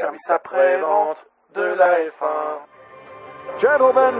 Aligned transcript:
service 0.00 0.28
après-vente 0.28 1.18
de 1.54 1.62
la 1.62 1.98
F1. 2.10 2.66
Gentlemen, 3.60 4.14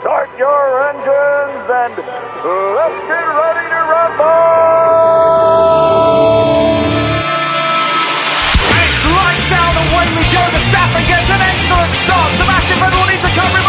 start 0.00 0.28
your 0.36 0.82
engines 0.92 1.70
and 1.70 1.96
let's 1.96 3.00
get 3.08 3.24
ready 3.24 3.66
to 3.70 3.80
rumble! 3.88 4.30
It's 8.76 9.04
lights 9.08 9.52
out, 9.56 9.74
away 9.88 10.06
we 10.18 10.24
go. 10.28 10.42
Verstappen 10.52 11.04
gets 11.08 11.30
an 11.30 11.40
excellent 11.40 11.94
start. 12.04 12.30
Sebastian 12.36 12.78
Vettel 12.78 13.06
needs 13.08 13.24
to 13.24 13.32
cover 13.32 13.59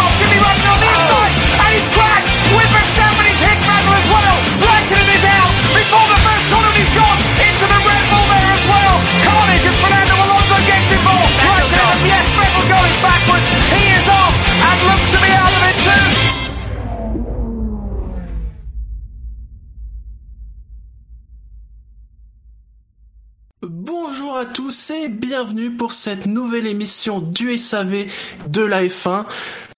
tous 24.82 24.90
et 24.94 25.08
bienvenue 25.08 25.70
pour 25.76 25.92
cette 25.92 26.26
nouvelle 26.26 26.66
émission 26.66 27.20
du 27.20 27.56
SAV 27.56 28.06
de 28.48 28.62
la 28.62 28.84
F1. 28.84 29.26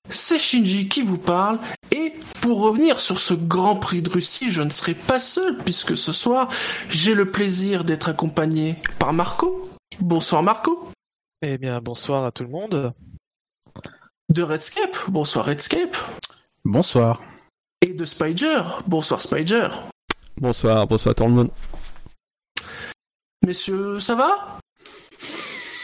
C'est 0.09 0.39
Shinji 0.39 0.89
qui 0.89 1.03
vous 1.03 1.19
parle 1.19 1.59
et 1.91 2.15
pour 2.41 2.61
revenir 2.61 3.01
sur 3.01 3.19
ce 3.19 3.35
Grand 3.35 3.77
Prix 3.77 4.03
de 4.03 4.11
Russie, 4.11 4.51
je 4.51 4.63
ne 4.63 4.71
serai 4.71 4.95
pas 4.95 5.19
seul 5.19 5.57
puisque 5.59 5.97
ce 5.97 6.13
soir 6.13 6.49
j'ai 6.89 7.15
le 7.15 7.31
plaisir 7.31 7.85
d'être 7.85 8.09
accompagné 8.09 8.77
par 8.99 9.13
Marco. 9.13 9.69
Bonsoir 10.01 10.43
Marco. 10.43 10.89
Eh 11.43 11.59
bien, 11.59 11.81
bonsoir 11.81 12.25
à 12.25 12.33
tout 12.33 12.45
le 12.45 12.51
monde. 12.51 12.93
De 14.31 14.43
Redscape. 14.43 14.97
Bonsoir 15.09 15.47
Redscape. 15.47 15.97
Bonsoir. 16.65 17.23
Et 17.83 17.93
de 17.93 18.05
Spider. 18.05 18.63
Bonsoir 18.87 19.21
Spider. 19.21 19.69
Bonsoir, 20.41 20.87
bonsoir 20.87 21.15
tout 21.15 21.25
le 21.25 21.31
monde. 21.31 21.51
Messieurs, 23.43 24.01
ça 24.01 24.15
va? 24.15 24.61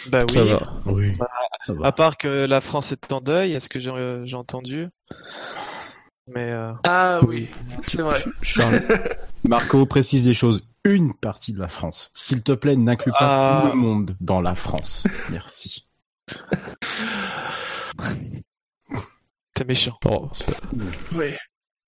Bah 0.09 0.25
oui. 0.29 0.35
Ça 0.35 0.45
va. 0.45 0.73
Oui. 0.87 1.17
À, 1.21 1.87
à 1.87 1.93
part 1.93 2.17
que 2.17 2.47
la 2.47 2.61
France 2.61 2.93
est 2.93 3.13
en 3.13 3.21
deuil, 3.21 3.53
est-ce 3.53 3.69
que 3.69 3.79
j'ai 3.79 3.93
j'ai 4.25 4.37
entendu? 4.37 4.89
Mais 6.27 6.51
euh, 6.53 6.73
Ah 6.85 7.21
oui, 7.27 7.49
c'est 7.83 8.03
vrai. 8.03 8.23
Charles. 8.43 8.83
Marco 9.49 9.85
précise 9.87 10.25
des 10.25 10.35
choses. 10.35 10.63
Une 10.85 11.13
partie 11.13 11.53
de 11.53 11.59
la 11.61 11.69
France. 11.69 12.11
S'il 12.15 12.43
te 12.43 12.53
plaît, 12.53 12.77
n'inclus 12.77 13.13
pas 13.13 13.59
Ah. 13.59 13.63
tout 13.65 13.77
le 13.77 13.83
monde 13.83 14.17
dans 14.21 14.41
la 14.41 14.55
France. 14.55 15.07
Merci. 15.31 15.87
t'es 19.55 19.65
méchant. 19.65 19.99
Oh, 20.07 20.31
Oui. 21.15 21.33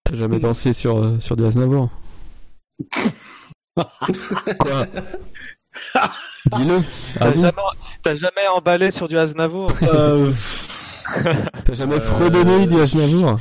T'as 0.04 0.14
jamais 0.16 0.38
dansé 0.40 0.72
sur, 0.72 0.98
euh, 0.98 1.18
sur 1.20 1.36
du 1.36 1.44
Aznavour? 1.44 1.88
Quoi? 4.58 4.86
Dis-le. 6.56 6.80
T'as 7.18 7.32
jamais, 7.34 7.52
t'as 8.02 8.14
jamais 8.14 8.46
emballé 8.54 8.90
sur 8.90 9.08
du 9.08 9.16
Aznavour 9.18 9.70
Euh, 9.82 10.32
T'as 11.64 11.74
jamais 11.74 11.96
Euh, 11.96 12.00
fredonné 12.00 12.66
du 12.66 12.80
Aznavour 12.80 13.38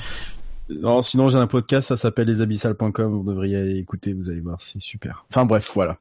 non, 0.80 1.02
sinon 1.02 1.28
j'ai 1.28 1.38
un 1.38 1.48
podcast, 1.48 1.90
ça 1.90 1.98
s'appelle 1.98 2.28
lesabyssales.com. 2.28 3.12
Vous 3.12 3.24
devriez 3.30 3.58
aller 3.58 3.76
écouter, 3.78 4.14
vous 4.14 4.30
allez 4.30 4.40
voir, 4.40 4.56
c'est 4.62 4.80
super. 4.82 5.26
Enfin 5.30 5.44
bref, 5.44 5.70
voilà. 5.76 5.98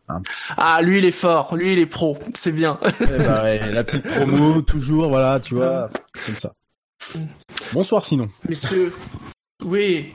Ah, 0.56 0.78
lui 0.80 0.98
il 0.98 1.04
est 1.04 1.10
fort, 1.10 1.56
lui 1.56 1.72
il 1.72 1.80
est 1.80 1.86
pro, 1.86 2.16
c'est 2.34 2.52
bien. 2.52 2.78
Eh 3.00 3.04
ben, 3.18 3.42
ouais, 3.42 3.58
la 3.72 3.82
petite 3.82 4.04
promo, 4.04 4.62
toujours, 4.62 5.08
voilà, 5.08 5.40
tu 5.40 5.56
vois, 5.56 5.88
comme 6.24 6.36
ça. 6.36 6.52
Bonsoir 7.72 8.04
sinon. 8.04 8.28
Messieurs, 8.48 8.94
oui, 9.64 10.14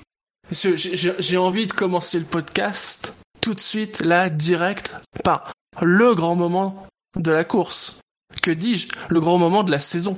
messieurs, 0.49 0.77
j'ai- 0.77 0.95
j'ai 0.95 1.15
j'ai 1.19 1.37
envie 1.37 1.67
de 1.67 1.73
commencer 1.73 2.17
le 2.17 2.25
podcast 2.25 3.13
tout 3.45 3.53
de 3.53 3.59
suite, 3.59 3.99
là, 4.01 4.29
direct, 4.29 4.95
par 5.23 5.53
le 5.79 6.15
grand 6.15 6.33
moment 6.35 6.87
de 7.15 7.31
la 7.31 7.43
course. 7.43 7.99
Que 8.41 8.49
dis-je 8.49 8.87
Le 9.07 9.19
grand 9.21 9.37
moment 9.37 9.61
de 9.63 9.69
la 9.69 9.77
saison. 9.77 10.17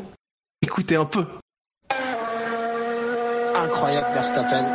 Écoutez 0.61 0.95
un 0.95 1.03
peu. 1.03 1.25
incroyable 3.53 4.07
Verstappen. 4.13 4.65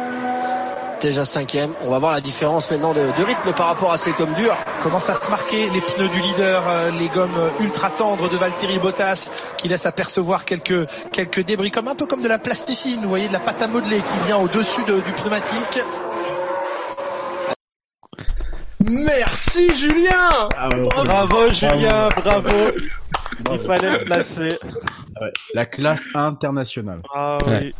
Déjà 1.00 1.24
cinquième. 1.24 1.70
On 1.82 1.88
va 1.90 1.98
voir 1.98 2.12
la 2.12 2.20
différence 2.20 2.70
maintenant 2.70 2.92
de, 2.92 3.00
de 3.00 3.24
rythme 3.24 3.52
par 3.56 3.68
rapport 3.68 3.90
à 3.90 3.96
ces 3.96 4.12
comme 4.12 4.34
durs. 4.34 4.54
commence 4.82 5.08
à 5.08 5.14
se 5.14 5.30
marquer 5.30 5.70
les 5.70 5.80
pneus 5.80 6.08
du 6.08 6.20
leader, 6.20 6.62
euh, 6.68 6.90
les 6.90 7.08
gommes 7.08 7.30
euh, 7.38 7.48
ultra 7.64 7.88
tendres 7.88 8.28
de 8.28 8.36
Valtteri 8.36 8.78
Bottas 8.78 9.30
qui 9.56 9.68
laissent 9.68 9.86
apercevoir 9.86 10.44
quelques 10.44 10.86
quelques 11.10 11.40
débris 11.40 11.70
comme 11.70 11.88
un 11.88 11.94
peu 11.94 12.04
comme 12.04 12.20
de 12.22 12.28
la 12.28 12.38
plasticine, 12.38 13.00
vous 13.02 13.08
voyez 13.08 13.28
de 13.28 13.32
la 13.32 13.40
pâte 13.40 13.62
à 13.62 13.66
modeler 13.66 13.96
qui 14.00 14.26
vient 14.26 14.36
au-dessus 14.36 14.82
de- 14.84 15.00
du 15.00 15.12
pneumatique. 15.12 15.80
Merci 18.90 19.74
Julien 19.74 20.28
Bravo 20.50 21.50
Julien, 21.50 22.08
bravo. 22.16 22.48
Il 23.52 23.58
fallait 23.60 23.98
le 23.98 24.04
placer. 24.04 24.58
Ouais, 25.20 25.32
La 25.54 25.66
classe 25.66 26.04
internationale. 26.14 27.00
Ah 27.14 27.38
Ouais. 27.46 27.72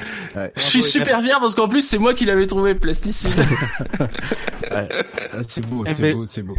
oui. 0.00 0.06
Ouais. 0.34 0.52
Je 0.56 0.62
suis 0.62 0.82
super 0.82 1.20
bien 1.22 1.38
parce 1.38 1.54
qu'en 1.54 1.68
plus 1.68 1.82
c'est 1.82 1.98
moi 1.98 2.12
qui 2.14 2.24
l'avais 2.24 2.46
trouvé 2.46 2.74
plasticine. 2.74 3.32
Ouais. 4.70 4.88
Ah, 5.34 5.38
C'est 5.46 5.64
beau, 5.66 5.84
Eh 5.86 5.92
c'est 5.94 6.02
ben- 6.02 6.14
beau, 6.16 6.26
c'est 6.26 6.42
beau. 6.42 6.56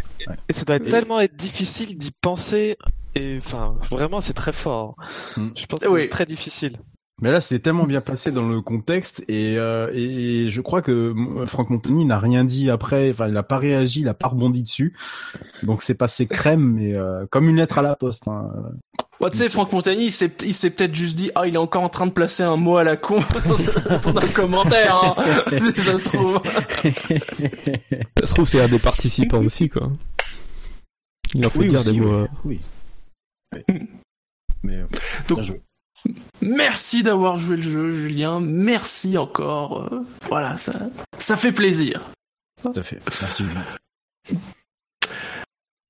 Et 0.48 0.54
ça 0.54 0.64
doit 0.66 0.76
être 0.76 0.86
Et- 0.88 0.90
tellement 0.90 1.20
être 1.20 1.36
difficile 1.36 1.98
d'y 1.98 2.12
penser. 2.12 2.78
Et 3.16 3.38
enfin, 3.38 3.76
vraiment, 3.90 4.22
c'est 4.22 4.34
très 4.34 4.54
fort. 4.54 4.96
Hmm. 5.36 5.50
Je 5.56 5.66
pense 5.66 5.80
que 5.80 5.88
Oui. 5.88 6.02
c'est 6.04 6.10
très 6.10 6.26
difficile. 6.26 6.78
Mais 7.24 7.32
là, 7.32 7.40
c'est 7.40 7.60
tellement 7.60 7.86
bien 7.86 8.02
placé 8.02 8.34
dans 8.34 8.46
le 8.46 8.60
contexte 8.60 9.24
et, 9.30 9.56
euh, 9.58 9.90
et 9.94 10.50
je 10.50 10.60
crois 10.60 10.82
que 10.82 11.14
Franck 11.46 11.70
Montagny 11.70 12.04
n'a 12.04 12.20
rien 12.20 12.44
dit 12.44 12.70
après. 12.70 13.12
Enfin, 13.12 13.30
il 13.30 13.34
n'a 13.34 13.44
pas 13.44 13.60
réagi, 13.60 14.02
il 14.02 14.06
n'a 14.06 14.14
pas 14.14 14.28
rebondi 14.28 14.62
dessus. 14.62 14.94
Donc 15.62 15.84
c'est 15.84 15.94
passé 15.94 16.28
crème, 16.28 16.74
mais 16.74 16.94
euh, 16.94 17.26
comme 17.32 17.48
une 17.48 17.56
lettre 17.56 17.78
à 17.78 17.82
la 17.82 17.96
poste. 17.96 18.28
Hein. 18.28 18.52
Moi, 19.22 19.30
tu 19.30 19.38
sais, 19.38 19.48
Franck 19.48 19.72
Montagny, 19.72 20.08
il 20.08 20.12
s'est, 20.12 20.34
il 20.44 20.54
s'est 20.54 20.70
peut-être 20.70 20.94
juste 20.94 21.16
dit, 21.16 21.32
ah, 21.34 21.48
il 21.48 21.54
est 21.54 21.58
encore 21.58 21.84
en 21.84 21.88
train 21.88 22.08
de 22.08 22.12
placer 22.12 22.44
un 22.44 22.58
mot 22.58 22.76
à 22.76 22.84
la 22.84 22.98
con 22.98 23.20
dans 23.46 24.18
un 24.18 24.28
commentaire, 24.28 25.16
hein. 25.18 25.44
Si 25.60 25.82
ça 25.82 25.98
se 25.98 26.04
trouve. 26.10 26.42
Ça 28.20 28.26
se 28.28 28.34
trouve, 28.34 28.48
c'est 28.50 28.60
un 28.62 28.68
des 28.68 28.80
participants 28.80 29.42
aussi, 29.42 29.70
quoi. 29.70 29.90
Il 31.34 31.46
en 31.46 31.50
faut 31.50 31.62
Oui, 31.62 31.70
dire 31.70 31.80
aussi, 31.80 31.94
des 31.94 32.00
mots. 32.02 32.28
oui. 32.44 32.60
euh, 33.56 33.60
oui. 33.64 33.64
Oui. 33.70 33.80
Mais 34.64 34.76
euh, 34.76 34.88
Donc, 35.30 35.38
bien 35.40 35.48
joué. 35.48 35.62
Merci 36.42 37.04
d'avoir 37.04 37.38
joué 37.38 37.58
le 37.58 37.64
jeu, 37.64 37.90
Julien. 37.90 38.40
Merci 38.42 39.18
encore. 39.18 39.90
euh, 39.92 40.02
voilà, 40.28 40.58
ça, 40.58 40.74
ça 41.20 41.38
fait 41.38 41.52
plaisir. 41.52 42.02
Tout 42.62 42.74
à 42.76 42.84
fait. 42.84 43.00
Merci. 43.22 43.44
Julien. 43.44 43.64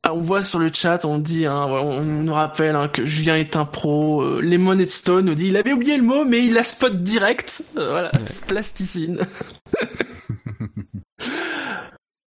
Ah, 0.06 0.13
on 0.13 0.22
voit 0.22 0.44
sur 0.44 0.59
le 0.59 0.69
chat, 0.74 1.06
on 1.06 1.18
dit, 1.18 1.46
hein, 1.46 1.66
on 1.66 2.01
nous 2.01 2.34
rappelle 2.34 2.75
hein, 2.75 2.90
que 2.90 3.06
Julien 3.06 3.38
est 3.38 3.56
un 3.56 3.63
pro. 3.63 4.22
Euh, 4.22 4.41
Lemonade 4.41 4.90
Stone 4.90 5.25
nous 5.25 5.34
dit, 5.34 5.47
il 5.47 5.56
avait 5.56 5.72
oublié 5.72 5.96
le 5.96 6.03
mot, 6.03 6.25
mais 6.25 6.45
il 6.45 6.53
la 6.53 6.63
spot 6.63 7.03
direct. 7.03 7.63
Euh, 7.78 7.90
voilà, 7.90 8.12
plasticine. 8.47 9.19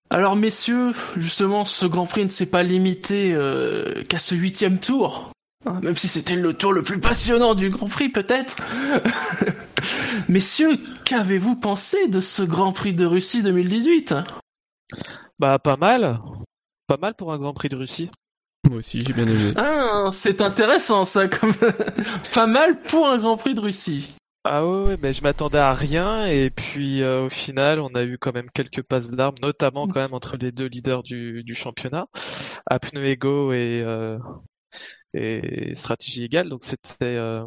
Alors 0.10 0.38
messieurs, 0.38 0.92
justement, 1.18 1.66
ce 1.66 1.86
Grand 1.86 2.06
Prix 2.06 2.24
ne 2.24 2.30
s'est 2.30 2.46
pas 2.46 2.64
limité 2.64 3.34
euh, 3.34 4.04
qu'à 4.08 4.20
ce 4.20 4.36
huitième 4.36 4.80
tour. 4.80 5.32
Hein, 5.66 5.80
même 5.82 5.98
si 5.98 6.08
c'était 6.08 6.36
le 6.36 6.54
tour 6.54 6.74
le 6.74 6.84
plus 6.84 7.00
passionnant 7.00 7.56
du 7.56 7.70
Grand 7.70 7.88
Prix, 7.88 8.10
peut-être. 8.10 8.58
Messieurs, 10.30 10.78
qu'avez-vous 11.06 11.56
pensé 11.56 12.08
de 12.08 12.22
ce 12.22 12.44
Grand 12.44 12.72
Prix 12.72 12.94
de 12.94 13.06
Russie 13.06 13.42
2018 13.42 14.14
Bah, 15.40 15.58
pas 15.58 15.78
mal. 15.78 16.20
Pas 16.88 16.98
mal 16.98 17.16
pour 17.16 17.34
un 17.34 17.40
Grand 17.40 17.54
Prix 17.54 17.70
de 17.70 17.76
Russie. 17.76 18.12
Moi 18.70 18.78
aussi, 18.78 19.02
j'ai 19.02 19.14
bien 19.14 19.28
aimé. 19.28 19.54
Ah, 19.56 20.10
c'est 20.12 20.42
intéressant 20.42 21.04
ça, 21.06 21.28
comme 21.28 21.54
pas 22.34 22.48
mal 22.48 22.82
pour 22.82 23.08
un 23.08 23.18
Grand 23.18 23.38
Prix 23.38 23.56
de 23.56 23.62
Russie. 23.62 24.16
Ah 24.48 24.64
ouais, 24.64 24.96
mais 25.02 25.12
je 25.12 25.24
m'attendais 25.24 25.58
à 25.58 25.74
rien 25.74 26.28
et 26.28 26.52
puis 26.52 27.02
euh, 27.02 27.26
au 27.26 27.30
final, 27.30 27.80
on 27.80 27.90
a 27.96 28.04
eu 28.04 28.20
quand 28.20 28.32
même 28.32 28.52
quelques 28.54 28.84
passes 28.84 29.10
d'armes, 29.10 29.34
notamment 29.42 29.88
quand 29.88 30.02
même 30.02 30.14
entre 30.14 30.38
les 30.38 30.52
deux 30.52 30.68
leaders 30.68 31.02
du, 31.02 31.44
du 31.44 31.56
championnat, 31.56 32.06
égaux 32.94 33.54
et, 33.54 33.82
euh, 33.84 34.20
et 35.16 35.76
stratégie 35.76 36.24
égale. 36.24 36.50
Donc 36.50 36.64
c'était 36.64 37.04
euh, 37.04 37.46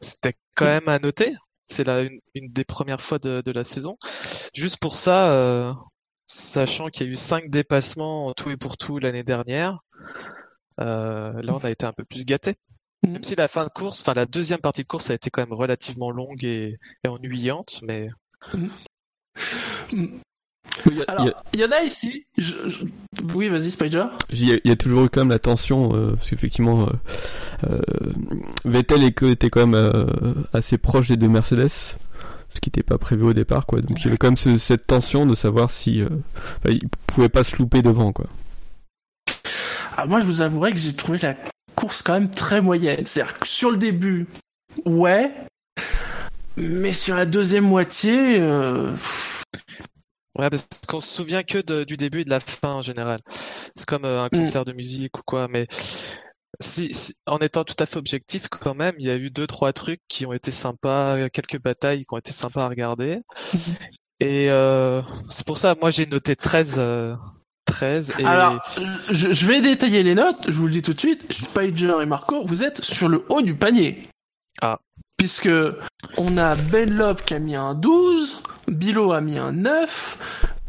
c'était 0.00 0.34
quand 0.54 0.66
même 0.66 0.88
à 0.88 0.98
noter. 0.98 1.34
C'est 1.66 1.84
la 1.84 2.02
une, 2.02 2.20
une 2.34 2.50
des 2.52 2.64
premières 2.64 3.02
fois 3.02 3.18
de, 3.18 3.42
de 3.44 3.52
la 3.52 3.64
saison. 3.64 3.98
Juste 4.54 4.78
pour 4.78 4.96
ça, 4.96 5.30
euh, 5.32 5.72
sachant 6.26 6.88
qu'il 6.88 7.06
y 7.06 7.08
a 7.10 7.12
eu 7.12 7.16
cinq 7.16 7.50
dépassements 7.50 8.26
en 8.26 8.34
tout 8.34 8.50
et 8.50 8.56
pour 8.56 8.76
tout 8.76 8.98
l'année 8.98 9.24
dernière, 9.24 9.80
euh, 10.80 11.32
là 11.42 11.54
on 11.54 11.58
a 11.58 11.70
été 11.70 11.86
un 11.86 11.92
peu 11.92 12.04
plus 12.04 12.24
gâtés. 12.24 12.56
Même 13.06 13.22
si 13.22 13.36
la 13.36 13.48
fin 13.48 13.64
de 13.64 13.70
course, 13.70 14.00
enfin 14.00 14.14
la 14.14 14.26
deuxième 14.26 14.60
partie 14.60 14.82
de 14.82 14.86
course 14.86 15.10
a 15.10 15.14
été 15.14 15.30
quand 15.30 15.42
même 15.42 15.52
relativement 15.52 16.10
longue 16.10 16.44
et, 16.44 16.78
et 17.04 17.08
ennuyante, 17.08 17.80
mais 17.82 18.08
Il 19.92 20.20
a- 21.06 21.10
Alors, 21.12 21.24
il 21.24 21.26
y 21.26 21.30
a- 21.30 21.36
il 21.54 21.60
y 21.60 21.64
en 21.64 21.70
a 21.72 21.82
ici. 21.82 22.24
je- 22.36 22.54
je- 22.68 22.84
Oui, 23.34 23.48
vas-y, 23.48 23.70
Spider. 23.70 24.04
Il 24.32 24.48
y, 24.48 24.52
a, 24.52 24.58
il 24.64 24.68
y 24.68 24.72
a 24.72 24.76
toujours 24.76 25.04
eu 25.04 25.08
quand 25.08 25.20
même 25.20 25.30
la 25.30 25.38
tension, 25.38 25.94
euh, 25.94 26.12
parce 26.14 26.30
qu'effectivement, 26.30 26.88
euh, 26.88 27.68
euh, 27.70 27.80
Vettel 28.64 29.02
est- 29.04 29.22
était 29.22 29.50
quand 29.50 29.66
même 29.66 30.06
assez 30.52 30.78
proche 30.78 31.08
des 31.08 31.16
deux 31.16 31.28
Mercedes, 31.28 31.68
ce 31.68 32.60
qui 32.60 32.68
n'était 32.68 32.82
pas 32.84 32.96
prévu 32.98 33.24
au 33.24 33.32
départ, 33.32 33.66
quoi. 33.66 33.80
Donc 33.80 34.00
il 34.00 34.04
y 34.04 34.08
avait 34.08 34.16
quand 34.18 34.28
même 34.28 34.36
ce- 34.36 34.56
cette 34.58 34.86
tension 34.86 35.26
de 35.26 35.34
savoir 35.34 35.70
si 35.70 36.00
euh, 36.00 36.08
bah, 36.62 36.70
il 36.70 36.80
pouvait 37.06 37.28
pas 37.28 37.42
se 37.44 37.56
louper 37.56 37.82
devant, 37.82 38.12
quoi. 38.12 38.26
Ah, 39.96 40.06
moi, 40.06 40.20
je 40.20 40.26
vous 40.26 40.40
avouerai 40.42 40.72
que 40.72 40.78
j'ai 40.78 40.92
trouvé 40.94 41.18
la 41.18 41.34
course 41.74 42.02
quand 42.02 42.12
même 42.12 42.30
très 42.30 42.60
moyenne. 42.60 43.04
C'est-à-dire 43.04 43.36
que 43.38 43.46
sur 43.48 43.70
le 43.72 43.76
début, 43.78 44.26
ouais. 44.84 45.32
Mais 46.56 46.92
sur 46.92 47.14
la 47.16 47.26
deuxième 47.26 47.64
moitié, 47.64 48.38
euh, 48.40 48.92
Ouais, 50.38 50.50
parce 50.50 50.66
qu'on 50.86 51.00
se 51.00 51.08
souvient 51.14 51.42
que 51.42 51.58
de- 51.58 51.84
du 51.84 51.96
début 51.96 52.20
et 52.20 52.24
de 52.24 52.30
la 52.30 52.40
fin 52.40 52.74
en 52.74 52.82
général. 52.82 53.20
C'est 53.74 53.86
comme 53.86 54.04
euh, 54.04 54.22
un 54.22 54.28
concert 54.38 54.64
de 54.64 54.72
musique 54.72 55.18
ou 55.18 55.22
quoi, 55.26 55.48
mais 55.48 55.66
si, 56.60 56.92
si- 56.94 57.14
en 57.26 57.38
étant 57.38 57.64
tout 57.64 57.74
à 57.78 57.86
fait 57.86 57.96
objectif, 57.98 58.48
quand 58.48 58.74
même, 58.74 58.94
il 58.98 59.06
y 59.06 59.10
a 59.10 59.16
eu 59.16 59.30
deux, 59.30 59.46
trois 59.46 59.72
trucs 59.72 60.00
qui 60.08 60.26
ont 60.26 60.32
été 60.32 60.50
sympas, 60.50 61.28
quelques 61.30 61.60
batailles 61.60 62.00
qui 62.04 62.14
ont 62.14 62.18
été 62.18 62.32
sympas 62.32 62.64
à 62.64 62.68
regarder. 62.68 63.18
Et 64.20 64.50
euh, 64.50 65.00
c'est 65.28 65.46
pour 65.46 65.58
ça, 65.58 65.76
moi 65.80 65.90
j'ai 65.90 66.04
noté 66.06 66.34
13, 66.34 66.76
euh, 66.78 67.14
13 67.66 68.14
et 68.18 68.24
Alors, 68.24 68.60
je, 69.10 69.32
je 69.32 69.46
vais 69.46 69.60
détailler 69.60 70.02
les 70.02 70.16
notes, 70.16 70.46
je 70.48 70.52
vous 70.52 70.66
le 70.66 70.72
dis 70.72 70.82
tout 70.82 70.92
de 70.92 70.98
suite. 70.98 71.32
Spider 71.32 71.94
et 72.02 72.06
Marco, 72.06 72.44
vous 72.44 72.64
êtes 72.64 72.82
sur 72.84 73.08
le 73.08 73.24
haut 73.28 73.42
du 73.42 73.54
panier. 73.54 74.08
Ah. 74.60 74.78
Puisque 75.18 75.50
on 76.16 76.36
a 76.36 76.54
Benlop 76.54 77.22
qui 77.24 77.34
a 77.34 77.40
mis 77.40 77.56
un 77.56 77.74
12, 77.74 78.40
Bilo 78.68 79.12
a 79.12 79.20
mis 79.20 79.36
un 79.36 79.52
9, 79.52 80.18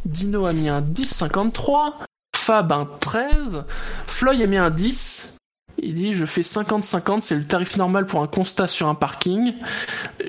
Dino 0.06 0.48
a 0.48 0.54
mis 0.54 0.69
un 0.69 0.81
10,53, 0.81 1.94
Fab 2.36 2.72
un 2.72 2.86
13, 2.86 3.63
Floyd 4.07 4.42
a 4.42 4.48
mis 4.48 4.57
un 4.57 4.72
10. 4.72 5.38
Il 5.81 5.94
dit 5.94 6.13
je 6.13 6.25
fais 6.25 6.42
50-50, 6.42 7.22
c'est 7.22 7.36
le 7.36 7.46
tarif 7.46 7.78
normal 7.78 8.07
pour 8.07 8.24
un 8.24 8.28
constat 8.28 8.66
sur 8.66 8.88
un 8.88 8.96
parking. 8.96 9.54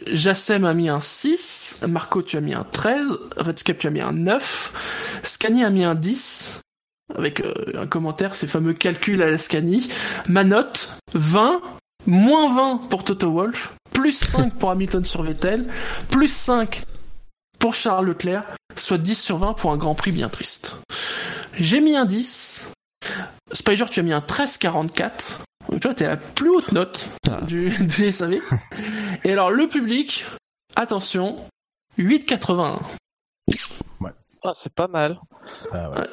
Jassem 0.07 0.67
a 0.67 0.75
mis 0.75 0.91
un 0.91 1.01
6, 1.01 1.81
Marco 1.89 2.21
tu 2.21 2.37
as 2.37 2.43
mis 2.43 2.55
un 2.55 2.67
13, 2.71 3.07
Redscape 3.39 3.79
tu 3.79 3.87
as 3.87 3.91
mis 3.91 4.03
un 4.03 4.13
9, 4.13 5.21
Scani 5.23 5.65
a 5.65 5.71
mis 5.71 5.83
un 5.83 5.95
10, 5.95 6.61
avec 7.17 7.41
euh, 7.41 7.55
un 7.75 7.87
commentaire, 7.87 8.35
ces 8.35 8.47
fameux 8.47 8.75
calculs 8.75 9.23
à 9.23 9.31
la 9.31 9.39
Scani. 9.39 9.89
Ma 10.29 10.45
note, 10.45 10.91
20, 11.15 11.63
moins 12.07 12.55
20 12.55 12.89
pour 12.89 13.05
Toto 13.05 13.31
Wolff, 13.31 13.75
plus 13.93 14.13
5 14.13 14.55
pour 14.55 14.71
Hamilton 14.71 15.05
sur 15.05 15.23
Vettel, 15.23 15.69
plus 16.09 16.33
5 16.33 16.85
pour 17.59 17.75
Charles 17.75 18.07
Leclerc, 18.07 18.45
soit 18.77 18.99
10 18.99 19.21
sur 19.21 19.39
20 19.39 19.55
pour 19.55 19.73
un 19.73 19.77
Grand 19.77 19.95
Prix 19.95 20.13
bien 20.13 20.29
triste. 20.29 20.77
J'ai 21.55 21.81
mis 21.81 21.97
un 21.97 22.07
10. 22.07 22.73
Spider, 23.53 23.85
tu 23.91 24.01
as 24.01 24.03
mis 24.03 24.13
un 24.13 24.21
13,44. 24.21 25.39
Donc 25.69 25.81
toi, 25.81 25.95
t'es 25.95 26.07
la 26.07 26.17
plus 26.17 26.51
haute 26.51 26.73
note 26.73 27.09
du, 27.43 27.71
du 27.71 28.11
SAV. 28.11 28.41
Et 29.25 29.33
alors, 29.33 29.51
le 29.51 29.69
public, 29.69 30.25
attention, 30.77 31.45
8,81. 31.99 32.81
Ah, 34.43 34.53
c'est 34.55 34.73
pas 34.75 34.89
mal. 34.89 35.21
Ah 35.71 35.91
ouais. 35.91 36.09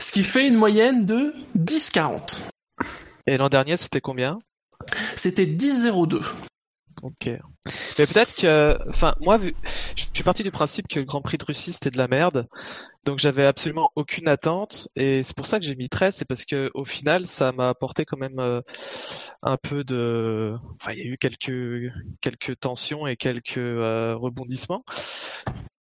Ce 0.00 0.10
qui 0.10 0.24
fait 0.24 0.48
une 0.48 0.56
moyenne 0.56 1.06
de 1.06 1.32
10,40. 1.56 2.40
Et 3.26 3.36
l'an 3.36 3.48
dernier, 3.48 3.76
c'était 3.76 4.00
combien? 4.00 4.40
C'était 5.16 5.46
10,02. 5.46 6.22
Ok. 7.02 7.26
Mais 7.26 8.06
peut-être 8.06 8.34
que, 8.34 8.78
enfin, 8.88 9.14
moi, 9.20 9.38
je 9.96 10.04
suis 10.12 10.22
parti 10.22 10.42
du 10.42 10.50
principe 10.50 10.86
que 10.86 10.98
le 10.98 11.06
Grand 11.06 11.22
Prix 11.22 11.38
de 11.38 11.44
Russie 11.44 11.72
c'était 11.72 11.90
de 11.90 11.96
la 11.96 12.08
merde, 12.08 12.46
donc 13.04 13.18
j'avais 13.18 13.46
absolument 13.46 13.90
aucune 13.96 14.28
attente, 14.28 14.88
et 14.96 15.22
c'est 15.22 15.34
pour 15.36 15.46
ça 15.46 15.58
que 15.58 15.64
j'ai 15.64 15.76
mis 15.76 15.88
13, 15.88 16.14
c'est 16.14 16.24
parce 16.26 16.44
que 16.44 16.70
au 16.74 16.84
final, 16.84 17.26
ça 17.26 17.52
m'a 17.52 17.70
apporté 17.70 18.04
quand 18.04 18.18
même 18.18 18.38
euh, 18.38 18.60
un 19.42 19.56
peu 19.56 19.82
de, 19.84 20.54
enfin, 20.80 20.92
il 20.92 20.98
y 20.98 21.02
a 21.02 21.06
eu 21.06 21.16
quelques 21.18 21.92
quelques 22.20 22.58
tensions 22.60 23.06
et 23.06 23.16
quelques 23.16 23.56
euh, 23.56 24.14
rebondissements. 24.16 24.84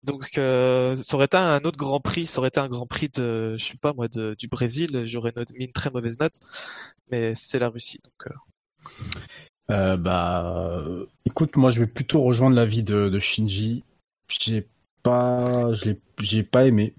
Donc, 0.03 0.37
euh, 0.37 0.95
ça 0.95 1.15
aurait 1.15 1.25
été 1.25 1.37
un 1.37 1.59
autre 1.65 1.77
Grand 1.77 1.99
Prix, 1.99 2.25
ça 2.25 2.39
aurait 2.39 2.47
été 2.47 2.61
un 2.61 2.69
Grand 2.69 2.87
Prix 2.87 3.09
de, 3.09 3.55
je 3.57 3.65
sais 3.65 3.77
pas 3.77 3.93
moi, 3.93 4.07
du 4.07 4.47
Brésil, 4.47 5.03
j'aurais 5.05 5.33
mis 5.57 5.65
une 5.65 5.73
très 5.73 5.89
mauvaise 5.89 6.19
note, 6.19 6.35
mais 7.11 7.35
c'est 7.35 7.59
la 7.59 7.69
Russie, 7.69 7.99
donc. 8.03 8.33
Euh, 9.71 9.97
bah, 9.97 10.83
écoute, 11.25 11.55
moi, 11.57 11.71
je 11.71 11.79
vais 11.81 11.87
plutôt 11.87 12.21
rejoindre 12.21 12.55
l'avis 12.55 12.83
de, 12.83 13.09
de 13.09 13.19
Shinji. 13.19 13.83
J'ai 14.41 14.67
pas, 15.03 15.71
j'ai 16.21 16.43
pas 16.43 16.65
aimé. 16.65 16.93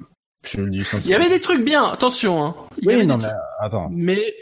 Je 0.46 0.62
le 0.62 0.70
dis 0.70 0.82
Il 1.04 1.06
y 1.10 1.14
avait 1.14 1.28
des 1.28 1.40
trucs 1.40 1.62
bien, 1.64 1.84
attention. 1.86 2.44
Hein. 2.44 2.54
Il 2.80 2.88
Oui, 2.88 3.06
non, 3.06 3.18
mais 3.18 3.24
trucs- 3.24 3.36
attends. 3.60 3.88
Mais, 3.92 4.32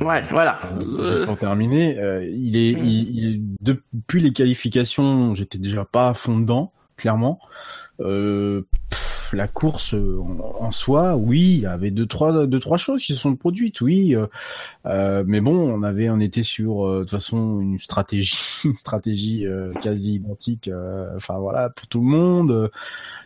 ouais, 0.00 0.22
voilà. 0.30 0.60
Juste 0.78 0.90
Euh, 1.00 1.26
pour 1.26 1.36
terminer, 1.36 1.98
euh, 1.98 2.24
il 2.24 2.56
est, 2.56 2.74
Mm. 2.80 2.84
il, 2.84 3.18
il- 3.18 3.42
depuis 3.60 4.20
les 4.22 4.32
qualifications, 4.32 5.34
j'étais 5.34 5.58
déjà 5.58 5.84
pas 5.84 6.08
à 6.08 6.14
fond 6.14 6.38
dedans, 6.38 6.72
clairement. 6.96 7.38
Euh, 8.00 8.62
pff, 8.90 9.11
la 9.36 9.48
course 9.48 9.94
euh, 9.94 10.20
en, 10.58 10.70
soi, 10.72 11.16
oui, 11.16 11.40
il 11.40 11.60
y 11.60 11.66
avait 11.66 11.90
deux 11.90 12.06
trois, 12.06 12.46
trois 12.60 12.78
choses 12.78 13.02
qui 13.02 13.12
se 13.14 13.18
sont 13.18 13.36
produites, 13.36 13.80
oui. 13.80 14.14
euh, 14.14 14.26
euh, 14.86 15.24
mais 15.26 15.40
bon, 15.40 15.56
on 15.72 15.82
avait, 15.82 16.10
était 16.20 16.42
sur 16.42 16.86
de 16.88 17.00
toute 17.00 17.10
façon 17.10 17.60
une 17.60 17.78
stratégie, 17.78 18.36
une 18.64 18.74
stratégie 18.74 19.46
quasi 19.82 20.14
identique. 20.16 20.70
Enfin 21.16 21.38
voilà, 21.38 21.70
pour 21.70 21.86
tout 21.86 22.00
le 22.00 22.06
monde. 22.06 22.70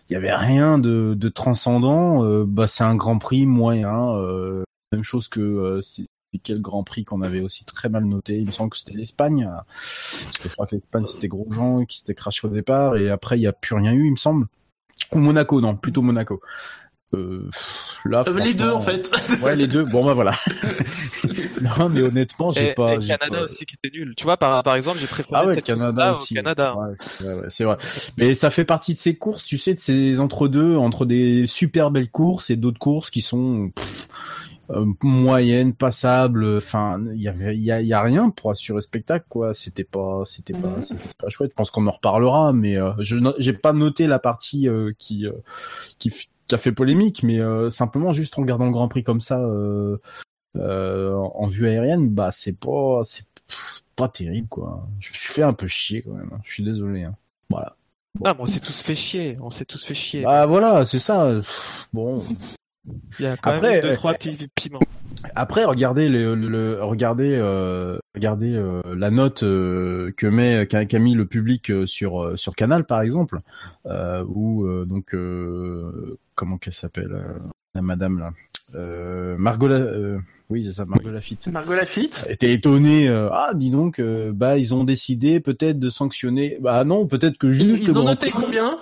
Il 0.08 0.12
y 0.12 0.17
avait 0.17 0.35
rien 0.35 0.79
de, 0.79 1.29
transcendant. 1.29 2.44
bah, 2.44 2.67
c'est 2.67 2.85
un 2.85 2.94
Grand 2.94 3.19
Prix 3.19 3.47
moyen. 3.47 4.14
même 4.93 5.03
chose 5.03 5.29
que 5.29 5.81
quel 6.43 6.61
Grand 6.61 6.85
Prix 6.85 7.05
qu'on 7.05 7.23
avait 7.23 7.41
aussi 7.41 7.64
très 7.64 7.88
mal 7.88 8.05
noté. 8.05 8.38
Il 8.38 8.47
me 8.47 8.53
semble 8.53 8.70
que 8.70 8.79
c'était 8.79 8.94
l'Espagne. 8.94 9.49
Parce 9.49 10.38
que 10.38 10.49
je 10.49 10.55
crois 10.55 10.67
que 10.67 10.75
l'Espagne 10.75 11.06
c'était 11.06 11.29
Grosjean 11.29 11.85
qui 11.85 11.99
s'était 11.99 12.14
craché 12.14 12.47
au 12.47 12.50
départ 12.50 12.97
et 12.97 13.11
après 13.11 13.37
il 13.37 13.41
n'y 13.41 13.47
a 13.47 13.53
plus 13.53 13.75
rien 13.75 13.93
eu, 13.93 14.06
il 14.06 14.12
me 14.12 14.17
semble. 14.17 14.47
Ou 15.12 15.19
Monaco, 15.19 15.61
non, 15.61 15.76
plutôt 15.76 16.03
Monaco. 16.03 16.41
Euh, 17.14 17.49
là, 18.05 18.25
euh, 18.26 18.38
les 18.41 18.53
deux, 18.55 18.70
en 18.70 18.81
fait. 18.81 19.11
Ouais, 19.41 19.55
les 19.55 19.69
deux. 19.69 19.85
Bon 19.85 20.05
bah 20.05 20.12
voilà. 20.14 20.32
non, 21.79 21.88
mais 21.88 22.03
honnêtement, 22.03 22.50
j'ai 22.50 22.75
pas. 22.75 22.94
et 22.94 22.99
Canada 22.99 23.29
pas- 23.38 23.43
aussi 23.44 23.64
qui 23.64 23.76
était 23.82 23.97
nul. 23.97 24.14
Tu 24.17 24.25
vois, 24.25 24.37
par, 24.37 24.62
par 24.64 24.75
exemple, 24.75 24.99
j'ai 24.99 25.06
préféré 25.06 25.41
Ah 25.41 25.47
ouais, 25.47 25.55
cette 25.55 25.64
Canada 25.64 26.12
aussi. 26.12 26.35
au 26.35 26.37
Canada. 26.37 26.75
Ouais, 26.76 26.94
c'est 26.97 27.25
vrai, 27.25 27.35
ouais, 27.35 27.47
c'est 27.49 27.64
vrai. 27.64 27.76
Mais 28.19 28.35
ça 28.35 28.50
fait 28.50 28.64
partie 28.64 28.93
de 28.94 28.99
ces 28.99 29.14
courses, 29.17 29.44
tu 29.44 29.56
sais, 29.56 29.75
de 29.75 29.81
ces 29.81 30.19
entre-deux, 30.19 30.76
entre 30.76 31.06
des 31.06 31.47
super 31.47 31.93
belles 31.93 32.11
courses 32.11 32.50
et 32.50 32.56
d'autres 32.56 32.81
courses 32.81 33.11
qui 33.11 33.20
sont 33.20 33.70
pff, 33.70 34.08
euh, 34.70 34.85
moyennes, 35.03 35.73
passables. 35.75 36.56
Enfin, 36.56 37.01
il 37.15 37.20
y 37.20 37.29
avait, 37.29 37.56
il 37.56 37.63
y 37.63 37.70
a, 37.73 37.81
il 37.81 37.87
y 37.87 37.93
a 37.93 38.03
rien 38.03 38.31
pour 38.31 38.51
assurer 38.51 38.77
le 38.77 38.81
spectacle, 38.82 39.27
quoi. 39.29 39.55
C'était 39.55 39.85
pas, 39.85 40.23
c'était 40.25 40.55
pas, 40.55 40.82
c'était 40.82 41.08
pas 41.19 41.29
chouette. 41.29 41.51
Je 41.51 41.56
pense 41.56 41.70
qu'on 41.70 41.87
en 41.87 41.91
reparlera, 41.93 42.53
mais 42.53 42.77
euh, 42.77 42.93
je, 42.99 43.17
j'ai 43.39 43.53
pas 43.53 43.73
noté 43.73 44.06
la 44.06 44.19
partie 44.19 44.69
euh, 44.69 44.93
qui, 44.99 45.27
euh, 45.27 45.32
qui, 45.99 46.11
a 46.53 46.58
fait 46.58 46.73
polémique, 46.73 47.23
mais 47.23 47.41
euh, 47.41 47.70
simplement 47.70 48.13
juste 48.13 48.39
en 48.39 48.43
regardant 48.43 48.67
le 48.67 48.73
Grand 48.73 48.89
Prix 48.89 49.03
comme 49.05 49.20
ça. 49.20 49.41
Euh, 49.41 49.99
euh, 50.56 51.13
en 51.15 51.46
vue 51.49 51.69
aérienne, 51.69 52.08
bah 52.08 52.31
c'est 52.31 52.56
pas, 52.58 53.03
c'est 53.05 53.27
pas 53.94 54.08
terrible 54.08 54.49
quoi. 54.49 54.89
Je 55.01 55.11
me 55.11 55.15
suis 55.15 55.29
fait 55.32 55.43
un 55.43 55.53
peu 55.53 55.67
chier 55.67 56.03
quand 56.03 56.13
même. 56.13 56.31
hein. 56.32 56.39
Je 56.44 56.53
suis 56.55 56.65
désolé. 56.65 57.03
hein. 57.03 57.15
Voilà. 57.51 57.77
Ah, 58.25 58.32
mais 58.32 58.41
on 58.41 58.46
s'est 58.46 58.61
tous 58.61 58.81
fait 58.81 58.94
chier. 58.94 59.37
On 59.43 59.51
s'est 59.51 59.67
tous 59.67 59.85
fait 59.85 59.94
chier. 59.94 60.23
Bah 60.23 60.46
voilà, 60.46 60.87
c'est 60.87 60.99
ça. 60.99 61.31
Bon. 61.93 62.23
Il 63.19 63.24
y 63.24 63.26
a 63.26 63.36
quand 63.36 63.50
Après, 63.50 63.70
même 63.72 63.82
deux, 63.82 63.88
euh, 63.90 63.94
trois 63.94 64.14
petits 64.14 64.48
piments. 64.55 64.78
Après, 65.34 65.64
regardez 65.64 66.08
le, 66.08 66.34
le- 66.34 66.48
le- 66.48 66.84
regardez, 66.84 67.36
euh, 67.36 67.98
regardez 68.14 68.55
euh, 68.55 68.81
la 68.94 69.10
note 69.10 69.43
euh, 69.43 70.12
que 70.16 70.26
met 70.26 70.66
qu'a 70.66 70.98
mis 70.98 71.14
le 71.14 71.26
public 71.26 71.72
sur 71.86 72.38
sur 72.38 72.55
Canal 72.55 72.84
par 72.84 73.00
exemple, 73.00 73.40
où 74.28 74.66
donc 74.84 75.14
comment 76.34 76.56
qu'elle 76.58 76.72
s'appelle 76.72 77.16
la 77.74 77.82
madame 77.82 78.19
là, 78.19 78.32
euh, 78.75 79.37
Margot, 79.39 79.69
La- 79.69 79.77
euh, 79.77 80.19
oui 80.51 80.63
c'est 80.65 80.73
ça, 80.73 80.85
Margot 80.87 81.11
Lafitte. 81.11 81.46
Margot 81.49 81.75
Lafitte. 81.75 82.25
était 82.29 82.53
étonné. 82.53 83.08
euh, 83.08 83.29
ah, 83.32 83.53
dis 83.55 83.70
donc, 83.70 83.99
euh, 83.99 84.32
bah 84.35 84.58
ils 84.58 84.75
ont 84.75 84.85
décidé 84.85 85.41
peut-être 85.41 85.79
de 85.79 85.91
sanctionner. 85.91 86.58
Bah 86.61 86.85
non, 86.85 87.06
peut-être 87.06 87.39
que 87.39 87.51
juste 87.53 87.82
Ils 87.82 87.89
le 87.93 87.96
ont 87.99 88.05
noté 88.05 88.31
Prix- 88.31 88.43
combien? 88.44 88.79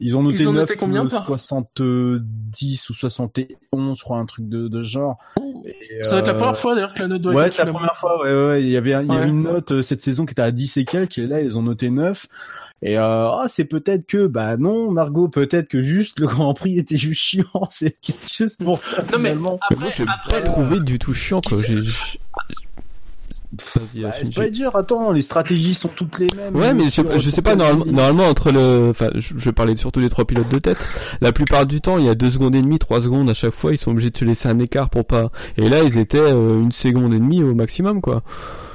Ils 0.00 0.16
ont 0.16 0.22
noté, 0.22 0.42
Ils 0.42 0.48
ont 0.48 0.52
9, 0.52 0.68
noté 0.68 0.76
combien, 0.78 1.04
euh, 1.04 1.08
toi? 1.08 1.20
70 1.20 2.90
ou 2.90 2.94
71, 2.94 3.98
je 3.98 4.02
crois, 4.02 4.18
un 4.18 4.26
truc 4.26 4.48
de, 4.48 4.68
de 4.68 4.82
genre. 4.82 5.18
Et, 5.64 6.04
Ça 6.04 6.12
va 6.12 6.18
être 6.20 6.26
la 6.28 6.34
euh, 6.34 6.36
première 6.36 6.58
fois 6.58 6.74
d'ailleurs 6.74 6.94
que 6.94 7.00
la 7.00 7.08
note 7.08 7.22
doit 7.22 7.34
Ouais, 7.34 7.46
être 7.46 7.52
c'est 7.52 7.64
la 7.64 7.72
première 7.72 7.96
fois. 7.96 8.22
Ouais, 8.22 8.30
ouais, 8.32 8.46
ouais. 8.48 8.62
Il 8.62 8.68
y 8.68 8.76
avait, 8.76 8.94
un- 8.94 9.02
il 9.02 9.08
y 9.08 9.12
avait 9.12 9.24
Ouais. 9.24 9.30
une 9.30 9.42
note 9.42 9.72
euh, 9.72 9.82
cette 9.82 10.00
saison 10.00 10.26
qui 10.26 10.32
était 10.32 10.42
à 10.42 10.50
10 10.52 10.76
et 10.76 10.84
quelques, 10.84 11.18
et 11.18 11.26
là 11.26 11.40
ils 11.40 11.58
ont 11.58 11.62
noté 11.62 11.90
9. 11.90 12.26
Et 12.82 12.98
euh, 12.98 13.30
ah, 13.30 13.46
c'est 13.48 13.64
peut-être 13.64 14.06
que, 14.06 14.26
bah 14.26 14.56
non, 14.58 14.90
Margot, 14.90 15.28
peut-être 15.28 15.68
que 15.68 15.80
juste 15.80 16.20
le 16.20 16.26
Grand 16.26 16.52
Prix 16.52 16.78
était 16.78 16.96
juste 16.98 17.20
chiant, 17.20 17.44
c'était 17.70 18.14
juste 18.30 18.62
pour 18.62 18.82
ça. 18.82 19.02
Non 19.12 19.18
mais 19.18 19.30
finalement. 19.30 19.58
Mais 19.70 19.76
moi, 19.76 19.88
j'ai 19.96 20.04
pas 20.04 20.40
trouvé 20.42 20.80
du 20.80 20.98
tout 20.98 21.14
chiant, 21.14 21.40
quoi. 21.40 21.62
J'ai- 21.62 21.80
Bah, 23.96 24.10
c'est 24.12 24.34
pas 24.34 24.48
dur, 24.50 24.74
attends, 24.76 25.12
les 25.12 25.22
stratégies 25.22 25.74
sont 25.74 25.88
toutes 25.88 26.18
les 26.18 26.28
mêmes. 26.36 26.54
Ouais, 26.54 26.74
mais 26.74 26.84
je, 26.84 27.30
sais 27.30 27.42
pas, 27.42 27.54
normalement, 27.56 27.84
normalement, 27.86 28.26
entre 28.28 28.50
le, 28.52 28.88
enfin, 28.90 29.10
je, 29.14 29.34
je 29.36 29.50
parlais 29.50 29.76
surtout 29.76 30.00
des 30.00 30.08
trois 30.08 30.24
pilotes 30.24 30.48
de 30.48 30.58
tête. 30.58 30.88
La 31.20 31.32
plupart 31.32 31.66
du 31.66 31.80
temps, 31.80 31.98
il 31.98 32.04
y 32.04 32.08
a 32.08 32.14
deux 32.14 32.30
secondes 32.30 32.54
et 32.54 32.62
demie, 32.62 32.78
trois 32.78 33.00
secondes 33.00 33.28
à 33.30 33.34
chaque 33.34 33.54
fois, 33.54 33.72
ils 33.72 33.78
sont 33.78 33.90
obligés 33.92 34.10
de 34.10 34.16
se 34.16 34.24
laisser 34.24 34.48
un 34.48 34.58
écart 34.58 34.90
pour 34.90 35.04
pas. 35.04 35.30
Et 35.56 35.68
là, 35.68 35.82
ils 35.82 35.98
étaient 35.98 36.18
euh, 36.18 36.60
une 36.60 36.72
seconde 36.72 37.14
et 37.14 37.18
demie 37.18 37.42
au 37.42 37.54
maximum, 37.54 38.00
quoi. 38.00 38.22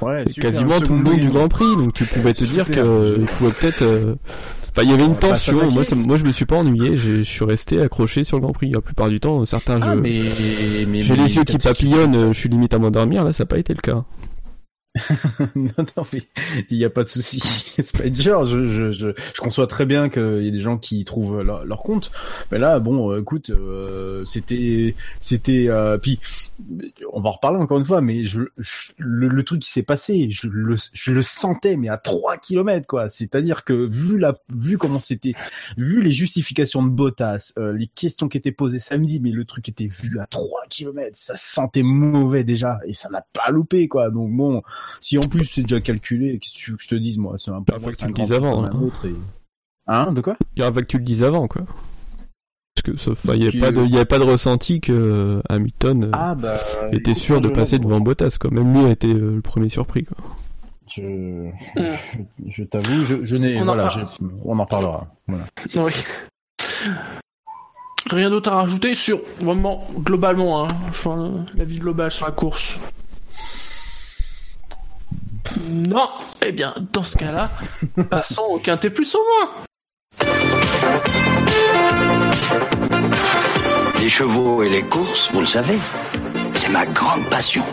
Ouais, 0.00 0.24
super, 0.28 0.50
quasiment 0.50 0.80
tout 0.80 0.94
le 0.94 1.02
long 1.02 1.16
du. 1.16 1.28
Grand 1.28 1.48
Prix, 1.48 1.76
donc 1.76 1.92
tu 1.92 2.04
pouvais 2.06 2.32
te 2.34 2.44
dire 2.44 2.66
que 2.70 3.16
il 3.20 3.26
pouvait 3.26 3.50
peut-être. 3.52 3.82
euh, 3.82 4.14
Enfin, 4.72 4.82
il 4.84 4.90
y 4.90 4.94
avait 4.94 5.04
une 5.04 5.16
pas 5.16 5.30
tension. 5.30 5.68
Moi, 5.72 5.82
ça- 5.82 5.96
moi, 5.96 6.16
je 6.16 6.24
me 6.24 6.30
suis 6.30 6.44
pas 6.46 6.54
ennuyé. 6.56 6.96
Je 6.96 7.22
suis 7.22 7.44
resté 7.44 7.82
accroché 7.82 8.22
sur 8.22 8.36
le 8.36 8.42
Grand 8.42 8.52
Prix. 8.52 8.70
La 8.70 8.80
plupart 8.80 9.08
du 9.08 9.18
temps, 9.18 9.44
certains, 9.44 9.80
Ah, 9.82 9.94
je- 9.96 10.00
mais, 10.00 10.22
mais- 10.86 11.02
j'ai 11.02 11.16
les 11.16 11.34
yeux 11.36 11.42
qui 11.42 11.58
papillonnent. 11.58 12.32
Je 12.32 12.38
suis 12.38 12.48
limite 12.48 12.72
à 12.72 12.78
m'endormir. 12.78 13.24
Là, 13.24 13.32
ça 13.32 13.42
n'a 13.42 13.48
pas 13.48 13.58
été 13.58 13.74
le 13.74 13.80
cas. 13.80 14.04
non, 15.54 15.70
non, 15.96 16.02
mais 16.12 16.22
il 16.68 16.78
n'y 16.78 16.84
a 16.84 16.90
pas 16.90 17.04
de 17.04 17.08
souci. 17.08 17.38
Spider, 17.82 18.38
je, 18.44 18.66
je, 18.66 18.92
je, 18.92 19.08
je 19.34 19.40
conçois 19.40 19.68
très 19.68 19.86
bien 19.86 20.08
qu'il 20.08 20.42
y 20.42 20.48
ait 20.48 20.50
des 20.50 20.58
gens 20.58 20.78
qui 20.78 21.04
trouvent 21.04 21.42
leur, 21.42 21.64
leur 21.64 21.82
compte. 21.84 22.10
Mais 22.50 22.58
là, 22.58 22.80
bon, 22.80 23.12
euh, 23.12 23.20
écoute, 23.20 23.50
euh, 23.50 24.24
c'était, 24.24 24.96
c'était, 25.20 25.66
euh, 25.68 25.96
puis 25.96 26.18
on 27.12 27.20
va 27.20 27.28
en 27.28 27.32
reparler 27.32 27.58
encore 27.58 27.78
une 27.78 27.84
fois, 27.84 28.00
mais 28.00 28.24
je, 28.24 28.42
je- 28.58 28.92
le, 28.98 29.28
le 29.28 29.42
truc 29.44 29.62
qui 29.62 29.70
s'est 29.70 29.84
passé, 29.84 30.28
je 30.30 30.48
le, 30.48 30.76
je 30.92 31.12
le 31.12 31.22
sentais, 31.22 31.76
mais 31.76 31.88
à 31.88 31.96
3 31.96 32.36
kilomètres, 32.38 32.88
quoi. 32.88 33.10
C'est-à-dire 33.10 33.62
que 33.62 33.72
vu 33.72 34.18
la, 34.18 34.36
vu 34.52 34.76
comment 34.76 35.00
c'était, 35.00 35.34
vu 35.76 36.00
les 36.02 36.10
justifications 36.12 36.82
de 36.82 36.90
Bottas, 36.90 37.52
euh, 37.58 37.72
les 37.72 37.86
questions 37.86 38.28
qui 38.28 38.38
étaient 38.38 38.50
posées 38.52 38.80
samedi, 38.80 39.20
mais 39.20 39.30
le 39.30 39.44
truc 39.44 39.68
était 39.68 39.86
vu 39.86 40.18
à 40.18 40.26
3 40.26 40.62
kilomètres, 40.68 41.16
ça 41.16 41.34
sentait 41.36 41.84
mauvais 41.84 42.42
déjà, 42.42 42.80
et 42.86 42.94
ça 42.94 43.08
n'a 43.08 43.24
pas 43.32 43.50
loupé, 43.50 43.86
quoi. 43.86 44.10
Donc 44.10 44.32
bon, 44.36 44.62
si 45.00 45.18
en 45.18 45.22
plus 45.22 45.44
c'est 45.44 45.62
déjà 45.62 45.80
calculé, 45.80 46.38
qu'est-ce 46.38 46.54
que 46.54 46.58
tu 46.58 46.70
veux 46.72 46.76
que 46.76 46.82
je 46.82 46.88
te 46.88 46.94
dise, 46.94 47.18
moi, 47.18 47.34
c'est 47.38 47.50
un 47.50 47.62
peu 47.62 47.72
Bah, 47.72 47.90
que 47.90 47.96
tu 47.96 48.06
le 48.06 48.12
dises 48.12 48.32
avant, 48.32 48.64
hein. 48.64 48.70
autre, 48.80 49.06
et- 49.06 49.14
Hein, 49.86 50.12
de 50.12 50.20
quoi? 50.20 50.36
Il 50.56 50.62
y 50.62 50.66
pas 50.70 50.80
que 50.80 50.86
tu 50.86 50.98
le 50.98 51.04
dises 51.04 51.22
avant, 51.24 51.48
quoi. 51.48 51.62
Parce 52.74 52.96
que 52.96 53.10
enfin, 53.10 53.34
il 53.34 53.40
y 53.42 53.46
avait 53.48 53.52
Que- 53.58 53.64
pas 53.64 53.70
de, 53.72 53.82
il 53.84 53.90
y 53.90 53.96
avait 53.96 54.04
pas 54.04 54.18
de 54.18 54.24
ressenti 54.24 54.80
que 54.80 54.92
euh, 54.92 55.42
Hamilton 55.48 56.04
euh, 56.04 56.10
Ah, 56.12 56.34
bah. 56.34 56.56
était 56.92 57.14
sûr 57.14 57.40
de 57.40 57.48
passer 57.48 57.78
devant 57.78 58.00
Bottas, 58.00 58.36
quoi. 58.40 58.50
Même 58.50 58.72
lui 58.72 58.84
a 58.86 58.90
été 58.90 59.08
euh, 59.08 59.34
le 59.36 59.40
premier 59.42 59.68
surpris, 59.68 60.04
quoi. 60.04 60.16
Je, 60.88 61.50
je, 61.76 62.18
je 62.48 62.64
t'avoue, 62.64 63.04
je, 63.04 63.24
je 63.24 63.36
n'ai, 63.36 63.56
On 63.58 63.62
en 63.62 63.64
voilà, 63.76 63.88
on 64.44 64.58
en 64.58 64.66
parlera. 64.66 65.06
Voilà. 65.28 65.44
Oui. 65.76 65.92
Rien 68.10 68.28
d'autre 68.30 68.50
à 68.52 68.56
rajouter 68.56 68.94
sur 68.94 69.20
vraiment 69.40 69.86
globalement, 69.98 70.64
hein, 70.64 70.68
la 71.54 71.64
vie 71.64 71.78
globale 71.78 72.10
sur 72.10 72.26
la 72.26 72.32
course. 72.32 72.80
Non. 75.68 76.08
Eh 76.42 76.52
bien, 76.52 76.74
dans 76.92 77.02
ce 77.02 77.16
cas-là, 77.16 77.50
passons 78.10 78.42
au 78.50 78.58
quintet 78.58 78.90
plus 78.90 79.14
au 79.14 79.18
moins. 79.18 79.50
Les 84.00 84.08
chevaux 84.08 84.62
et 84.62 84.68
les 84.68 84.82
courses, 84.82 85.30
vous 85.32 85.40
le 85.40 85.46
savez, 85.46 85.78
c'est 86.54 86.70
ma 86.70 86.86
grande 86.86 87.24
passion. 87.28 87.64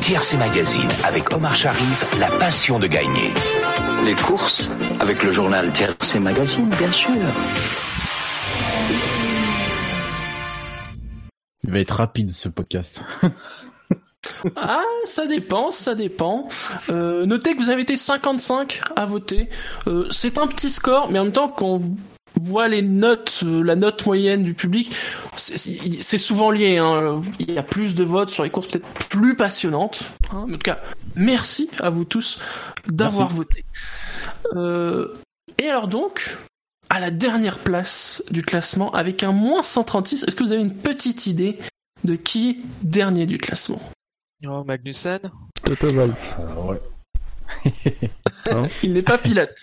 TRC 0.00 0.36
Magazine 0.36 0.88
avec 1.04 1.32
Omar 1.32 1.54
Sharif, 1.54 2.06
la 2.18 2.28
passion 2.38 2.78
de 2.78 2.86
gagner. 2.86 3.32
Les 4.04 4.14
courses, 4.14 4.68
avec 5.00 5.22
le 5.22 5.32
journal 5.32 5.72
TRC 5.72 6.20
Magazine, 6.20 6.68
bien 6.70 6.92
sûr. 6.92 7.10
Il 11.64 11.70
va 11.72 11.80
être 11.80 11.96
rapide 11.96 12.30
ce 12.30 12.48
podcast. 12.48 13.04
Ah, 14.56 14.82
ça 15.04 15.26
dépend, 15.26 15.70
ça 15.72 15.94
dépend. 15.94 16.46
Euh, 16.90 17.26
notez 17.26 17.54
que 17.56 17.62
vous 17.62 17.70
avez 17.70 17.82
été 17.82 17.96
55 17.96 18.80
à 18.96 19.06
voter. 19.06 19.48
Euh, 19.86 20.06
c'est 20.10 20.38
un 20.38 20.46
petit 20.46 20.70
score, 20.70 21.10
mais 21.10 21.18
en 21.18 21.24
même 21.24 21.32
temps, 21.32 21.48
quand 21.48 21.66
on 21.66 21.96
voit 22.40 22.68
les 22.68 22.82
notes, 22.82 23.40
euh, 23.44 23.62
la 23.62 23.76
note 23.76 24.04
moyenne 24.04 24.44
du 24.44 24.52
public, 24.54 24.94
c'est- 25.36 26.18
souvent 26.18 26.50
lié. 26.50 26.76
Hein. 26.78 27.20
Il 27.38 27.50
y 27.52 27.58
a 27.58 27.62
plus 27.62 27.94
de 27.94 28.04
votes 28.04 28.28
sur 28.30 28.44
les 28.44 28.50
courses 28.50 28.68
peut-être 28.68 28.86
plus 29.08 29.36
passionnantes. 29.36 30.02
hein. 30.32 30.44
En 30.46 30.52
tout 30.52 30.58
cas, 30.58 30.80
merci 31.14 31.70
à 31.80 31.88
vous 31.90 32.04
tous 32.04 32.38
d'avoir 32.88 33.28
voté. 33.30 33.64
Euh, 34.54 35.14
et 35.58 35.66
alors 35.68 35.88
donc, 35.88 36.36
à 36.90 37.00
la 37.00 37.10
dernière 37.10 37.58
place 37.58 38.22
du 38.30 38.42
classement, 38.42 38.92
avec 38.92 39.22
un 39.22 39.32
moins 39.32 39.62
136, 39.62 40.24
est-ce 40.24 40.36
que 40.36 40.44
vous 40.44 40.52
avez 40.52 40.60
une 40.62 40.74
petite 40.74 41.26
idée 41.26 41.58
de 42.04 42.14
qui 42.16 42.50
est 42.50 42.56
dernier 42.82 43.24
du 43.26 43.38
classement? 43.38 43.80
Oh, 44.44 44.64
Magnussen 44.64 45.20
Toto 45.64 45.90
Wolff. 45.92 46.36
ouais. 46.68 46.80
Il 48.82 48.92
n'est 48.92 49.02
pas 49.02 49.18
pilote. 49.18 49.56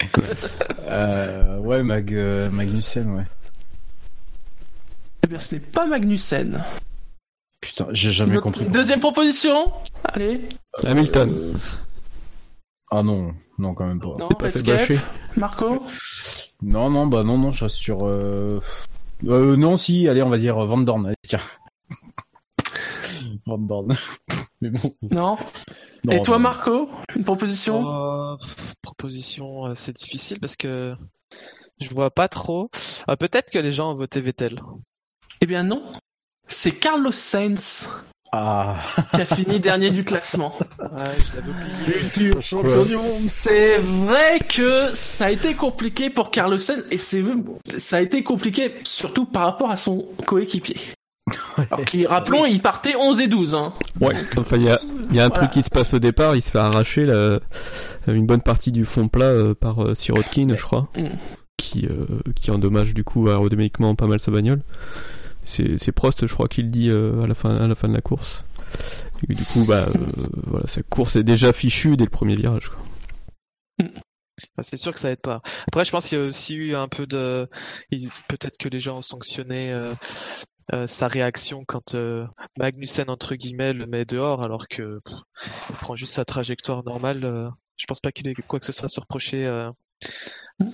Euh, 0.88 1.58
ouais, 1.60 1.84
Mag, 1.84 2.14
euh, 2.14 2.50
Magnussen, 2.50 3.10
ouais. 3.16 3.24
Eh 5.24 5.28
bien, 5.28 5.40
ce 5.40 5.56
n'est 5.56 5.62
pas 5.62 5.86
Magnussen. 5.86 6.64
Putain, 7.62 7.88
j'ai 7.92 8.12
jamais 8.12 8.34
Notre 8.34 8.44
compris. 8.44 8.66
Deuxième 8.66 9.00
proposition 9.00 9.72
Allez. 10.04 10.50
Hamilton. 10.86 11.30
Euh, 11.34 11.54
Ah 12.92 13.04
non, 13.04 13.34
non, 13.58 13.74
quand 13.74 13.86
même 13.88 14.00
pas. 14.02 14.16
Non, 14.20 14.28
Pas 14.30 14.50
fait 14.50 14.64
bâcher. 14.64 15.00
Marco 15.38 15.84
Non, 16.62 16.90
non, 16.90 17.08
bah 17.08 17.24
non, 17.24 17.38
non, 17.38 17.52
je 17.52 17.64
reste 17.66 17.78
sur. 17.78 18.06
Euh... 18.06 18.60
euh, 19.28 19.56
non, 19.56 19.78
si, 19.78 20.08
allez, 20.10 20.22
on 20.24 20.30
va 20.30 20.38
dire 20.38 20.58
Van 20.66 20.78
Dorn. 20.80 21.06
Allez, 21.06 21.16
tiens. 21.22 21.40
Van 23.46 23.58
Dorn. 23.58 23.96
Mais 24.62 24.70
bon. 24.70 24.96
Non. 25.12 25.38
non, 26.06 26.12
Et 26.14 26.22
toi, 26.22 26.36
non. 26.38 26.44
Marco 26.44 26.90
Une 27.16 27.24
proposition? 27.24 28.38
Pff, 28.38 28.74
Proposition, 28.82 29.68
euh, 29.68 29.72
c'est 29.76 29.96
difficile 29.96 30.40
parce 30.40 30.56
que 30.56 30.96
je 31.80 31.90
vois 31.90 32.12
pas 32.12 32.28
trop. 32.28 32.70
Ah, 33.08 33.18
Peut-être 33.18 33.52
que 33.52 33.60
les 33.60 33.72
gens 33.72 33.92
ont 33.92 33.96
voté 33.96 34.22
Vettel. 34.22 34.62
Eh 35.42 35.46
bien, 35.46 35.64
non. 35.64 35.84
C'est 36.48 36.72
Carlos 36.72 37.12
Sainz 37.12 37.90
Ah, 38.32 38.82
qui 39.14 39.22
a 39.22 39.26
fini 39.26 39.60
dernier 39.62 39.92
du 39.92 40.04
classement. 40.06 40.54
Ouais. 40.80 41.18
C'est 43.30 43.78
vrai 43.80 44.40
que 44.40 44.94
ça 44.94 45.26
a 45.26 45.32
été 45.32 45.54
compliqué 45.56 46.10
pour 46.10 46.32
Carlos 46.32 46.58
Sainz 46.58 46.84
et 46.92 46.98
c'est 46.98 47.24
ça 47.78 47.98
a 47.98 48.02
été 48.02 48.24
compliqué 48.24 48.76
surtout 48.84 49.26
par 49.26 49.44
rapport 49.44 49.72
à 49.72 49.78
son 49.78 50.08
coéquipier. 50.26 50.78
Alors 51.58 51.86
qu'il, 51.86 52.06
rappelons, 52.08 52.46
il 52.46 52.62
partait 52.62 52.96
11 52.96 53.20
et 53.22 53.28
12. 53.28 53.56
Hein. 53.56 53.74
Ouais. 54.02 54.14
Enfin, 54.38 54.58
il 54.58 54.64
y 54.64 54.70
a, 54.70 54.80
il 55.10 55.16
y 55.16 55.20
a 55.20 55.26
un 55.26 55.30
Voilà. 55.30 55.30
truc 55.30 55.52
qui 55.52 55.64
se 55.64 55.70
passe 55.70 55.94
au 55.94 56.00
départ. 56.00 56.36
Il 56.36 56.42
se 56.42 56.52
fait 56.52 56.58
arracher 56.60 57.06
la- 57.06 57.40
une 58.08 58.26
bonne 58.26 58.42
partie 58.42 58.72
du 58.72 58.84
fond 58.86 59.08
plat 59.08 59.26
euh, 59.26 59.54
par 59.56 59.84
euh, 59.84 59.96
Sirotkin, 59.96 60.48
je 60.56 60.62
crois, 60.62 60.90
Mm. 60.98 61.06
qui 61.58 61.86
euh, 61.86 62.06
qui 62.36 62.52
endommage 62.52 62.94
du 62.94 63.04
coup 63.04 63.30
aérodynamiquement 63.30 63.96
pas 63.96 64.08
mal 64.08 64.20
sa 64.20 64.32
bagnole. 64.32 64.62
C'est 65.46 65.92
Prost, 65.92 66.26
je 66.26 66.34
crois, 66.34 66.48
qui 66.48 66.62
le 66.64 66.70
dit 66.70 66.90
à 66.92 67.28
la 67.28 67.34
fin 67.36 67.56
à 67.56 67.68
la 67.68 67.76
fin 67.76 67.88
de 67.90 67.94
la 67.94 68.02
course. 68.02 68.44
Et 69.30 69.34
du 69.36 69.44
coup, 69.46 69.66
bah 69.66 69.86
voilà, 70.48 70.68
sa 70.68 70.82
course 70.84 71.16
est 71.16 71.24
déjà 71.24 71.54
fichue 71.54 71.96
dès 71.98 72.06
le 72.06 72.10
premier 72.10 72.36
virage. 72.36 72.70
Quoi. 72.70 73.88
Ah, 74.58 74.64
c'est 74.64 74.78
sûr 74.78 74.92
que 74.94 75.00
ça 75.00 75.12
aide 75.12 75.22
pas. 75.22 75.42
Après, 75.68 75.86
je 75.86 75.92
pense 75.92 76.08
qu'il 76.08 76.18
y 76.18 76.22
a 76.22 76.26
aussi 76.26 76.56
eu 76.56 76.76
un 76.76 76.88
peu 76.88 77.06
de. 77.06 77.48
Peut-être 78.28 78.58
que 78.58 78.68
les 78.68 78.80
gens 78.80 78.98
ont 78.98 79.02
sanctionné 79.02 79.72
euh, 79.72 79.94
euh, 80.72 80.88
sa 80.88 81.08
réaction 81.08 81.66
quand 81.66 81.96
euh, 81.96 82.26
Magnussen, 82.58 83.10
entre 83.10 83.36
guillemets, 83.36 83.74
le 83.74 83.86
met 83.86 84.06
dehors, 84.06 84.44
alors 84.44 84.68
que 84.68 85.00
pff, 85.06 85.18
il 85.70 85.76
prend 85.76 85.96
juste 85.96 86.14
sa 86.14 86.26
trajectoire 86.26 86.84
normale. 86.84 87.26
euh, 87.26 87.50
je 87.76 87.86
pense 87.86 88.00
pas 88.00 88.12
qu'il 88.12 88.28
ait 88.28 88.36
quoi 88.36 88.60
que 88.60 88.66
ce 88.66 88.72
soit 88.72 88.86
à 88.86 88.90
se 88.90 89.00
reprocher 89.00 89.46
euh, 89.46 89.70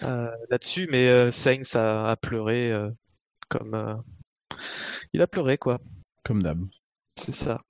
euh, 0.03 0.29
là-dessus, 0.49 0.87
mais 0.91 1.07
euh, 1.07 1.31
Sainz 1.31 1.75
a, 1.75 2.09
a 2.09 2.15
pleuré 2.15 2.71
euh, 2.71 2.89
comme. 3.47 3.73
euh, 3.73 3.95
Il 5.13 5.21
a 5.21 5.27
pleuré, 5.27 5.57
quoi. 5.57 5.79
Comme 6.23 6.43
d'hab. 6.43 6.59
C'est 7.15 7.31
ça. 7.31 7.61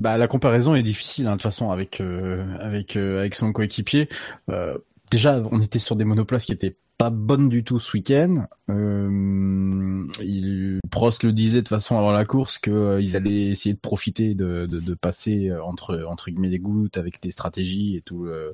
Bah, 0.00 0.16
la 0.16 0.28
comparaison 0.28 0.74
est 0.74 0.82
difficile, 0.82 1.26
hein, 1.26 1.32
de 1.32 1.36
toute 1.36 1.42
façon, 1.42 1.70
avec 1.70 2.00
euh, 2.00 2.44
avec 2.60 2.96
euh, 2.96 3.20
avec 3.20 3.34
son 3.34 3.52
coéquipier. 3.52 4.08
Euh, 4.50 4.78
déjà, 5.10 5.40
on 5.50 5.60
était 5.60 5.78
sur 5.78 5.96
des 5.96 6.04
monoplaces 6.04 6.44
qui 6.44 6.52
étaient 6.52 6.76
pas 6.98 7.10
bonnes 7.10 7.48
du 7.48 7.62
tout 7.64 7.78
ce 7.80 7.96
week-end. 7.96 8.46
Euh, 8.70 10.04
il, 10.20 10.80
Prost 10.90 11.22
le 11.22 11.32
disait 11.32 11.62
de 11.62 11.68
façon 11.68 11.96
avant 11.96 12.10
la 12.10 12.24
course 12.24 12.58
que 12.58 12.70
euh, 12.70 13.16
allaient 13.16 13.46
essayer 13.46 13.72
de 13.74 13.78
profiter 13.78 14.34
de, 14.34 14.66
de, 14.66 14.80
de 14.80 14.94
passer 14.94 15.48
euh, 15.50 15.62
entre 15.62 16.04
entre 16.08 16.30
guillemets 16.30 16.48
les 16.48 16.58
gouttes 16.58 16.96
avec 16.96 17.22
des 17.22 17.30
stratégies 17.30 17.96
et 17.96 18.00
tout 18.00 18.24
euh, 18.26 18.50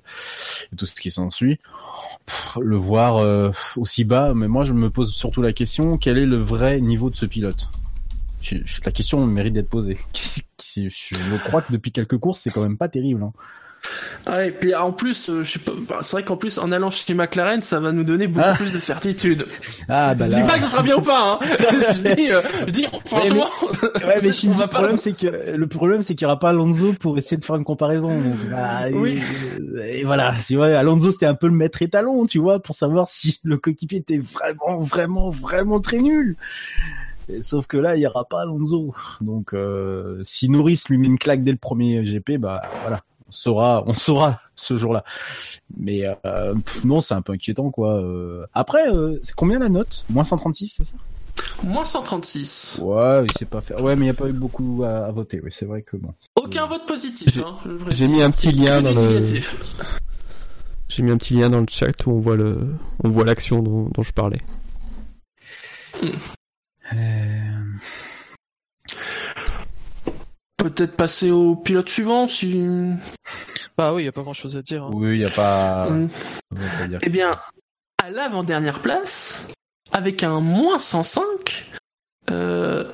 et 0.73 0.77
tout 0.77 0.85
ce 0.87 0.93
qui 0.93 1.11
s'ensuit. 1.11 1.59
Le 2.61 2.77
voir 2.77 3.17
euh, 3.17 3.51
aussi 3.77 4.05
bas, 4.05 4.35
mais 4.35 4.49
moi 4.49 4.65
je 4.65 4.75
me 4.75 4.91
pose 4.91 5.13
surtout 5.15 5.41
la 5.43 5.53
question 5.53 5.97
quel 5.97 6.19
est 6.19 6.27
le 6.27 6.37
vrai 6.37 6.81
niveau 6.81 7.09
de 7.11 7.17
ce 7.17 7.27
pilote? 7.27 7.69
Je- 8.43 8.57
je- 8.65 8.81
La 8.85 8.93
question 8.93 9.25
mérite 9.27 9.55
d'être 9.55 9.71
posée. 9.71 9.97
je 10.77 11.37
crois 11.49 11.63
que 11.63 11.73
depuis 11.73 11.93
quelques 11.93 12.19
courses 12.19 12.41
c'est 12.41 12.51
quand 12.51 12.63
même 12.63 12.77
pas 12.77 12.89
terrible. 12.89 13.23
Hein. 13.23 13.33
Ah, 14.27 14.47
et 14.47 14.53
puis 14.53 14.75
en 14.75 14.93
plus, 14.93 15.29
euh, 15.29 15.43
je 15.43 15.53
sais 15.53 15.59
pas, 15.59 15.73
bah, 15.77 15.99
c'est 16.01 16.13
vrai 16.13 16.25
qu'en 16.25 16.37
plus, 16.39 16.59
en 16.59 16.73
allant 16.73 16.91
chez 16.91 17.13
McLaren, 17.13 17.61
ça 17.61 17.79
va 17.81 17.93
nous 17.93 18.05
donner 18.05 18.27
beaucoup 18.27 18.47
Ah. 18.49 18.55
plus 18.55 18.73
de 18.73 18.79
certitude. 18.79 19.47
Ah, 19.89 20.15
bah 20.15 20.25
je 20.31 20.37
dis 20.37 20.43
pas 20.43 20.57
que 20.57 20.63
ça 20.63 20.69
sera 20.69 20.83
bien 20.83 20.97
ou 20.97 21.03
pas, 21.03 21.39
hein. 21.43 21.47
je 21.95 22.15
dis, 22.15 22.33
euh, 22.33 22.41
je 22.67 22.73
dis, 22.73 22.87
franchement. 23.07 23.49
Ouais, 23.83 24.17
mais 24.23 24.33
Shinji, 24.33 24.59
le 24.59 24.67
problème, 24.67 24.97
c'est 24.97 25.13
que, 25.15 25.51
le 25.55 25.67
problème, 25.67 26.03
c'est 26.03 26.15
qu'il 26.15 26.27
n'y 26.27 26.31
aura 26.33 26.39
pas 26.39 26.51
Alonso 26.51 26.95
pour 26.95 27.19
essayer 27.19 27.37
de 27.37 27.45
faire 27.45 27.57
une 27.57 27.65
comparaison. 27.65 28.11
Bah, 28.51 28.85
Oui. 28.93 29.21
Et, 29.83 30.01
et 30.01 30.05
voilà. 30.05 30.35
C'est 30.39 30.57
vrai, 30.57 30.75
Alonso, 30.75 31.11
c'était 31.11 31.27
un 31.27 31.35
peu 31.35 31.49
le 31.49 31.55
maître 31.55 31.83
étalon, 31.83 32.25
tu 32.27 32.39
vois, 32.39 32.61
pour 32.61 32.75
savoir 32.75 33.09
si 33.09 33.41
le 33.43 33.59
coéquipier 33.59 33.99
était 33.99 34.19
vraiment, 34.19 34.79
vraiment, 34.79 35.29
vraiment 35.31 35.81
très 35.81 35.99
nul. 35.99 36.37
Et 37.29 37.43
sauf 37.43 37.67
que 37.67 37.77
là, 37.79 37.97
il 37.97 38.01
n'y 38.01 38.07
aura 38.07 38.25
pas 38.25 38.43
Alonso. 38.43 38.95
Donc, 39.21 39.55
euh, 39.55 40.21
si 40.25 40.49
Norris 40.51 40.83
lui 40.89 40.99
met 40.99 41.07
une 41.07 41.19
claque 41.19 41.43
dès 41.43 41.53
le 41.53 41.57
premier 41.59 42.03
GP, 42.05 42.39
bah, 42.39 42.63
voilà. 42.83 43.01
On 43.35 43.37
saura, 43.37 43.83
on 43.87 43.93
saura 43.95 44.41
ce 44.55 44.79
jour-là. 44.79 45.03
Mais 45.77 46.05
euh, 46.25 46.55
pff, 46.55 46.85
non, 46.85 47.01
c'est 47.03 47.15
un 47.15 47.21
peu 47.23 47.33
inquiétant, 47.33 47.71
quoi. 47.73 48.01
Euh, 48.01 48.47
Après, 48.55 48.89
euh, 48.89 49.19
c'est 49.23 49.35
combien 49.35 49.59
la 49.59 49.69
note? 49.69 50.05
Moins 50.09 50.23
136, 50.23 50.69
c'est 50.77 50.85
ça? 50.85 50.97
Moins 51.65 51.83
136. 51.85 52.79
Ouais, 52.81 53.25
il 53.25 53.39
sait 53.39 53.45
pas 53.45 53.61
faire. 53.61 53.83
Ouais, 53.83 53.97
mais 53.97 54.03
il 54.03 54.11
n'y 54.11 54.11
a 54.11 54.15
pas 54.15 54.29
eu 54.29 54.33
beaucoup 54.33 54.85
à, 54.85 55.07
à 55.07 55.11
voter. 55.11 55.41
Oui, 55.43 55.51
c'est 55.53 55.65
vrai 55.67 55.83
que 55.83 55.97
bon. 55.97 56.15
Aucun 56.37 56.67
vote 56.69 56.87
positif. 56.87 57.27
J'ai- 57.35 57.43
hein, 57.43 57.57
J'ai 57.89 58.07
mis 58.07 58.23
un 58.23 58.31
petit 58.31 58.43
C'est 58.43 58.53
lien 58.53 58.81
dans 58.81 58.95
le. 58.95 59.25
J'ai 60.89 61.03
mis 61.03 61.11
un 61.11 61.17
petit 61.17 61.35
lien 61.35 61.49
dans 61.51 61.59
le 61.61 61.67
chat 61.69 62.07
où 62.07 62.13
on 62.13 62.21
voit 62.21 62.37
le, 62.37 62.57
on 63.03 63.09
voit 63.11 63.25
l'action 63.25 63.63
dont, 63.65 63.89
dont 63.93 64.03
je 64.03 64.13
parlais. 64.13 64.39
Peut-être 70.65 70.97
passer 70.97 71.31
au 71.31 71.57
pilote 71.57 71.91
suivant 71.91 72.27
si. 72.27 72.59
Bah 73.77 73.93
oui, 73.93 74.01
il 74.03 74.05
y 74.07 74.09
a 74.09 74.13
pas 74.13 74.23
grand 74.23 74.33
chose 74.33 74.57
à 74.57 74.63
dire. 74.63 74.85
hein. 74.85 74.91
Oui, 74.95 75.17
il 75.17 75.19
n'y 75.19 75.27
a 75.27 75.31
pas. 75.31 75.91
Mm. 75.91 76.09
pas 76.79 76.87
dire. 76.89 76.99
Eh 77.03 77.11
bien, 77.11 77.39
à 78.03 78.11
l'avant-dernière 78.11 78.81
place, 78.81 79.47
avec 79.93 80.23
un 80.25 80.41
moins 80.41 80.79
105, 80.79 81.67
euh, 82.31 82.85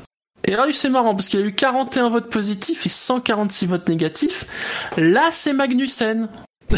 et 0.44 0.50
là, 0.50 0.66
c'est 0.72 0.88
marrant, 0.88 1.14
parce 1.14 1.28
qu'il 1.28 1.38
y 1.38 1.42
a 1.44 1.46
eu 1.46 1.54
41 1.54 2.08
votes 2.08 2.28
positifs 2.28 2.86
et 2.86 2.88
146 2.88 3.66
votes 3.66 3.88
négatifs. 3.88 4.46
Là, 4.96 5.28
c'est 5.30 5.52
Magnussen. 5.52 6.26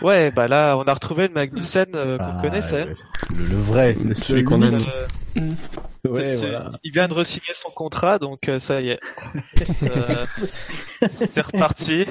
Ouais, 0.00 0.30
bah 0.30 0.46
là, 0.46 0.76
on 0.76 0.82
a 0.84 0.94
retrouvé 0.94 1.26
le 1.26 1.34
Magnussen 1.34 1.86
euh, 1.96 2.18
qu'on 2.18 2.24
Ah, 2.24 2.38
connaissait. 2.40 2.84
ouais. 2.84 2.94
Le, 3.34 3.44
le 3.44 3.56
vrai, 3.56 3.94
le 3.94 4.14
Celui 4.14 4.44
qu'on 4.44 4.62
aime. 4.62 4.78
Euh, 5.36 5.50
Ouais, 6.08 6.34
voilà. 6.36 6.72
Il 6.84 6.92
vient 6.92 7.08
de 7.08 7.14
re-signer 7.14 7.52
son 7.54 7.70
contrat, 7.70 8.18
donc 8.18 8.48
euh, 8.48 8.58
ça 8.58 8.80
y 8.80 8.90
est. 8.90 9.00
Euh, 9.82 10.26
c'est 11.12 11.40
reparti. 11.42 12.04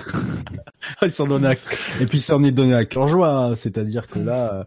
Il 1.02 1.12
s'en 1.12 1.28
donne 1.28 1.46
à... 1.46 1.54
Et 2.00 2.06
puis, 2.06 2.20
ça 2.20 2.36
en 2.38 2.44
est 2.44 2.52
donné 2.52 2.74
à 2.74 2.86
cœur 2.86 3.08
joie. 3.08 3.30
hein. 3.30 3.56
C'est-à-dire 3.56 4.08
que 4.08 4.20
là, 4.20 4.54
euh, 4.54 4.64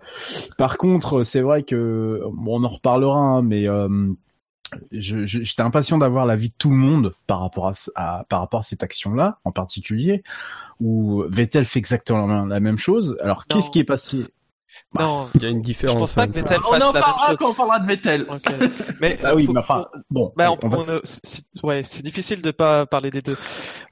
par 0.59 0.77
contre, 0.77 1.25
c'est 1.25 1.41
vrai 1.41 1.63
que, 1.63 2.21
bon, 2.33 2.61
on 2.61 2.65
en 2.65 2.69
reparlera, 2.69 3.19
hein, 3.19 3.43
mais, 3.43 3.67
euh, 3.69 3.89
je, 4.93 5.25
je- 5.27 5.43
j'étais 5.43 5.63
impatient 5.63 5.99
d'avoir 5.99 6.27
l'avis 6.27 6.49
de 6.51 6.55
tout 6.59 6.71
le 6.71 6.77
monde 6.77 7.15
par 7.27 7.41
rapport 7.41 7.69
à, 7.69 7.73
à- 7.95 8.25
par 8.29 8.41
rapport 8.41 8.61
à 8.61 8.63
cette 8.63 8.83
action-là, 8.83 9.39
en 9.45 9.53
particulier, 9.53 10.23
où 10.81 11.25
Vettel 11.29 11.65
fait 11.65 11.79
exactement 11.79 12.45
la 12.45 12.61
même- 12.61 12.79
chose. 12.79 13.17
Alors, 13.23 13.47
qu'est-ce 13.47 13.71
qui 13.71 13.79
est 13.81 13.85
passé? 13.85 14.25
Bah, 14.93 15.03
Non, 15.05 15.31
Il 15.35 15.43
y 15.43 15.47
a 15.47 15.49
une 15.51 15.59
je 15.59 15.63
différence. 15.63 15.97
pense 15.99 16.13
pas 16.15 16.23
hein. 16.23 16.29
que 16.29 16.33
Vettel 16.33 16.59
On 16.67 16.73
fasse 16.73 16.83
en 16.83 16.93
la 16.93 16.93
même 16.93 17.03
parlera 17.03 17.27
chose. 17.29 17.37
quand 17.39 17.51
on 17.51 17.55
parlera 17.55 17.81
de 17.81 17.87
Vettel. 17.87 18.27
Mais 19.01 19.19
Ah 19.25 19.35
oui, 19.35 19.49
mais 19.53 19.59
enfin, 19.61 19.87
bon, 20.11 20.33
Bah, 20.37 20.51
on, 20.53 20.59
on 20.63 20.69
va- 20.69 20.79
on, 20.79 21.01
c'est- 21.05 21.45
ouais, 21.63 21.83
c'est 21.85 22.03
difficile 22.03 22.43
de 22.43 22.51
pas 22.51 22.87
parler 22.87 23.11
des 23.11 23.23
deux. 23.23 23.37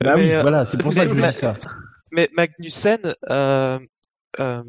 Bah 0.02 0.14
oui, 0.16 0.26
Mais, 0.26 0.34
euh, 0.36 0.42
voilà, 0.42 0.66
c'est 0.66 0.78
pour 0.78 0.92
ça 0.92 1.04
que 1.06 1.14
je 1.14 1.18
mais- 1.20 1.28
dis 1.30 1.34
ça. 1.36 1.54
Mais 2.12 2.28
Magnussen 2.34 3.14
euh, 3.30 3.78
euh, 4.40 4.62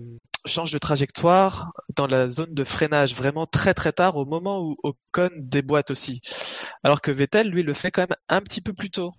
change 0.45 0.71
de 0.71 0.77
trajectoire 0.77 1.71
dans 1.95 2.07
la 2.07 2.27
zone 2.29 2.53
de 2.53 2.63
freinage 2.63 3.13
vraiment 3.15 3.45
très 3.45 3.73
très 3.73 3.91
tard 3.93 4.17
au 4.17 4.25
moment 4.25 4.61
où 4.61 4.75
Ocon 4.83 5.29
déboîte 5.37 5.91
aussi. 5.91 6.21
Alors 6.83 6.99
que 7.01 7.11
Vettel, 7.11 7.47
lui, 7.49 7.63
le 7.63 7.73
fait 7.73 7.91
quand 7.91 8.01
même 8.01 8.17
un 8.29 8.41
petit 8.41 8.61
peu 8.61 8.73
plus 8.73 8.89
tôt. 8.89 9.11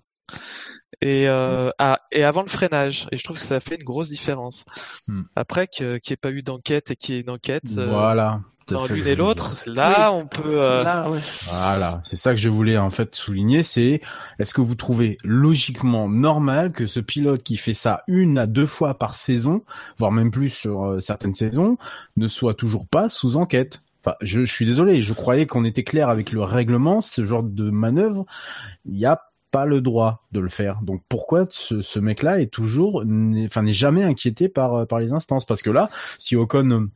Et, 1.02 1.28
euh, 1.28 1.71
à- 1.78 1.99
et 2.12 2.25
avant 2.25 2.42
le 2.42 2.49
freinage. 2.49 3.07
Et 3.12 3.16
je 3.16 3.25
trouve 3.25 3.38
que 3.38 3.45
ça 3.45 3.61
fait 3.61 3.76
une 3.76 3.85
grosse 3.85 4.11
différence. 4.11 4.64
Hmm. 5.09 5.23
Après 5.37 5.66
que- 5.66 5.97
qu'il 5.99 6.12
n'y 6.12 6.14
ait 6.14 6.16
pas 6.16 6.30
eu 6.30 6.42
d'enquête 6.42 6.90
et 6.90 6.97
qu'il 6.97 7.14
y 7.14 7.19
ait 7.19 7.23
une 7.23 7.30
enquête 7.30 7.62
euh, 7.78 7.87
Voilà. 7.90 8.40
C'est 8.69 8.75
dans 8.76 8.87
l'une 8.87 9.07
et 9.09 9.16
l'autre, 9.16 9.57
là 9.66 10.12
on 10.12 10.26
peut... 10.28 10.42
euh, 10.61 10.85
Là, 10.85 11.11
ouais. 11.11 11.19
Voilà, 11.47 11.99
c'est 12.04 12.14
ça 12.14 12.30
que 12.33 12.37
je 12.38 12.49
voulais 12.49 12.78
en 12.78 12.90
fait 12.90 13.16
souligner, 13.16 13.64
c'est 13.64 14.01
est-ce 14.38 14.55
que 14.55 14.61
vous 14.61 14.77
trouvez 14.77 15.18
logiquement 15.24 16.09
normal 16.09 16.70
que 16.70 16.87
ce 16.87 17.01
pilote 17.01 17.42
qui 17.42 17.57
fait 17.57 17.74
ça 17.74 18.05
une 18.07 18.38
à 18.38 18.46
deux 18.46 18.66
fois 18.66 18.96
par 18.96 19.14
saison, 19.14 19.64
voire 19.98 20.12
même 20.12 20.31
plus 20.31 20.51
sur 20.51 20.85
euh, 20.85 21.01
certaines 21.01 21.35
saisons, 21.35 21.79
ne 22.16 22.29
soit 22.29 22.55
toujours 22.55 22.87
pas 22.87 23.09
sous 23.09 23.35
enquête? 23.37 23.81
Enfin, 24.05 24.14
je, 24.20 24.44
je 24.44 24.53
suis 24.55 24.66
désolé, 24.66 25.03
je 25.03 25.14
croyais 25.14 25.46
qu'on 25.46 25.64
était 25.64 25.83
clair 25.83 26.09
avec 26.09 26.31
le 26.31 26.42
règlement, 26.44 27.01
ce 27.01 27.24
genre 27.24 27.42
de 27.42 27.70
manœuvre, 27.70 28.24
il 28.87 28.92
n'y 28.94 29.05
a 29.05 29.20
pas 29.50 29.66
le 29.66 29.80
droit 29.80 30.26
de 30.32 30.40
le 30.40 30.48
faire. 30.48 30.80
Donc 30.82 31.02
pourquoi 31.08 31.46
ce, 31.50 31.82
ce 31.82 31.98
mec-là 31.98 32.40
est 32.40 32.52
toujours, 32.52 33.04
enfin 33.44 33.62
n'est 33.62 33.72
jamais 33.72 34.02
inquiété 34.02 34.48
par 34.48 34.74
euh, 34.74 34.86
par 34.86 35.00
les 35.00 35.12
instances? 35.12 35.44
Parce 35.44 35.62
que 35.62 35.70
là, 35.70 35.90
si 36.18 36.36
Ocon 36.36 36.88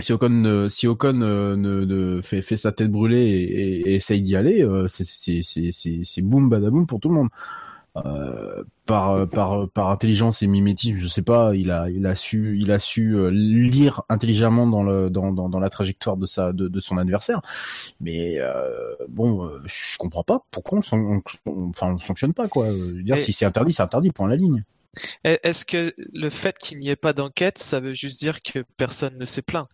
si 0.00 0.12
Ocon, 0.12 0.66
si 0.68 0.86
Ocon 0.86 1.20
euh, 1.22 1.56
ne, 1.56 1.84
ne 1.84 2.20
fait, 2.20 2.42
fait 2.42 2.56
sa 2.56 2.72
tête 2.72 2.90
brûlée 2.90 3.16
et, 3.18 3.94
essaye 3.94 4.20
d'y 4.20 4.36
aller, 4.36 4.62
euh, 4.62 4.88
c'est 4.88 6.22
boum 6.22 6.48
badaboum 6.48 6.86
pour 6.86 7.00
tout 7.00 7.08
le 7.08 7.14
monde. 7.14 7.28
Euh, 8.04 8.62
par 8.84 9.26
par 9.28 9.68
par 9.70 9.88
intelligence 9.90 10.42
et 10.42 10.46
mimétisme, 10.46 10.98
je 10.98 11.08
sais 11.08 11.22
pas, 11.22 11.54
il 11.54 11.70
a 11.70 11.88
il 11.88 12.06
a 12.06 12.14
su 12.14 12.58
il 12.60 12.70
a 12.70 12.78
su 12.78 13.16
euh, 13.16 13.30
lire 13.30 14.02
intelligemment 14.10 14.66
dans 14.66 14.82
le 14.82 15.08
dans, 15.08 15.32
dans, 15.32 15.48
dans 15.48 15.58
la 15.60 15.70
trajectoire 15.70 16.16
de 16.18 16.26
sa 16.26 16.52
de, 16.52 16.68
de 16.68 16.80
son 16.80 16.98
adversaire. 16.98 17.40
Mais 18.00 18.36
euh, 18.40 18.94
bon, 19.08 19.46
euh, 19.46 19.62
je 19.66 19.98
comprends 19.98 20.24
pas 20.24 20.44
pourquoi 20.50 20.80
on, 20.92 20.96
on, 20.98 21.22
on- 21.46 21.68
enfin 21.70 21.94
on 21.94 21.98
sanctionne 21.98 22.34
pas 22.34 22.48
quoi. 22.48 22.66
Je 22.66 22.72
veux 22.96 23.02
dire 23.02 23.18
Et- 23.18 23.22
si 23.24 23.32
c'est 23.32 23.46
interdit, 23.46 23.72
c'est 23.72 23.82
interdit 23.82 24.10
point 24.10 24.26
à 24.26 24.30
la 24.30 24.36
ligne. 24.36 24.64
est- 25.24 25.40
Est-ce 25.44 25.66
que 25.66 25.92
le 26.14 26.30
fait 26.30 26.56
qu'il 26.58 26.78
n'y 26.78 26.88
ait 26.88 26.96
pas 26.96 27.12
d'enquête, 27.12 27.58
ça 27.58 27.80
veut 27.80 27.92
juste 27.94 28.18
dire 28.20 28.40
que 28.42 28.64
personne 28.78 29.18
ne 29.18 29.24
s'est 29.26 29.42
plaint? 29.42 29.68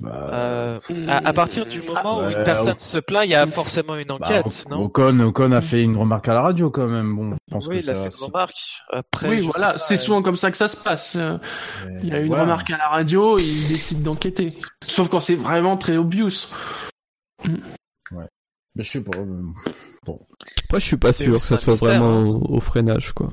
Bah, 0.00 0.30
Euh, 0.32 0.80
à, 1.08 1.28
à 1.28 1.32
partir 1.34 1.66
du 1.66 1.82
moment 1.82 2.20
où 2.20 2.22
ouais, 2.22 2.32
une 2.32 2.44
personne 2.44 2.72
ou- 2.76 2.78
se 2.78 2.96
plaint, 2.98 3.24
il 3.26 3.30
y 3.30 3.34
a 3.34 3.46
forcément 3.46 3.96
une 3.96 4.06
bah, 4.06 4.14
enquête, 4.14 4.64
non? 4.70 4.84
Ocon 4.84 5.20
Ocon 5.20 5.52
a 5.52 5.60
fait 5.60 5.82
une 5.82 5.96
remarque 5.96 6.26
à 6.28 6.32
la 6.32 6.40
radio 6.42 6.70
quand 6.70 6.86
même. 6.86 7.14
Bon, 7.14 7.32
je 7.34 7.52
pense 7.52 7.66
Oui, 7.66 7.80
que 7.80 7.84
il 7.84 7.90
a 7.90 7.94
fait 7.96 8.08
une 8.16 8.24
remarque. 8.24 8.54
Après, 8.90 9.28
oui, 9.28 9.40
voilà, 9.40 9.76
c'est 9.76 9.94
euh, 9.94 9.96
souvent 9.98 10.22
comme 10.22 10.36
ça 10.36 10.50
que 10.50 10.56
ça 10.56 10.68
se 10.68 10.76
passe. 10.78 11.18
Il 12.02 12.08
y 12.08 12.12
a 12.12 12.18
une 12.20 12.28
Voilà. 12.28 12.44
remarque 12.44 12.70
à 12.70 12.78
la 12.78 12.88
radio 12.88 13.38
et 13.38 13.42
il 13.44 13.68
décide 13.68 14.02
d'enquêter. 14.02 14.54
Sauf 14.86 15.08
quand 15.10 15.20
c'est 15.20 15.34
vraiment 15.36 15.76
très 15.76 15.96
obvious. 15.98 16.48
Mais 18.76 18.84
je 18.84 18.90
sais 18.90 19.02
pas. 19.04 19.18
euh, 19.18 19.42
Bon. 20.06 20.18
Moi, 20.70 20.78
je 20.78 20.84
suis 20.86 20.96
pas 20.96 21.12
sûr 21.12 21.36
que 21.36 21.42
ça 21.42 21.56
soit 21.58 21.72
mystère, 21.74 21.88
vraiment 22.00 22.20
hein. 22.20 22.24
au, 22.24 22.56
au 22.56 22.60
freinage, 22.60 23.12
quoi. 23.12 23.28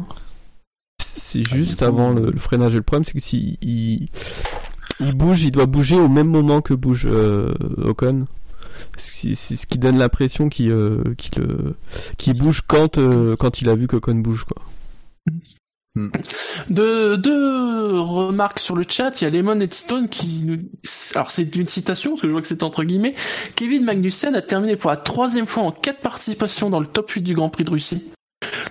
C'est 0.99 1.43
Ah, 1.45 1.55
juste 1.55 1.81
avant 1.81 2.11
le, 2.11 2.31
le 2.31 2.39
freinage. 2.39 2.73
Et 2.73 2.77
le 2.77 2.83
problème, 2.83 3.05
c'est 3.05 3.13
que 3.13 3.19
s'il 3.19 3.57
il, 3.61 4.09
il 4.99 5.13
bouge, 5.13 5.43
il 5.43 5.51
doit 5.51 5.65
bouger 5.65 5.95
au 5.95 6.09
même 6.09 6.27
moment 6.27 6.61
que 6.61 6.73
bouge 6.73 7.07
euh, 7.09 7.53
Ocon. 7.77 8.25
C'est 8.97 9.35
ce 9.35 9.67
qui 9.67 9.77
donne 9.77 9.97
l'impression 9.97 10.49
qu'il 10.49 10.71
euh, 10.71 11.13
qu'il 11.17 11.41
euh, 11.41 11.75
qu'il 12.17 12.37
bouge 12.37 12.61
quand 12.65 12.97
euh, 12.97 13.35
quand 13.35 13.61
il 13.61 13.69
a 13.69 13.75
vu 13.75 13.87
qu'Ocon 13.87 14.15
bouge, 14.15 14.45
quoi. 14.45 14.63
Deux, 16.69 17.17
deux 17.17 17.99
remarques 17.99 18.59
sur 18.59 18.75
le 18.75 18.83
chat. 18.87 19.19
Il 19.19 19.23
y 19.23 19.27
a 19.27 19.31
Lemon 19.31 19.59
Stone 19.71 20.09
qui 20.09 20.43
nous... 20.43 20.59
Alors 21.15 21.31
c'est 21.31 21.55
une 21.55 21.67
citation, 21.67 22.11
parce 22.11 22.21
que 22.21 22.27
je 22.27 22.31
vois 22.31 22.41
que 22.41 22.47
c'est 22.47 22.61
entre 22.61 22.83
guillemets. 22.83 23.15
Kevin 23.55 23.83
Magnussen 23.83 24.35
a 24.35 24.43
terminé 24.43 24.75
pour 24.75 24.91
la 24.91 24.97
troisième 24.97 25.47
fois 25.47 25.63
en 25.63 25.71
quatre 25.71 26.01
participations 26.01 26.69
dans 26.69 26.79
le 26.79 26.85
top 26.85 27.09
8 27.09 27.21
du 27.21 27.33
Grand 27.33 27.49
Prix 27.49 27.63
de 27.63 27.71
Russie. 27.71 28.03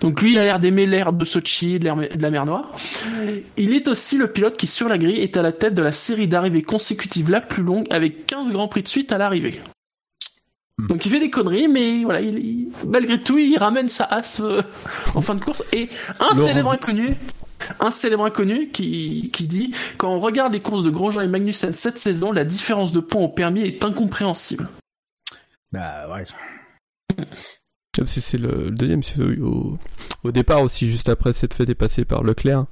Donc 0.00 0.20
lui, 0.20 0.32
il 0.32 0.38
a 0.38 0.42
l'air 0.42 0.58
d'aimer 0.58 0.86
l'air 0.86 1.12
de 1.12 1.24
Sochi 1.24 1.74
et 1.74 1.78
de, 1.78 1.84
l'air- 1.84 1.96
de 1.96 2.20
la 2.22 2.30
mer 2.30 2.44
Noire. 2.46 2.70
Il 3.56 3.74
est 3.74 3.88
aussi 3.88 4.16
le 4.18 4.30
pilote 4.30 4.56
qui, 4.56 4.66
sur 4.66 4.88
la 4.88 4.98
grille, 4.98 5.20
est 5.20 5.36
à 5.36 5.42
la 5.42 5.52
tête 5.52 5.74
de 5.74 5.82
la 5.82 5.92
série 5.92 6.28
d'arrivées 6.28 6.62
consécutives 6.62 7.30
la 7.30 7.40
plus 7.40 7.62
longue, 7.62 7.86
avec 7.90 8.26
15 8.26 8.52
Grands 8.52 8.68
Prix 8.68 8.82
de 8.82 8.88
suite 8.88 9.12
à 9.12 9.18
l'arrivée. 9.18 9.60
Hmm. 10.78 10.88
Donc 10.88 11.06
il 11.06 11.10
fait 11.12 11.20
des 11.20 11.30
conneries, 11.30 11.68
mais 11.68 12.02
voilà, 12.04 12.20
il, 12.20 12.38
il- 12.38 12.68
malgré 12.86 13.22
tout, 13.22 13.38
il 13.38 13.56
ramène 13.58 13.88
sa 13.88 14.04
as 14.04 14.40
euh, 14.42 14.60
en 15.14 15.20
fin 15.22 15.34
de 15.34 15.40
course. 15.40 15.64
Et 15.72 15.88
un 16.20 16.34
Laurent 16.34 16.46
célèbre 16.46 16.70
inconnu, 16.72 17.14
un 17.80 17.90
célèbre 17.90 18.26
inconnu 18.26 18.68
qui, 18.68 19.30
qui 19.32 19.46
dit 19.46 19.72
quand 19.96 20.10
on 20.14 20.18
regarde 20.18 20.52
les 20.52 20.60
courses 20.60 20.82
de 20.84 20.90
Grosjean 20.90 21.22
et 21.22 21.28
Magnussen 21.28 21.72
cette 21.72 21.96
saison, 21.96 22.30
la 22.32 22.44
différence 22.44 22.92
de 22.92 23.00
points 23.00 23.22
au 23.22 23.28
permis 23.30 23.62
est 23.62 23.82
incompréhensible. 23.84 24.68
Bah 25.72 26.06
ouais. 26.12 26.24
Parce 27.96 28.14
que 28.14 28.20
c'est 28.20 28.38
le, 28.38 28.70
deuxième, 28.70 29.00
au, 29.42 29.78
au 30.24 30.32
départ 30.32 30.62
aussi, 30.62 30.88
juste 30.90 31.08
après 31.08 31.32
s'être 31.32 31.54
fait 31.54 31.64
dépasser 31.66 32.04
par 32.04 32.22
Leclerc. 32.22 32.66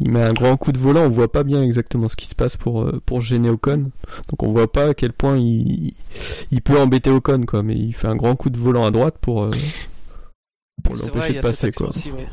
Il 0.00 0.10
met 0.10 0.22
un 0.22 0.32
grand 0.32 0.56
coup 0.56 0.72
de 0.72 0.78
volant, 0.78 1.02
on 1.02 1.08
voit 1.08 1.30
pas 1.30 1.42
bien 1.44 1.62
exactement 1.62 2.08
ce 2.08 2.16
qui 2.16 2.26
se 2.26 2.34
passe 2.34 2.56
pour, 2.56 2.82
euh, 2.82 3.00
pour 3.06 3.20
gêner 3.20 3.50
Ocon. 3.50 3.90
Donc 4.28 4.42
on 4.42 4.52
voit 4.52 4.70
pas 4.70 4.88
à 4.90 4.94
quel 4.94 5.12
point 5.12 5.36
il, 5.36 5.94
il 6.50 6.62
peut 6.62 6.78
embêter 6.78 7.10
Ocon, 7.10 7.44
quoi. 7.46 7.62
Mais 7.62 7.76
il 7.76 7.92
fait 7.92 8.08
un 8.08 8.16
grand 8.16 8.36
coup 8.36 8.50
de 8.50 8.58
volant 8.58 8.84
à 8.86 8.90
droite 8.90 9.16
pour, 9.20 9.44
euh, 9.44 9.50
pour 10.82 10.94
l'empêcher 10.96 11.34
de 11.34 11.40
passer, 11.40 11.70
quoi. 11.70 11.88
aussi, 11.88 12.10
ouais. 12.12 12.26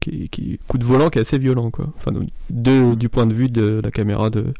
Qui 0.00 0.28
qui, 0.28 0.28
qui 0.28 0.58
coup 0.68 0.78
de 0.78 0.84
volant 0.84 1.10
qui 1.10 1.18
est 1.18 1.22
assez 1.22 1.38
violent 1.38 1.72
quoi. 1.72 1.92
Enfin 1.96 2.12
de, 2.50 2.94
du 2.94 3.08
point 3.08 3.26
de 3.26 3.34
vue 3.34 3.48
de 3.48 3.80
la 3.82 3.90
caméra 3.90 4.30
de 4.30 4.54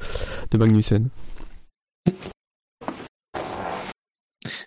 de 0.50 0.58
Magnussen. 0.58 1.08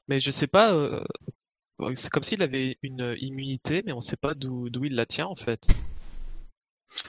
Mais 0.07 0.19
je 0.21 0.31
sais 0.31 0.47
pas. 0.47 0.73
euh, 0.73 1.03
C'est 1.95 2.09
comme 2.09 2.23
s'il 2.23 2.43
avait 2.43 2.77
une 2.83 3.15
immunité, 3.19 3.83
mais 3.85 3.93
on 3.93 4.01
sait 4.01 4.17
pas 4.17 4.33
d'où 4.33 4.69
il 4.83 4.95
la 4.95 5.05
tient 5.05 5.27
en 5.27 5.35
fait. 5.35 5.67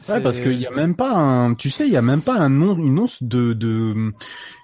Ouais, 0.08 0.20
parce 0.20 0.40
qu'il 0.40 0.58
y 0.60 0.66
a 0.66 0.70
même 0.70 0.94
pas 0.94 1.10
un, 1.12 1.54
tu 1.54 1.68
sais, 1.68 1.86
il 1.86 1.92
y 1.92 1.96
a 1.96 2.02
même 2.02 2.22
pas 2.22 2.36
un 2.36 2.48
nom, 2.48 2.76
une 2.76 2.98
once 3.00 3.20
de, 3.22 3.52
de, 3.52 4.12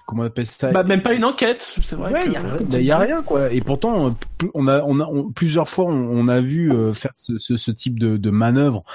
comment 0.07 0.23
on 0.23 0.25
appelle 0.25 0.45
ça? 0.45 0.71
Bah, 0.71 0.83
même 0.83 1.01
pas 1.01 1.13
une 1.13 1.25
enquête, 1.25 1.75
c'est 1.81 1.97
vrai. 1.97 2.13
Ouais, 2.13 2.23
que- 2.23 2.29
il 2.77 2.85
y 2.85 2.91
a, 2.91 2.97
bah, 2.97 3.03
rien 3.05 3.21
quoi. 3.21 3.51
Et 3.51 3.59
pourtant, 3.59 4.15
on 4.53 4.67
a, 4.69 4.81
on 4.83 4.99
a 5.01 5.05
on- 5.05 5.29
plusieurs 5.29 5.67
fois, 5.67 5.85
on, 5.85 5.91
on 5.91 6.27
a 6.29 6.39
vu 6.39 6.71
euh, 6.71 6.93
faire 6.93 7.11
ce, 7.15 7.37
ce, 7.37 7.57
ce 7.57 7.69
type 7.71 7.99
de, 7.99 8.15
de 8.15 8.29
manœuvre 8.29 8.85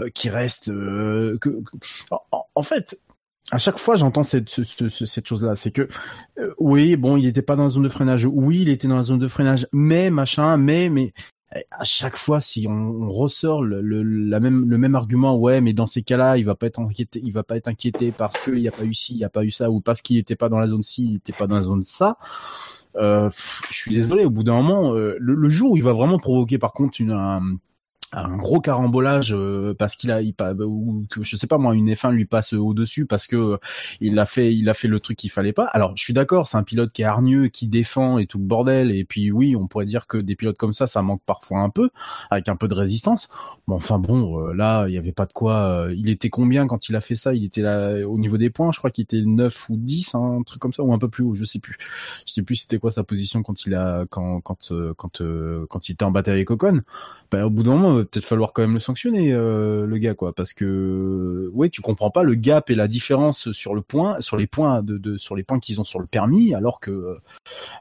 euh, 0.00 0.10
qui 0.10 0.28
reste. 0.28 0.68
euh, 0.68 1.38
que, 1.38 1.48
que- 1.48 1.76
en, 2.10 2.44
en 2.54 2.62
fait, 2.62 3.00
à 3.50 3.58
chaque 3.58 3.78
fois, 3.78 3.96
j'entends 3.96 4.22
cette, 4.22 4.48
ce- 4.50 4.62
ce- 4.64 4.88
ce- 4.88 5.06
cette 5.06 5.26
chose-là, 5.26 5.56
c'est 5.56 5.70
que 5.72 5.88
euh, 6.38 6.52
oui, 6.58 6.96
bon, 6.96 7.16
il 7.16 7.26
était 7.26 7.42
pas 7.42 7.56
dans 7.56 7.64
la 7.64 7.68
zone 7.70 7.82
de 7.84 7.88
freinage. 7.88 8.26
Oui, 8.26 8.60
il 8.62 8.68
était 8.68 8.88
dans 8.88 8.96
la 8.96 9.02
zone 9.02 9.18
de 9.18 9.28
freinage, 9.28 9.66
mais 9.72 10.10
machin, 10.10 10.56
mais 10.56 10.88
mais 10.88 11.12
eh, 11.56 11.64
à 11.72 11.82
chaque 11.84 12.16
fois, 12.16 12.40
si 12.40 12.66
on, 12.68 12.72
on 12.72 13.10
ressort 13.10 13.62
le, 13.62 13.80
le, 13.80 14.02
la 14.04 14.38
même, 14.40 14.70
le 14.70 14.78
même 14.78 14.94
argument, 14.94 15.36
ouais, 15.36 15.60
mais 15.60 15.72
dans 15.72 15.86
ces 15.86 16.02
cas-là, 16.02 16.38
il 16.38 16.44
va 16.44 16.54
pas 16.54 16.66
être 16.66 16.80
inquiété, 16.80 17.20
il 17.24 17.32
va 17.32 17.42
pas 17.42 17.56
être 17.56 17.66
inquiété 17.68 18.12
parce 18.12 18.36
qu'il 18.38 18.54
n'y 18.60 18.68
a 18.68 18.72
pas 18.72 18.84
eu 18.84 18.94
ci, 18.94 19.14
il 19.14 19.18
n'y 19.18 19.24
a 19.24 19.30
pas 19.30 19.44
eu 19.44 19.50
ça, 19.50 19.70
ou 19.70 19.80
parce 19.80 20.00
qu'il 20.00 20.16
était 20.18 20.36
pas 20.36 20.48
dans 20.48 20.58
la 20.58 20.68
zone 20.68 20.82
ci, 20.84 21.04
il 21.10 21.16
était 21.16 21.32
pas 21.32 21.46
dans 21.48 21.56
la 21.56 21.62
zone 21.62 21.82
ça. 21.84 22.16
Euh, 22.96 23.30
je 23.70 23.76
suis 23.76 23.94
désolé, 23.94 24.24
au 24.24 24.30
bout 24.30 24.42
d'un 24.42 24.54
moment, 24.62 24.94
euh, 24.94 25.16
le, 25.20 25.34
le 25.34 25.50
jour 25.50 25.72
où 25.72 25.76
il 25.76 25.82
va 25.82 25.92
vraiment 25.92 26.18
provoquer, 26.18 26.58
par 26.58 26.72
contre, 26.72 27.00
une, 27.00 27.12
un, 27.12 27.40
un 28.12 28.36
gros 28.36 28.60
carambolage 28.60 29.32
euh, 29.32 29.74
parce 29.74 29.96
qu'il 29.96 30.10
a, 30.10 30.20
il, 30.20 30.34
ou 30.64 31.06
que 31.08 31.22
je 31.22 31.36
sais 31.36 31.46
pas 31.46 31.58
moi, 31.58 31.74
une 31.74 31.92
F1 31.92 32.12
lui 32.12 32.24
passe 32.24 32.52
au 32.52 32.74
dessus 32.74 33.06
parce 33.06 33.26
que 33.26 33.36
euh, 33.36 33.56
il 34.00 34.18
a 34.18 34.26
fait, 34.26 34.54
il 34.54 34.68
a 34.68 34.74
fait 34.74 34.88
le 34.88 35.00
truc 35.00 35.18
qu'il 35.18 35.30
fallait 35.30 35.52
pas. 35.52 35.64
Alors, 35.66 35.96
je 35.96 36.02
suis 36.02 36.12
d'accord, 36.12 36.48
c'est 36.48 36.56
un 36.56 36.62
pilote 36.62 36.92
qui 36.92 37.02
est 37.02 37.04
hargneux, 37.04 37.48
qui 37.48 37.68
défend 37.68 38.18
et 38.18 38.26
tout 38.26 38.38
le 38.38 38.44
bordel. 38.44 38.90
Et 38.90 39.04
puis 39.04 39.30
oui, 39.30 39.54
on 39.56 39.66
pourrait 39.66 39.86
dire 39.86 40.06
que 40.06 40.18
des 40.18 40.34
pilotes 40.34 40.58
comme 40.58 40.72
ça, 40.72 40.86
ça 40.86 41.02
manque 41.02 41.22
parfois 41.24 41.60
un 41.60 41.70
peu, 41.70 41.90
avec 42.30 42.48
un 42.48 42.56
peu 42.56 42.68
de 42.68 42.74
résistance. 42.74 43.28
Mais 43.68 43.74
enfin 43.74 43.98
bon, 43.98 44.48
euh, 44.48 44.54
là, 44.54 44.86
il 44.88 44.94
y 44.94 44.98
avait 44.98 45.12
pas 45.12 45.26
de 45.26 45.32
quoi. 45.32 45.88
il 45.94 46.08
était 46.08 46.30
combien 46.30 46.66
quand 46.66 46.88
il 46.88 46.96
a 46.96 47.00
fait 47.00 47.16
ça? 47.16 47.34
Il 47.34 47.44
était 47.44 47.62
là 47.62 48.06
au 48.06 48.18
niveau 48.18 48.38
des 48.38 48.50
points, 48.50 48.72
je 48.72 48.78
crois 48.78 48.90
qu'il 48.90 49.02
était 49.02 49.22
9 49.24 49.70
ou 49.70 49.76
10, 49.76 50.14
hein, 50.14 50.38
un 50.40 50.42
truc 50.42 50.60
comme 50.60 50.72
ça, 50.72 50.82
ou 50.82 50.92
un 50.92 50.98
peu 50.98 51.08
plus 51.08 51.24
haut, 51.24 51.34
je 51.34 51.44
sais 51.44 51.58
plus. 51.60 51.76
Je 52.26 52.32
sais 52.32 52.42
plus 52.42 52.56
c'était 52.56 52.78
quoi 52.78 52.90
sa 52.90 53.04
position 53.04 53.42
quand 53.42 53.66
il 53.66 53.74
a, 53.74 54.04
quand, 54.10 54.40
quand, 54.40 54.72
quand, 54.96 55.20
euh, 55.20 55.66
quand 55.68 55.88
il 55.88 55.92
était 55.92 56.04
en 56.04 56.10
bataille 56.10 56.34
avec 56.34 56.50
Ocon. 56.50 56.80
Ben, 57.30 57.44
au 57.44 57.50
bout 57.50 57.62
d'un 57.62 57.76
moment, 57.76 57.99
va 58.00 58.04
peut-être 58.06 58.24
falloir 58.24 58.52
quand 58.52 58.62
même 58.62 58.74
le 58.74 58.80
sanctionner, 58.80 59.32
euh, 59.32 59.86
le 59.86 59.98
gars, 59.98 60.14
quoi, 60.14 60.32
parce 60.34 60.52
que 60.52 61.50
ouais, 61.52 61.68
tu 61.68 61.80
comprends 61.80 62.10
pas 62.10 62.22
le 62.22 62.34
gap 62.34 62.70
et 62.70 62.74
la 62.74 62.88
différence 62.88 63.52
sur 63.52 63.74
le 63.74 63.82
point, 63.82 64.20
sur 64.20 64.36
les 64.36 64.46
points 64.46 64.82
de, 64.82 64.98
de 64.98 65.18
sur 65.18 65.36
les 65.36 65.42
points 65.42 65.58
qu'ils 65.60 65.80
ont 65.80 65.84
sur 65.84 66.00
le 66.00 66.06
permis, 66.06 66.54
alors 66.54 66.80
que 66.80 66.90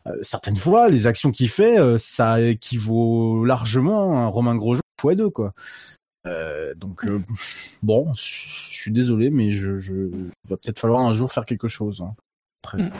euh, 0.07 0.17
certaines 0.21 0.55
fois, 0.55 0.89
les 0.89 1.07
actions 1.07 1.31
qu'il 1.31 1.49
fait, 1.49 1.79
euh, 1.79 1.97
ça 1.97 2.41
équivaut 2.41 3.45
largement 3.45 4.17
à 4.17 4.21
un 4.21 4.27
Romain 4.27 4.55
Grosjean 4.55 4.81
fois 5.01 5.15
deux, 5.15 5.29
quoi. 5.29 5.53
Euh, 6.27 6.73
donc 6.75 7.05
euh, 7.05 7.21
bon, 7.81 8.11
je 8.13 8.21
suis 8.21 8.91
désolé, 8.91 9.29
mais 9.29 9.51
je, 9.51 9.71
va 10.49 10.57
peut-être 10.57 10.79
falloir 10.79 11.01
un 11.01 11.13
jour 11.13 11.31
faire 11.31 11.45
quelque 11.45 11.67
chose. 11.67 12.01
Hein. 12.01 12.13
Après, 12.63 12.83
Mm. 12.83 12.91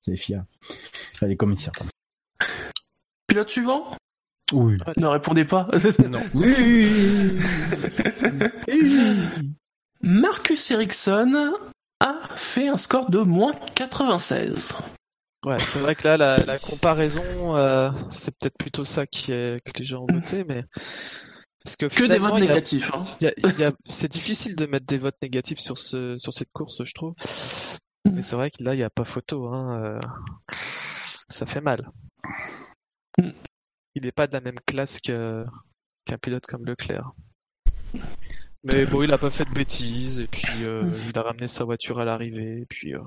c'est 0.00 0.16
fier. 0.16 0.44
Les 1.20 1.36
commissaires. 1.36 1.72
pardon. 1.76 1.90
Pilote 3.26 3.50
suivant? 3.50 3.84
Oui. 4.52 4.76
Ne 4.96 5.06
répondez 5.06 5.44
pas. 5.44 5.68
Non. 6.08 6.20
Oui. 6.34 7.38
Marcus 10.02 10.70
Ericsson 10.70 11.54
a 12.00 12.14
fait 12.36 12.68
un 12.68 12.76
score 12.76 13.10
de 13.10 13.18
moins 13.20 13.52
96. 13.74 14.72
Ouais, 15.44 15.58
c'est 15.58 15.78
vrai 15.78 15.94
que 15.94 16.06
là, 16.06 16.16
la, 16.16 16.38
la 16.38 16.58
comparaison, 16.58 17.56
euh, 17.56 17.90
c'est 18.10 18.32
peut-être 18.36 18.56
plutôt 18.58 18.84
ça 18.84 19.06
qui 19.06 19.32
est, 19.32 19.60
que 19.64 19.78
les 19.78 19.84
gens 19.84 20.02
ont 20.02 20.12
voté, 20.12 20.44
mais 20.44 20.64
parce 21.64 21.76
que 21.76 21.86
Que 21.86 22.04
des 22.04 22.18
votes 22.18 22.40
négatifs. 22.40 22.90
hein. 22.94 23.06
c'est 23.86 24.10
difficile 24.10 24.56
de 24.56 24.66
mettre 24.66 24.86
des 24.86 24.98
votes 24.98 25.16
négatifs 25.22 25.58
sur 25.60 25.78
ce, 25.78 26.16
sur 26.18 26.32
cette 26.32 26.50
course, 26.52 26.82
je 26.84 26.92
trouve. 26.92 27.14
Mais 28.12 28.22
c'est 28.22 28.36
vrai 28.36 28.50
que 28.50 28.62
là, 28.62 28.74
il 28.74 28.78
n'y 28.78 28.82
a 28.84 28.90
pas 28.90 29.04
photo. 29.04 29.46
Hein, 29.46 29.82
euh, 29.82 30.00
ça 31.28 31.46
fait 31.46 31.60
mal. 31.60 31.90
Il 33.96 34.02
n'est 34.04 34.12
pas 34.12 34.26
de 34.28 34.32
la 34.34 34.40
même 34.40 34.60
classe 34.66 35.00
qu'un 35.00 35.46
pilote 36.22 36.46
comme 36.46 36.64
Leclerc. 36.66 37.10
Mais 38.62 38.84
bon, 38.86 39.02
il 39.02 39.12
a 39.12 39.18
pas 39.18 39.30
fait 39.30 39.44
de 39.46 39.50
bêtises 39.54 40.20
et 40.20 40.26
puis 40.26 40.64
euh, 40.68 40.82
il 41.08 41.18
a 41.18 41.22
ramené 41.22 41.48
sa 41.48 41.64
voiture 41.64 41.98
à 41.98 42.04
l'arrivée 42.04 42.60
et 42.60 42.66
puis. 42.66 42.94
euh, 42.94 43.00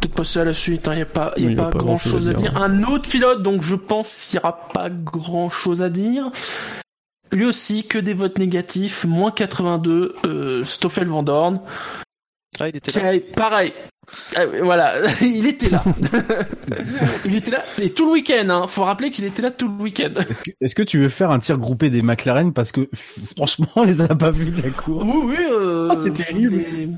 Peut-être 0.00 0.14
passer 0.14 0.40
à 0.40 0.44
la 0.44 0.54
suite, 0.54 0.88
il 0.90 0.96
n'y 0.96 1.02
a 1.02 1.06
pas, 1.06 1.32
y 1.36 1.44
a 1.44 1.46
Oui, 1.46 1.52
y 1.54 1.54
a 1.54 1.64
pas 1.64 1.70
pas 1.70 1.78
grand 1.78 1.96
chose 1.96 2.28
à 2.28 2.34
dire. 2.34 2.50
dire. 2.50 2.56
Un 2.60 2.82
autre 2.84 3.08
pilote, 3.08 3.42
donc 3.42 3.62
je 3.62 3.74
pense 3.76 4.26
qu'il 4.26 4.38
n'y 4.38 4.44
aura 4.44 4.68
pas 4.68 4.90
grand 4.90 5.48
chose 5.50 5.82
à 5.82 5.90
dire. 5.90 6.30
Lui 7.30 7.44
aussi, 7.44 7.86
que 7.86 7.98
des 7.98 8.14
votes 8.14 8.38
négatifs, 8.38 9.04
moins 9.04 9.30
82, 9.30 10.16
euh, 10.24 10.64
Stoffel 10.64 11.08
Van 11.08 11.22
Dorn. 11.22 11.60
Ah, 12.60 12.68
il 12.68 12.76
était 12.76 12.90
qui 12.92 13.00
là. 13.00 13.10
a- 13.10 13.20
pareil. 13.34 13.72
Ah, 14.36 14.46
voilà, 14.62 14.94
il 15.20 15.46
était 15.46 15.70
là. 15.70 15.82
il 17.24 17.34
était 17.36 17.50
là, 17.50 17.62
et 17.80 17.90
tout 17.92 18.06
le 18.06 18.12
week-end, 18.12 18.48
hein. 18.48 18.66
Faut 18.66 18.84
rappeler 18.84 19.10
qu'il 19.10 19.24
était 19.24 19.42
là 19.42 19.50
tout 19.50 19.68
le 19.68 19.74
week-end. 19.82 20.12
Est-ce 20.60 20.74
que, 20.74 20.82
tu 20.82 20.98
veux 20.98 21.08
faire 21.08 21.30
un 21.30 21.38
tir 21.38 21.58
groupé 21.58 21.90
des 21.90 22.02
McLaren 22.02 22.52
parce 22.52 22.72
que 22.72 22.88
franchement, 23.36 23.68
on 23.76 23.84
les 23.84 24.00
a 24.00 24.08
pas 24.14 24.30
vus 24.30 24.50
de 24.50 24.62
la 24.62 24.70
course. 24.70 25.04
Oui, 25.06 25.22
oui, 25.24 25.36
euh, 25.50 25.88
Ah, 25.90 25.96
c'est 26.02 26.12
terrible. 26.12 26.56
les- 26.56 26.88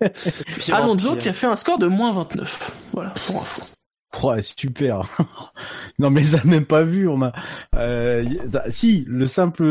Alonso 0.72 1.16
qui 1.16 1.28
a 1.28 1.32
fait 1.34 1.46
un 1.46 1.56
score 1.56 1.78
de 1.78 1.86
moins 1.86 2.12
29. 2.12 2.72
Voilà, 2.92 3.10
pour 3.26 3.42
info. 3.42 3.62
Ouais, 4.24 4.42
super. 4.42 5.02
non, 5.98 6.10
mais 6.10 6.20
les 6.20 6.34
a 6.34 6.44
même 6.44 6.64
pas 6.64 6.82
vu. 6.82 7.06
On 7.08 7.22
a, 7.22 7.32
euh, 7.76 8.24
si 8.70 9.04
le 9.06 9.26
simple, 9.26 9.62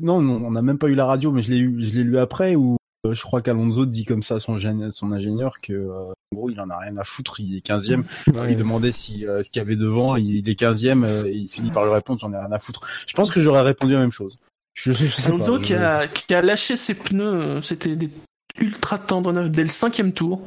non, 0.00 0.20
non, 0.20 0.42
on 0.46 0.50
n'a 0.52 0.62
même 0.62 0.78
pas 0.78 0.86
eu 0.88 0.94
la 0.94 1.06
radio, 1.06 1.32
mais 1.32 1.42
je 1.42 1.50
l'ai 1.50 1.58
eu, 1.58 1.76
je 1.82 1.94
l'ai 1.96 2.04
lu 2.04 2.18
après 2.18 2.54
où 2.54 2.76
je 3.14 3.22
crois 3.22 3.40
qu'Alonso 3.42 3.86
dit 3.86 4.04
comme 4.04 4.22
ça 4.22 4.36
à 4.36 4.40
son, 4.40 4.56
gén- 4.56 4.90
son 4.90 5.12
ingénieur 5.12 5.56
que, 5.62 5.72
euh, 5.72 6.10
en 6.32 6.36
gros, 6.36 6.50
il 6.50 6.60
en 6.60 6.68
a 6.70 6.78
rien 6.78 6.96
à 6.96 7.04
foutre. 7.04 7.40
Il 7.40 7.56
est 7.56 7.64
15e. 7.66 8.04
Ouais. 8.34 8.52
Il 8.52 8.56
demandait 8.56 8.92
si 8.92 9.26
euh, 9.26 9.42
ce 9.42 9.50
qu'il 9.50 9.60
y 9.60 9.62
avait 9.64 9.76
devant, 9.76 10.16
il, 10.16 10.36
il 10.36 10.48
est 10.48 10.60
15e. 10.60 11.04
euh, 11.04 11.24
et 11.26 11.32
il 11.32 11.48
finit 11.48 11.70
par 11.70 11.84
lui 11.84 11.92
répondre, 11.92 12.18
j'en 12.20 12.32
ai 12.32 12.38
rien 12.38 12.52
à 12.52 12.58
foutre. 12.58 12.80
Je 13.06 13.14
pense 13.14 13.30
que 13.30 13.40
j'aurais 13.40 13.62
répondu 13.62 13.92
la 13.94 14.00
même 14.00 14.12
chose. 14.12 14.38
Je, 14.74 14.92
sais- 14.92 15.06
je 15.06 15.14
sais 15.14 15.28
Alonso 15.28 15.54
pas, 15.56 15.62
qui, 15.62 15.72
je- 15.72 15.78
a, 15.78 16.06
qui 16.08 16.34
a 16.34 16.42
lâché 16.42 16.76
ses 16.76 16.94
pneus, 16.94 17.24
euh, 17.24 17.60
c'était 17.62 17.96
des 17.96 18.10
ultra 18.58 18.98
tendres 18.98 19.32
neufs 19.32 19.50
dès 19.50 19.62
le 19.62 19.68
cinquième 19.68 20.12
tour. 20.12 20.40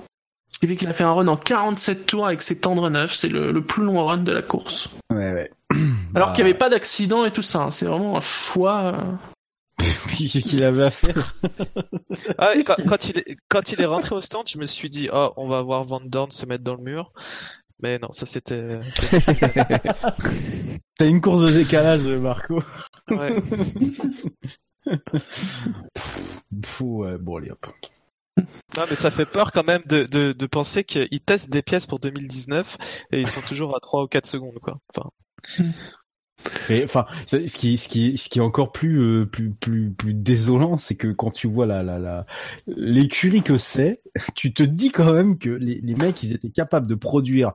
Ce 0.51 0.59
qui 0.59 0.67
fait 0.67 0.75
qu'il 0.75 0.89
a 0.89 0.93
fait 0.93 1.03
un 1.05 1.11
run 1.13 1.27
en 1.27 1.37
47 1.37 2.05
tours 2.05 2.25
avec 2.27 2.41
ses 2.41 2.59
tendres 2.59 2.89
neufs. 2.89 3.15
C'est 3.17 3.29
le, 3.29 3.51
le 3.51 3.63
plus 3.63 3.83
long 3.83 4.03
run 4.05 4.17
de 4.17 4.31
la 4.31 4.41
course. 4.41 4.89
Ouais, 5.11 5.33
ouais. 5.33 5.51
Alors 6.15 6.29
Bah, 6.29 6.33
qu'il 6.35 6.43
n'y 6.43 6.49
avait 6.49 6.57
pas 6.59 6.69
d'accident 6.69 7.23
et 7.23 7.31
tout 7.31 7.41
ça. 7.43 7.59
hein. 7.61 7.71
C'est 7.71 7.85
vraiment 7.85 8.17
un 8.17 8.21
choix. 8.21 9.01
Qu'est-ce 10.17 10.47
qu'il 10.47 10.63
avait 10.63 10.83
à 10.83 10.91
faire 10.91 11.35
Ah, 12.37 12.51
quand, 12.87 13.07
il 13.09 13.19
est, 13.19 13.37
quand 13.47 13.71
il 13.71 13.81
est 13.81 13.85
rentré 13.85 14.15
au 14.15 14.21
stand, 14.21 14.47
je 14.49 14.57
me 14.57 14.65
suis 14.65 14.89
dit, 14.89 15.09
oh, 15.11 15.33
on 15.37 15.47
va 15.47 15.61
voir 15.61 15.83
Van 15.83 16.01
Dorn 16.01 16.31
se 16.31 16.45
mettre 16.45 16.63
dans 16.63 16.75
le 16.75 16.83
mur. 16.83 17.11
Mais 17.81 17.97
non, 17.99 18.11
ça 18.11 18.25
c'était. 18.25 18.79
T'as 20.97 21.07
une 21.07 21.21
course 21.21 21.41
de 21.41 21.51
décalage, 21.51 22.01
Marco. 22.01 22.61
Ouais. 23.09 23.41
Pff, 26.61 26.81
ouais, 26.81 27.17
bon, 27.17 27.37
allez 27.37 27.51
hop. 27.51 27.67
Non, 28.75 28.85
mais 28.89 28.95
ça 28.95 29.11
fait 29.11 29.25
peur 29.25 29.51
quand 29.51 29.65
même 29.65 29.81
de, 29.85 30.03
de, 30.03 30.33
de 30.33 30.45
penser 30.45 30.83
qu'ils 30.83 31.21
testent 31.21 31.49
des 31.49 31.61
pièces 31.61 31.85
pour 31.85 31.99
2019 31.99 32.77
et 33.11 33.19
ils 33.21 33.27
sont 33.27 33.41
toujours 33.41 33.75
à 33.75 33.79
3 33.79 34.03
ou 34.03 34.07
4 34.07 34.25
secondes, 34.25 34.59
quoi. 34.61 34.79
Enfin, 34.93 35.09
Et 36.69 36.83
enfin, 36.83 37.05
ce 37.27 37.37
qui, 37.57 37.77
ce 37.77 37.87
qui, 37.87 38.17
ce 38.17 38.29
qui 38.29 38.39
est 38.39 38.41
encore 38.41 38.71
plus, 38.71 38.99
euh, 39.01 39.25
plus, 39.25 39.49
plus, 39.51 39.91
plus 39.91 40.13
désolant, 40.13 40.77
c'est 40.77 40.95
que 40.95 41.07
quand 41.07 41.31
tu 41.31 41.47
vois 41.47 41.65
la, 41.65 41.83
la, 41.83 41.99
la, 41.99 42.25
l'écurie 42.67 43.41
que 43.43 43.57
c'est, 43.57 44.01
tu 44.35 44.53
te 44.53 44.63
dis 44.63 44.91
quand 44.91 45.11
même 45.13 45.37
que 45.37 45.49
les, 45.49 45.79
les 45.83 45.95
mecs, 45.95 46.21
ils 46.23 46.33
étaient 46.33 46.49
capables 46.49 46.87
de 46.87 46.95
produire 46.95 47.51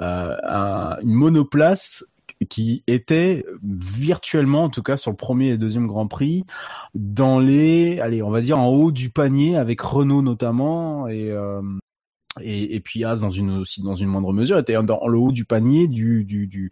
euh, 0.00 0.34
un- 0.48 0.96
une 1.02 1.12
monoplace 1.12 2.04
qui 2.48 2.82
était 2.88 3.44
virtuellement, 3.62 4.64
en 4.64 4.68
tout 4.70 4.82
cas 4.82 4.96
sur 4.96 5.10
le 5.12 5.16
premier 5.16 5.50
et 5.50 5.58
deuxième 5.58 5.86
Grand 5.86 6.08
Prix, 6.08 6.44
dans 6.94 7.38
les, 7.38 8.00
allez, 8.00 8.22
on 8.22 8.30
va 8.30 8.40
dire 8.40 8.58
en 8.58 8.66
haut 8.68 8.90
du 8.90 9.10
panier 9.10 9.56
avec 9.56 9.80
Renault 9.80 10.22
notamment 10.22 11.06
et 11.06 11.30
euh, 11.30 11.60
et, 12.40 12.74
et 12.74 12.80
puis 12.80 13.04
As 13.04 13.16
dans 13.20 13.30
une 13.30 13.50
aussi 13.58 13.82
dans 13.82 13.94
une 13.94 14.08
moindre 14.08 14.32
mesure 14.32 14.58
était 14.58 14.80
dans 14.82 15.06
le 15.06 15.18
haut 15.18 15.32
du 15.32 15.44
panier 15.44 15.86
du 15.86 16.24
du 16.24 16.46
du 16.46 16.70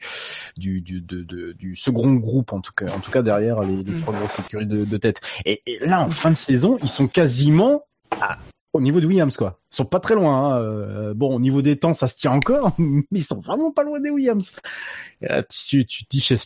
du 0.57 0.81
du, 0.81 1.01
de- 1.03 1.23
de- 1.23 1.53
du 1.53 1.77
second 1.77 2.15
groupe 2.15 2.53
en 2.53 2.61
tout 2.61 2.73
cas 2.75 2.87
en 2.95 3.01
tout 3.01 3.11
cas 3.11 3.23
derrière 3.23 3.61
les, 3.63 3.83
les 3.83 4.01
trois 4.01 4.15
grosses 4.15 4.39
écuries 4.39 4.67
de, 4.67 4.85
de 4.85 4.97
tête. 4.97 5.21
Et, 5.45 5.63
et 5.67 5.79
là 5.87 6.03
en 6.03 6.11
fin 6.11 6.31
de 6.31 6.37
saison 6.37 6.79
ils 6.83 6.89
sont 6.89 7.09
quasiment 7.09 7.83
à- 8.21 8.39
au 8.73 8.81
niveau 8.81 9.01
de 9.01 9.07
Williams 9.07 9.37
quoi. 9.37 9.61
Ils 9.73 9.77
sont 9.77 9.85
pas 9.85 10.01
très 10.01 10.15
loin 10.15 10.55
hein. 10.55 10.61
Euh, 10.63 11.13
bon 11.15 11.35
au 11.35 11.41
niveau 11.41 11.61
des 11.61 11.77
temps 11.77 11.93
ça 11.93 12.09
se 12.09 12.17
tient 12.17 12.33
encore 12.33 12.73
mais 12.79 13.03
ils 13.13 13.23
sont 13.25 13.41
vraiment 13.41 13.71
pas 13.73 13.83
loin 13.83 14.01
des 14.01 14.11
Williams. 14.11 14.53
Et 15.21 15.27
là, 15.27 15.43
tu 15.43 15.85
tu 15.85 16.05
dis 16.09 16.21
je 16.21 16.37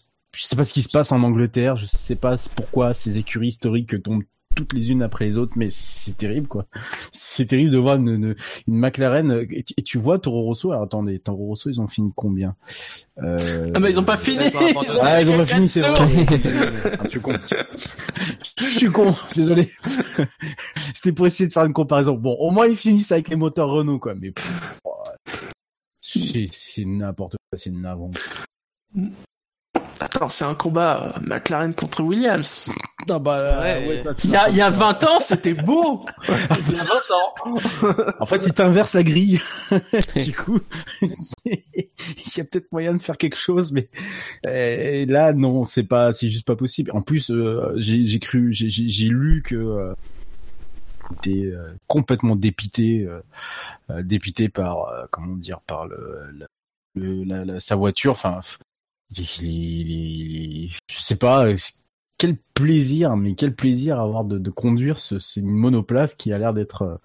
sais 0.43 0.57
pas 0.57 0.65
ce 0.65 0.73
qui 0.73 0.83
se 0.83 0.89
passe 0.89 1.13
en 1.13 1.23
Angleterre, 1.23 1.77
je 1.77 1.85
sais 1.87 2.17
pas 2.17 2.35
pourquoi 2.57 2.93
ces 2.95 3.19
écuries 3.19 3.49
historiques 3.49 4.03
tombent 4.03 4.25
toutes 4.55 4.73
les 4.73 4.91
unes 4.91 5.03
après 5.03 5.25
les 5.25 5.39
autres, 5.39 5.53
mais 5.57 5.69
c'est 5.71 6.17
terrible 6.17 6.49
quoi. 6.49 6.67
C'est 7.13 7.47
terrible 7.47 7.71
de 7.71 7.79
voir 7.79 7.97
une, 7.97 8.09
une, 8.09 8.37
une 8.67 8.79
McLaren 8.79 9.47
et 9.51 9.63
tu, 9.63 9.75
et 9.77 9.83
tu 9.83 9.99
vois 9.99 10.19
Toro 10.19 10.43
Rosso. 10.43 10.71
Alors 10.73 10.85
attendez, 10.85 11.19
Toro 11.19 11.47
Rosso 11.47 11.71
ils 11.71 11.81
ont 11.81 11.89
fini 11.89 12.13
combien? 12.15 12.57
Euh... 13.19 13.69
Ah 13.75 13.81
mais 13.81 13.91
ils 13.91 14.01
ont 14.01 14.05
pas 14.05 14.17
fini. 14.17 14.45
Ils 14.45 14.57
ont 14.57 14.69
abandonné. 14.71 14.99
Ah 15.03 15.23
ils 15.23 15.31
ont 15.31 15.37
pas 15.37 15.45
fini, 15.45 15.69
c'est 15.69 15.81
vrai. 15.81 15.95
Ah, 16.85 17.05
je 17.05 17.09
suis 17.09 17.21
con. 17.21 17.33
Je 18.57 18.65
suis 18.65 18.91
con. 18.91 19.15
Désolé. 19.35 19.69
C'était 20.95 21.13
pour 21.13 21.27
essayer 21.27 21.49
de 21.49 21.53
faire 21.53 21.65
une 21.65 21.73
comparaison. 21.73 22.15
Bon, 22.15 22.35
au 22.35 22.51
moins 22.51 22.67
ils 22.67 22.77
finissent 22.77 23.13
avec 23.13 23.29
les 23.29 23.37
moteurs 23.37 23.69
Renault 23.69 23.99
quoi, 23.99 24.15
mais 24.15 24.33
oh, 24.85 24.93
c'est 26.01 26.47
c'est 26.51 26.85
n'importe 26.85 27.33
quoi, 27.33 27.59
c'est 27.59 27.71
navrant. 27.71 28.11
Attends, 30.05 30.29
c'est 30.29 30.45
un 30.45 30.55
combat 30.55 31.03
euh, 31.17 31.21
McLaren 31.23 31.73
contre 31.75 32.03
Williams. 32.03 32.71
Non 33.09 33.21
bah 33.21 33.61
Ouais. 33.63 33.89
ouais, 33.89 34.03
ça 34.05 34.13
Il 34.23 34.31
y 34.31 34.37
a, 34.37 34.49
il 34.51 34.57
y 34.57 34.61
a 34.61 34.69
20 34.69 35.03
ans, 35.05 35.19
c'était 35.21 35.55
beau. 35.55 36.05
Il 36.29 36.75
y 36.75 36.79
a 36.79 36.85
20 36.85 36.91
ans. 36.93 37.57
En 38.21 38.27
fait, 38.27 38.45
ils 38.47 38.53
t'inversent 38.53 38.95
la 38.95 39.03
grille. 39.03 39.41
du 40.17 40.35
coup, 40.35 40.61
il 41.03 41.57
y 42.37 42.41
a 42.41 42.45
peut-être 42.45 42.71
moyen 42.73 42.93
de 42.95 43.01
faire 43.01 43.17
quelque 43.17 43.37
chose, 43.37 43.73
mais 43.73 43.89
euh, 44.47 45.07
là, 45.07 45.33
non, 45.33 45.65
c'est 45.65 45.85
pas, 45.85 46.13
c'est 46.13 46.29
juste 46.31 46.47
pas 46.47 46.57
possible. 46.57 46.91
En 46.93 47.01
plus, 47.01 47.31
euh, 47.31 47.73
j'ai 47.77 48.05
j'ai 48.07 48.19
cru, 48.19 48.53
j'ai- 48.53 48.69
j'ai 48.71 48.89
j'ai 48.89 49.09
lu 49.09 49.43
que 49.43 49.55
euh, 49.55 49.95
était 51.17 51.47
euh, 51.47 51.73
complètement 51.87 52.37
dépité, 52.37 53.09
dépité 54.03 54.49
par, 54.49 54.89
euh, 54.89 55.05
comment 55.11 55.37
dire, 55.37 55.61
par 55.61 55.87
le, 55.87 56.27
le- 56.33 56.47
le- 56.95 57.25
la- 57.25 57.45
la- 57.45 57.61
sa 57.61 57.75
voiture. 57.77 58.13
Enfin, 58.13 58.41
il, 59.11 60.71
je 60.89 61.01
sais 61.01 61.17
pas. 61.17 61.47
Quel 62.19 62.37
plaisir, 62.55 63.17
mais 63.17 63.35
quel 63.35 63.55
plaisir 63.55 64.01
avoir 64.01 64.25
de, 64.25 64.39
de 64.39 64.51
conduire 64.51 64.99
ce, 64.99 65.17
une 65.39 65.51
monoplace 65.51 66.15
qui 66.15 66.33
a 66.33 66.39
l'air 66.39 66.55
d'être 66.55 66.83
euh, 66.83 66.97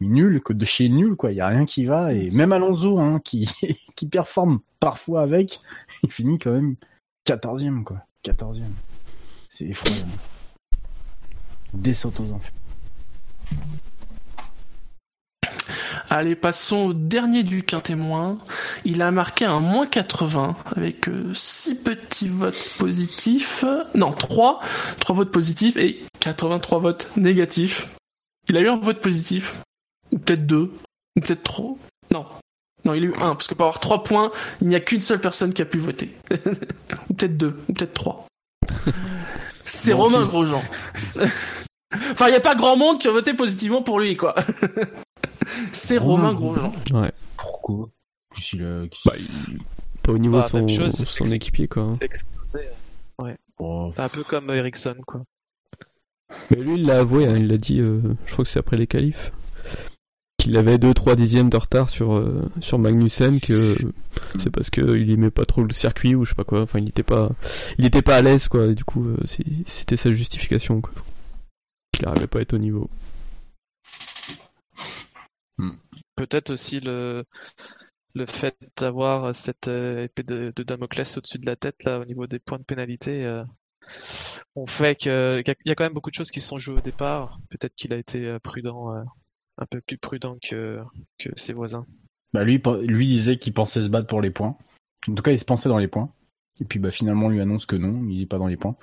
nul, 0.00 0.42
que 0.42 0.52
de 0.52 0.64
chez 0.64 0.88
nul, 0.88 1.16
quoi. 1.16 1.32
Il 1.32 1.36
y 1.36 1.40
a 1.40 1.48
rien 1.48 1.64
qui 1.64 1.84
va. 1.84 2.12
Et 2.12 2.30
même 2.30 2.52
Alonso, 2.52 2.98
hein, 2.98 3.20
qui, 3.24 3.48
qui 3.96 4.06
performe 4.06 4.60
parfois 4.80 5.22
avec, 5.22 5.60
il 6.02 6.10
finit 6.10 6.38
quand 6.38 6.52
même 6.52 6.76
14e, 7.26 7.82
quoi. 7.82 8.04
14e. 8.24 8.62
C'est 9.48 9.66
effroyable. 9.66 10.10
Descente 11.72 12.20
aux 12.20 12.32
enfers. 12.32 12.52
Allez, 16.10 16.36
passons 16.36 16.86
au 16.86 16.92
dernier 16.94 17.42
du 17.42 17.62
quintémoin. 17.62 18.38
Il 18.86 19.02
a 19.02 19.10
marqué 19.10 19.44
un 19.44 19.60
moins 19.60 19.86
80 19.86 20.56
avec 20.74 21.06
6 21.34 21.74
petits 21.82 22.28
votes 22.28 22.58
positifs. 22.78 23.64
Non, 23.94 24.12
3. 24.12 24.60
3 25.00 25.16
votes 25.16 25.30
positifs 25.30 25.76
et 25.76 26.02
83 26.20 26.78
votes 26.78 27.10
négatifs. 27.16 27.88
Il 28.48 28.56
a 28.56 28.60
eu 28.60 28.68
un 28.68 28.78
vote 28.78 29.00
positif. 29.00 29.56
Ou 30.10 30.18
peut-être 30.18 30.46
deux. 30.46 30.72
Ou 31.16 31.20
peut-être 31.20 31.42
trop. 31.42 31.78
Non. 32.10 32.24
Non, 32.86 32.94
il 32.94 33.02
a 33.02 33.06
eu 33.06 33.14
un, 33.16 33.34
parce 33.34 33.46
que 33.46 33.54
pour 33.54 33.66
avoir 33.66 33.80
3 33.80 34.02
points, 34.02 34.32
il 34.62 34.68
n'y 34.68 34.76
a 34.76 34.80
qu'une 34.80 35.02
seule 35.02 35.20
personne 35.20 35.52
qui 35.52 35.60
a 35.60 35.66
pu 35.66 35.78
voter. 35.78 36.16
ou 37.10 37.14
peut-être 37.14 37.36
deux, 37.36 37.58
ou 37.68 37.72
peut-être 37.74 37.92
trois. 37.92 38.26
C'est 39.66 39.92
Bon, 39.92 40.04
Romain 40.04 40.24
Grosjean. 40.24 40.62
enfin, 42.12 42.28
il 42.28 42.30
n'y 42.30 42.36
a 42.36 42.40
pas 42.40 42.54
grand 42.54 42.78
monde 42.78 42.98
qui 42.98 43.08
a 43.08 43.10
voté 43.10 43.34
positivement 43.34 43.82
pour 43.82 44.00
lui, 44.00 44.16
quoi. 44.16 44.34
C'est 45.72 45.98
Romain 45.98 46.34
Grosjean. 46.34 46.72
Ouais. 46.92 47.12
Pourquoi? 47.36 47.88
Bah, 49.04 49.12
il- 49.18 49.58
Pas 50.02 50.12
au 50.12 50.18
niveau 50.18 50.38
Bah, 50.38 50.44
de 50.44 50.48
son, 50.48 50.68
chose, 50.68 51.32
équipier, 51.32 51.68
quoi. 51.68 51.82
hein. 51.82 51.98
Explosé. 52.00 52.60
Ouais. 53.18 53.36
Oh, 53.58 53.92
Un 53.96 54.08
peu 54.08 54.22
comme 54.24 54.50
Ericsson, 54.50 54.96
quoi. 55.06 55.22
Mais 56.50 56.56
lui, 56.58 56.74
il 56.74 56.86
l'a 56.86 56.98
avoué, 56.98 57.26
hein, 57.26 57.34
il 57.36 57.48
l'a 57.48 57.56
dit, 57.56 57.80
euh, 57.80 58.00
je 58.26 58.32
crois 58.32 58.44
que 58.44 58.50
c'est 58.50 58.58
après 58.58 58.76
les 58.76 58.86
qualifs, 58.86 59.32
qu'il 60.36 60.56
avait 60.58 60.76
2-3 60.78 61.16
dixièmes 61.16 61.48
de 61.48 61.56
retard 61.56 61.88
sur, 61.90 62.12
euh, 62.14 62.42
sur 62.60 62.78
Magnussen, 62.78 63.40
que 63.40 63.74
c'est 64.38 64.50
parce 64.50 64.68
qu'il 64.70 65.10
aimait 65.10 65.30
pas 65.30 65.46
trop 65.46 65.62
le 65.64 65.72
circuit 65.72 66.14
ou 66.14 66.24
je 66.24 66.30
sais 66.30 66.34
pas 66.34 66.44
quoi, 66.44 66.60
enfin 66.62 66.78
il 66.80 66.88
était 66.90 67.02
pas, 67.02 67.30
il 67.78 67.86
était 67.86 68.02
pas 68.02 68.16
à 68.16 68.22
l'aise 68.22 68.46
quoi, 68.48 68.66
et 68.66 68.74
du 68.74 68.84
coup 68.84 69.04
euh, 69.08 69.16
c'était 69.66 69.96
sa 69.96 70.10
justification 70.12 70.80
quoi. 70.82 70.92
Qu'il 71.92 72.06
arrivait 72.06 72.26
pas 72.26 72.38
à 72.40 72.42
être 72.42 72.52
au 72.54 72.58
niveau. 72.58 72.88
Peut-être 76.16 76.50
aussi 76.50 76.80
le, 76.80 77.24
le 78.14 78.26
fait 78.26 78.56
d'avoir 78.76 79.34
cette 79.34 79.68
euh, 79.68 80.04
épée 80.04 80.22
de, 80.22 80.52
de 80.54 80.62
Damoclès 80.62 81.16
au-dessus 81.16 81.38
de 81.38 81.46
la 81.46 81.56
tête, 81.56 81.84
là, 81.84 81.98
au 82.00 82.04
niveau 82.04 82.26
des 82.26 82.38
points 82.38 82.58
de 82.58 82.64
pénalité, 82.64 83.24
euh, 83.24 83.44
on 84.54 84.66
fait 84.66 84.96
qu'il 84.96 85.10
y 85.10 85.14
a- 85.14 85.38
il 85.40 85.68
y 85.68 85.70
a 85.70 85.74
quand 85.74 85.84
même 85.84 85.94
beaucoup 85.94 86.10
de 86.10 86.14
choses 86.14 86.30
qui 86.30 86.40
sont 86.40 86.58
jouées 86.58 86.78
au 86.78 86.80
départ. 86.80 87.38
Peut-être 87.50 87.74
qu'il 87.74 87.94
a 87.94 87.96
été 87.96 88.26
euh, 88.26 88.38
prudent, 88.38 88.94
euh, 88.94 89.02
un 89.58 89.66
peu 89.66 89.80
plus 89.80 89.98
prudent 89.98 90.36
que, 90.42 90.80
que 91.18 91.30
ses 91.36 91.52
voisins. 91.52 91.86
Bah 92.32 92.44
lui, 92.44 92.60
lui 92.82 93.06
disait 93.06 93.38
qu'il 93.38 93.54
pensait 93.54 93.82
se 93.82 93.88
battre 93.88 94.06
pour 94.08 94.20
les 94.20 94.30
points. 94.30 94.56
En 95.08 95.14
tout 95.14 95.22
cas, 95.22 95.32
il 95.32 95.38
se 95.38 95.44
pensait 95.44 95.68
dans 95.68 95.78
les 95.78 95.88
points. 95.88 96.12
Et 96.60 96.64
puis 96.64 96.78
bah 96.78 96.90
finalement, 96.90 97.26
on 97.26 97.30
lui 97.30 97.40
annonce 97.40 97.66
que 97.66 97.76
non, 97.76 98.04
il 98.08 98.20
est 98.22 98.26
pas 98.26 98.38
dans 98.38 98.48
les 98.48 98.56
points. 98.56 98.76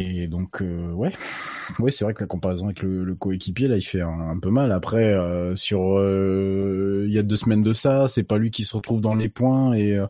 Et 0.00 0.26
donc 0.28 0.62
euh, 0.62 0.90
ouais, 0.92 1.12
ouais, 1.78 1.90
c'est 1.90 2.04
vrai 2.04 2.14
que 2.14 2.20
la 2.22 2.26
comparaison 2.26 2.66
avec 2.66 2.82
le, 2.82 3.04
le 3.04 3.14
coéquipier 3.14 3.68
là, 3.68 3.76
il 3.76 3.82
fait 3.82 4.00
un, 4.00 4.20
un 4.20 4.38
peu 4.38 4.50
mal. 4.50 4.72
Après, 4.72 5.12
euh, 5.12 5.54
sur 5.56 5.98
euh, 5.98 7.04
il 7.06 7.12
y 7.12 7.18
a 7.18 7.22
deux 7.22 7.36
semaines 7.36 7.62
de 7.62 7.72
ça, 7.72 8.08
c'est 8.08 8.22
pas 8.22 8.38
lui 8.38 8.50
qui 8.50 8.64
se 8.64 8.74
retrouve 8.74 9.00
dans 9.00 9.14
les 9.14 9.28
points 9.28 9.74
et, 9.74 10.02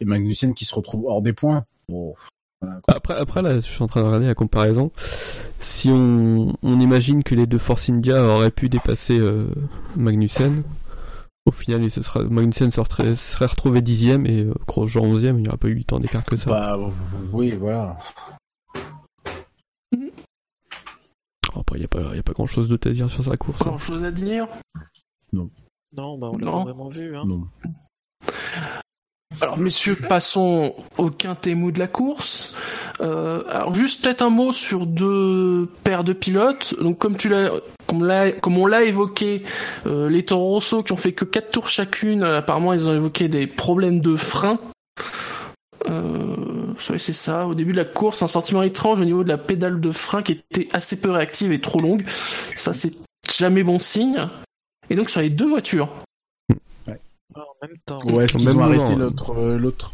et 0.00 0.04
Magnussen 0.04 0.54
qui 0.54 0.64
se 0.64 0.74
retrouve 0.74 1.06
hors 1.06 1.22
des 1.22 1.32
points. 1.32 1.64
Bon, 1.88 2.14
voilà. 2.60 2.80
Après, 2.88 3.14
après 3.14 3.42
là, 3.42 3.54
je 3.54 3.60
suis 3.60 3.82
en 3.82 3.86
train 3.86 4.02
de 4.02 4.06
regarder 4.06 4.26
la 4.26 4.34
comparaison. 4.34 4.92
Si 5.60 5.88
on, 5.90 6.56
on 6.62 6.80
imagine 6.80 7.22
que 7.22 7.34
les 7.34 7.46
deux 7.46 7.58
Force 7.58 7.88
India 7.88 8.22
auraient 8.24 8.50
pu 8.50 8.68
dépasser 8.68 9.20
Magnussen, 9.96 10.62
au 11.46 11.50
final, 11.50 11.82
il 11.82 11.90
se 11.90 12.02
sera, 12.02 12.22
Magnussen 12.22 12.70
serait, 12.70 13.16
serait 13.16 13.46
retrouvé 13.46 13.80
dixième 13.80 14.26
et 14.26 14.46
Grosjean 14.66 15.02
onzième, 15.02 15.38
il 15.38 15.42
n'y 15.42 15.48
aurait 15.48 15.56
pas 15.56 15.68
eu 15.68 15.84
tant 15.84 15.98
d'écart 15.98 16.24
que 16.24 16.36
ça. 16.36 16.50
Bah 16.50 16.78
oui, 17.32 17.50
voilà. 17.52 17.96
Après, 21.62 21.76
il 21.78 21.80
n'y 21.80 21.84
a, 21.86 21.88
pas- 21.88 22.14
y 22.14 22.18
a 22.18 22.22
pas 22.22 22.32
grand 22.32 22.46
chose 22.46 22.68
d'autre 22.68 22.90
à 22.90 22.92
dire 22.92 23.08
sur 23.08 23.24
sa 23.24 23.36
course. 23.36 23.62
Hein. 23.62 23.66
grand 23.66 23.78
chose 23.78 24.04
à 24.04 24.10
dire. 24.10 24.46
Non, 25.32 25.48
bah, 26.18 26.28
on 26.32 26.38
l'a 26.38 26.44
Non. 26.46 26.52
pas 26.52 26.64
vraiment 26.64 26.88
vu, 26.88 27.16
hein. 27.16 27.22
Non. 27.26 27.44
Alors 29.40 29.58
messieurs, 29.58 29.96
passons 29.96 30.74
au 30.98 31.10
quintet 31.10 31.54
mou 31.54 31.72
de 31.72 31.78
la 31.78 31.88
course. 31.88 32.54
Euh, 33.00 33.42
alors 33.48 33.74
juste 33.74 34.04
peut-être 34.04 34.22
un 34.22 34.28
mot 34.30 34.52
sur 34.52 34.86
deux 34.86 35.68
paires 35.84 36.04
de 36.04 36.12
pilotes. 36.12 36.74
Donc 36.80 36.98
comme 36.98 37.16
tu 37.16 37.28
l'as, 37.28 37.50
comme, 37.86 38.04
l'a- 38.04 38.30
comme 38.32 38.58
on 38.58 38.66
l'a 38.66 38.82
évoqué, 38.84 39.42
euh, 39.86 40.08
les 40.10 40.24
Toro 40.24 40.48
Rosso 40.50 40.82
qui 40.82 40.92
ont 40.92 40.96
fait 40.98 41.12
que 41.12 41.24
quatre 41.24 41.50
tours 41.50 41.68
chacune, 41.68 42.22
euh, 42.22 42.38
apparemment 42.38 42.72
ils 42.74 42.88
ont 42.88 42.94
évoqué 42.94 43.28
des 43.28 43.46
problèmes 43.46 44.00
de 44.00 44.16
frein. 44.16 44.58
Euh, 45.88 46.74
ouais, 46.90 46.98
c'est 46.98 47.12
ça. 47.12 47.46
Au 47.46 47.54
début 47.54 47.72
de 47.72 47.76
la 47.78 47.84
course, 47.84 48.22
un 48.22 48.26
sentiment 48.28 48.62
étrange 48.62 49.00
au 49.00 49.04
niveau 49.04 49.24
de 49.24 49.28
la 49.28 49.38
pédale 49.38 49.80
de 49.80 49.90
frein 49.92 50.22
qui 50.22 50.32
était 50.32 50.68
assez 50.74 50.96
peu 51.00 51.10
réactive 51.10 51.52
et 51.52 51.60
trop 51.60 51.80
longue. 51.80 52.04
Ça 52.56 52.72
c'est 52.74 52.92
jamais 53.36 53.62
bon 53.62 53.78
signe. 53.78 54.28
Et 54.90 54.94
donc 54.96 55.10
sur 55.10 55.20
les 55.20 55.30
deux 55.30 55.48
voitures, 55.48 55.88
Ah, 56.88 56.92
En 57.36 57.66
même 57.66 57.76
temps. 57.86 57.98
Ouais, 58.04 58.26
qu'ils 58.26 58.44
même 58.44 58.58
ont 58.58 58.62
arrêté 58.62 58.92
hein. 58.92 58.98
l'autre, 58.98 59.34
euh, 59.38 59.56
l'autre 59.58 59.92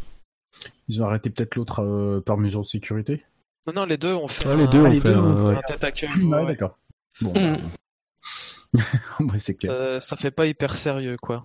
Ils 0.88 1.02
ont 1.02 1.06
arrêté 1.06 1.30
peut-être 1.30 1.54
l'autre 1.56 1.82
euh, 1.82 2.20
par 2.20 2.36
mesure 2.38 2.62
de 2.62 2.66
sécurité. 2.66 3.22
Non, 3.66 3.72
non, 3.74 3.84
les 3.84 3.96
deux 3.98 4.14
ont 4.14 4.28
fait 4.28 4.48
Ouais, 4.48 4.56
les 4.56 4.64
un, 4.64 4.66
deux 4.70 4.78
Ah, 4.84 4.88
ont 4.88 4.90
les 4.90 5.00
fait 5.00 5.08
deux 5.08 5.14
un- 5.16 5.22
ont 5.22 5.48
ouais. 5.48 5.56
un 5.56 5.62
tête 5.62 5.84
à 5.84 5.92
queue. 5.92 6.06
Ouais, 6.06 6.38
ouais. 6.40 6.46
d'accord. 6.46 6.78
Bon, 7.20 7.32
ouais, 9.20 9.38
c'est 9.38 9.54
clair. 9.54 9.72
Euh, 9.72 10.00
ça 10.00 10.16
fait 10.16 10.30
pas 10.30 10.46
hyper 10.46 10.74
sérieux, 10.74 11.16
quoi. 11.20 11.44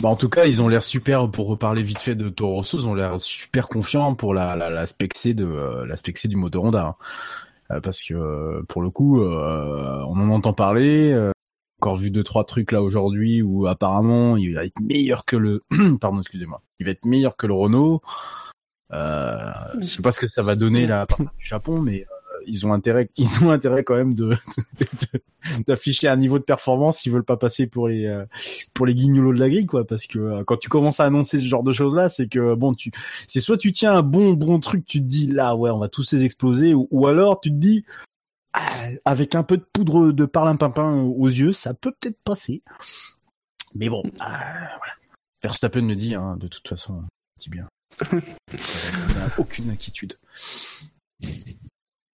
Bah, 0.00 0.08
en 0.08 0.16
tout 0.16 0.28
cas, 0.28 0.46
ils 0.46 0.62
ont 0.62 0.68
l'air 0.68 0.84
super, 0.84 1.28
pour 1.30 1.48
reparler 1.48 1.82
vite 1.82 1.98
fait 1.98 2.14
de 2.14 2.28
Toro 2.28 2.56
Rosso, 2.56 2.78
ils 2.78 2.88
ont 2.88 2.94
l'air 2.94 3.20
super 3.20 3.68
confiants 3.68 4.14
pour 4.14 4.32
la, 4.32 4.54
la, 4.54 4.86
C 4.86 5.34
de, 5.34 5.44
euh, 5.44 5.86
la 5.86 5.96
du 5.96 6.36
moteur 6.36 6.64
Honda. 6.64 6.86
hein. 6.86 6.94
Euh, 7.70 7.80
parce 7.80 8.02
que, 8.02 8.14
euh, 8.14 8.62
pour 8.68 8.80
le 8.80 8.90
coup, 8.90 9.20
on 9.20 10.20
en 10.20 10.30
entend 10.30 10.52
parler, 10.52 11.12
euh, 11.12 11.32
encore 11.80 11.96
vu 11.96 12.10
deux, 12.10 12.24
trois 12.24 12.44
trucs 12.44 12.72
là 12.72 12.82
aujourd'hui 12.82 13.42
où 13.42 13.66
apparemment 13.66 14.36
il 14.36 14.54
va 14.54 14.64
être 14.64 14.80
meilleur 14.80 15.24
que 15.24 15.36
le, 15.36 15.62
pardon, 16.00 16.18
excusez-moi, 16.18 16.62
il 16.80 16.86
va 16.86 16.92
être 16.92 17.04
meilleur 17.04 17.36
que 17.36 17.46
le 17.46 17.54
Renault. 17.54 18.02
Euh, 18.92 19.52
je 19.80 19.86
sais 19.86 20.02
pas 20.02 20.12
ce 20.12 20.18
que 20.18 20.26
ça 20.26 20.42
va 20.42 20.56
donner 20.56 20.86
là 20.86 21.06
du 21.38 21.46
Japon, 21.46 21.80
mais 21.80 22.06
ils 22.48 22.66
ont 22.66 22.72
intérêt, 22.72 23.10
ils 23.16 23.44
ont 23.44 23.50
intérêt 23.50 23.84
quand 23.84 23.94
même 23.94 24.14
de, 24.14 24.36
d'afficher 25.66 26.08
un 26.08 26.16
niveau 26.16 26.38
de 26.38 26.44
performance. 26.44 26.98
S'ils 26.98 27.12
veulent 27.12 27.24
pas 27.24 27.36
passer 27.36 27.66
pour 27.66 27.88
les, 27.88 28.06
euh, 28.06 28.24
pour 28.74 28.86
les 28.86 28.94
guignolos 28.94 29.34
de 29.34 29.40
la 29.40 29.48
grille 29.48 29.66
quoi. 29.66 29.86
Parce 29.86 30.06
que 30.06 30.18
euh, 30.18 30.44
quand 30.44 30.56
tu 30.56 30.68
commences 30.68 31.00
à 31.00 31.04
annoncer 31.04 31.40
ce 31.40 31.46
genre 31.46 31.62
de 31.62 31.72
choses 31.72 31.94
là 31.94 32.08
c'est 32.08 32.28
que 32.28 32.54
bon 32.54 32.74
tu 32.74 32.90
c'est 33.26 33.40
soit 33.40 33.58
tu 33.58 33.72
tiens 33.72 33.94
un 33.94 34.02
bon 34.02 34.32
bon 34.32 34.58
truc 34.60 34.84
tu 34.84 35.00
te 35.00 35.06
dis 35.06 35.26
là 35.26 35.54
ouais 35.54 35.70
on 35.70 35.78
va 35.78 35.88
tous 35.88 36.12
les 36.12 36.24
exploser 36.24 36.74
ou, 36.74 36.88
ou 36.90 37.06
alors 37.06 37.40
tu 37.40 37.50
te 37.50 37.56
dis 37.56 37.84
ah, 38.54 38.88
avec 39.04 39.34
un 39.34 39.42
peu 39.42 39.56
de 39.56 39.66
poudre 39.72 40.12
de 40.12 40.24
parlimpinpin 40.24 41.02
aux 41.02 41.28
yeux 41.28 41.52
ça 41.52 41.74
peut 41.74 41.92
peut-être 41.98 42.18
passer. 42.24 42.62
Mais 43.74 43.88
bon 43.88 44.02
ah, 44.20 44.68
voilà. 44.78 44.92
Verstappen 45.42 45.82
me 45.82 45.94
dit 45.94 46.14
hein, 46.14 46.36
de 46.38 46.48
toute 46.48 46.66
façon 46.66 47.04
c'est 47.36 47.50
bien. 47.50 47.68
On 48.12 49.18
n'a 49.18 49.30
aucune 49.38 49.70
inquiétude. 49.70 50.18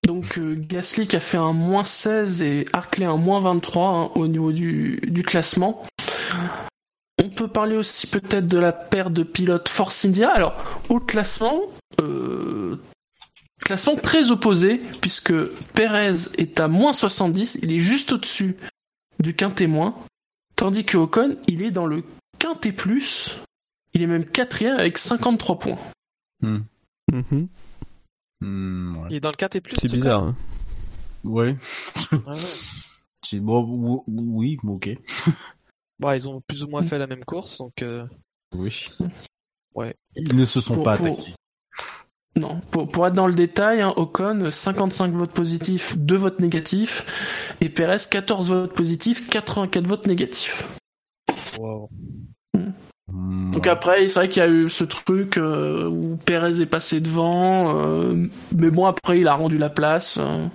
Donc 0.05 0.39
euh, 0.39 0.55
Gasly 0.55 1.07
qui 1.07 1.17
a 1.17 1.21
fait 1.21 1.39
un 1.39 1.53
moins 1.53 1.85
16 1.85 2.43
et 2.43 2.67
Hartley 2.73 3.07
un 3.07 3.17
moins 3.17 3.41
23 3.41 3.89
hein, 3.89 4.11
au 4.15 4.27
niveau 4.27 4.53
du, 4.53 5.01
du 5.03 5.23
classement. 5.23 5.83
On 7.23 7.29
peut 7.29 7.49
parler 7.49 7.77
aussi 7.77 8.07
peut-être 8.07 8.47
de 8.47 8.59
la 8.59 8.73
paire 8.73 9.11
de 9.11 9.23
pilotes 9.23 9.69
Force 9.69 10.05
India. 10.05 10.31
Alors, 10.31 10.55
au 10.89 11.01
classement, 11.01 11.61
euh, 12.01 12.77
classement 13.61 13.97
très 13.97 14.31
opposé, 14.31 14.81
puisque 15.01 15.33
Perez 15.75 16.29
est 16.37 16.61
à 16.61 16.69
moins 16.69 16.93
70, 16.93 17.61
il 17.63 17.73
est 17.73 17.79
juste 17.79 18.13
au-dessus 18.13 18.57
du 19.21 19.35
quintet 19.35 19.67
moins, 19.69 19.97
tandis 20.57 20.85
que 20.85 20.99
Ocon, 20.99 21.37
il 21.47 21.63
est 21.63 21.71
dans 21.71 21.87
le 21.87 22.05
quintet 22.39 22.73
plus, 22.73 23.39
il 23.95 24.03
est 24.03 24.07
même 24.07 24.27
quatrième 24.27 24.77
avec 24.77 24.99
53 24.99 25.59
points. 25.59 25.79
Hmm. 26.43 26.61
Mhm. 27.13 27.49
Hmm, 28.41 28.97
ouais. 28.99 29.07
Il 29.11 29.17
est 29.17 29.21
dans 29.21 29.31
le 29.31 29.37
quintet 29.37 29.61
plus. 29.61 29.77
C'est 29.81 29.91
bizarre. 29.91 30.23
hein. 30.25 30.37
Ouais. 31.25 31.57
Ah 32.13 32.17
ouais. 32.27 32.33
C'est 33.27 33.41
bon, 33.41 33.63
ou- 33.65 34.05
oui, 34.07 34.59
ok. 34.65 34.91
Bon, 36.01 36.13
ils 36.13 36.29
ont 36.29 36.41
plus 36.47 36.65
ou 36.65 36.69
moins 36.69 36.83
fait 36.83 36.99
la 36.99 37.07
même 37.07 37.25
course, 37.25 37.59
donc 37.59 37.81
euh, 37.83 38.05
Oui. 38.55 38.89
Ouais. 39.77 39.95
Ils 40.17 40.35
ne 40.37 40.45
se 40.45 40.61
sont 40.61 40.75
Pour- 40.75 40.83
pas 40.83 40.97
pour- 40.97 41.19
attaqués. 41.21 41.35
Non, 42.37 42.61
pour, 42.73 42.89
pour 42.89 43.07
être 43.07 43.15
dans 43.15 43.29
le 43.29 43.35
détail, 43.35 43.81
hein, 43.81 43.95
Ocon, 43.97 44.51
55 44.51 45.13
votes 45.13 45.31
positifs, 45.33 45.97
2 45.97 46.17
votes 46.17 46.41
négatifs, 46.41 47.07
et 47.61 47.69
Perez, 47.69 47.99
14 48.11 48.49
votes 48.51 48.75
positifs, 48.75 49.29
84 49.31 49.87
votes 49.87 50.07
négatifs. 50.09 50.69
wow. 51.59 51.89
Hmm, 52.55 52.73
Donc 53.53 53.67
après, 53.67 54.09
c'est 54.09 54.15
vrai 54.19 54.29
qu'il 54.29 54.43
y 54.43 54.47
a 54.47 54.49
eu 54.49 54.69
ce 54.69 54.85
truc 54.85 55.39
euh, 55.39 55.87
où 55.89 56.17
Perez 56.25 56.61
est 56.61 56.67
passé 56.67 57.01
devant, 57.01 57.77
euh, 57.79 58.29
mais 58.55 58.71
bon 58.71 58.87
après 58.87 59.21
il 59.21 59.29
a 59.29 59.35
rendu 59.35 59.59
la 59.59 59.71
place 59.71 60.19
euh, 60.19 60.47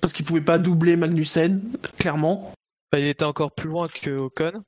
parce 0.00 0.12
qu'il 0.14 0.24
pouvait 0.24 0.40
pas 0.40 0.58
doubler 0.58 0.96
Magnussen, 0.96 1.60
clairement. 1.98 2.52
Enfin, 2.92 3.02
il 3.02 3.06
était 3.08 3.24
encore 3.24 3.52
plus 3.52 3.68
loin 3.68 3.88
que 3.88 4.10
Ocon. 4.10 4.64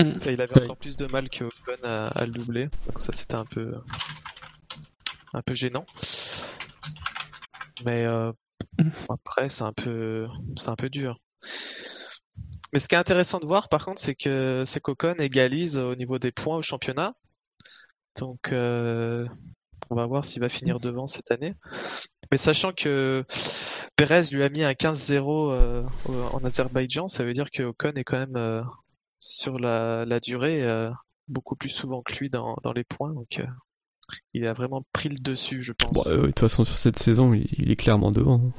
Mm. 0.00 0.14
Enfin, 0.16 0.30
il 0.32 0.40
avait 0.40 0.64
encore 0.64 0.76
plus 0.76 0.96
de 0.96 1.06
mal 1.06 1.28
que 1.30 1.44
Ocon 1.44 1.78
à, 1.84 2.08
à 2.08 2.26
le 2.26 2.32
doubler. 2.32 2.64
Donc 2.86 2.98
ça 2.98 3.12
c'était 3.12 3.36
un 3.36 3.44
peu 3.44 3.74
un 5.32 5.42
peu 5.42 5.54
gênant. 5.54 5.86
Mais 7.86 8.04
euh, 8.04 8.32
Mm. 8.78 8.90
après 9.10 9.48
c'est 9.48 9.64
un 9.64 9.72
peu 9.72 10.26
c'est 10.56 10.70
un 10.70 10.76
peu 10.76 10.88
dur. 10.88 11.18
Mais 12.72 12.78
ce 12.78 12.88
qui 12.88 12.94
est 12.94 12.98
intéressant 12.98 13.38
de 13.38 13.46
voir 13.46 13.68
par 13.68 13.84
contre 13.84 14.00
c'est 14.00 14.14
que 14.14 14.64
c'est 14.66 14.80
qu'Ocon 14.80 15.14
égalise 15.18 15.76
au 15.76 15.94
niveau 15.94 16.18
des 16.18 16.32
points 16.32 16.56
au 16.56 16.62
championnat. 16.62 17.14
Donc 18.18 18.52
euh, 18.52 19.26
on 19.90 19.94
va 19.94 20.06
voir 20.06 20.24
s'il 20.24 20.40
va 20.40 20.48
finir 20.48 20.80
devant 20.80 21.06
cette 21.06 21.30
année. 21.30 21.54
Mais 22.30 22.36
sachant 22.36 22.72
que 22.72 23.24
Perez 23.96 24.22
lui 24.32 24.42
a 24.42 24.48
mis 24.48 24.62
un 24.62 24.72
15-0 24.72 25.52
euh, 25.52 25.82
en 26.32 26.44
Azerbaïdjan, 26.44 27.08
ça 27.08 27.24
veut 27.24 27.32
dire 27.32 27.50
que 27.50 27.62
Ocon 27.62 27.92
est 27.92 28.04
quand 28.04 28.18
même 28.18 28.36
euh, 28.36 28.62
sur 29.18 29.58
la, 29.58 30.04
la 30.04 30.20
durée 30.20 30.62
euh, 30.62 30.90
beaucoup 31.28 31.56
plus 31.56 31.68
souvent 31.68 32.02
que 32.02 32.14
lui 32.16 32.30
dans, 32.30 32.56
dans 32.62 32.72
les 32.72 32.84
points. 32.84 33.12
Donc 33.12 33.38
euh, 33.38 33.46
il 34.34 34.46
a 34.46 34.52
vraiment 34.52 34.84
pris 34.92 35.08
le 35.08 35.16
dessus, 35.16 35.62
je 35.62 35.72
pense. 35.72 35.92
Bon, 35.92 36.02
euh, 36.06 36.22
de 36.22 36.26
toute 36.26 36.40
façon, 36.40 36.64
sur 36.64 36.76
cette 36.76 36.98
saison, 36.98 37.32
il, 37.32 37.46
il 37.56 37.70
est 37.70 37.76
clairement 37.76 38.12
devant. 38.12 38.52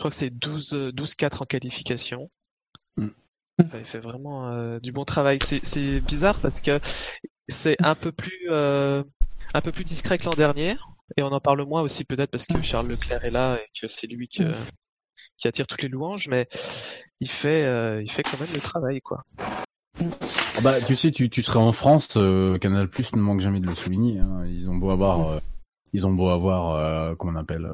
Je 0.00 0.02
crois 0.02 0.10
que 0.12 0.16
c'est 0.16 0.30
12 0.30 0.72
euh, 0.72 0.92
12-4 0.92 1.42
en 1.42 1.44
qualification. 1.44 2.30
Mm. 2.96 3.08
Il 3.58 3.84
fait 3.84 3.98
vraiment 3.98 4.48
euh, 4.48 4.80
du 4.80 4.92
bon 4.92 5.04
travail. 5.04 5.38
C'est 5.42 6.00
bizarre 6.00 6.38
parce 6.38 6.62
que 6.62 6.80
c'est 7.48 7.76
un 7.84 7.94
peu 7.94 8.10
plus 8.10 8.46
euh, 8.48 9.04
un 9.52 9.60
peu 9.60 9.72
plus 9.72 9.84
discret 9.84 10.16
que 10.16 10.24
l'an 10.24 10.30
dernier 10.34 10.78
et 11.18 11.22
on 11.22 11.26
en 11.26 11.40
parle 11.40 11.66
moins 11.66 11.82
aussi 11.82 12.04
peut-être 12.04 12.30
parce 12.30 12.46
que 12.46 12.62
Charles 12.62 12.88
Leclerc 12.88 13.26
est 13.26 13.30
là 13.30 13.58
et 13.58 13.66
que 13.78 13.88
c'est 13.88 14.06
lui 14.06 14.28
que, 14.28 14.54
qui 15.36 15.48
attire 15.48 15.66
toutes 15.66 15.82
les 15.82 15.90
louanges, 15.90 16.28
mais 16.28 16.48
il 17.20 17.28
fait 17.28 17.66
euh, 17.66 18.00
il 18.00 18.10
fait 18.10 18.22
quand 18.22 18.40
même 18.40 18.54
le 18.54 18.60
travail 18.60 19.02
quoi. 19.02 19.26
Ah 20.00 20.60
Bah, 20.62 20.80
tu 20.80 20.96
sais, 20.96 21.10
tu, 21.10 21.28
tu 21.28 21.42
serais 21.42 21.58
en 21.58 21.72
France, 21.72 22.14
Canal 22.14 22.88
Plus 22.88 23.14
ne 23.14 23.20
manque 23.20 23.40
jamais 23.40 23.60
de 23.60 23.66
le 23.66 23.74
souligner. 23.74 24.20
hein. 24.20 24.46
Ils 24.46 24.70
ont 24.70 24.76
beau 24.76 24.92
avoir, 24.92 25.42
ils 25.92 26.06
ont 26.06 26.14
beau 26.14 26.30
avoir, 26.30 26.76
euh, 26.76 27.14
comment 27.16 27.32
on 27.32 27.42
appelle, 27.42 27.68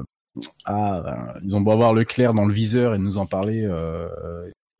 ah, 0.64 0.96
euh, 0.96 1.40
ils 1.44 1.56
ont 1.56 1.60
beau 1.60 1.72
avoir 1.72 1.94
Leclerc 1.94 2.34
dans 2.34 2.44
le 2.46 2.52
viseur 2.54 2.94
et 2.94 2.98
nous 2.98 3.18
en 3.18 3.26
parler 3.26 3.62
euh, 3.64 4.08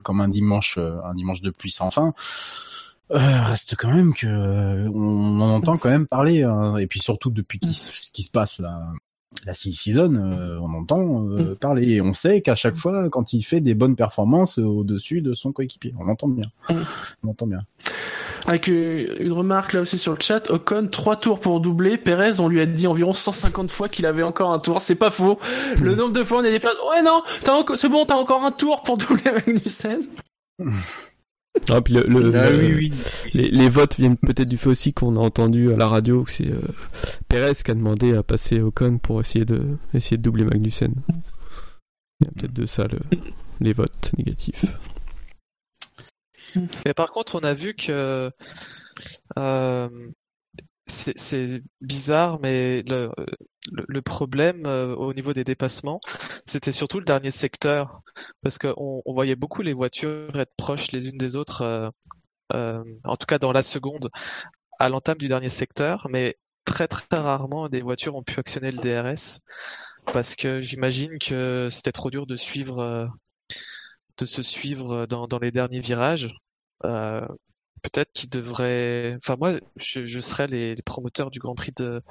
comme 0.02 0.20
un 0.20 0.28
dimanche, 0.28 0.76
euh, 0.78 0.98
un 1.04 1.14
dimanche 1.14 1.40
de 1.42 1.50
pluie 1.50 1.70
sans 1.70 1.90
fin. 1.90 2.12
Euh, 3.12 3.42
reste 3.44 3.76
quand 3.76 3.92
même 3.92 4.14
que 4.14 4.26
euh, 4.26 4.88
on 4.92 5.40
en 5.40 5.50
entend 5.50 5.78
quand 5.78 5.90
même 5.90 6.08
parler 6.08 6.42
hein. 6.42 6.76
et 6.76 6.88
puis 6.88 6.98
surtout 6.98 7.30
depuis 7.30 7.60
s- 7.62 7.92
ce 8.02 8.10
qui 8.10 8.24
se 8.24 8.30
passe 8.32 8.58
là 8.58 8.82
la 9.44 9.54
season 9.54 10.14
euh, 10.14 10.58
on 10.60 10.72
entend 10.74 11.26
euh, 11.28 11.54
parler. 11.54 11.94
Et 11.94 12.00
on 12.00 12.12
sait 12.12 12.40
qu'à 12.40 12.54
chaque 12.54 12.76
fois 12.76 13.08
quand 13.10 13.32
il 13.32 13.42
fait 13.42 13.60
des 13.60 13.74
bonnes 13.74 13.96
performances 13.96 14.58
euh, 14.58 14.64
au-dessus 14.64 15.20
de 15.20 15.34
son 15.34 15.52
coéquipier. 15.52 15.94
On 15.98 16.08
entend 16.08 16.28
bien. 16.28 16.50
On 17.22 17.28
entend 17.28 17.46
bien. 17.46 17.60
Avec 18.46 18.68
euh, 18.68 19.16
une 19.18 19.32
remarque 19.32 19.72
là 19.72 19.80
aussi 19.80 19.98
sur 19.98 20.12
le 20.12 20.20
chat, 20.20 20.50
Ocon, 20.50 20.88
3 20.90 21.16
tours 21.16 21.40
pour 21.40 21.60
doubler, 21.60 21.98
Perez, 21.98 22.38
on 22.38 22.48
lui 22.48 22.60
a 22.60 22.66
dit 22.66 22.86
environ 22.86 23.12
150 23.12 23.70
fois 23.70 23.88
qu'il 23.88 24.06
avait 24.06 24.22
encore 24.22 24.52
un 24.52 24.60
tour, 24.60 24.80
c'est 24.80 24.94
pas 24.94 25.10
faux. 25.10 25.38
Le 25.82 25.96
nombre 25.96 26.12
de 26.12 26.22
fois 26.22 26.38
on 26.38 26.44
a 26.44 26.50
des 26.50 26.60
places, 26.60 26.76
ouais 26.90 27.02
non, 27.02 27.22
c'est 27.74 27.88
bon, 27.88 28.06
t'as 28.06 28.14
encore 28.14 28.44
un 28.44 28.52
tour 28.52 28.82
pour 28.84 28.98
doubler 28.98 29.32
Magnussen. 29.32 30.02
Ah, 31.68 31.80
puis 31.80 31.94
le, 31.94 32.02
le- 32.02 32.34
Ah 32.36 32.50
le- 32.50 32.58
oui, 32.58 32.74
oui. 32.74 32.92
Les, 33.34 33.48
les 33.50 33.68
votes 33.68 33.96
viennent 33.96 34.16
peut-être 34.16 34.48
du 34.48 34.56
fait 34.56 34.68
aussi 34.68 34.92
qu'on 34.92 35.16
a 35.16 35.20
entendu 35.20 35.72
à 35.72 35.76
la 35.76 35.88
radio 35.88 36.22
que 36.24 36.30
c'est 36.30 36.48
euh, 36.50 36.60
Perez 37.28 37.54
qui 37.64 37.70
a 37.70 37.74
demandé 37.74 38.14
à 38.14 38.22
passer 38.22 38.60
Ocon 38.60 38.98
pour 38.98 39.20
essayer 39.20 39.44
de 39.44 39.62
essayer 39.94 40.16
de 40.16 40.22
doubler 40.22 40.44
Magnussen. 40.44 40.94
Il 42.20 42.26
y 42.26 42.28
a 42.28 42.32
peut-être 42.32 42.52
de 42.52 42.66
ça 42.66 42.86
le, 42.86 42.98
les 43.60 43.72
votes 43.72 44.12
négatifs. 44.16 44.64
Mais 46.84 46.94
par 46.94 47.10
contre, 47.10 47.34
on 47.34 47.40
a 47.40 47.52
vu 47.52 47.74
que 47.74 48.30
euh, 49.38 49.88
c'est 50.86 51.62
bizarre, 51.80 52.38
mais 52.40 52.82
le, 52.82 54.00
problème 54.02 54.66
euh, 54.66 54.94
au 54.94 55.12
niveau 55.14 55.32
des 55.32 55.44
dépassements, 55.44 56.00
c'était 56.44 56.72
surtout 56.72 56.98
le 56.98 57.04
dernier 57.04 57.30
secteur, 57.30 58.02
parce 58.42 58.58
qu'on 58.58 59.02
on 59.04 59.12
voyait 59.12 59.36
beaucoup 59.36 59.62
les 59.62 59.72
voitures 59.72 60.38
être 60.38 60.54
proches 60.56 60.92
les 60.92 61.08
unes 61.08 61.18
des 61.18 61.36
autres, 61.36 61.62
euh, 61.62 61.90
euh, 62.52 62.84
en 63.04 63.16
tout 63.16 63.26
cas 63.26 63.38
dans 63.38 63.52
la 63.52 63.62
seconde, 63.62 64.10
à 64.78 64.88
l'entame 64.88 65.18
du 65.18 65.28
dernier 65.28 65.48
secteur, 65.48 66.06
mais 66.10 66.36
très 66.64 66.88
très 66.88 67.16
rarement 67.16 67.68
des 67.68 67.82
voitures 67.82 68.16
ont 68.16 68.22
pu 68.22 68.38
actionner 68.38 68.70
le 68.70 68.78
DRS, 68.78 69.40
parce 70.12 70.36
que 70.36 70.60
j'imagine 70.60 71.18
que 71.18 71.68
c'était 71.70 71.92
trop 71.92 72.10
dur 72.10 72.26
de 72.26 72.36
suivre, 72.36 73.10
de 74.18 74.24
se 74.24 74.42
suivre 74.42 75.06
dans 75.06 75.38
les 75.40 75.50
derniers 75.50 75.80
virages. 75.80 76.30
Peut-être 77.92 78.12
qu'ils 78.12 78.30
devraient. 78.30 79.16
Enfin, 79.18 79.36
moi, 79.38 79.52
je, 79.76 80.06
je 80.06 80.20
serais 80.20 80.48
les, 80.48 80.74
les 80.74 80.82
promoteurs 80.82 81.30
du 81.30 81.38
Grand 81.38 81.54
Prix 81.54 81.72
de, 81.76 82.02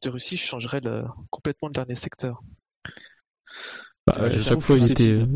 de 0.00 0.08
Russie, 0.08 0.38
je 0.38 0.44
changerais 0.44 0.80
le, 0.80 1.04
complètement 1.30 1.68
le 1.68 1.74
dernier 1.74 1.96
secteur. 1.96 2.42
Bah, 4.06 4.14
à 4.16 4.30
chaque 4.30 4.60
fois, 4.60 4.76
il 4.78 4.90
était, 4.90 5.12
bizarre. 5.12 5.28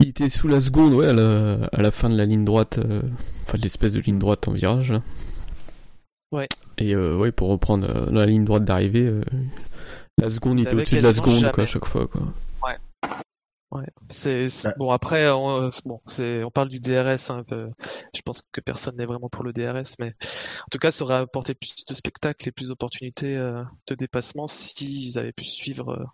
il 0.00 0.08
était 0.08 0.28
sous 0.28 0.48
la 0.48 0.60
seconde, 0.60 0.92
ouais, 0.92 1.06
à 1.06 1.14
la, 1.14 1.64
à 1.72 1.80
la 1.80 1.90
fin 1.90 2.10
de 2.10 2.16
la 2.16 2.26
ligne 2.26 2.44
droite, 2.44 2.78
euh, 2.78 3.00
enfin 3.44 3.56
de 3.56 3.62
l'espèce 3.62 3.94
de 3.94 4.00
ligne 4.00 4.18
droite 4.18 4.46
en 4.48 4.52
virage. 4.52 4.92
Là. 4.92 5.02
Ouais. 6.30 6.48
Et 6.76 6.94
euh, 6.94 7.16
ouais, 7.16 7.32
pour 7.32 7.48
reprendre 7.48 7.88
euh, 7.88 8.06
dans 8.06 8.20
la 8.20 8.26
ligne 8.26 8.44
droite 8.44 8.64
d'arrivée, 8.64 9.06
euh, 9.06 9.22
la 10.18 10.28
seconde 10.28 10.60
il 10.60 10.66
était 10.66 10.76
au-dessus 10.76 10.96
de 10.96 11.00
la 11.00 11.14
seconde, 11.14 11.40
jamais. 11.40 11.52
quoi, 11.52 11.62
à 11.62 11.66
chaque 11.66 11.86
fois, 11.86 12.06
quoi. 12.06 12.22
Ouais. 13.72 13.86
C'est 14.08 14.44
Ouais. 14.66 14.74
bon 14.76 14.90
après, 14.90 15.30
on, 15.30 15.70
bon, 15.86 16.00
c'est 16.06 16.44
on 16.44 16.50
parle 16.50 16.68
du 16.68 16.78
DRS. 16.78 17.30
hein, 17.30 17.38
un 17.38 17.42
peu. 17.44 17.70
Je 18.14 18.20
pense 18.20 18.42
que 18.52 18.60
personne 18.60 18.96
n'est 18.96 19.06
vraiment 19.06 19.30
pour 19.30 19.44
le 19.44 19.52
DRS, 19.54 19.96
mais 19.98 20.14
en 20.60 20.68
tout 20.70 20.78
cas, 20.78 20.90
ça 20.90 21.04
aurait 21.04 21.14
apporté 21.16 21.54
plus 21.54 21.84
de 21.86 21.94
spectacles 21.94 22.48
et 22.48 22.52
plus 22.52 22.68
d'opportunités 22.68 23.36
euh, 23.36 23.64
de 23.86 23.94
dépassement 23.94 24.46
s'ils 24.46 25.18
avaient 25.18 25.32
pu 25.32 25.44
suivre. 25.44 25.90
euh, 25.90 26.04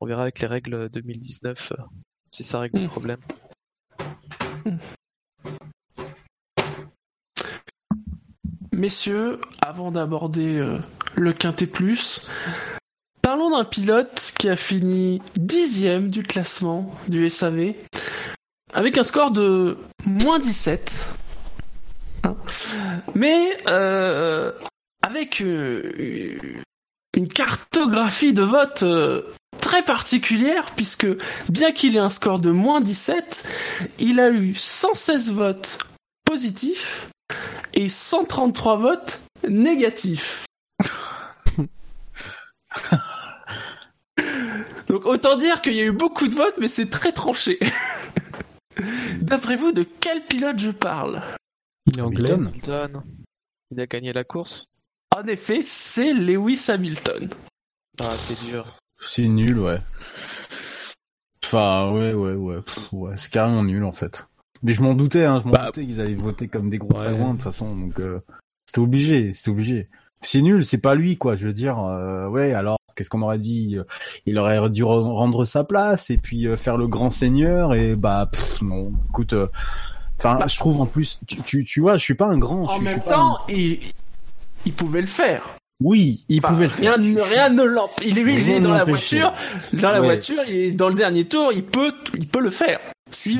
on 0.00 0.06
verra 0.06 0.22
avec 0.22 0.38
les 0.40 0.46
règles 0.46 0.88
2019 0.90 1.72
euh, 1.72 1.82
si 2.30 2.44
ça 2.44 2.60
règle 2.60 2.78
le 2.78 2.86
Mm. 2.86 2.90
problème. 2.90 3.20
Messieurs, 8.72 9.40
avant 9.60 9.90
d'aborder 9.92 10.58
euh, 10.58 10.78
le 11.14 11.32
Quintet 11.32 11.66
Plus, 11.66 12.30
parlons 13.22 13.50
d'un 13.50 13.64
pilote 13.64 14.32
qui 14.38 14.48
a 14.48 14.56
fini 14.56 15.22
dixième 15.36 16.10
du 16.10 16.22
classement 16.22 16.92
du 17.08 17.30
SAV, 17.30 17.74
avec 18.74 18.98
un 18.98 19.04
score 19.04 19.30
de 19.30 19.78
moins 20.04 20.38
17. 20.38 21.06
Hein. 22.24 22.36
Mais 23.14 23.56
euh, 23.68 24.52
avec 25.02 25.40
euh, 25.40 26.62
une 27.16 27.28
cartographie 27.28 28.32
de 28.32 28.42
vote 28.42 28.82
euh, 28.82 29.22
très 29.60 29.82
particulière, 29.82 30.66
puisque 30.76 31.06
bien 31.48 31.72
qu'il 31.72 31.96
ait 31.96 32.00
un 32.00 32.10
score 32.10 32.38
de 32.38 32.50
moins 32.50 32.80
17, 32.80 33.48
il 33.98 34.20
a 34.20 34.30
eu 34.30 34.54
116 34.54 35.32
votes 35.32 35.78
positifs 36.24 37.08
et 37.74 37.88
133 37.88 38.76
votes 38.76 39.20
négatif. 39.48 40.44
Donc 44.92 45.06
autant 45.06 45.38
dire 45.38 45.62
qu'il 45.62 45.72
y 45.72 45.80
a 45.80 45.84
eu 45.84 45.92
beaucoup 45.92 46.28
de 46.28 46.34
votes, 46.34 46.58
mais 46.60 46.68
c'est 46.68 46.90
très 46.90 47.12
tranché. 47.12 47.58
D'après 49.22 49.56
vous, 49.56 49.72
de 49.72 49.86
quel 50.00 50.20
pilote 50.26 50.58
je 50.58 50.70
parle? 50.70 51.22
Il 51.86 51.98
est 51.98 52.02
anglais. 52.02 52.30
Hamilton. 52.30 53.02
Il 53.70 53.80
a 53.80 53.86
gagné 53.86 54.12
la 54.12 54.22
course. 54.24 54.66
En 55.16 55.24
effet, 55.24 55.62
c'est 55.62 56.12
Lewis 56.12 56.66
Hamilton. 56.68 57.30
Ah, 58.02 58.16
c'est 58.18 58.38
dur. 58.44 58.78
C'est 59.00 59.26
nul, 59.28 59.60
ouais. 59.60 59.78
Enfin, 61.42 61.90
ouais, 61.92 62.12
ouais, 62.12 62.34
ouais. 62.34 62.58
Ouais, 62.92 63.16
c'est 63.16 63.32
carrément 63.32 63.64
nul, 63.64 63.84
en 63.84 63.92
fait. 63.92 64.26
Mais 64.62 64.74
je 64.74 64.82
m'en 64.82 64.92
doutais, 64.92 65.24
hein, 65.24 65.38
je 65.40 65.46
m'en 65.46 65.52
Bah, 65.52 65.66
doutais 65.68 65.86
qu'ils 65.86 66.02
allaient 66.02 66.14
voter 66.14 66.48
comme 66.48 66.68
des 66.68 66.76
gros 66.76 66.92
ouais. 66.98 67.02
sagouins, 67.04 67.30
de 67.30 67.38
toute 67.38 67.44
façon, 67.44 67.74
donc 67.74 67.98
euh, 67.98 68.20
c'était 68.66 68.80
obligé, 68.80 69.32
c'était 69.32 69.52
obligé. 69.52 69.88
C'est 70.20 70.42
nul, 70.42 70.66
c'est 70.66 70.76
pas 70.76 70.94
lui, 70.94 71.16
quoi, 71.16 71.34
je 71.34 71.46
veux 71.46 71.54
dire, 71.54 71.78
euh, 71.78 72.28
ouais, 72.28 72.52
alors, 72.52 72.76
qu'est-ce 72.94 73.10
qu'on 73.10 73.22
aurait 73.22 73.38
dit 73.38 73.76
Euh, 73.78 73.84
Il 74.26 74.38
aurait 74.38 74.68
dû 74.70 74.82
re- 74.84 75.02
rendre 75.12 75.44
sa 75.44 75.64
place, 75.64 76.10
et 76.10 76.16
puis 76.18 76.46
euh, 76.46 76.56
faire 76.56 76.76
le 76.76 76.86
grand 76.88 77.10
seigneur, 77.10 77.74
et 77.74 77.96
bah, 77.96 78.28
pff, 78.32 78.62
non, 78.62 78.92
écoute... 79.08 79.32
euh, 79.32 79.46
Enfin, 80.24 80.38
je 80.46 80.56
trouve 80.56 80.80
en 80.80 80.86
plus, 80.86 81.18
tu, 81.26 81.42
tu, 81.42 81.64
tu 81.64 81.80
vois, 81.80 81.96
je 81.96 82.02
suis 82.04 82.14
pas 82.14 82.26
un 82.26 82.38
grand. 82.38 82.68
je 82.68 82.72
En 82.72 82.76
suis- 82.76 82.80
je 82.80 82.84
même 82.84 82.92
suis 83.00 83.08
pas 83.08 83.14
un- 83.16 83.18
temps, 83.18 83.38
il, 83.48 83.80
il 84.64 84.72
pouvait 84.72 85.00
le 85.00 85.08
faire. 85.08 85.50
Oui, 85.82 86.24
il 86.28 86.38
Enfin, 86.38 86.48
pouvait 86.54 86.66
le 86.66 86.70
faire. 86.70 86.94
Rien, 86.94 87.04
Je- 87.04 87.10
ne- 87.12 87.24
je- 87.24 87.34
rien 87.34 87.48
ne 87.48 87.62
l'empêche. 87.64 88.06
Il, 88.06 88.18
est- 88.18 88.22
lui, 88.22 88.36
il 88.36 88.44
Rien 88.44 88.56
est 88.56 88.60
ne 88.60 88.68
dans 88.68 88.74
la 88.74 88.84
voiture. 88.84 89.32
Dans 89.72 89.90
la 89.90 90.00
Ouais. 90.00 90.06
voiture, 90.06 90.38
il 90.46 90.54
est 90.54 90.70
dans 90.70 90.88
le 90.88 90.94
dernier 90.94 91.26
tour. 91.26 91.50
Il 91.52 91.64
peut, 91.64 91.92
il 92.16 92.28
peut 92.28 92.40
le 92.40 92.50
faire. 92.50 92.78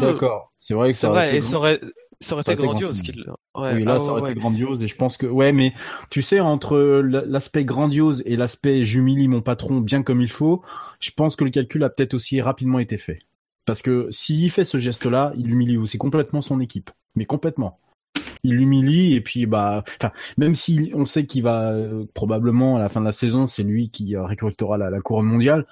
D'accord. 0.00 0.50
C'est 0.56 0.74
vrai 0.74 0.88
que 0.88 0.94
C'est 0.94 1.02
ça 1.02 1.10
aurait 1.10 1.18
vrai, 1.20 1.28
été 1.28 1.36
et 1.36 1.40
ça 1.40 1.56
aurait, 1.56 1.80
ça 2.22 2.34
aurait 2.34 2.42
été 2.42 2.56
grandiose. 2.56 3.02
grand 3.02 3.12
qu'il- 3.12 3.24
Ouais, 3.54 3.74
oui, 3.74 3.84
là, 3.84 3.94
ah 3.96 4.00
ça 4.00 4.12
aurait 4.12 4.22
ouais. 4.22 4.30
été 4.30 4.40
grandiose 4.40 4.82
et 4.82 4.88
je 4.88 4.96
pense 4.96 5.16
que 5.18 5.26
ouais, 5.26 5.52
mais 5.52 5.72
tu 6.08 6.22
sais 6.22 6.40
entre 6.40 6.78
l'aspect 6.78 7.64
grandiose 7.64 8.22
et 8.24 8.36
l'aspect 8.36 8.82
j'humilie 8.84 9.28
mon 9.28 9.42
patron 9.42 9.80
bien 9.80 10.02
comme 10.02 10.20
il 10.22 10.30
faut, 10.30 10.62
je 11.00 11.10
pense 11.10 11.36
que 11.36 11.44
le 11.44 11.50
calcul 11.50 11.84
a 11.84 11.90
peut-être 11.90 12.14
aussi 12.14 12.40
rapidement 12.40 12.78
été 12.78 12.96
fait. 12.96 13.18
Parce 13.66 13.82
que 13.82 14.08
s'il 14.10 14.50
fait 14.50 14.64
ce 14.64 14.78
geste-là, 14.78 15.32
il 15.36 15.50
humilie 15.50 15.76
aussi 15.76 15.98
complètement 15.98 16.40
son 16.42 16.58
équipe, 16.60 16.90
mais 17.14 17.26
complètement. 17.26 17.78
Il 18.44 18.54
l'humilie 18.54 19.14
et 19.14 19.20
puis 19.20 19.46
bah, 19.46 19.84
enfin, 20.00 20.10
même 20.36 20.56
si 20.56 20.90
on 20.94 21.04
sait 21.04 21.26
qu'il 21.26 21.44
va 21.44 21.70
euh, 21.70 22.04
probablement 22.14 22.76
à 22.76 22.80
la 22.80 22.88
fin 22.88 23.00
de 23.00 23.06
la 23.06 23.12
saison, 23.12 23.46
c'est 23.46 23.62
lui 23.62 23.90
qui 23.90 24.16
euh, 24.16 24.24
récoltera 24.24 24.78
la, 24.78 24.90
la 24.90 25.00
couronne 25.00 25.26
mondiale, 25.26 25.66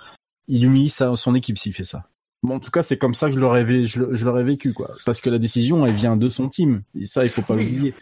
il 0.46 0.64
humilie 0.64 0.90
sa, 0.90 1.16
son 1.16 1.34
équipe 1.34 1.58
s'il 1.58 1.72
fait 1.74 1.82
ça. 1.84 2.04
Bon, 2.42 2.54
en 2.56 2.60
tout 2.60 2.70
cas, 2.70 2.82
c'est 2.82 2.96
comme 2.96 3.14
ça 3.14 3.28
que 3.28 3.34
je 3.34 3.38
l'aurais 3.40 3.64
je, 3.86 4.14
je 4.14 4.24
l'aurais 4.24 4.44
vécu, 4.44 4.72
quoi. 4.72 4.92
Parce 5.04 5.20
que 5.20 5.28
la 5.30 5.38
décision, 5.38 5.84
elle 5.86 5.92
vient 5.94 6.16
de 6.16 6.30
son 6.30 6.48
team. 6.48 6.82
Et 6.98 7.04
ça, 7.04 7.24
il 7.24 7.30
faut 7.30 7.42
pas 7.42 7.54
Oui. 7.54 7.64
l'oublier. 7.66 7.94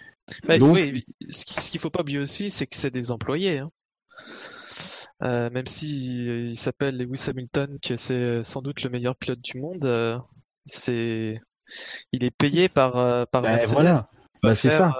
Bah, 0.46 0.58
Donc- 0.58 0.74
oui, 0.76 1.04
ce 1.30 1.44
qui- 1.44 1.60
ce 1.60 1.70
qu'il 1.70 1.80
faut 1.80 1.90
pas 1.90 2.02
oublier 2.02 2.18
aussi, 2.18 2.50
c'est 2.50 2.66
que 2.66 2.76
c'est 2.76 2.90
des 2.92 3.10
employés. 3.10 3.58
hein. 3.58 3.70
Euh, 5.24 5.50
même 5.50 5.66
si 5.66 6.28
euh, 6.28 6.46
il 6.48 6.56
s'appelle 6.56 6.96
Lewis 6.96 7.24
Hamilton, 7.28 7.78
que 7.82 7.96
c'est 7.96 8.14
euh, 8.14 8.44
sans 8.44 8.62
doute 8.62 8.82
le 8.84 8.90
meilleur 8.90 9.16
pilote 9.16 9.40
du 9.40 9.58
monde, 9.58 9.84
euh, 9.84 10.16
c'est, 10.66 11.40
il 12.12 12.22
est 12.22 12.30
payé 12.30 12.68
par 12.68 12.92
par 13.28 13.42
Bah, 13.42 13.58
voilà. 13.66 14.08
Bah, 14.44 14.54
c'est 14.54 14.68
ça. 14.68 14.94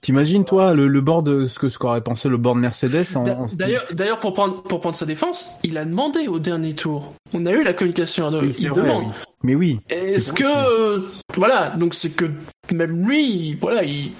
T'imagines, 0.00 0.44
toi, 0.44 0.74
le, 0.74 0.86
le 0.86 1.00
board, 1.00 1.48
ce 1.48 1.58
que 1.58 1.68
ce 1.68 1.76
qu'aurait 1.76 2.02
pensé 2.02 2.28
le 2.28 2.36
board 2.36 2.56
Mercedes 2.58 3.04
en, 3.16 3.24
D'a- 3.24 3.36
en 3.36 3.46
D'ailleurs, 3.46 3.84
d'ailleurs, 3.92 4.20
pour 4.20 4.32
prendre, 4.32 4.62
pour 4.62 4.80
prendre 4.80 4.94
sa 4.94 5.06
défense, 5.06 5.56
il 5.64 5.76
a 5.76 5.84
demandé 5.84 6.28
au 6.28 6.38
dernier 6.38 6.72
tour. 6.74 7.14
On 7.34 7.44
a 7.46 7.50
eu 7.50 7.64
la 7.64 7.72
communication. 7.72 8.30
de- 8.30 8.40
Oui, 8.40 8.54
c'est 8.54 8.62
il 8.62 8.70
vrai, 8.70 8.82
demande. 8.82 9.06
oui. 9.08 9.12
Mais 9.42 9.54
oui. 9.56 9.80
Est-ce 9.90 10.28
C'est 10.28 10.34
que, 10.36 10.44
euh, 10.44 11.02
voilà, 11.34 11.70
donc 11.70 11.94
c'est 11.94 12.10
que 12.10 12.30
même 12.72 13.06
lui, 13.08 13.24
il- 13.50 13.56
voilà, 13.58 13.82
il, 13.82 14.12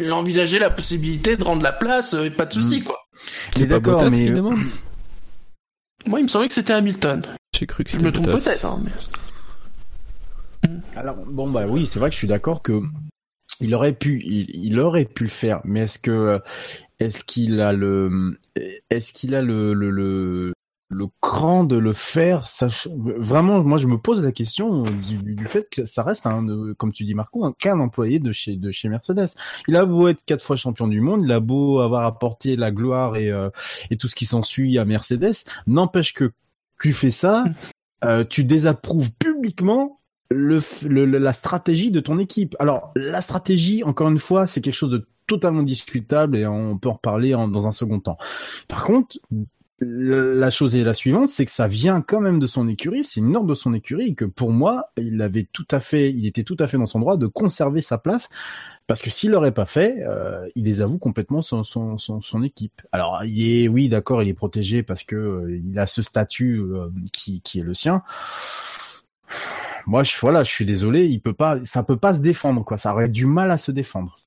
il 0.00 0.12
envisageait 0.12 0.60
la 0.60 0.70
possibilité 0.70 1.36
de 1.36 1.42
rendre 1.42 1.62
la 1.64 1.72
place, 1.72 2.14
euh, 2.14 2.24
et 2.26 2.30
pas 2.30 2.46
de 2.46 2.52
souci, 2.52 2.80
Mm. 2.80 2.84
quoi. 2.84 2.98
Mais 3.58 3.66
pas 3.66 3.80
d'accord, 3.80 4.08
mais 4.10 4.30
demande 4.30 4.58
Moi, 6.06 6.20
il 6.20 6.22
me 6.22 6.28
semblait 6.28 6.46
que 6.48 6.54
c'était 6.54 6.72
Hamilton. 6.74 7.22
J'ai 7.58 7.66
cru 7.66 7.82
que 7.82 7.90
Je 7.90 7.94
c'était 7.96 8.06
me 8.06 8.12
trompe 8.12 8.30
peut-être. 8.30 8.64
Hein, 8.66 8.82
mais- 8.84 10.70
Alors 10.96 11.16
bon 11.26 11.50
bah 11.50 11.64
oui, 11.68 11.86
c'est 11.86 11.98
vrai 11.98 12.08
que 12.10 12.14
je 12.14 12.18
suis 12.18 12.28
d'accord 12.28 12.62
que 12.62 12.80
il 13.60 13.74
aurait 13.74 13.92
pu, 13.94 14.22
il, 14.24 14.50
il 14.54 14.78
aurait 14.80 15.04
pu 15.04 15.24
le 15.24 15.30
faire, 15.30 15.60
mais 15.64 15.80
est-ce 15.80 15.98
que 15.98 16.40
est-ce 17.00 17.24
qu'il 17.24 17.60
a 17.60 17.72
le 17.72 18.38
est-ce 18.90 19.12
qu'il 19.12 19.34
a 19.34 19.42
le 19.42 19.72
le, 19.74 19.90
le 19.90 20.52
le 20.90 21.06
cran 21.20 21.64
de 21.64 21.76
le 21.76 21.92
faire 21.92 22.46
sach- 22.46 22.88
vraiment 22.96 23.62
moi 23.62 23.76
je 23.76 23.86
me 23.86 23.98
pose 23.98 24.24
la 24.24 24.32
question 24.32 24.84
du, 24.84 25.18
du 25.34 25.44
fait 25.44 25.68
que 25.70 25.84
ça 25.84 26.02
reste 26.02 26.26
un 26.26 26.48
euh, 26.48 26.74
comme 26.78 26.92
tu 26.92 27.04
dis 27.04 27.14
Marco 27.14 27.44
un 27.44 27.52
qu'un 27.52 27.78
employé 27.78 28.20
de 28.20 28.32
chez 28.32 28.56
de 28.56 28.70
chez 28.70 28.88
Mercedes. 28.88 29.28
Il 29.68 29.76
a 29.76 29.84
beau 29.84 30.08
être 30.08 30.24
quatre 30.24 30.42
fois 30.42 30.56
champion 30.56 30.88
du 30.88 31.02
monde 31.02 31.24
il 31.24 31.32
a 31.32 31.40
beau 31.40 31.80
avoir 31.80 32.04
apporté 32.06 32.56
la 32.56 32.70
gloire 32.70 33.16
et 33.16 33.30
euh, 33.30 33.50
et 33.90 33.98
tout 33.98 34.08
ce 34.08 34.14
qui 34.14 34.24
s'ensuit 34.24 34.78
à 34.78 34.86
Mercedes 34.86 35.34
n'empêche 35.66 36.14
que 36.14 36.32
tu 36.80 36.94
fais 36.94 37.10
ça 37.10 37.44
euh, 38.04 38.24
tu 38.24 38.44
désapprouves 38.44 39.10
publiquement 39.12 39.97
le, 40.30 40.60
le- 40.86 41.04
la 41.18 41.32
stratégie 41.32 41.90
de 41.90 42.00
ton 42.00 42.18
équipe. 42.18 42.56
Alors, 42.58 42.92
la 42.96 43.20
stratégie, 43.20 43.82
encore 43.84 44.08
une 44.08 44.18
fois, 44.18 44.46
c'est 44.46 44.60
quelque 44.60 44.74
chose 44.74 44.90
de 44.90 45.06
totalement 45.26 45.62
discutable 45.62 46.36
et 46.36 46.46
on 46.46 46.78
peut 46.78 46.88
en 46.88 46.94
reparler 46.94 47.34
en- 47.34 47.48
dans 47.48 47.66
un 47.66 47.72
second 47.72 48.00
temps. 48.00 48.18
Par 48.66 48.84
contre, 48.84 49.18
la 49.80 50.50
chose 50.50 50.74
est 50.74 50.82
la 50.82 50.94
suivante, 50.94 51.28
c'est 51.28 51.44
que 51.44 51.52
ça 51.52 51.68
vient 51.68 52.00
quand 52.00 52.20
même 52.20 52.40
de 52.40 52.46
son 52.48 52.66
écurie, 52.66 53.04
c'est 53.04 53.20
une 53.20 53.36
ordre 53.36 53.48
de 53.48 53.54
son 53.54 53.74
écurie 53.74 54.08
et 54.08 54.14
que 54.14 54.24
pour 54.24 54.50
moi, 54.50 54.90
il 54.96 55.22
avait 55.22 55.46
tout 55.52 55.66
à 55.70 55.78
fait, 55.78 56.10
il 56.10 56.26
était 56.26 56.42
tout 56.42 56.56
à 56.58 56.66
fait 56.66 56.78
dans 56.78 56.86
son 56.88 56.98
droit 56.98 57.16
de 57.16 57.26
conserver 57.28 57.80
sa 57.80 57.96
place 57.96 58.28
parce 58.88 59.02
que 59.02 59.10
s'il 59.10 59.30
l'aurait 59.30 59.52
pas 59.52 59.66
fait, 59.66 59.98
euh, 60.00 60.48
il 60.56 60.64
désavoue 60.64 60.98
complètement 60.98 61.42
son, 61.42 61.62
son, 61.62 61.96
son, 61.98 62.20
son 62.20 62.42
équipe. 62.42 62.82
Alors, 62.90 63.22
il 63.24 63.64
est, 63.64 63.68
oui, 63.68 63.88
d'accord, 63.88 64.22
il 64.22 64.28
est 64.28 64.34
protégé 64.34 64.82
parce 64.82 65.04
que 65.04 65.14
euh, 65.14 65.60
il 65.62 65.78
a 65.78 65.86
ce 65.86 66.02
statut 66.02 66.58
euh, 66.58 66.88
qui, 67.12 67.40
qui 67.42 67.60
est 67.60 67.64
le 67.64 67.74
sien 67.74 68.02
moi 69.88 70.04
je 70.04 70.14
voilà 70.20 70.44
je 70.44 70.50
suis 70.50 70.66
désolé 70.66 71.06
il 71.06 71.20
peut 71.20 71.32
pas 71.32 71.58
ça 71.64 71.82
peut 71.82 71.96
pas 71.96 72.12
se 72.14 72.20
défendre 72.20 72.62
quoi. 72.62 72.76
Ça 72.76 72.92
aurait 72.92 73.08
du 73.08 73.26
mal 73.26 73.50
à 73.50 73.58
se 73.58 73.72
défendre. 73.72 74.20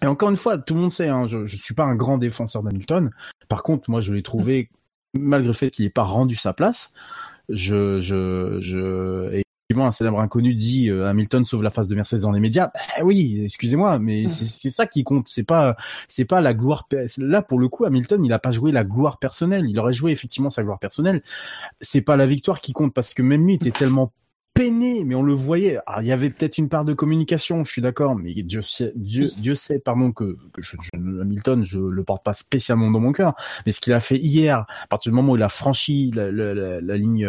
Et 0.00 0.06
encore 0.06 0.30
une 0.30 0.36
fois 0.36 0.58
tout 0.58 0.74
le 0.74 0.80
monde 0.80 0.92
sait 0.92 1.08
hein, 1.08 1.26
je 1.26 1.44
je 1.44 1.56
suis 1.56 1.74
pas 1.74 1.84
un 1.84 1.96
grand 1.96 2.18
défenseur 2.18 2.62
d'Hamilton. 2.62 3.10
Par 3.48 3.64
contre 3.64 3.90
moi 3.90 4.00
je 4.00 4.14
l'ai 4.14 4.22
trouvé 4.22 4.70
malgré 5.14 5.48
le 5.48 5.54
fait 5.54 5.70
qu'il 5.70 5.84
ait 5.84 5.90
pas 5.90 6.04
rendu 6.04 6.36
sa 6.36 6.52
place 6.52 6.92
je 7.48 7.98
je 7.98 8.58
je 8.60 9.34
et 9.34 9.42
un 9.76 9.92
célèbre 9.92 10.20
inconnu 10.20 10.54
dit 10.54 10.88
euh, 10.88 11.06
Hamilton 11.06 11.44
sauve 11.44 11.62
la 11.62 11.70
face 11.70 11.88
de 11.88 11.94
Mercedes 11.94 12.22
dans 12.22 12.32
les 12.32 12.40
médias. 12.40 12.70
Bah 12.74 13.04
oui 13.04 13.42
excusez-moi 13.44 13.98
mais 13.98 14.26
c'est 14.28 14.44
c'est 14.44 14.70
ça 14.70 14.86
qui 14.86 15.04
compte. 15.04 15.28
C'est 15.28 15.44
pas 15.44 15.76
c'est 16.06 16.24
pas 16.24 16.40
la 16.40 16.54
gloire 16.54 16.88
là 17.18 17.42
pour 17.42 17.58
le 17.58 17.68
coup 17.68 17.84
Hamilton 17.84 18.24
il 18.24 18.32
a 18.32 18.38
pas 18.38 18.52
joué 18.52 18.72
la 18.72 18.84
gloire 18.84 19.18
personnelle. 19.18 19.66
Il 19.68 19.78
aurait 19.78 19.92
joué 19.92 20.12
effectivement 20.12 20.50
sa 20.50 20.62
gloire 20.62 20.78
personnelle. 20.78 21.22
C'est 21.80 22.02
pas 22.02 22.16
la 22.16 22.26
victoire 22.26 22.60
qui 22.60 22.72
compte 22.72 22.94
parce 22.94 23.14
que 23.14 23.22
même 23.22 23.46
lui 23.46 23.54
était 23.54 23.72
tellement 23.72 24.12
peiné, 24.58 25.04
mais 25.04 25.14
on 25.14 25.22
le 25.22 25.32
voyait. 25.34 25.78
Alors, 25.86 26.02
il 26.02 26.08
y 26.08 26.12
avait 26.12 26.30
peut-être 26.30 26.58
une 26.58 26.68
part 26.68 26.84
de 26.84 26.92
communication, 26.92 27.62
je 27.64 27.70
suis 27.70 27.80
d'accord, 27.82 28.16
mais 28.16 28.34
Dieu 28.34 28.60
sait, 28.62 28.92
Dieu, 28.96 29.30
Dieu 29.38 29.54
sait, 29.54 29.78
pardon, 29.78 30.10
que, 30.12 30.36
que 30.52 30.60
je, 30.62 30.76
je- 30.80 30.90
Hamilton, 31.20 31.62
je 31.64 31.78
le 31.78 32.02
porte 32.04 32.24
pas 32.24 32.34
spécialement 32.34 32.90
dans 32.90 33.00
mon 33.00 33.12
cœur, 33.12 33.34
mais 33.66 33.72
ce 33.72 33.80
qu'il 33.80 33.92
a 33.92 34.00
fait 34.00 34.18
hier, 34.18 34.66
à 34.82 34.86
partir 34.88 35.12
du 35.12 35.16
moment 35.16 35.32
où 35.32 35.36
il 35.36 35.42
a 35.42 35.48
franchi 35.48 36.10
la, 36.12 36.32
la- 36.32 36.54
la- 36.54 36.80
la 36.80 36.96
ligne, 36.96 37.24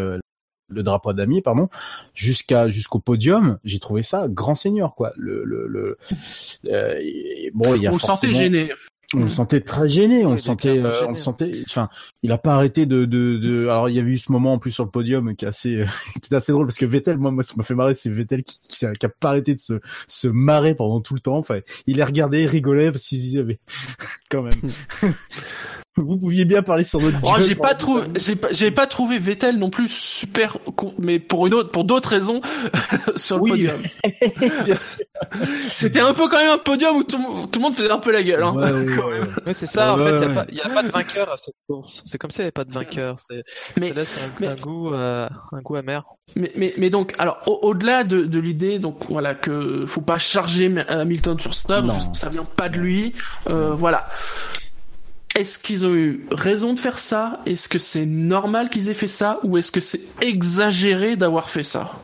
le 0.72 0.84
drapeau 0.84 1.14
damier, 1.14 1.42
pardon, 1.42 1.70
jusqu'à 2.16 2.68
jusqu'au 2.70 3.00
podium, 3.00 3.60
j'ai 3.64 3.80
trouvé 3.80 4.02
ça 4.04 4.28
grand 4.28 4.56
seigneur, 4.56 4.96
quoi. 4.96 5.14
Le, 5.16 5.44
le, 5.44 5.68
le 5.68 5.98
euh, 6.66 7.00
bon, 7.54 7.76
il 7.76 7.84
y 7.84 7.88
a 7.88 7.92
On 7.92 8.00
sentait 8.00 8.34
gêné. 8.34 8.72
On 9.16 9.22
le 9.22 9.30
sentait 9.30 9.62
très 9.62 9.90
gêné, 9.90 10.26
on 10.26 10.30
Oui, 10.30 10.34
le 10.36 10.40
sentait, 10.40 10.78
euh, 10.78 10.92
on 11.08 11.12
le 11.12 11.16
sentait. 11.16 11.52
Enfin, 11.68 11.90
il 12.22 12.32
a 12.32 12.38
pas 12.38 12.54
arrêté 12.54 12.86
de, 12.86 13.06
de, 13.06 13.38
de. 13.38 13.64
Alors, 13.64 13.90
il 13.90 13.96
y 13.96 14.00
avait 14.00 14.12
eu 14.12 14.18
ce 14.18 14.32
moment 14.32 14.54
en 14.54 14.60
plus 14.60 14.72
sur 14.72 14.84
le 14.84 14.92
podium 14.92 15.36
qui 15.36 15.46
est 15.46 15.48
assez, 15.48 15.78
euh, 15.78 15.86
qui 16.22 16.32
est 16.32 16.36
assez 16.38 16.52
drôle 16.52 16.68
parce 16.68 16.78
que 16.78 16.86
Vettel, 16.86 17.18
moi, 17.18 17.32
moi, 17.32 17.44
ça 17.44 17.54
m'a 17.58 17.64
fait 17.64 17.76
marrer, 17.76 17.96
c'est 17.96 18.10
Vettel 18.10 18.44
qui, 18.44 18.60
qui, 18.62 18.86
qui 19.00 19.06
a 19.06 19.10
pas 19.10 19.30
arrêté 19.30 19.56
de 19.56 19.60
se, 19.60 19.80
se 20.08 20.28
marrer 20.28 20.76
pendant 20.76 21.02
tout 21.02 21.16
le 21.16 21.22
temps. 21.22 21.38
Enfin, 21.38 21.60
il 21.88 21.98
les 21.98 22.04
regardait, 22.04 22.44
il 22.44 22.48
rigolait 22.48 22.92
parce 22.92 23.06
qu'il 23.06 23.20
disait, 23.20 23.44
mais 23.44 23.60
quand 24.30 24.44
même. 24.44 24.54
Vous 26.02 26.18
pouviez 26.18 26.46
bien 26.46 26.64
parler 26.64 26.84
sur 26.84 27.02
notre. 27.02 27.18
Oh, 27.24 27.36
j'ai 27.40 27.56
pas 27.56 27.76
trouvé, 27.76 28.04
j'ai 28.18 28.36
pas, 28.36 28.48
j'ai 28.52 28.72
pas 28.72 28.88
trouvé 28.88 29.20
Vettel 29.20 29.58
non 29.58 29.70
plus 29.70 29.90
super, 29.90 30.58
con- 30.76 30.94
mais 30.98 31.20
pour 31.20 31.46
une 31.48 31.54
autre, 31.54 31.72
pour 31.72 31.84
d'autres 31.84 32.10
raisons 32.10 32.42
sur 33.18 33.36
le 33.38 33.42
Oui. 33.44 33.50
podium. 33.52 33.82
C'était 35.68 36.00
un 36.00 36.14
peu 36.14 36.28
quand 36.30 36.38
même 36.40 36.52
un 36.52 36.58
podium 36.58 36.96
où 36.98 37.04
tout, 37.04 37.18
le 37.18 37.24
monde- 37.24 37.52
tout 37.52 37.60
le 37.60 37.64
monde 37.64 37.76
faisait 37.76 37.92
un 37.92 38.00
peu 38.00 38.12
la 38.12 38.24
gueule. 38.24 38.44
Hein. 38.44 38.54
Ouais, 38.56 38.72
ouais, 38.72 38.98
ouais, 38.98 39.20
ouais. 39.20 39.28
Oui, 39.48 39.54
c'est 39.54 39.66
ça, 39.66 39.96
Ouais, 39.96 40.02
en 40.02 40.06
fait, 40.06 40.12
il 40.12 40.14
ouais, 40.14 40.20
n'y 40.20 40.26
a, 40.26 40.28
ouais. 40.30 40.46
pas- 40.46 40.52
y 40.52 40.62
a 40.62 40.70
pas 40.70 40.84
de 40.84 40.90
vainqueur 40.90 41.32
à 41.32 41.38
cette 41.38 41.56
course. 41.68 42.02
C'est 42.06 42.18
comme 42.18 42.32
ça, 42.32 42.44
il 42.44 42.46
n'y 42.46 42.50
a 42.50 42.54
pas 42.54 42.66
de 42.66 42.72
vainqueur. 42.74 43.18
C'est, 43.20 43.44
Mais- 43.80 43.92
là, 43.94 44.06
c'est 44.06 44.22
un, 44.22 44.30
mais- 44.40 44.48
un 44.48 44.56
goût, 44.56 44.94
euh, 44.94 45.28
un 45.52 45.62
goût 45.62 45.76
amer. 45.76 46.04
Mais, 46.36 46.52
mais, 46.56 46.74
mais 46.78 46.90
donc, 46.90 47.14
alors, 47.20 47.40
au- 47.48 47.60
au-delà 47.64 48.04
de, 48.04 48.22
de 48.24 48.40
l'idée, 48.40 48.80
donc 48.80 49.06
voilà, 49.10 49.36
que 49.36 49.86
faut 49.88 50.02
pas 50.02 50.18
charger 50.18 50.74
Hamilton 50.88 51.40
sur 51.40 51.54
ça, 51.54 51.82
parce 51.82 52.06
Non. 52.06 52.12
que 52.12 52.18
ça 52.18 52.30
vient 52.30 52.46
pas 52.46 52.70
de 52.70 52.78
lui, 52.78 53.14
euh, 53.50 53.74
voilà. 53.74 54.06
Est-ce 55.36 55.60
qu'ils 55.60 55.86
ont 55.86 55.94
eu 55.94 56.26
raison 56.32 56.74
de 56.74 56.80
faire 56.80 57.00
ça? 57.00 57.42
Est-ce 57.46 57.70
que 57.70 57.80
c'est 57.80 58.06
normal 58.06 58.70
qu'ils 58.70 58.90
aient 58.90 58.96
fait 58.96 59.08
ça? 59.08 59.40
Ou 59.44 59.58
est-ce 59.58 59.72
que 59.72 59.80
c'est 59.80 60.02
exagéré 60.22 61.16
d'avoir 61.16 61.50
fait 61.50 61.64
ça? 61.64 62.02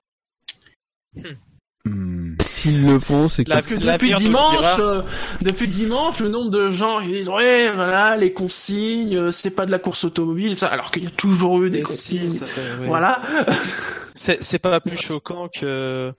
Hmm. 1.16 1.22
s'ils 2.66 2.86
le 2.86 3.00
font, 3.00 3.30
c'est 3.30 3.44
que 3.44 3.50
Parce 3.52 3.68
que 3.68 3.76
depuis 3.76 4.14
dimanche, 4.14 4.80
euh, 4.80 5.02
depuis 5.42 5.68
dimanche, 5.68 6.20
le 6.20 6.30
nombre 6.30 6.50
de 6.50 6.70
gens 6.70 7.00
qui 7.02 7.08
disent 7.10 7.30
ouais, 7.30 7.72
voilà, 7.72 8.18
les 8.18 8.34
consignes, 8.34 9.16
euh, 9.16 9.32
c'est 9.32 9.52
pas 9.52 9.66
de 9.66 9.72
la 9.72 9.80
course 9.80 10.04
automobile, 10.04 10.58
ça, 10.58 10.68
alors 10.68 10.92
qu'il 10.92 11.04
y 11.04 11.08
a 11.08 11.12
toujours 11.12 11.62
eu 11.64 11.70
des 11.70 11.80
Mais 11.80 11.86
si, 11.86 12.20
consignes. 12.20 12.46
ça. 12.46 12.62
Voilà. 12.82 13.22
C'est 14.16 14.60
pas 14.60 14.80
plus 14.80 14.98
choquant 14.98 15.50
que 15.50 16.14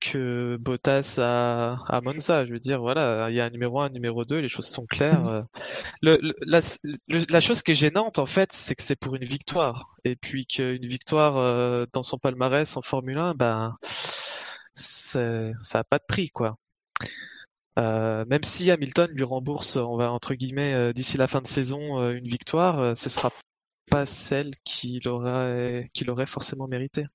que 0.00 0.56
Bottas 0.60 1.18
à, 1.20 1.76
à 1.88 2.00
Monza. 2.00 2.44
Je 2.46 2.52
veux 2.52 2.58
dire, 2.60 2.80
voilà, 2.80 3.28
il 3.30 3.36
y 3.36 3.40
a 3.40 3.44
un 3.46 3.50
numéro 3.50 3.80
1, 3.80 3.86
un 3.86 3.90
numéro 3.90 4.24
2, 4.24 4.38
les 4.40 4.48
choses 4.48 4.66
sont 4.68 4.86
claires. 4.86 5.26
Euh, 5.28 5.42
Le, 6.02 6.18
le- 6.22 6.34
la, 6.42 6.60
le- 7.08 7.26
la 7.30 7.40
chose 7.40 7.62
qui 7.62 7.72
est 7.72 7.74
gênante, 7.74 8.18
en 8.18 8.26
fait, 8.26 8.52
c'est 8.52 8.74
que 8.76 8.82
c'est 8.82 8.96
pour 8.96 9.16
une 9.16 9.24
victoire. 9.24 9.96
Et 10.04 10.16
puis 10.16 10.46
qu'une 10.46 10.86
victoire 10.86 11.36
euh, 11.38 11.86
dans 11.92 12.02
son 12.04 12.18
palmarès 12.18 12.76
en 12.76 12.82
Formule 12.82 13.18
1, 13.18 13.34
ben, 13.34 13.76
ça 14.74 15.78
a 15.80 15.84
pas 15.84 15.98
de 15.98 16.04
prix, 16.06 16.30
quoi. 16.30 16.58
Euh, 17.78 18.24
même 18.26 18.42
si 18.44 18.70
Hamilton 18.70 19.10
lui 19.12 19.24
rembourse, 19.24 19.76
on 19.76 19.96
va 19.96 20.10
entre 20.12 20.34
guillemets, 20.34 20.74
euh, 20.74 20.92
d'ici 20.92 21.16
la 21.16 21.26
fin 21.28 21.40
de 21.40 21.46
saison, 21.46 22.00
euh, 22.00 22.12
une 22.12 22.26
victoire, 22.26 22.78
euh, 22.80 22.94
ce 22.94 23.08
sera 23.08 23.30
pas 23.90 24.06
celle 24.06 24.52
qu'il 24.64 25.08
aurait, 25.08 25.88
qu'il 25.94 26.10
aurait 26.10 26.26
forcément 26.26 26.68
mérité. 26.68 27.06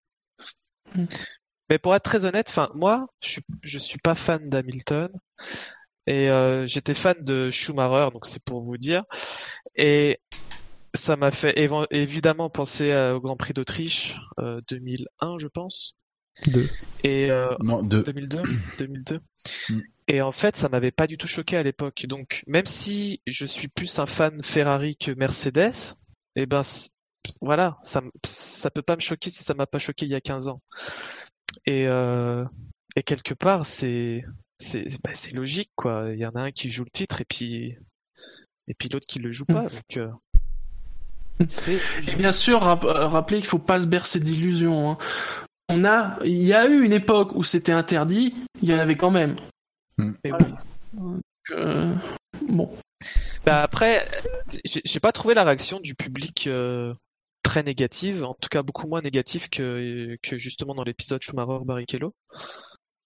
Mais 1.70 1.80
pour 1.80 1.96
être 1.96 2.04
très 2.04 2.26
honnête, 2.26 2.48
enfin 2.50 2.70
moi, 2.76 3.08
je 3.24 3.30
suis, 3.30 3.42
je 3.62 3.80
suis 3.80 4.00
pas 4.00 4.16
fan 4.16 4.50
d'Hamilton 4.50 5.10
et 6.08 6.30
euh, 6.30 6.68
j'étais 6.68 6.94
fan 6.94 7.16
de 7.22 7.50
Schumacher, 7.50 8.12
donc 8.14 8.26
c'est 8.26 8.44
pour 8.44 8.62
vous 8.62 8.78
dire. 8.78 9.04
Et 9.76 10.20
ça 10.94 11.16
m'a 11.16 11.32
fait 11.32 11.54
évo- 11.58 11.88
évidemment 11.92 12.50
penser 12.50 12.92
à- 12.92 13.16
au 13.16 13.22
Grand 13.22 13.36
Prix 13.36 13.54
d'Autriche 13.54 14.16
euh, 14.40 14.62
2001, 14.70 15.38
je 15.38 15.48
pense. 15.48 15.96
Deux. 16.48 16.70
Et 17.04 17.32
euh, 17.32 17.56
Non, 17.62 17.82
deux. 17.82 18.04
2002, 18.04 18.44
2002. 18.80 19.20
Mm. 19.70 19.82
Et 20.08 20.22
en 20.22 20.32
fait, 20.32 20.56
ça 20.56 20.70
m'avait 20.70 20.92
pas 20.92 21.06
du 21.08 21.18
tout 21.20 21.28
choqué 21.28 21.56
à 21.58 21.62
l'époque. 21.64 22.06
Donc, 22.08 22.44
même 22.48 22.66
si 22.66 23.22
je 23.28 23.46
suis 23.46 23.68
plus 23.68 24.00
un 24.00 24.06
fan 24.08 24.42
Ferrari 24.42 24.96
que 24.98 25.12
Mercedes, 25.12 25.96
eh 26.36 26.46
ben, 26.48 26.62
voilà, 27.42 27.78
ça, 27.84 28.02
ça 28.26 28.72
peut 28.72 28.82
pas 28.82 28.96
me 28.96 29.02
choquer 29.02 29.30
si 29.30 29.44
ça 29.44 29.54
m'a 29.54 29.68
pas 29.68 29.78
choqué 29.80 30.06
il 30.06 30.12
y 30.12 30.16
a 30.16 30.22
15 30.22 30.48
ans. 30.48 30.62
Et, 31.66 31.88
euh, 31.88 32.46
et 32.96 33.04
quelque 33.04 33.34
part, 33.34 33.66
c'est, 33.66 34.24
c'est, 34.58 34.86
bah, 35.04 35.12
c'est 35.14 35.34
logique, 35.34 35.72
quoi. 35.76 36.08
Il 36.14 36.20
y 36.20 36.26
en 36.26 36.32
a 36.32 36.42
un 36.42 36.52
qui 36.52 36.70
joue 36.70 36.84
le 36.84 36.90
titre 36.92 37.22
et 37.22 37.26
puis, 37.26 37.76
et 38.68 38.74
puis 38.74 38.90
l'autre 38.90 39.08
qui 39.08 39.20
le 39.20 39.32
joue 39.32 39.46
pas. 39.46 39.64
Donc, 39.64 39.98
euh, 39.98 40.10
c'est 41.48 41.80
Et 42.08 42.16
bien 42.16 42.32
sûr, 42.32 42.66
euh, 42.68 43.08
rappeler 43.08 43.40
qu'il 43.40 43.48
faut 43.48 43.60
pas 43.60 43.80
se 43.80 43.86
bercer 43.88 44.20
d'illusions. 44.20 44.92
hein. 44.92 44.98
On 45.68 45.84
a, 45.84 46.18
il 46.24 46.44
y 46.44 46.54
a 46.54 46.68
eu 46.68 46.84
une 46.86 46.94
époque 46.94 47.36
où 47.36 47.44
c'était 47.44 47.72
interdit, 47.72 48.36
il 48.62 48.70
y 48.70 48.74
en 48.74 48.80
avait 48.80 48.96
quand 48.96 49.12
même. 49.12 49.36
mais 49.98 50.14
Voilà. 50.30 50.58
euh, 51.52 51.96
bon. 52.48 52.72
Bah 53.46 53.62
après, 53.64 54.08
j'ai 54.64 54.82
j'ai 54.84 55.00
pas 55.00 55.12
trouvé 55.12 55.34
la 55.34 55.44
réaction 55.44 55.80
du 55.80 55.94
public 55.96 56.48
euh, 56.48 56.94
très 57.56 57.64
négative, 57.64 58.26
en 58.26 58.34
tout 58.34 58.50
cas 58.50 58.64
beaucoup 58.64 58.86
moins 58.86 59.02
négative 59.02 59.50
que, 59.50 60.18
que 60.22 60.38
justement 60.38 60.76
dans 60.76 60.84
l'épisode 60.84 61.22
Schumacher-Barrichello. 61.22 62.14
Vous 62.34 62.38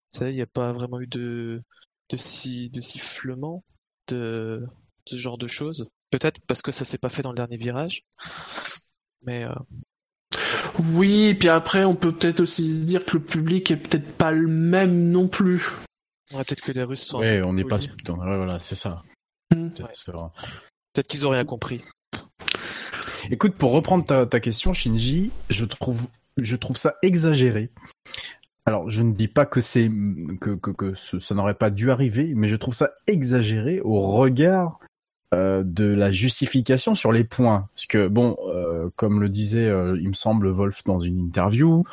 savez, 0.10 0.32
il 0.32 0.38
n'y 0.38 0.42
a 0.42 0.48
pas 0.48 0.74
vraiment 0.74 1.00
eu 1.00 1.06
de, 1.06 1.62
de, 2.10 2.18
si, 2.18 2.72
de 2.72 2.82
sifflement, 2.82 3.64
de, 4.08 4.66
de 4.66 4.68
ce 5.06 5.18
genre 5.18 5.38
de 5.38 5.46
choses. 5.46 5.88
Peut-être 6.10 6.42
parce 6.48 6.64
que 6.64 6.72
ça 6.72 6.84
s'est 6.84 6.98
pas 6.98 7.10
fait 7.10 7.22
dans 7.22 7.30
le 7.30 7.36
dernier 7.36 7.58
virage. 7.58 8.06
Mais 9.22 9.44
euh, 9.44 9.54
Oui, 10.94 11.36
puis 11.36 11.50
après, 11.50 11.86
on 11.86 11.96
peut 11.96 12.12
peut-être 12.12 12.40
aussi 12.40 12.74
se 12.74 12.86
dire 12.86 13.06
que 13.06 13.18
le 13.18 13.24
public 13.24 13.70
est 13.70 13.78
peut-être 13.78 14.12
pas 14.18 14.32
le 14.32 14.48
même 14.48 15.12
non 15.12 15.28
plus. 15.28 15.68
ouais, 16.32 16.44
peut-être 16.44 16.62
que 16.62 16.72
les 16.72 16.84
Russes 16.84 17.06
sont 17.06 17.20
Ouais, 17.20 17.44
on 17.44 17.54
n'est 17.54 17.66
pas. 17.66 17.78
Ouais, 17.78 17.86
voilà, 18.08 18.58
c'est 18.58 18.74
ça. 18.74 19.04
Mm. 19.56 19.70
Peut-être, 19.70 20.10
euh, 20.10 20.42
Peut-être 20.94 21.08
qu'ils 21.08 21.28
ont 21.28 21.30
rien 21.30 21.46
compris. 21.46 21.84
Écoute, 23.32 23.56
pour 23.56 23.72
reprendre 23.72 24.06
ta, 24.06 24.40
question, 24.40 24.74
Shinji, 24.74 25.32
je 25.50 25.66
trouve, 25.66 26.02
je 26.38 26.56
trouve 26.56 26.78
ça 26.78 26.96
exagéré. 27.02 27.70
Alors, 28.66 28.90
je 28.90 29.02
ne 29.02 29.14
dis 29.14 29.28
pas 29.28 29.46
que 29.46 29.62
c'est 29.62 29.90
que, 30.40 30.52
que, 30.52 30.94
ça 30.96 31.36
n'aurait 31.36 31.56
pas 31.56 31.70
dû 31.70 31.92
arriver, 31.92 32.34
mais 32.36 32.48
je 32.48 32.56
trouve 32.56 32.74
ça 32.74 32.90
exagéré 33.08 33.82
au 33.82 34.00
regard 34.00 34.80
euh, 35.34 35.64
de 35.64 35.86
la 35.86 36.12
justification 36.12 36.96
sur 36.96 37.12
les 37.12 37.24
points. 37.24 37.68
Parce 37.74 37.86
que 37.86 38.08
bon, 38.08 38.38
euh, 38.48 38.90
comme 38.96 39.22
le 39.22 39.30
disait, 39.30 39.68
euh, 39.68 39.98
il 40.00 40.10
me 40.10 40.14
semble 40.14 40.50
Wolf 40.50 40.84
dans 40.86 41.00
une 41.00 41.20
interview, 41.20 41.84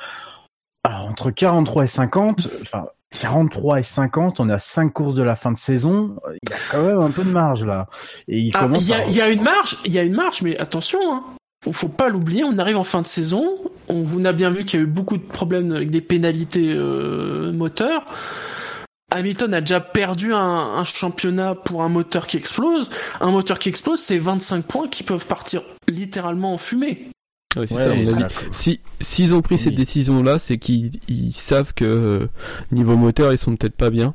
alors 0.84 1.06
entre 1.06 1.30
43 1.30 1.84
et 1.84 1.88
50, 1.88 2.48
enfin 2.62 2.86
43 3.18 3.80
et 3.80 3.82
50, 3.82 4.40
on 4.40 4.48
est 4.48 4.52
à 4.52 4.58
5 4.58 4.92
courses 4.92 5.14
de 5.14 5.22
la 5.22 5.34
fin 5.36 5.52
de 5.52 5.56
saison, 5.56 6.16
il 6.42 6.50
y 6.50 6.52
a 6.52 6.56
quand 6.70 6.82
même 6.82 6.98
un 7.00 7.10
peu 7.10 7.24
de 7.24 7.30
marge 7.30 7.64
là. 7.64 7.86
Et 8.28 8.38
il 8.38 8.50
Ah, 8.54 8.60
commence 8.60 8.86
Il 8.86 8.90
y, 8.90 8.94
a, 8.94 9.08
y 9.08 9.20
a 9.20 9.30
une 9.30 9.42
marge, 9.42 9.78
il 9.84 9.92
y 9.92 9.98
a 9.98 10.02
une 10.02 10.14
marge, 10.14 10.42
mais 10.42 10.58
attention, 10.58 10.98
hein. 11.12 11.24
faut, 11.64 11.72
faut 11.72 11.88
pas 11.88 12.08
l'oublier. 12.08 12.44
On 12.44 12.58
arrive 12.58 12.76
en 12.76 12.84
fin 12.84 13.02
de 13.02 13.06
saison. 13.06 13.58
On 13.88 14.02
vous 14.02 14.26
a 14.26 14.32
bien 14.32 14.50
vu 14.50 14.64
qu'il 14.64 14.80
y 14.80 14.82
a 14.82 14.84
eu 14.84 14.88
beaucoup 14.88 15.16
de 15.16 15.22
problèmes 15.22 15.72
avec 15.72 15.90
des 15.90 16.00
pénalités 16.00 16.72
euh, 16.74 17.52
moteurs. 17.52 18.04
Hamilton 19.14 19.54
a 19.54 19.60
déjà 19.60 19.80
perdu 19.80 20.34
un, 20.34 20.38
un 20.38 20.84
championnat 20.84 21.54
pour 21.54 21.82
un 21.82 21.88
moteur 21.88 22.26
qui 22.26 22.36
explose. 22.36 22.90
Un 23.20 23.30
moteur 23.30 23.60
qui 23.60 23.68
explose, 23.68 24.00
c'est 24.00 24.18
25 24.18 24.64
points 24.64 24.88
qui 24.88 25.04
peuvent 25.04 25.26
partir 25.26 25.62
littéralement 25.88 26.52
en 26.52 26.58
fumée. 26.58 27.08
Ouais, 27.56 27.72
Ouais, 27.72 27.96
ça. 27.96 28.28
Si 28.52 28.80
s'ils 29.00 29.34
ont 29.34 29.42
pris 29.42 29.56
cette 29.58 29.70
Oui. 29.70 29.76
décision-là, 29.76 30.38
c'est 30.38 30.58
qu'ils 30.58 30.90
ils 31.08 31.32
savent 31.32 31.72
que 31.74 31.84
euh, 31.84 32.26
niveau 32.72 32.96
moteur, 32.96 33.32
ils 33.32 33.38
sont 33.38 33.56
peut-être 33.56 33.76
pas 33.76 33.90
bien 33.90 34.14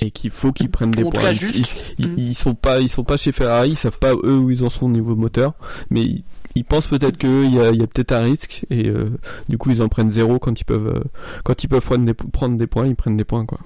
et 0.00 0.10
qu'il 0.10 0.30
faut 0.30 0.52
qu'ils 0.52 0.70
prennent 0.70 0.90
des 0.90 1.02
points. 1.04 1.30
Ils, 1.30 1.34
juste. 1.38 1.54
ils- 1.98 2.04
ils- 2.04 2.08
Mm. 2.10 2.14
ils 2.18 2.34
sont 2.34 2.54
pas, 2.54 2.80
ils 2.80 2.88
sont 2.88 3.04
pas 3.04 3.16
chez 3.16 3.32
Ferrari, 3.32 3.70
ils 3.70 3.76
savent 3.76 3.98
pas 3.98 4.12
eux 4.14 4.36
où 4.38 4.50
ils 4.50 4.62
en 4.64 4.68
sont 4.68 4.86
au 4.86 4.90
niveau 4.90 5.16
moteur, 5.16 5.54
mais 5.90 6.02
ils, 6.02 6.24
ils 6.54 6.64
pensent 6.64 6.86
peut-être 6.88 7.16
qu'il 7.18 7.52
y 7.54 7.58
a, 7.60 7.70
il 7.70 7.80
y 7.80 7.82
a 7.82 7.86
peut-être 7.86 8.12
un 8.12 8.20
risque 8.24 8.64
et 8.70 8.88
euh, 8.88 9.10
du 9.48 9.58
coup 9.58 9.70
ils 9.70 9.82
en 9.82 9.88
prennent 9.88 10.10
zéro 10.10 10.38
quand 10.38 10.60
ils 10.60 10.64
peuvent, 10.64 10.88
euh, 10.94 11.04
quand 11.44 11.64
ils 11.64 11.68
peuvent 11.68 11.84
prendre 11.84 12.04
des, 12.04 12.14
prendre 12.14 12.56
des 12.56 12.66
points, 12.66 12.86
ils 12.86 12.96
prennent 12.96 13.16
des 13.16 13.24
points 13.24 13.44
quoi. 13.46 13.58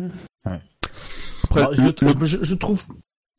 Mm. 0.00 0.06
Ouais. 0.50 0.60
Après, 1.44 1.60
Alors, 1.60 1.74
je, 1.74 1.82
le- 1.82 1.94
le- 2.18 2.24
je- 2.26 2.42
je 2.44 2.54
trouve. 2.54 2.84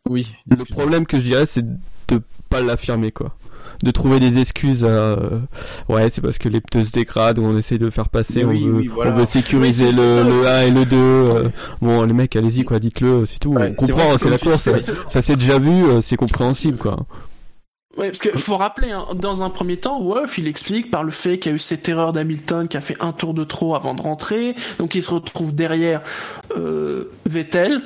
Oui. 0.09 0.28
le 0.47 0.63
problème 0.65 1.05
que 1.05 1.17
je 1.17 1.24
dirais, 1.24 1.45
c'est 1.45 1.65
de 1.65 2.21
pas 2.49 2.61
l'affirmer, 2.61 3.11
quoi. 3.11 3.36
De 3.84 3.92
trouver 3.92 4.20
des 4.20 4.40
excuses 4.40 4.84
à, 4.84 4.88
euh, 4.88 5.18
ouais, 5.90 6.10
c'est 6.10 6.22
parce 6.22 6.38
que 6.38 6.48
les 6.50 6.62
pneus 6.62 6.86
se 6.86 6.92
dégradent 6.94 7.38
ou 7.40 7.44
on 7.46 7.58
essaie 7.58 7.78
de 7.78 7.86
le 7.86 7.92
faire 7.92 8.08
passer, 8.10 8.44
Oui, 8.46 8.64
on, 8.64 8.68
veut, 8.68 8.74
oui, 8.78 8.88
voilà. 8.88 9.12
on 9.12 9.18
veut 9.18 9.26
sécuriser 9.26 9.88
Oui, 9.90 9.96
le, 9.98 10.24
le 10.24 10.32
aussi. 10.32 10.48
1 10.48 10.62
et 10.62 10.72
le 10.72 10.86
2. 10.86 10.96
euh, 10.96 11.44
bon, 11.82 12.04
les 12.04 12.14
mecs, 12.14 12.36
allez-y, 12.36 12.64
quoi, 12.64 12.80
dites-le, 12.80 13.26
c'est 13.26 13.40
tout. 13.40 13.52
Ouais, 13.52 13.76
on 13.78 13.86
comprend, 13.86 14.18
c'est 14.18 14.30
la 14.30 14.38
course, 14.38 14.70
ça 15.10 15.22
s'est 15.22 15.36
déjà 15.36 15.60
vu, 15.60 15.84
euh, 15.86 16.00
c'est 16.02 16.16
compréhensible, 16.16 16.78
quoi. 16.78 16.98
Ouais, 17.98 18.08
parce 18.08 18.20
que 18.20 18.36
faut 18.36 18.58
rappeler, 18.58 18.91
hein, 18.91 19.06
dans 19.14 19.44
un 19.44 19.52
premier 19.52 19.78
temps, 19.78 20.02
Wolf, 20.02 20.39
il 20.39 20.48
explique 20.48 20.89
par 20.89 21.04
le 21.04 21.12
fait 21.12 21.38
qu'il 21.38 21.52
y 21.52 21.54
a 21.54 21.56
eu 21.56 21.60
cette 21.60 21.88
erreur 21.88 22.12
d'Hamilton 22.12 22.68
qui 22.68 22.76
a 22.76 22.82
fait 22.82 22.98
un 23.00 23.12
tour 23.12 23.36
de 23.36 23.44
trop 23.44 23.76
avant 23.76 23.94
de 23.94 24.02
rentrer, 24.02 24.56
donc 24.80 24.96
il 24.96 25.04
se 25.04 25.12
retrouve 25.12 25.54
derrière 25.54 26.02
euh, 26.58 27.12
Vettel. 27.26 27.84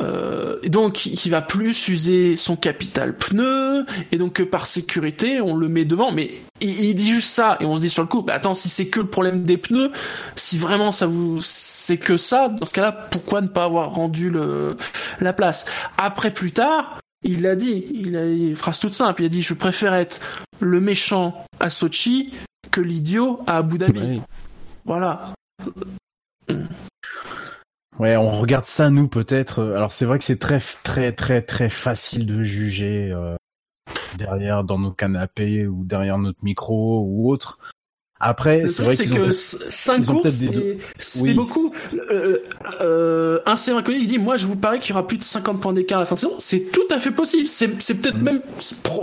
Euh, 0.00 0.58
donc 0.64 1.06
il 1.06 1.30
va 1.30 1.42
plus 1.42 1.88
user 1.88 2.36
son 2.36 2.56
capital 2.56 3.16
pneu. 3.16 3.84
Et 4.10 4.16
donc 4.16 4.40
euh, 4.40 4.46
par 4.46 4.66
sécurité 4.66 5.40
on 5.40 5.54
le 5.54 5.68
met 5.68 5.84
devant. 5.84 6.12
Mais 6.12 6.30
il, 6.60 6.84
il 6.84 6.94
dit 6.94 7.10
juste 7.10 7.28
ça 7.28 7.56
et 7.60 7.66
on 7.66 7.76
se 7.76 7.82
dit 7.82 7.90
sur 7.90 8.02
le 8.02 8.08
coup 8.08 8.22
bah 8.22 8.34
attends 8.34 8.54
si 8.54 8.68
c'est 8.68 8.86
que 8.86 9.00
le 9.00 9.06
problème 9.06 9.42
des 9.42 9.58
pneus 9.58 9.90
si 10.36 10.56
vraiment 10.56 10.92
ça 10.92 11.06
vous 11.06 11.40
c'est 11.42 11.98
que 11.98 12.16
ça 12.16 12.48
dans 12.48 12.64
ce 12.64 12.72
cas-là 12.72 12.92
pourquoi 12.92 13.40
ne 13.40 13.48
pas 13.48 13.64
avoir 13.64 13.92
rendu 13.92 14.30
le 14.30 14.76
la 15.20 15.32
place? 15.32 15.66
Après 15.98 16.32
plus 16.32 16.52
tard 16.52 16.98
il 17.22 17.42
l'a 17.42 17.56
dit 17.56 17.84
il 17.92 18.16
a 18.16 18.24
une 18.24 18.56
phrase 18.56 18.78
toute 18.78 18.94
simple 18.94 19.22
il 19.22 19.26
a 19.26 19.28
dit 19.28 19.42
je 19.42 19.54
préfère 19.54 19.94
être 19.94 20.20
le 20.60 20.80
méchant 20.80 21.46
à 21.60 21.70
Sochi 21.70 22.32
que 22.70 22.80
l'idiot 22.80 23.40
à 23.46 23.58
Abu 23.58 23.78
Dhabi 23.78 24.22
voilà 24.84 25.34
Ouais, 27.98 28.16
on 28.16 28.30
regarde 28.40 28.64
ça 28.64 28.90
nous 28.90 29.06
peut-être. 29.06 29.62
Alors 29.62 29.92
c'est 29.92 30.06
vrai 30.06 30.18
que 30.18 30.24
c'est 30.24 30.38
très 30.38 30.58
très 30.82 31.12
très 31.12 31.42
très 31.42 31.68
facile 31.68 32.26
de 32.26 32.42
juger 32.42 33.12
euh, 33.12 33.36
derrière 34.16 34.64
dans 34.64 34.78
nos 34.78 34.92
canapés 34.92 35.66
ou 35.66 35.84
derrière 35.84 36.18
notre 36.18 36.42
micro 36.42 37.04
ou 37.06 37.30
autre. 37.30 37.58
Après, 38.24 38.68
c'est 38.68 38.82
vrai 38.84 38.94
c'est 38.96 39.06
que 39.06 39.14
peut-être- 39.14 39.32
5 39.34 39.98
ils 39.98 40.10
ont 40.12 40.20
courses, 40.20 40.34
c'est 40.98 41.20
Oui. 41.20 41.34
beaucoup. 41.34 41.74
Euh, 42.10 42.38
euh, 42.80 43.40
un 43.46 43.56
sérum 43.56 43.80
inconnu, 43.80 43.98
il 43.98 44.06
dit 44.06 44.18
Moi, 44.18 44.36
je 44.36 44.46
vous 44.46 44.54
parie 44.56 44.78
qu'il 44.78 44.90
y 44.90 44.92
aura 44.92 45.06
plus 45.06 45.18
de 45.18 45.24
50 45.24 45.60
points 45.60 45.72
d'écart 45.72 45.98
à 45.98 46.02
la 46.02 46.06
fin 46.06 46.14
de 46.14 46.20
saison. 46.20 46.34
C'est 46.38 46.70
tout 46.72 46.86
à 46.90 47.00
fait 47.00 47.10
possible. 47.10 47.48
C'est 47.48 47.68
peut-être 47.68 48.16
Mm. 48.18 48.22
même 48.22 48.40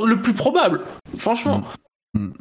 le 0.05 0.21
plus 0.21 0.33
probable, 0.33 0.81
franchement. 1.17 1.63
Mm. 2.13 2.23
Mm. 2.27 2.33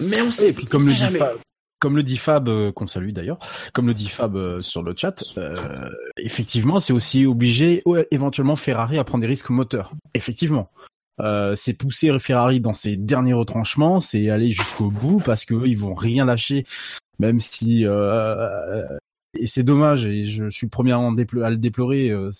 Mais 0.00 0.20
on 0.20 0.30
sait, 0.30 0.48
Et 0.48 0.52
puis 0.52 0.66
comme 0.66 0.82
on 0.82 0.86
le 0.86 0.90
sait 0.90 0.96
jamais. 0.96 1.18
Fab, 1.20 1.36
comme 1.80 1.94
le 1.96 2.02
dit 2.02 2.16
Fab, 2.16 2.48
euh, 2.48 2.72
qu'on 2.72 2.88
salue 2.88 3.10
d'ailleurs, 3.12 3.38
comme 3.72 3.86
le 3.86 3.94
dit 3.94 4.08
Fab 4.08 4.34
euh, 4.36 4.60
sur 4.60 4.82
le 4.82 4.94
chat, 4.96 5.22
euh, 5.38 5.54
effectivement, 6.16 6.80
c'est 6.80 6.92
aussi 6.92 7.24
obligé, 7.26 7.84
éventuellement 8.10 8.56
Ferrari 8.56 8.98
à 8.98 9.04
prendre 9.04 9.22
des 9.22 9.28
risques 9.28 9.50
moteurs. 9.50 9.92
Effectivement. 10.14 10.70
Euh, 11.20 11.56
c'est 11.56 11.74
pousser 11.74 12.16
Ferrari 12.18 12.60
dans 12.60 12.72
ses 12.72 12.96
derniers 12.96 13.32
retranchements, 13.32 14.00
c'est 14.00 14.30
aller 14.30 14.52
jusqu'au 14.52 14.90
bout 14.90 15.20
parce 15.24 15.44
que 15.44 15.54
eux, 15.54 15.66
ils 15.66 15.78
vont 15.78 15.94
rien 15.94 16.24
lâcher, 16.24 16.64
même 17.18 17.40
si 17.40 17.84
euh, 17.86 18.86
et 19.34 19.46
c'est 19.46 19.62
dommage 19.62 20.06
et 20.06 20.26
je 20.26 20.48
suis 20.48 20.68
premier 20.68 20.92
à, 20.92 21.00
le 21.50 21.56
déplorer. 21.56 22.10
Euh, 22.10 22.30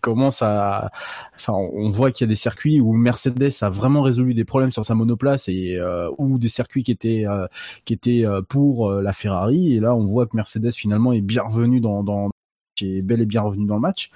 commence 0.00 0.42
enfin, 0.42 1.54
on 1.54 1.88
voit 1.88 2.12
qu'il 2.12 2.24
y 2.24 2.28
a 2.28 2.30
des 2.30 2.36
circuits 2.36 2.80
où 2.80 2.92
Mercedes 2.92 3.50
a 3.62 3.68
vraiment 3.68 4.00
résolu 4.00 4.32
des 4.32 4.44
problèmes 4.44 4.70
sur 4.70 4.84
sa 4.84 4.94
monoplace 4.94 5.48
et 5.48 5.76
euh, 5.76 6.08
ou 6.18 6.38
des 6.38 6.48
circuits 6.48 6.84
qui 6.84 6.92
étaient 6.92 7.24
euh, 7.26 7.48
qui 7.84 7.94
étaient 7.94 8.24
pour 8.48 8.92
la 8.92 9.12
Ferrari 9.12 9.74
et 9.74 9.80
là 9.80 9.96
on 9.96 10.04
voit 10.04 10.26
que 10.26 10.36
Mercedes 10.36 10.70
finalement 10.70 11.12
est 11.12 11.20
bien 11.20 11.42
revenu 11.42 11.80
dans, 11.80 12.04
dans 12.04 12.30
qui 12.78 12.98
est 12.98 13.02
bel 13.02 13.20
et 13.20 13.26
bien 13.26 13.42
revenu 13.42 13.66
dans 13.66 13.74
le 13.74 13.80
match. 13.80 14.10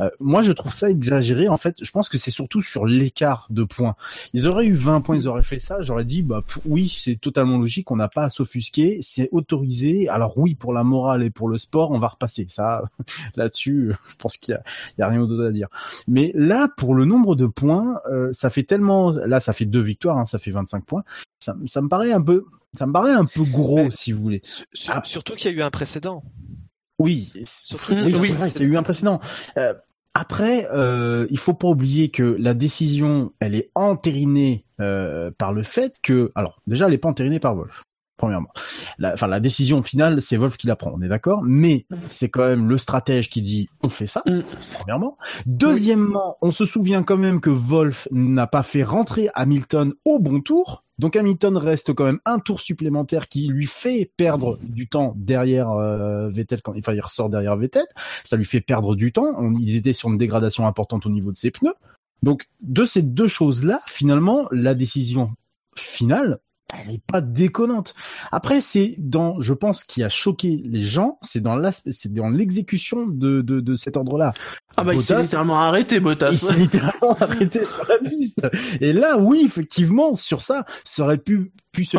Euh, 0.00 0.10
moi, 0.18 0.42
je 0.42 0.52
trouve 0.52 0.72
ça 0.72 0.90
exagéré. 0.90 1.48
En 1.48 1.56
fait, 1.56 1.76
je 1.80 1.90
pense 1.90 2.08
que 2.08 2.18
c'est 2.18 2.30
surtout 2.30 2.60
sur 2.60 2.86
l'écart 2.86 3.46
de 3.50 3.62
points. 3.62 3.94
Ils 4.32 4.48
auraient 4.48 4.66
eu 4.66 4.74
20 4.74 5.00
points, 5.00 5.16
ils 5.16 5.28
auraient 5.28 5.42
fait 5.42 5.58
ça. 5.58 5.80
J'aurais 5.82 6.04
dit, 6.04 6.22
bah 6.22 6.42
oui, 6.64 6.88
c'est 6.88 7.16
totalement 7.16 7.58
logique. 7.58 7.90
On 7.90 7.96
n'a 7.96 8.08
pas 8.08 8.24
à 8.24 8.30
s'offusquer. 8.30 8.98
C'est 9.00 9.28
autorisé. 9.30 10.08
Alors 10.08 10.36
oui, 10.38 10.54
pour 10.54 10.72
la 10.72 10.82
morale 10.82 11.22
et 11.22 11.30
pour 11.30 11.48
le 11.48 11.58
sport, 11.58 11.92
on 11.92 11.98
va 11.98 12.08
repasser. 12.08 12.46
Ça, 12.48 12.82
là-dessus, 13.36 13.92
je 14.08 14.16
pense 14.16 14.36
qu'il 14.36 14.58
y, 14.98 15.02
a, 15.02 15.08
rien 15.08 15.24
d'autre 15.24 15.46
à 15.46 15.52
dire. 15.52 15.68
Mais 16.08 16.32
là, 16.34 16.68
pour 16.76 16.94
le 16.94 17.04
nombre 17.04 17.36
de 17.36 17.46
points, 17.46 18.00
euh, 18.10 18.30
ça 18.32 18.50
fait 18.50 18.64
tellement. 18.64 19.12
Là, 19.12 19.38
ça 19.40 19.52
fait 19.52 19.66
deux 19.66 19.80
victoires. 19.80 20.18
Hein, 20.18 20.26
ça 20.26 20.38
fait 20.38 20.50
25 20.50 20.84
points. 20.84 21.04
Ça, 21.38 21.54
ça 21.66 21.80
me 21.80 21.88
paraît 21.88 22.12
un 22.12 22.22
peu. 22.22 22.44
Ça 22.76 22.86
me 22.86 22.92
paraît 22.92 23.12
un 23.12 23.24
peu 23.24 23.42
gros, 23.44 23.90
si 23.90 24.12
vous 24.12 24.20
voulez. 24.20 24.40
Surtout 24.72 25.34
qu'il 25.34 25.50
y 25.50 25.54
a 25.54 25.56
eu 25.56 25.62
un 25.62 25.70
précédent. 25.70 26.22
Oui, 27.00 27.32
surtout 27.46 27.94
oui, 27.94 28.12
c'est 28.12 28.32
vrai 28.32 28.50
qu'il 28.50 28.66
y 28.66 28.68
a 28.68 28.72
eu 28.72 28.76
un 28.76 28.82
précédent. 28.82 29.20
Euh, 29.56 29.72
après, 30.12 30.68
euh, 30.70 31.26
il 31.30 31.38
faut 31.38 31.54
pas 31.54 31.68
oublier 31.68 32.10
que 32.10 32.36
la 32.38 32.52
décision, 32.52 33.32
elle 33.40 33.54
est 33.54 33.70
entérinée 33.74 34.66
euh, 34.80 35.30
par 35.30 35.54
le 35.54 35.62
fait 35.62 35.96
que, 36.02 36.30
alors 36.34 36.60
déjà, 36.66 36.88
elle 36.88 36.92
est 36.92 36.98
pas 36.98 37.08
entérinée 37.08 37.40
par 37.40 37.54
Wolf. 37.54 37.84
Premièrement, 38.18 38.50
la, 38.98 39.14
enfin 39.14 39.28
la 39.28 39.40
décision 39.40 39.82
finale, 39.82 40.20
c'est 40.20 40.36
Wolf 40.36 40.58
qui 40.58 40.66
la 40.66 40.76
prend, 40.76 40.92
on 40.94 41.00
est 41.00 41.08
d'accord. 41.08 41.40
Mais 41.42 41.86
c'est 42.10 42.28
quand 42.28 42.44
même 42.44 42.68
le 42.68 42.76
stratège 42.76 43.30
qui 43.30 43.40
dit 43.40 43.70
on 43.82 43.88
fait 43.88 44.06
ça. 44.06 44.22
Mm. 44.26 44.40
Premièrement. 44.74 45.16
Deuxièmement, 45.46 46.36
on 46.42 46.50
se 46.50 46.66
souvient 46.66 47.02
quand 47.02 47.16
même 47.16 47.40
que 47.40 47.48
Wolf 47.48 48.08
n'a 48.10 48.46
pas 48.46 48.62
fait 48.62 48.82
rentrer 48.82 49.30
Hamilton 49.32 49.94
au 50.04 50.18
bon 50.18 50.42
tour. 50.42 50.84
Donc 51.00 51.16
Hamilton 51.16 51.56
reste 51.56 51.94
quand 51.94 52.04
même 52.04 52.20
un 52.26 52.38
tour 52.38 52.60
supplémentaire 52.60 53.28
qui 53.28 53.48
lui 53.48 53.64
fait 53.64 54.12
perdre 54.18 54.58
du 54.62 54.86
temps 54.86 55.14
derrière 55.16 55.70
euh, 55.70 56.28
Vettel 56.28 56.60
quand 56.60 56.76
enfin 56.76 56.92
il 56.92 57.00
ressort 57.00 57.30
derrière 57.30 57.56
Vettel, 57.56 57.86
ça 58.22 58.36
lui 58.36 58.44
fait 58.44 58.60
perdre 58.60 58.94
du 58.94 59.10
temps. 59.10 59.32
On, 59.38 59.54
il 59.54 59.76
était 59.76 59.94
sur 59.94 60.10
une 60.10 60.18
dégradation 60.18 60.66
importante 60.66 61.06
au 61.06 61.08
niveau 61.08 61.32
de 61.32 61.38
ses 61.38 61.50
pneus. 61.50 61.72
Donc 62.22 62.50
de 62.60 62.84
ces 62.84 63.00
deux 63.00 63.28
choses-là, 63.28 63.80
finalement, 63.86 64.46
la 64.52 64.74
décision 64.74 65.32
finale, 65.74 66.38
elle 66.78 66.94
est 66.94 67.02
pas 67.04 67.20
déconnante. 67.20 67.94
Après, 68.32 68.60
c'est 68.60 68.94
dans, 68.98 69.40
je 69.40 69.54
pense, 69.54 69.84
qui 69.84 70.02
a 70.02 70.08
choqué 70.08 70.62
les 70.64 70.82
gens, 70.82 71.18
c'est 71.22 71.40
dans 71.40 71.56
l'aspect, 71.56 71.92
c'est 71.92 72.12
dans 72.12 72.28
l'exécution 72.28 73.06
de, 73.06 73.42
de, 73.42 73.60
de 73.60 73.76
cet 73.76 73.96
ordre-là. 73.96 74.32
Ah 74.76 74.84
bah 74.84 74.94
il 74.94 75.00
s'est 75.00 75.20
littéralement 75.20 75.60
arrêté, 75.60 76.00
Bottas. 76.00 76.30
Il 76.32 76.38
s'est 76.38 76.56
littéralement 76.56 77.16
arrêté 77.20 77.64
sur 77.64 77.84
la 77.88 77.98
piste. 77.98 78.46
Et 78.80 78.92
là, 78.92 79.18
oui, 79.18 79.42
effectivement, 79.44 80.14
sur 80.14 80.42
ça, 80.42 80.64
ça 80.84 81.02
aurait 81.02 81.18
pu, 81.18 81.52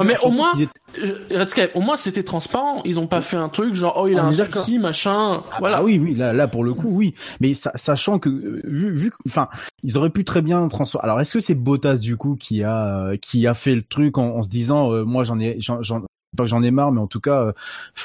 Mais 0.03 0.19
au 0.23 0.31
moins, 0.31 0.51
étaient... 0.57 1.71
au 1.73 1.81
moins 1.81 1.95
c'était 1.95 2.23
transparent. 2.23 2.81
Ils 2.83 2.99
ont 2.99 3.07
pas 3.07 3.21
fait 3.21 3.37
un 3.37 3.49
truc 3.49 3.73
genre 3.73 3.95
oh 3.97 4.07
il 4.07 4.17
a 4.19 4.25
un 4.25 4.33
souci, 4.33 4.79
machin. 4.79 5.43
Ah 5.51 5.57
voilà. 5.59 5.77
Bah 5.77 5.83
oui, 5.83 5.97
oui, 5.97 6.13
là, 6.13 6.33
là 6.33 6.47
pour 6.47 6.63
le 6.63 6.73
coup, 6.73 6.89
oui. 6.89 7.15
Mais 7.39 7.53
sachant 7.53 8.19
que 8.19 8.29
vu, 8.63 8.91
vu, 8.91 9.11
enfin, 9.27 9.47
ils 9.83 9.97
auraient 9.97 10.09
pu 10.09 10.25
très 10.25 10.41
bien 10.41 10.67
transformer. 10.67 11.05
Alors 11.05 11.21
est-ce 11.21 11.33
que 11.33 11.39
c'est 11.39 11.55
Bottas 11.55 11.97
du 11.97 12.17
coup 12.17 12.35
qui 12.35 12.63
a, 12.63 13.11
qui 13.21 13.47
a 13.47 13.53
fait 13.53 13.75
le 13.75 13.83
truc 13.83 14.17
en, 14.17 14.35
en 14.35 14.43
se 14.43 14.49
disant, 14.49 14.91
euh, 14.91 15.03
moi 15.03 15.23
j'en 15.23 15.39
ai, 15.39 15.57
j'en, 15.59 15.81
pas 16.35 16.43
que 16.43 16.49
j'en 16.49 16.63
ai 16.63 16.71
marre, 16.71 16.91
mais 16.91 17.01
en 17.01 17.07
tout 17.07 17.19
cas, 17.19 17.41
euh, 17.41 17.53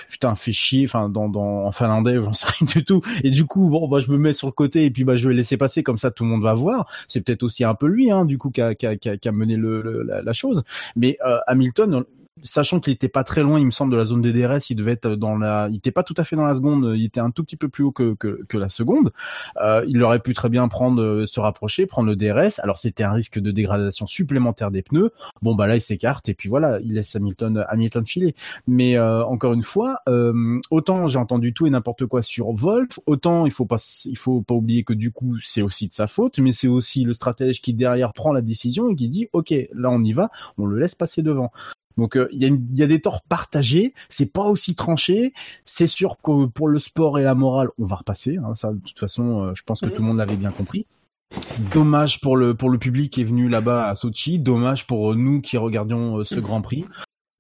putain, 0.09 0.35
fait 0.35 0.53
chier. 0.53 0.85
Enfin, 0.85 1.09
dans, 1.09 1.29
dans 1.29 1.64
en 1.64 1.72
finlandais, 1.72 2.16
j'en 2.20 2.33
sais 2.33 2.47
rien 2.59 2.68
du 2.74 2.85
tout. 2.85 3.01
Et 3.22 3.31
du 3.31 3.45
coup, 3.45 3.68
bon, 3.68 3.89
bah, 3.89 3.99
je 3.99 4.11
me 4.11 4.18
mets 4.18 4.33
sur 4.33 4.49
le 4.49 4.53
côté 4.53 4.85
et 4.85 4.91
puis 4.91 5.05
bah, 5.05 5.16
je 5.16 5.29
vais 5.29 5.35
laisser 5.35 5.57
passer 5.57 5.83
comme 5.83 5.99
ça, 5.99 6.11
tout 6.11 6.24
le 6.24 6.31
monde 6.31 6.43
va 6.43 6.55
voir. 6.55 6.89
C'est 7.09 7.20
peut-être 7.20 7.43
aussi 7.43 7.64
un 7.64 7.74
peu 7.74 7.87
lui, 7.87 8.11
hein, 8.11 8.24
du 8.24 8.39
coup, 8.39 8.51
qui 8.51 8.61
a, 8.61 8.74
qui 8.74 8.87
a, 8.87 8.97
qui 8.97 9.29
a 9.29 9.33
mené 9.33 9.57
le, 9.57 10.03
la, 10.03 10.22
la, 10.22 10.33
chose. 10.33 10.64
Mais 10.97 11.18
euh, 11.27 11.39
Hamilton, 11.47 12.05
sachant 12.43 12.80
qu'il 12.80 12.93
était 12.93 13.09
pas 13.09 13.24
très 13.24 13.43
loin, 13.43 13.59
il 13.59 13.66
me 13.66 13.70
semble, 13.70 13.93
de 13.93 13.97
la 13.97 14.05
zone 14.05 14.22
de 14.22 14.30
DRS, 14.30 14.70
il 14.70 14.76
devait 14.76 14.93
être 14.93 15.14
dans 15.16 15.37
la, 15.37 15.68
il 15.70 15.76
était 15.76 15.91
pas 15.91 16.03
tout 16.03 16.14
à 16.16 16.24
fait 16.24 16.37
dans 16.37 16.45
la 16.45 16.55
seconde, 16.55 16.93
il 16.97 17.05
était 17.05 17.20
un 17.20 17.30
tout 17.30 17.45
petit 17.45 17.57
peu 17.57 17.68
plus 17.68 17.84
haut 17.84 17.93
que 17.93 18.57
la 18.57 18.68
seconde. 18.68 19.12
Euh, 19.62 19.84
il 19.89 20.03
aurait 20.03 20.20
pu 20.20 20.34
très 20.34 20.49
bien 20.49 20.66
prendre, 20.68 21.03
euh, 21.03 21.26
se 21.26 21.41
rapprocher, 21.41 21.87
prendre 21.87 22.09
le 22.09 22.16
DRS. 22.16 22.61
Alors 22.62 22.78
c'était 22.78 23.05
un 23.05 23.12
risque 23.12 23.39
de 23.39 23.51
dégradation 23.51 24.07
supplémentaire 24.07 24.70
des 24.70 24.82
pneus. 24.82 25.12
Bon 25.43 25.55
bah 25.55 25.66
là 25.66 25.76
il 25.76 25.80
s'écarte 25.80 26.28
et 26.28 26.34
puis 26.34 26.49
voilà, 26.49 26.78
il 26.80 26.95
laisse 26.95 27.14
Hamilton 27.16 27.64
Hamilton 27.68 28.07
filer. 28.07 28.34
Mais 28.66 28.97
euh, 28.97 29.24
encore 29.24 29.53
une 29.53 29.62
fois, 29.62 29.99
euh, 30.09 30.61
autant 30.70 31.09
j'ai 31.09 31.18
entendu 31.18 31.53
tout 31.53 31.66
et 31.66 31.70
n'importe 31.70 32.07
quoi 32.07 32.22
sur 32.22 32.53
Wolf, 32.53 32.99
autant 33.07 33.47
il 33.47 33.53
faut 33.53 33.66
pas 33.66 33.78
il 34.07 34.18
faut 34.18 34.43
pas 34.43 34.55
oublier 34.55 34.84
que 34.84 34.93
du 34.93 35.11
coup 35.11 35.37
c'est 35.41 35.62
aussi 35.62 35.89
de 35.89 35.93
sa 35.93 36.07
faute, 36.07 36.39
mais 36.39 36.53
c'est 36.53 36.68
aussi 36.68 37.05
le 37.05 37.14
stratège 37.14 37.62
qui 37.62 37.74
derrière 37.74 38.12
prend 38.12 38.32
la 38.32 38.43
décision 38.43 38.91
et 38.91 38.95
qui 38.95 39.09
dit 39.09 39.28
ok 39.32 39.55
là 39.72 39.91
on 39.91 40.03
y 40.03 40.12
va, 40.12 40.30
on 40.59 40.66
le 40.66 40.78
laisse 40.78 40.95
passer 40.95 41.22
devant. 41.22 41.53
Donc 41.97 42.16
euh, 42.16 42.28
il 42.32 42.61
y, 42.74 42.82
a 42.82 42.86
des 42.86 43.01
torts 43.01 43.22
partagés, 43.22 43.94
c'est 44.09 44.30
pas 44.30 44.44
aussi 44.44 44.74
tranché. 44.74 45.32
C'est 45.64 45.86
sûr 45.86 46.16
que 46.22 46.47
pour 46.47 46.68
le 46.68 46.78
sport 46.78 47.18
et 47.18 47.22
la 47.22 47.34
morale, 47.34 47.68
on 47.78 47.86
va 47.86 47.97
repasser. 47.97 48.36
Hein, 48.36 48.55
ça, 48.55 48.72
de 48.72 48.78
toute 48.78 48.99
façon, 48.99 49.42
euh, 49.42 49.53
je 49.55 49.62
pense 49.62 49.80
que 49.80 49.86
tout 49.86 50.03
le 50.03 50.09
monde 50.09 50.18
l'avait 50.18 50.36
bien 50.36 50.51
compris. 50.51 50.86
Dommage 51.72 52.20
pour 52.20 52.36
le 52.36 52.55
pour 52.55 52.70
le 52.70 52.78
public 52.78 53.12
qui 53.12 53.22
est 53.22 53.24
venu 53.24 53.49
là-bas 53.49 53.88
à 53.88 53.94
Sochi. 53.94 54.38
Dommage 54.38 54.86
pour 54.86 55.14
nous 55.16 55.40
qui 55.40 55.57
regardions 55.57 56.18
euh, 56.18 56.24
ce 56.24 56.38
Grand 56.38 56.61
Prix 56.61 56.84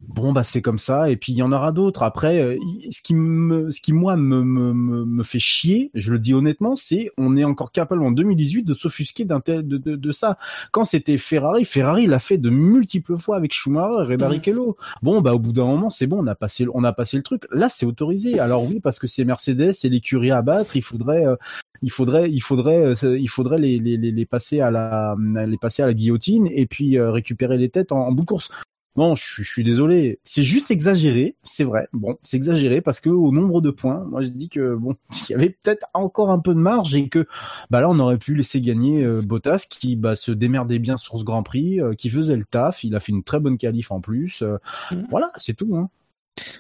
bon 0.00 0.32
bah 0.32 0.44
c'est 0.44 0.62
comme 0.62 0.78
ça 0.78 1.10
et 1.10 1.16
puis 1.16 1.32
il 1.32 1.36
y 1.36 1.42
en 1.42 1.52
aura 1.52 1.72
d'autres. 1.72 2.02
Après 2.02 2.40
euh, 2.40 2.56
ce 2.90 3.00
qui 3.00 3.14
me 3.14 3.70
ce 3.70 3.80
qui 3.80 3.92
moi 3.92 4.16
me, 4.16 4.42
me, 4.42 4.72
me 5.04 5.22
fait 5.22 5.38
chier 5.38 5.90
je 5.94 6.12
le 6.12 6.18
dis 6.18 6.34
honnêtement 6.34 6.76
c'est 6.76 7.10
on 7.16 7.36
est 7.36 7.44
encore 7.44 7.72
capable 7.72 8.02
en 8.02 8.10
2018 8.10 8.62
de 8.62 8.74
s'offusquer 8.74 9.24
d'un 9.24 9.40
tel 9.40 9.66
de, 9.66 9.78
de, 9.78 9.96
de, 9.96 10.12
ça. 10.12 10.38
Quand 10.70 10.84
c'était 10.84 11.18
Ferrari 11.18 11.64
Ferrari 11.64 12.06
l'a 12.06 12.18
fait 12.18 12.38
de 12.38 12.50
multiples 12.50 13.16
fois 13.16 13.36
avec 13.36 13.52
Schumacher 13.52 14.12
et 14.12 14.16
Barrichello. 14.16 14.76
Bon 15.02 15.20
bah 15.20 15.34
au 15.34 15.38
bout 15.38 15.52
d'un 15.52 15.64
moment 15.64 15.90
c'est 15.90 16.06
bon 16.06 16.22
on 16.22 16.26
a 16.26 16.34
passé 16.34 16.66
on 16.74 16.84
a 16.84 16.92
passé 16.92 17.16
le 17.16 17.22
truc. 17.22 17.44
Là 17.50 17.68
c'est 17.70 17.86
autorisé. 17.86 18.38
Alors 18.38 18.64
oui 18.64 18.80
parce 18.80 18.98
que 18.98 19.06
c'est 19.06 19.24
Mercedes 19.24 19.72
c'est 19.72 19.88
l'écurie 19.88 20.30
à 20.30 20.42
battre 20.42 20.76
il 20.76 20.82
faudrait 20.82 21.26
euh, 21.26 21.36
il 21.82 21.90
faudrait 21.90 22.30
il 22.30 22.40
faudrait 22.40 22.94
euh, 23.04 23.18
il 23.18 23.28
faudrait 23.28 23.58
les, 23.58 23.78
les, 23.78 23.96
les 23.96 24.26
passer 24.26 24.60
à 24.60 24.70
la 24.70 25.16
les 25.18 25.58
passer 25.58 25.82
à 25.82 25.86
la 25.86 25.94
guillotine 25.94 26.48
et 26.50 26.66
puis 26.66 27.00
récupérer 27.00 27.56
les 27.56 27.70
têtes 27.70 27.92
en, 27.92 28.08
en 28.08 28.12
bout 28.12 28.22
de 28.22 28.26
course 28.26 28.50
non, 28.96 29.14
je, 29.14 29.42
suis 29.42 29.62
désolé. 29.62 30.20
C'est 30.24 30.42
juste 30.42 30.70
exagéré, 30.70 31.36
c'est 31.42 31.64
vrai. 31.64 31.88
Bon, 31.92 32.16
c'est 32.22 32.36
exagéré 32.36 32.80
parce 32.80 33.00
que 33.00 33.10
au 33.10 33.30
nombre 33.30 33.60
de 33.60 33.70
points, 33.70 34.04
moi 34.04 34.22
je 34.22 34.30
dis 34.30 34.48
que 34.48 34.74
bon, 34.74 34.96
il 35.28 35.32
y 35.32 35.34
avait 35.34 35.50
peut-être 35.50 35.86
encore 35.92 36.30
un 36.30 36.38
peu 36.38 36.54
de 36.54 36.60
marge 36.60 36.94
et 36.94 37.08
que 37.08 37.26
bah 37.70 37.80
là 37.80 37.90
on 37.90 37.98
aurait 37.98 38.18
pu 38.18 38.34
laisser 38.34 38.60
gagner 38.60 39.04
euh, 39.04 39.20
Bottas 39.20 39.66
qui 39.68 39.96
bah 39.96 40.14
se 40.14 40.32
démerdait 40.32 40.78
bien 40.78 40.96
sur 40.96 41.18
ce 41.18 41.24
Grand 41.24 41.42
Prix, 41.42 41.80
euh, 41.80 41.94
qui 41.94 42.08
faisait 42.08 42.36
le 42.36 42.44
taf. 42.44 42.84
Il 42.84 42.94
a 42.94 43.00
fait 43.00 43.12
une 43.12 43.22
très 43.22 43.40
bonne 43.40 43.58
qualif 43.58 43.90
en 43.90 44.00
plus. 44.00 44.42
Euh, 44.42 44.56
mm. 44.90 45.06
Voilà, 45.10 45.30
c'est 45.36 45.54
tout. 45.54 45.76
Hein. 45.76 45.90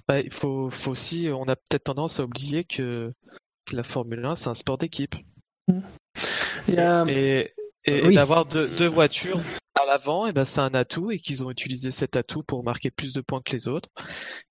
Bah, 0.08 0.20
il 0.20 0.32
faut, 0.32 0.70
faut 0.70 0.90
aussi, 0.90 1.28
on 1.32 1.44
a 1.44 1.56
peut-être 1.56 1.84
tendance 1.84 2.20
à 2.20 2.24
oublier 2.24 2.64
que, 2.64 3.12
la 3.72 3.82
Formule 3.82 4.24
1 4.24 4.36
c'est 4.36 4.48
un 4.48 4.54
sport 4.54 4.78
d'équipe. 4.78 5.16
Mm. 5.68 5.80
Et, 6.68 6.74
et, 7.08 7.52
d'avoir 7.86 8.46
deux, 8.46 8.68
deux, 8.68 8.86
voitures 8.86 9.40
à 9.74 9.86
l'avant, 9.86 10.26
et 10.26 10.32
ben 10.32 10.44
c'est 10.44 10.60
un 10.60 10.74
atout 10.74 11.10
et 11.10 11.18
qu'ils 11.18 11.44
ont 11.44 11.50
utilisé 11.50 11.90
cet 11.90 12.16
atout 12.16 12.42
pour 12.42 12.64
marquer 12.64 12.90
plus 12.90 13.12
de 13.12 13.20
points 13.20 13.40
que 13.44 13.52
les 13.52 13.68
autres 13.68 13.90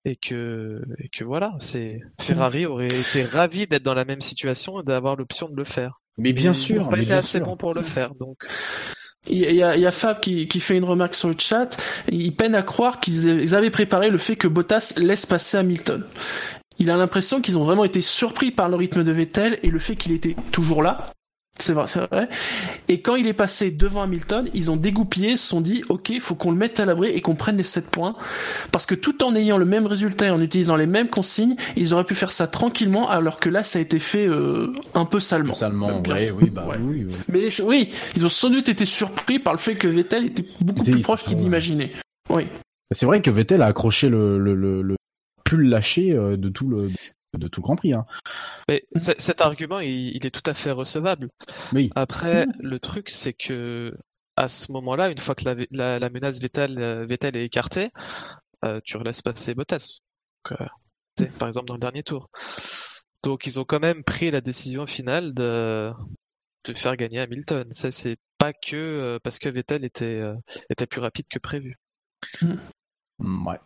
et 0.04 0.16
que 0.16 0.82
et 0.98 1.08
que 1.08 1.24
voilà, 1.24 1.54
c'est 1.58 2.00
Ferrari 2.20 2.66
aurait 2.66 2.86
été 2.86 3.24
ravi 3.24 3.66
d'être 3.66 3.82
dans 3.82 3.94
la 3.94 4.04
même 4.04 4.20
situation 4.20 4.80
et 4.80 4.84
d'avoir 4.84 5.16
l'option 5.16 5.48
de 5.48 5.56
le 5.56 5.64
faire. 5.64 6.00
Mais 6.18 6.32
bien 6.32 6.54
sûr, 6.54 6.82
ils 6.82 6.88
pas 6.88 7.00
été 7.00 7.12
assez 7.12 7.40
bon 7.40 7.56
pour 7.56 7.74
le 7.74 7.82
faire 7.82 8.14
donc. 8.14 8.38
Il 9.28 9.38
y, 9.38 9.60
a, 9.60 9.74
il 9.74 9.82
y 9.82 9.86
a 9.86 9.90
Fab 9.90 10.20
qui, 10.20 10.46
qui, 10.46 10.60
fait 10.60 10.76
une 10.76 10.84
remarque 10.84 11.16
sur 11.16 11.28
le 11.28 11.34
chat. 11.36 11.76
Il 12.12 12.36
peine 12.36 12.54
à 12.54 12.62
croire 12.62 13.00
qu'ils 13.00 13.56
avaient 13.56 13.72
préparé 13.72 14.08
le 14.08 14.18
fait 14.18 14.36
que 14.36 14.46
Bottas 14.46 14.94
laisse 14.98 15.26
passer 15.26 15.56
Hamilton. 15.56 16.04
Il 16.78 16.90
a 16.90 16.96
l'impression 16.96 17.40
qu'ils 17.40 17.58
ont 17.58 17.64
vraiment 17.64 17.84
été 17.84 18.00
surpris 18.00 18.50
par 18.50 18.68
le 18.68 18.76
rythme 18.76 19.02
de 19.02 19.10
Vettel 19.10 19.58
et 19.62 19.70
le 19.70 19.78
fait 19.78 19.96
qu'il 19.96 20.12
était 20.12 20.36
toujours 20.52 20.82
là. 20.82 21.06
C'est 21.58 21.72
vrai, 21.72 21.86
c'est 21.86 22.00
vrai. 22.00 22.28
Et 22.88 23.00
quand 23.00 23.16
il 23.16 23.26
est 23.26 23.32
passé 23.32 23.70
devant 23.70 24.02
Hamilton, 24.02 24.48
ils 24.52 24.70
ont 24.70 24.76
dégoupillé, 24.76 25.36
se 25.36 25.48
sont 25.48 25.60
dit, 25.60 25.82
ok, 25.88 26.12
faut 26.20 26.34
qu'on 26.34 26.50
le 26.50 26.56
mette 26.56 26.80
à 26.80 26.84
l'abri 26.84 27.08
et 27.08 27.22
qu'on 27.22 27.34
prenne 27.34 27.56
les 27.56 27.62
7 27.62 27.90
points. 27.90 28.14
Parce 28.72 28.84
que 28.84 28.94
tout 28.94 29.24
en 29.24 29.34
ayant 29.34 29.56
le 29.56 29.64
même 29.64 29.86
résultat 29.86 30.26
et 30.26 30.30
en 30.30 30.40
utilisant 30.40 30.76
les 30.76 30.86
mêmes 30.86 31.08
consignes, 31.08 31.56
ils 31.76 31.94
auraient 31.94 32.04
pu 32.04 32.14
faire 32.14 32.30
ça 32.30 32.46
tranquillement, 32.46 33.08
alors 33.08 33.40
que 33.40 33.48
là, 33.48 33.62
ça 33.62 33.78
a 33.78 33.82
été 33.82 33.98
fait 33.98 34.26
euh, 34.26 34.72
un 34.94 35.06
peu 35.06 35.18
salement. 35.18 35.54
Salement, 35.54 36.02
ouais, 36.02 36.30
oui, 36.30 36.50
bah, 36.50 36.66
oui, 36.78 37.06
oui. 37.08 37.14
Mais 37.28 37.48
oui, 37.62 37.90
ils 38.14 38.26
ont 38.26 38.30
sans 38.30 38.50
doute 38.50 38.68
été 38.68 38.84
surpris 38.84 39.38
par 39.38 39.54
le 39.54 39.58
fait 39.58 39.76
que 39.76 39.88
Vettel 39.88 40.26
était 40.26 40.44
beaucoup 40.60 40.84
plus 40.84 41.00
proche 41.00 41.22
qu'ils 41.22 41.38
n'imaginaient. 41.38 41.92
Oui. 42.28 42.46
C'est 42.92 43.06
vrai 43.06 43.22
que 43.22 43.30
Vettel 43.30 43.62
a 43.62 43.66
accroché 43.66 44.08
le, 44.08 44.38
le, 44.38 44.54
le, 44.54 44.82
le 44.82 44.96
pull 45.44 45.68
lâché 45.68 46.12
euh, 46.12 46.36
de 46.36 46.48
tout 46.48 46.68
le 46.68 46.90
de 47.38 47.48
tout 47.48 47.60
le 47.60 47.64
Grand 47.64 47.76
Prix. 47.76 47.92
Hein. 47.92 48.06
Mais 48.68 48.86
cet 48.96 49.40
argument, 49.40 49.80
il, 49.80 50.24
est 50.24 50.30
tout 50.30 50.48
à 50.48 50.54
fait 50.54 50.70
recevable. 50.70 51.30
Oui. 51.72 51.90
Après, 51.94 52.46
le 52.60 52.78
truc, 52.78 53.08
c'est 53.08 53.32
que 53.32 53.96
à 54.36 54.48
ce 54.48 54.70
moment-là, 54.72 55.08
une 55.08 55.18
fois 55.18 55.34
que 55.34 55.44
la, 55.70 55.98
la, 55.98 56.10
menace 56.10 56.40
Vettel, 56.40 56.78
euh, 56.78 57.06
Vettel 57.06 57.36
est 57.36 57.44
écartée, 57.44 57.90
euh, 58.64 58.80
tu 58.84 58.98
laisses 59.02 59.22
passer 59.22 59.54
Bottas. 59.54 60.00
Euh, 60.52 61.26
par 61.38 61.48
exemple, 61.48 61.66
dans 61.66 61.74
le 61.74 61.80
dernier 61.80 62.02
tour. 62.02 62.28
Donc 63.22 63.46
ils 63.46 63.58
ont 63.58 63.64
quand 63.64 63.80
même 63.80 64.04
pris 64.04 64.30
la 64.30 64.40
décision 64.40 64.86
finale 64.86 65.34
de 65.34 65.92
de 66.68 66.72
faire 66.74 66.96
gagner 66.96 67.20
Hamilton. 67.20 67.66
Ça 67.72 67.90
c'est 67.90 68.18
pas 68.38 68.52
que 68.52 68.76
euh, 68.76 69.18
parce 69.22 69.38
que 69.38 69.48
Vettel 69.48 69.84
était 69.84 70.20
euh, 70.20 70.34
était 70.70 70.86
plus 70.86 71.00
rapide 71.00 71.26
que 71.28 71.38
prévu. 71.38 71.76
Mm, 72.42 73.46
Ouais. 73.48 73.58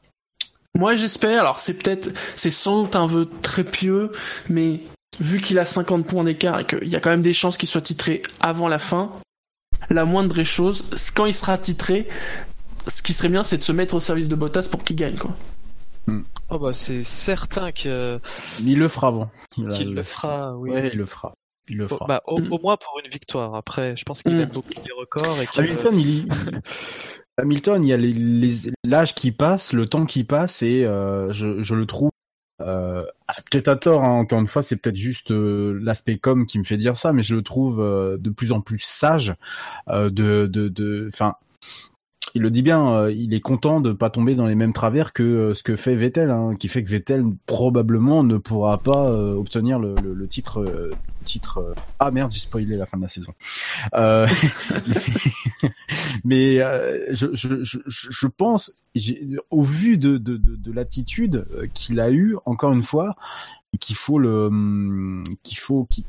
Moi, 0.79 0.95
j'espère. 0.95 1.41
Alors, 1.41 1.59
c'est 1.59 1.75
peut-être, 1.75 2.11
c'est 2.37 2.51
sans 2.51 2.83
doute 2.83 2.97
un 2.97 3.07
vœu 3.07 3.29
très 3.43 3.65
pieux, 3.65 4.13
mais 4.49 4.81
vu 5.21 5.41
qu'il 5.41 5.59
a 5.59 5.65
50 5.65 6.07
points 6.07 6.25
d'écart 6.25 6.61
et 6.61 6.67
qu'il 6.67 6.89
y 6.89 6.97
a 6.97 7.01
quand 7.01 7.11
même 7.11 7.23
des 7.23 7.33
chances 7.33 7.59
qu'il 7.59 7.69
soit 7.69 7.81
titré 7.81 8.23
avant 8.41 8.69
la 8.69 8.79
fin, 8.79 9.11
la 9.91 10.05
moindre 10.05 10.35
des 10.35 10.45
choses, 10.45 10.85
c'est 10.97 11.13
quand 11.15 11.27
il 11.27 11.35
sera 11.35 11.59
titré, 11.59 12.09
ce 12.87 13.03
qui 13.03 13.13
serait 13.13 13.29
bien, 13.29 13.43
c'est 13.43 13.59
de 13.59 13.63
se 13.63 13.73
mettre 13.73 13.95
au 13.95 14.01
service 14.01 14.29
de 14.29 14.35
Bottas 14.37 14.69
pour 14.71 14.85
qu'il 14.85 14.97
gagne, 14.97 15.17
quoi. 15.17 15.35
Oh 16.49 16.59
bah 16.59 16.73
c'est 16.73 17.05
certain 17.05 17.71
que 17.71 18.19
Il 18.65 18.79
le 18.81 18.89
fera 18.89 19.09
avant. 19.09 19.31
Il, 19.57 19.69
a- 19.71 19.73
qu'il 19.73 19.95
le 19.95 20.03
fera. 20.03 20.57
Oui. 20.57 20.71
Ouais, 20.71 20.89
il 20.93 20.99
le 20.99 21.07
fera. 21.07 21.35
Il 21.69 21.77
le 21.77 21.87
Bon, 21.87 21.97
fera. 21.99 22.07
bah, 22.09 22.23
au, 22.27 22.39
au 22.41 22.59
moins 22.59 22.77
pour 22.77 23.01
une 23.05 23.09
victoire. 23.11 23.55
Après, 23.55 23.95
je 23.97 24.03
pense 24.05 24.23
qu'il 24.23 24.35
Mm. 24.35 24.41
aime 24.41 24.49
beaucoup 24.49 24.71
les 24.85 24.93
records 24.93 25.41
et 25.41 25.47
que 25.47 25.61
Hamilton, 25.61 25.95
il, 25.97 26.09
il- 26.27 26.29
Hamilton, 27.41 27.85
il 27.85 27.89
y 27.89 27.93
a 27.93 28.71
l'âge 28.85 29.15
qui 29.15 29.33
passe, 29.33 29.73
le 29.73 29.87
temps 29.87 30.07
qui 30.07 30.25
passe, 30.25 30.63
et 30.63 30.85
euh, 30.85 31.33
je, 31.33 31.75
le 31.75 31.87
trouve 31.87 32.11
euh, 32.61 33.05
ah, 33.29 33.35
peut-être 33.51 33.69
à 33.69 33.77
tort. 33.77 34.05
hein, 34.05 34.11
encore 34.11 34.41
une 34.41 34.47
fois, 34.47 34.63
c'est 34.63 34.77
peut-être 34.77 34.97
juste 34.97 35.31
euh, 35.31 35.79
l'aspect 35.83 36.19
com 36.19 36.47
qui 36.47 36.59
me 36.59 36.65
fait 36.65 36.77
dire 36.77 36.97
ça, 36.97 37.13
mais 37.13 37.23
je 37.23 37.35
le 37.35 37.43
trouve 37.43 37.81
euh, 37.81 38.19
de 38.19 38.31
plus 38.31 38.53
en 38.53 38.61
plus 38.61 38.81
sage. 38.81 39.35
De, 39.89 40.11
de, 40.11 40.69
de, 40.69 41.09
enfin. 41.13 41.35
Il 42.35 42.43
le 42.43 42.51
dit 42.51 42.63
bien, 42.63 42.93
euh, 42.93 43.13
il 43.13 43.35
est 43.35 43.41
content 43.41 43.81
de 43.81 43.93
pas 43.93 44.11
tomber 44.11 44.35
dans 44.35 44.47
les 44.47 44.55
mêmes 44.55 44.73
travers 44.73 45.13
que 45.13 45.23
euh, 45.23 45.55
ce 45.55 45.63
que 45.63 45.77
fait 45.77 45.95
Vettel, 45.97 46.31
hein, 46.31 46.55
qui 46.59 46.69
fait 46.69 46.83
que 46.85 46.89
Vettel 46.89 47.25
probablement 47.47 48.23
ne 48.23 48.37
pourra 48.37 48.79
pas 48.79 49.11
euh, 49.11 49.35
obtenir 49.35 49.79
le, 49.79 49.95
titre. 50.29 50.93
titre. 51.25 51.75
Ah 51.99 52.11
merde, 52.11 52.31
j'ai 52.33 52.41
spoilé 52.41 52.77
la 52.77 52.87
fin 52.87 52.97
de 52.99 53.03
la 53.03 53.09
saison. 53.09 53.33
Mais 56.25 56.59
je, 57.11 58.27
pense, 58.27 58.73
au 59.51 59.63
vu 59.63 59.99
de, 59.99 60.19
de, 60.19 60.37
de, 60.37 60.57
de 60.57 60.73
l'attitude 60.73 61.47
qu'il 61.75 61.99
a 62.01 62.11
eue, 62.11 62.37
encore 62.47 62.73
une 62.73 62.83
fois, 62.83 63.17
qu'il 63.81 63.97
faut 63.97 64.19
le, 64.19 64.47
hum, 64.47 65.25
qu'il 65.43 65.59
faut, 65.59 65.87
qu'il 65.91 66.05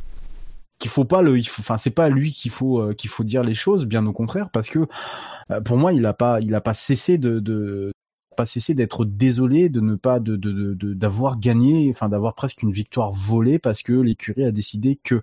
qu'il 0.81 0.91
faut 0.91 1.05
pas 1.05 1.21
le, 1.21 1.39
c'est 1.77 1.91
pas 1.91 2.05
à 2.05 2.09
lui 2.09 2.31
qu'il 2.31 2.51
faut 2.51 2.79
euh, 2.81 2.93
qu'il 2.93 3.09
faut 3.09 3.23
dire 3.23 3.43
les 3.43 3.55
choses, 3.55 3.85
bien 3.85 4.05
au 4.05 4.13
contraire, 4.13 4.49
parce 4.49 4.69
que 4.69 4.87
euh, 5.51 5.61
pour 5.61 5.77
moi 5.77 5.93
il 5.93 6.05
a 6.05 6.13
pas, 6.13 6.39
cessé 6.73 7.17
de, 7.17 7.93
pas 8.35 8.45
cessé 8.45 8.73
d'être 8.73 9.05
désolé 9.05 9.69
de 9.69 9.79
ne 9.79 9.95
pas 9.95 10.19
de 10.19 10.35
de 10.35 10.93
d'avoir 10.93 11.39
gagné, 11.39 11.89
enfin 11.89 12.09
d'avoir 12.09 12.33
presque 12.33 12.63
une 12.63 12.71
victoire 12.71 13.11
volée 13.11 13.59
parce 13.59 13.83
que 13.83 13.93
l'écurie 13.93 14.43
a 14.43 14.51
décidé 14.51 14.95
que 14.95 15.21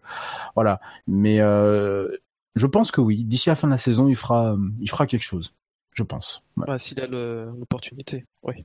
voilà. 0.54 0.80
Mais 1.06 1.40
euh, 1.40 2.09
je 2.54 2.66
pense 2.66 2.92
que 2.92 3.00
oui, 3.00 3.24
d'ici 3.24 3.48
la 3.48 3.56
fin 3.56 3.66
de 3.66 3.72
la 3.72 3.78
saison, 3.78 4.09
il 4.09 4.16
fera 4.16 4.56
il 4.80 4.88
fera 4.88 5.06
quelque 5.06 5.24
chose. 5.24 5.54
Je 5.92 6.04
pense. 6.04 6.44
S'il 6.76 7.00
a 7.00 7.09
l'opportunité. 7.09 8.24
Oui. 8.44 8.64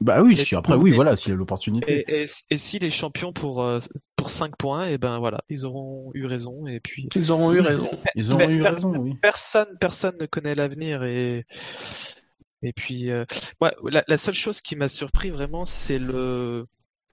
Bah 0.00 0.22
oui, 0.22 0.34
Et- 0.38 0.44
si 0.44 0.54
après 0.54 0.74
oui, 0.74 0.90
voilà, 0.92 1.16
s'il 1.16 1.32
a 1.32 1.36
l'opportunité. 1.36 2.04
Et, 2.08 2.22
et, 2.22 2.26
et 2.50 2.56
s'il 2.56 2.84
est 2.84 2.90
champion 2.90 3.32
pour 3.32 3.62
euh, 3.62 3.78
pour 4.16 4.30
5 4.30 4.56
points, 4.56 4.86
et 4.86 4.98
ben 4.98 5.18
voilà, 5.18 5.42
ils 5.48 5.66
auront 5.66 6.10
eu 6.14 6.26
raison 6.26 6.66
et 6.66 6.80
puis 6.80 7.08
Ils 7.16 7.30
auront 7.32 7.52
eu 7.52 7.60
raison. 7.60 7.88
Ils 8.14 8.32
auront 8.32 8.46
Mais- 8.46 8.54
eu 8.54 8.62
raison, 8.62 8.96
oui. 8.96 9.14
personne 9.20 9.76
personne 9.80 10.16
ne 10.20 10.26
connaît 10.26 10.54
l'avenir 10.54 11.02
et 11.04 11.44
et 12.62 12.72
puis 12.72 13.10
euh, 13.10 13.24
ouais, 13.60 13.72
la, 13.90 14.04
la 14.06 14.18
seule 14.18 14.34
chose 14.34 14.60
qui 14.60 14.76
m'a 14.76 14.88
surpris 14.88 15.30
vraiment 15.30 15.64
c'est 15.64 15.98
le 15.98 16.66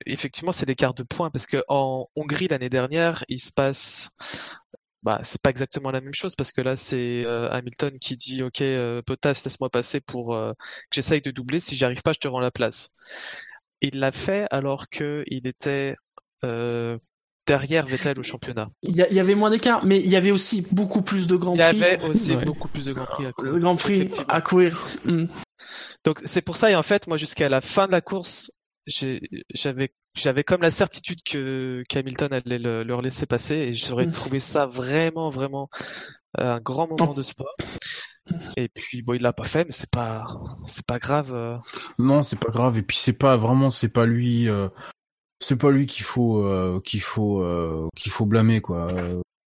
effectivement 0.06 0.52
c'est 0.52 0.66
l'écart 0.68 0.94
de 0.94 1.04
points 1.04 1.30
parce 1.32 1.46
que 1.46 1.64
en 1.70 2.08
Hongrie 2.16 2.48
l'année 2.50 2.70
dernière 2.70 3.24
il 3.30 3.40
se 3.40 3.52
passe 3.52 4.10
bah 5.08 5.20
c'est 5.24 5.42
pas 5.42 5.50
exactement 5.52 5.90
la 5.90 6.02
même 6.02 6.14
chose 6.14 6.36
parce 6.36 6.52
que 6.52 6.60
là 6.60 6.76
c'est 6.76 7.24
euh, 7.26 7.50
Hamilton 7.50 7.98
qui 7.98 8.18
dit 8.18 8.44
ok 8.44 8.60
euh, 8.62 9.02
Bottas 9.08 9.42
laisse-moi 9.46 9.70
passer 9.70 10.02
pour 10.02 10.36
euh, 10.36 10.52
que 10.52 10.96
j'essaye 10.96 11.22
de 11.22 11.32
doubler 11.32 11.62
si 11.62 11.76
j'y 11.78 11.86
arrive 11.86 12.02
pas 12.02 12.12
je 12.14 12.20
te 12.20 12.28
rends 12.28 12.42
la 12.42 12.52
place 12.52 12.90
il 13.82 14.00
l'a 14.00 14.12
fait 14.12 14.48
alors 14.52 14.90
que 14.90 15.24
il 15.28 15.48
était 15.48 15.96
euh, 16.44 16.98
derrière 17.46 17.86
Vettel 17.86 18.20
au 18.20 18.24
championnat 18.24 18.68
Il 18.84 18.98
y, 18.98 19.02
a- 19.02 19.08
il 19.10 19.16
y 19.16 19.22
avait 19.22 19.36
moins 19.36 19.50
d'écart, 19.50 19.86
mais 19.86 20.00
il 20.02 20.10
y 20.10 20.18
avait 20.18 20.32
aussi 20.32 20.66
beaucoup 20.72 21.02
plus 21.02 21.28
de 21.28 21.38
grands 21.38 21.54
il 21.56 21.62
y 21.62 21.64
prix. 21.64 21.84
avait 21.84 22.04
aussi 22.04 22.36
Ouais. 22.36 22.44
beaucoup 22.44 22.68
plus 22.68 22.86
de 22.86 22.92
grands 22.94 23.06
prix 23.06 23.26
à 23.26 23.32
courir. 23.32 23.54
Le 23.54 23.60
Grand 23.60 23.76
Prix 23.78 24.10
à 24.28 24.42
courir. 24.42 24.88
Mm. 25.06 25.26
Donc 26.04 26.20
c'est 26.26 26.42
pour 26.42 26.58
ça 26.58 26.70
et 26.72 26.76
en 26.76 26.84
fait 26.84 27.08
moi 27.08 27.16
jusqu'à 27.18 27.48
la 27.48 27.62
fin 27.62 27.88
de 27.88 27.94
la 27.94 28.02
course 28.02 28.52
j'avais 28.88 29.94
j'avais 30.16 30.44
comme 30.44 30.62
la 30.62 30.72
certitude 30.72 31.22
que 31.24 31.84
qu'Hamilton 31.90 32.32
allait 32.34 32.58
le, 32.60 32.84
leur 32.84 33.02
laisser 33.02 33.26
passer 33.26 33.56
et 33.56 33.74
j'aurais 33.74 34.08
Mm. 34.08 34.12
trouvé 34.12 34.40
ça 34.40 34.66
vraiment 34.66 35.30
vraiment 35.30 35.70
euh, 36.40 36.56
un 36.56 36.60
grand 36.60 36.88
moment 36.88 37.14
de 37.14 37.22
sport. 37.22 37.56
Et 38.58 38.68
puis 38.70 39.02
bon 39.02 39.14
il 39.14 39.22
l'a 39.22 39.34
pas 39.34 39.46
fait 39.46 39.66
mais 39.66 39.72
c'est 39.72 39.90
pas 39.90 40.26
c'est 40.64 40.86
pas 40.86 41.00
grave. 41.00 41.34
euh. 41.34 41.58
Non, 42.00 42.24
c'est 42.24 42.40
pas 42.40 42.52
grave. 42.52 42.78
Et 42.78 42.82
puis 42.82 42.98
c'est 42.98 43.14
pas 43.18 43.38
vraiment, 43.38 43.72
c'est 43.72 43.90
pas 43.90 44.06
lui, 44.06 44.50
euh, 44.50 44.68
c'est 45.40 45.56
pas 45.58 45.72
lui 45.72 45.86
qu'il 45.86 46.04
faut, 46.04 46.44
euh, 46.44 46.82
qu'il 46.84 47.02
faut, 47.02 47.42
euh, 47.42 47.88
qu'il 47.96 48.12
faut 48.12 48.26
blâmer 48.26 48.62
quoi. 48.62 48.88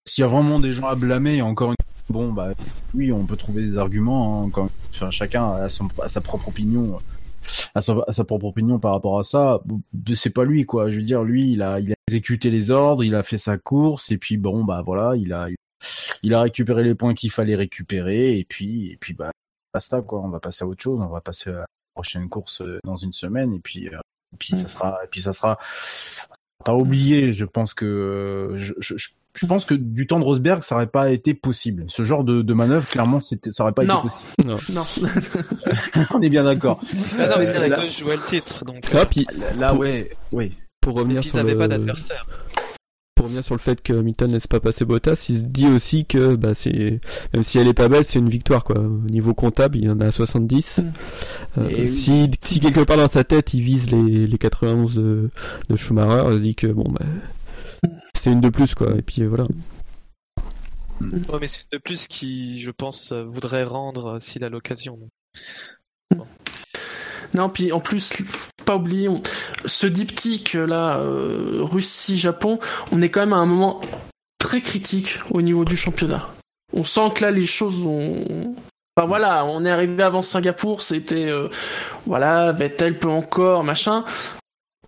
S'il 0.07 0.23
y 0.23 0.25
a 0.25 0.27
vraiment 0.27 0.59
des 0.59 0.73
gens 0.73 0.87
à 0.87 0.95
blâmer, 0.95 1.41
encore 1.41 1.71
une 1.71 1.75
bon 2.09 2.33
bah 2.33 2.49
oui, 2.93 3.11
on 3.11 3.25
peut 3.25 3.37
trouver 3.37 3.61
des 3.63 3.77
arguments. 3.77 4.43
Hein, 4.45 4.49
quand, 4.51 4.69
enfin, 4.89 5.11
chacun 5.11 5.51
a, 5.51 5.69
son, 5.69 5.87
a 6.01 6.09
sa 6.09 6.19
propre 6.21 6.49
opinion, 6.49 6.99
a 7.75 7.81
sa, 7.81 7.95
a 8.07 8.13
sa 8.13 8.23
propre 8.23 8.45
opinion 8.45 8.79
par 8.79 8.93
rapport 8.93 9.19
à 9.19 9.23
ça. 9.23 9.61
C'est 10.15 10.33
pas 10.33 10.45
lui 10.45 10.65
quoi. 10.65 10.89
Je 10.89 10.97
veux 10.97 11.03
dire, 11.03 11.23
lui, 11.23 11.51
il 11.51 11.61
a, 11.61 11.79
il 11.79 11.91
a 11.91 11.95
exécuté 12.07 12.49
les 12.49 12.71
ordres, 12.71 13.03
il 13.03 13.15
a 13.15 13.23
fait 13.23 13.37
sa 13.37 13.57
course 13.57 14.11
et 14.11 14.17
puis 14.17 14.37
bon 14.37 14.63
bah 14.63 14.81
voilà, 14.85 15.15
il 15.15 15.33
a, 15.33 15.47
il 16.23 16.33
a 16.33 16.41
récupéré 16.41 16.83
les 16.83 16.95
points 16.95 17.13
qu'il 17.13 17.31
fallait 17.31 17.55
récupérer 17.55 18.37
et 18.39 18.45
puis, 18.45 18.91
et 18.91 18.97
puis 18.97 19.13
bah 19.13 19.31
basta 19.73 20.01
quoi. 20.01 20.21
On 20.21 20.29
va 20.29 20.39
passer 20.39 20.63
à 20.63 20.67
autre 20.67 20.83
chose. 20.83 20.99
On 21.01 21.07
va 21.07 21.21
passer 21.21 21.49
à 21.49 21.65
prochaine 21.93 22.29
course 22.29 22.61
euh, 22.61 22.79
dans 22.83 22.95
une 22.95 23.13
semaine 23.13 23.53
et 23.53 23.59
puis 23.59 23.89
euh, 23.89 23.99
et 24.33 24.37
puis 24.37 24.55
ça 24.55 24.67
sera 24.67 24.99
et 25.03 25.07
puis 25.07 25.21
ça 25.21 25.33
sera 25.33 25.57
pas 26.61 26.73
oublié 26.75 27.33
je 27.33 27.45
pense 27.45 27.73
que 27.73 27.85
euh, 27.85 28.57
je, 28.57 28.73
je, 28.79 28.95
je- 28.97 29.45
pense 29.45 29.65
que 29.65 29.73
du 29.73 30.07
temps 30.07 30.19
de 30.19 30.23
Rosberg 30.25 30.61
ça 30.63 30.75
aurait 30.75 30.87
pas 30.87 31.09
été 31.11 31.33
possible 31.33 31.85
ce 31.87 32.03
genre 32.03 32.23
de, 32.23 32.41
de 32.41 32.53
manœuvre 32.53 32.87
clairement 32.87 33.19
c'était 33.21 33.51
ça 33.51 33.63
aurait 33.63 33.71
pas 33.73 33.83
Non. 33.83 33.95
été 33.95 34.03
possible 34.03 34.29
Non. 34.45 34.57
Non. 34.73 34.85
on 36.13 36.21
est 36.21 36.29
bien 36.29 36.43
d'accord 36.43 36.79
Ah 37.17 37.27
non 37.27 37.35
parce 37.35 37.47
Euh, 37.49 37.51
qu'il 37.51 37.55
y 37.55 37.59
en 37.59 37.63
a 37.63 37.67
là- 37.67 37.87
je 37.87 37.99
jouais 37.99 38.15
le 38.15 38.21
titre 38.23 38.63
donc 38.65 38.83
Ah, 38.93 39.05
puis 39.05 39.25
là 39.57 39.69
Pour- 39.69 39.79
ouais 39.79 40.09
oui 40.31 40.53
pour 40.81 40.97
et 40.97 40.99
revenir 41.01 41.19
puis 41.19 41.29
ils 41.29 41.31
sur 41.31 41.39
avaient 41.39 41.51
le... 41.53 41.57
pas 41.59 41.67
d'adversaire. 41.67 42.25
Pour 43.21 43.27
revenir 43.27 43.45
sur 43.45 43.53
le 43.53 43.59
fait 43.59 43.83
que 43.83 43.93
Hamilton 43.93 44.31
laisse 44.31 44.47
pas 44.47 44.59
passer 44.59 44.83
Bottas, 44.83 45.27
il 45.29 45.37
se 45.37 45.43
dit 45.43 45.67
aussi 45.67 46.05
que 46.05 46.33
bah 46.35 46.55
c'est 46.55 47.01
même 47.35 47.43
si 47.43 47.59
elle 47.59 47.67
est 47.67 47.73
pas 47.75 47.87
belle, 47.87 48.03
c'est 48.03 48.17
une 48.17 48.29
victoire 48.29 48.63
quoi. 48.63 48.79
Au 48.79 49.11
niveau 49.11 49.35
comptable, 49.35 49.77
il 49.77 49.83
y 49.83 49.89
en 49.91 49.99
a 50.01 50.09
70. 50.09 50.79
Mm. 50.79 50.91
Euh, 51.59 51.69
oui. 51.71 51.87
si 51.87 52.31
si 52.41 52.59
quelque 52.59 52.79
part 52.79 52.97
dans 52.97 53.07
sa 53.07 53.23
tête, 53.23 53.53
il 53.53 53.61
vise 53.61 53.91
les 53.91 54.25
les 54.25 54.37
91 54.39 54.95
de, 54.95 55.29
de 55.69 55.75
Schumacher, 55.75 56.31
il 56.31 56.39
se 56.39 56.43
dit 56.43 56.55
que 56.55 56.65
bon 56.65 56.89
bah 56.89 57.05
c'est 58.15 58.31
une 58.31 58.41
de 58.41 58.49
plus 58.49 58.73
quoi. 58.73 58.91
Et 58.97 59.03
puis 59.03 59.21
euh, 59.21 59.27
voilà. 59.27 59.43
Ouais, 61.01 61.37
mais 61.39 61.47
c'est 61.47 61.61
une 61.61 61.77
de 61.77 61.77
plus 61.77 62.07
qui 62.07 62.59
je 62.59 62.71
pense 62.71 63.13
voudrait 63.13 63.65
rendre 63.65 64.15
euh, 64.15 64.19
s'il 64.19 64.43
a 64.43 64.49
l'occasion. 64.49 64.97
Non, 67.33 67.49
puis 67.49 67.71
en 67.71 67.79
plus, 67.79 68.11
pas 68.65 68.75
oublier, 68.75 69.07
on- 69.09 69.21
ce 69.65 69.87
diptyque 69.87 70.53
là, 70.53 70.97
euh, 70.99 71.59
Russie-Japon, 71.61 72.59
on 72.91 73.01
est 73.01 73.09
quand 73.09 73.21
même 73.21 73.33
à 73.33 73.37
un 73.37 73.45
moment 73.45 73.81
très 74.39 74.61
critique 74.61 75.19
au 75.31 75.41
niveau 75.41 75.63
du 75.65 75.77
championnat. 75.77 76.29
On 76.73 76.83
sent 76.83 77.11
que 77.15 77.23
là, 77.25 77.31
les 77.31 77.45
choses 77.45 77.79
ont. 77.85 78.55
Enfin 78.97 79.07
voilà, 79.07 79.45
on 79.45 79.63
est 79.65 79.71
arrivé 79.71 80.03
avant 80.03 80.21
Singapour, 80.21 80.81
c'était 80.81 81.27
euh, 81.29 81.47
voilà, 82.05 82.51
Vettel 82.51 82.99
peut 82.99 83.07
encore, 83.09 83.63
machin. 83.63 84.03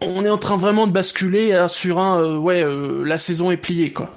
On 0.02 0.26
est 0.26 0.30
en 0.30 0.38
train 0.38 0.58
vraiment 0.58 0.88
de 0.88 0.91
basculer 0.91 1.52
là, 1.54 1.70
sur 1.70 2.00
un 2.00 2.20
euh, 2.22 2.38
ouais, 2.38 2.62
euh, 2.62 3.06
la 3.06 3.18
saison 3.18 3.52
est 3.52 3.58
pliée 3.58 3.94
quoi. 3.94 4.10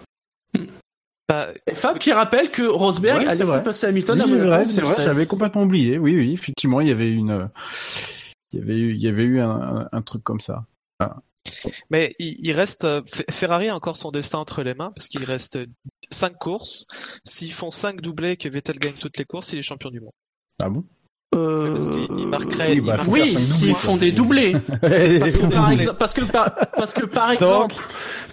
Bah, 1.29 1.49
Fab 1.75 1.99
qui 1.99 2.13
rappelle 2.13 2.51
que 2.51 2.63
Rosberg 2.63 3.19
Ouais, 3.23 3.27
a 3.27 3.31
c'est 3.33 3.39
laissé 3.41 3.51
vrai. 3.53 3.63
passer 3.63 3.87
Hamilton 3.89 4.23
Oui, 4.25 4.25
à 4.25 4.29
c'est 4.29 4.37
vrai 4.47 4.65
c'est 4.69 4.81
vrai 4.81 4.91
2016. 4.95 5.05
j'avais 5.05 5.27
complètement 5.27 5.63
oublié 5.65 5.99
oui 5.99 6.17
oui 6.17 6.33
effectivement 6.33 6.81
il 6.81 6.87
y 6.87 6.93
avait 6.93 7.11
une 7.11 7.31
euh, 7.33 7.45
il 8.53 8.59
y 8.61 8.63
avait 8.63 8.77
eu 8.79 8.95
il 8.95 9.01
y 9.03 9.09
avait 9.09 9.25
eu 9.25 9.41
un, 9.41 9.51
un, 9.51 9.89
un 9.93 10.03
truc 10.03 10.23
comme 10.23 10.41
ça 10.41 10.65
Mais 11.91 12.15
il, 12.19 12.37
il 12.45 12.53
reste 12.53 12.85
euh, 12.85 13.03
Ferrari 13.31 13.69
a 13.69 13.75
encore 13.77 13.97
son 13.97 14.11
destin 14.11 14.39
entre 14.39 14.63
les 14.63 14.75
mains 14.75 14.93
parce 14.95 15.09
qu'il 15.09 15.25
reste 15.25 15.59
5 16.11 16.37
courses. 16.39 16.87
S'ils 17.25 17.53
font 17.53 17.71
5 17.71 18.01
doublés 18.01 18.37
que 18.37 18.49
Vettel 18.49 18.79
gagne 18.79 18.95
toutes 18.95 19.19
les 19.19 19.25
courses, 19.25 19.53
il 19.53 19.59
est 19.59 19.63
champion 19.63 19.91
du 19.91 20.01
monde. 20.01 20.13
ah 20.63 20.69
bon? 20.69 20.85
Euh, 21.35 21.75
Parce 21.75 21.91
qu'il 21.91 22.27
marquerait. 22.29 22.71
Oui, 22.71 22.77
il 22.77 22.81
bah, 22.83 22.97
marquerait- 22.97 23.21
Oui, 23.23 23.31
cinq 23.33 23.39
s'ils 23.41 23.75
font 23.75 23.97
des 23.97 24.11
doublés. 24.13 24.53
Parce 24.81 25.35
que, 25.35 25.47
par 25.53 25.71
exemple, 25.71 25.99
parce 25.99 26.15
que 26.15 26.25
par, 26.25 26.55
parce 26.73 26.93
que 26.95 27.05
par 27.05 27.31
exemple, 27.33 27.75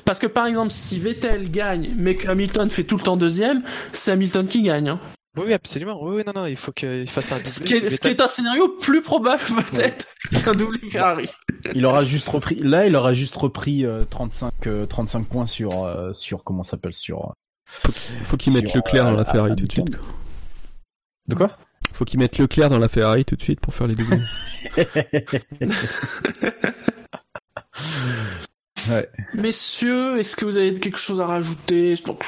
parce 0.06 0.20
que 0.20 0.28
par 0.28 0.46
exemple, 0.46 0.70
si 0.72 1.00
Vettel 1.00 1.50
gagne, 1.52 1.94
mais 1.98 2.16
que 2.16 2.30
Hamilton 2.30 2.70
fait 2.70 2.84
tout 2.84 2.96
le 2.98 3.04
temps 3.04 3.18
deuxième, 3.18 3.64
c'est 3.94 4.12
Hamilton 4.12 4.48
qui 4.48 4.62
gagne. 4.62 4.90
hein. 4.90 5.00
Oui, 5.36 5.46
oui, 5.48 5.54
absolument. 5.54 5.98
Oui, 6.04 6.18
oui, 6.18 6.24
non, 6.28 6.34
non, 6.42 6.46
il 6.46 6.56
faut 6.56 6.72
qu'il 6.72 7.10
fasse 7.10 7.32
un 7.32 7.38
doublé. 7.38 7.50
Ce 7.50 7.64
qui, 7.64 7.74
est, 7.74 7.90
ce 7.90 8.00
qui 8.00 8.10
est 8.10 8.22
un 8.22 8.28
scénario 8.28 8.70
plus 8.80 9.02
probable 9.02 9.42
peut-être 9.72 10.08
qu'un 10.44 10.54
doublé 10.54 10.88
Ferrari. 10.90 11.28
Il 11.74 11.86
aura 11.88 12.06
juste 12.06 12.30
repris. 12.30 12.56
Là, 12.56 12.86
il 12.86 12.96
aura 12.96 13.14
juste 13.14 13.36
repris 13.36 13.86
euh, 13.86 14.04
35 14.04 14.68
euh, 14.68 14.86
35 14.86 15.28
points 15.28 15.46
sur 15.46 15.86
euh, 15.86 16.14
sur 16.14 16.44
comment 16.44 16.64
s'appelle 16.64 16.94
sur. 16.94 17.34
Faut 17.66 18.38
qu'il 18.38 18.54
mette 18.54 18.74
Leclerc 18.74 19.06
dans 19.06 19.12
la 19.12 19.22
euh, 19.22 19.26
Ferrari 19.26 19.56
tout 19.56 19.66
de 19.66 19.72
suite. 19.72 19.98
De 21.28 21.36
quoi? 21.36 21.58
Faut 21.94 22.06
qu'il 22.06 22.20
mette 22.20 22.38
Leclerc 22.38 22.70
dans 22.70 22.80
la 22.80 22.90
Ferrari 22.90 23.26
tout 23.26 23.36
de 23.36 23.42
suite 23.42 23.60
pour 23.62 23.74
faire 23.74 23.88
les 23.88 23.96
doublés. 23.96 24.22
Ouais. 28.90 29.10
Messieurs, 29.34 30.20
est-ce 30.20 30.36
que 30.36 30.44
vous 30.44 30.58
avez 30.58 30.74
quelque 30.74 30.98
chose 30.98 31.22
à 31.22 31.26
rajouter? 31.26 31.96
Donc, 32.06 32.26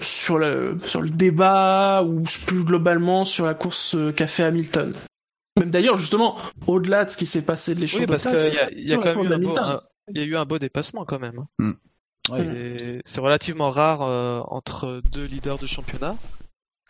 sur 0.00 0.38
le 0.38 0.78
sur 0.84 1.00
le 1.02 1.10
débat 1.10 2.02
ou 2.04 2.22
plus 2.46 2.64
globalement 2.64 3.24
sur 3.24 3.46
la 3.46 3.54
course 3.54 3.94
euh, 3.96 4.12
qu'a 4.12 4.26
fait 4.26 4.42
Hamilton 4.44 4.90
Même 5.58 5.70
d'ailleurs, 5.70 5.96
justement, 5.96 6.36
au-delà 6.66 7.04
de 7.04 7.10
ce 7.10 7.16
qui 7.16 7.26
s'est 7.26 7.42
passé 7.42 7.74
de 7.74 7.80
l'échappée 7.80 8.02
Oui, 8.04 8.06
parce 8.06 8.24
qu'il 8.26 8.34
y 8.54 8.58
a, 8.58 8.70
il 8.72 8.88
y 8.88 8.92
a 8.94 8.98
quand 8.98 9.16
même 9.16 9.24
eu 9.24 9.34
un 9.34 9.38
beau, 9.38 9.58
un- 9.58 9.80
y 10.14 10.20
a 10.20 10.24
eu 10.24 10.36
un 10.36 10.44
beau 10.44 10.58
dépassement 10.58 11.04
quand 11.04 11.18
même. 11.18 11.44
Ouais. 12.30 12.44
Et 12.44 13.00
C'est 13.04 13.20
relativement 13.20 13.70
rare 13.70 14.02
euh, 14.02 14.40
entre 14.48 15.00
deux 15.12 15.24
leaders 15.24 15.58
de 15.58 15.66
championnat. 15.66 16.16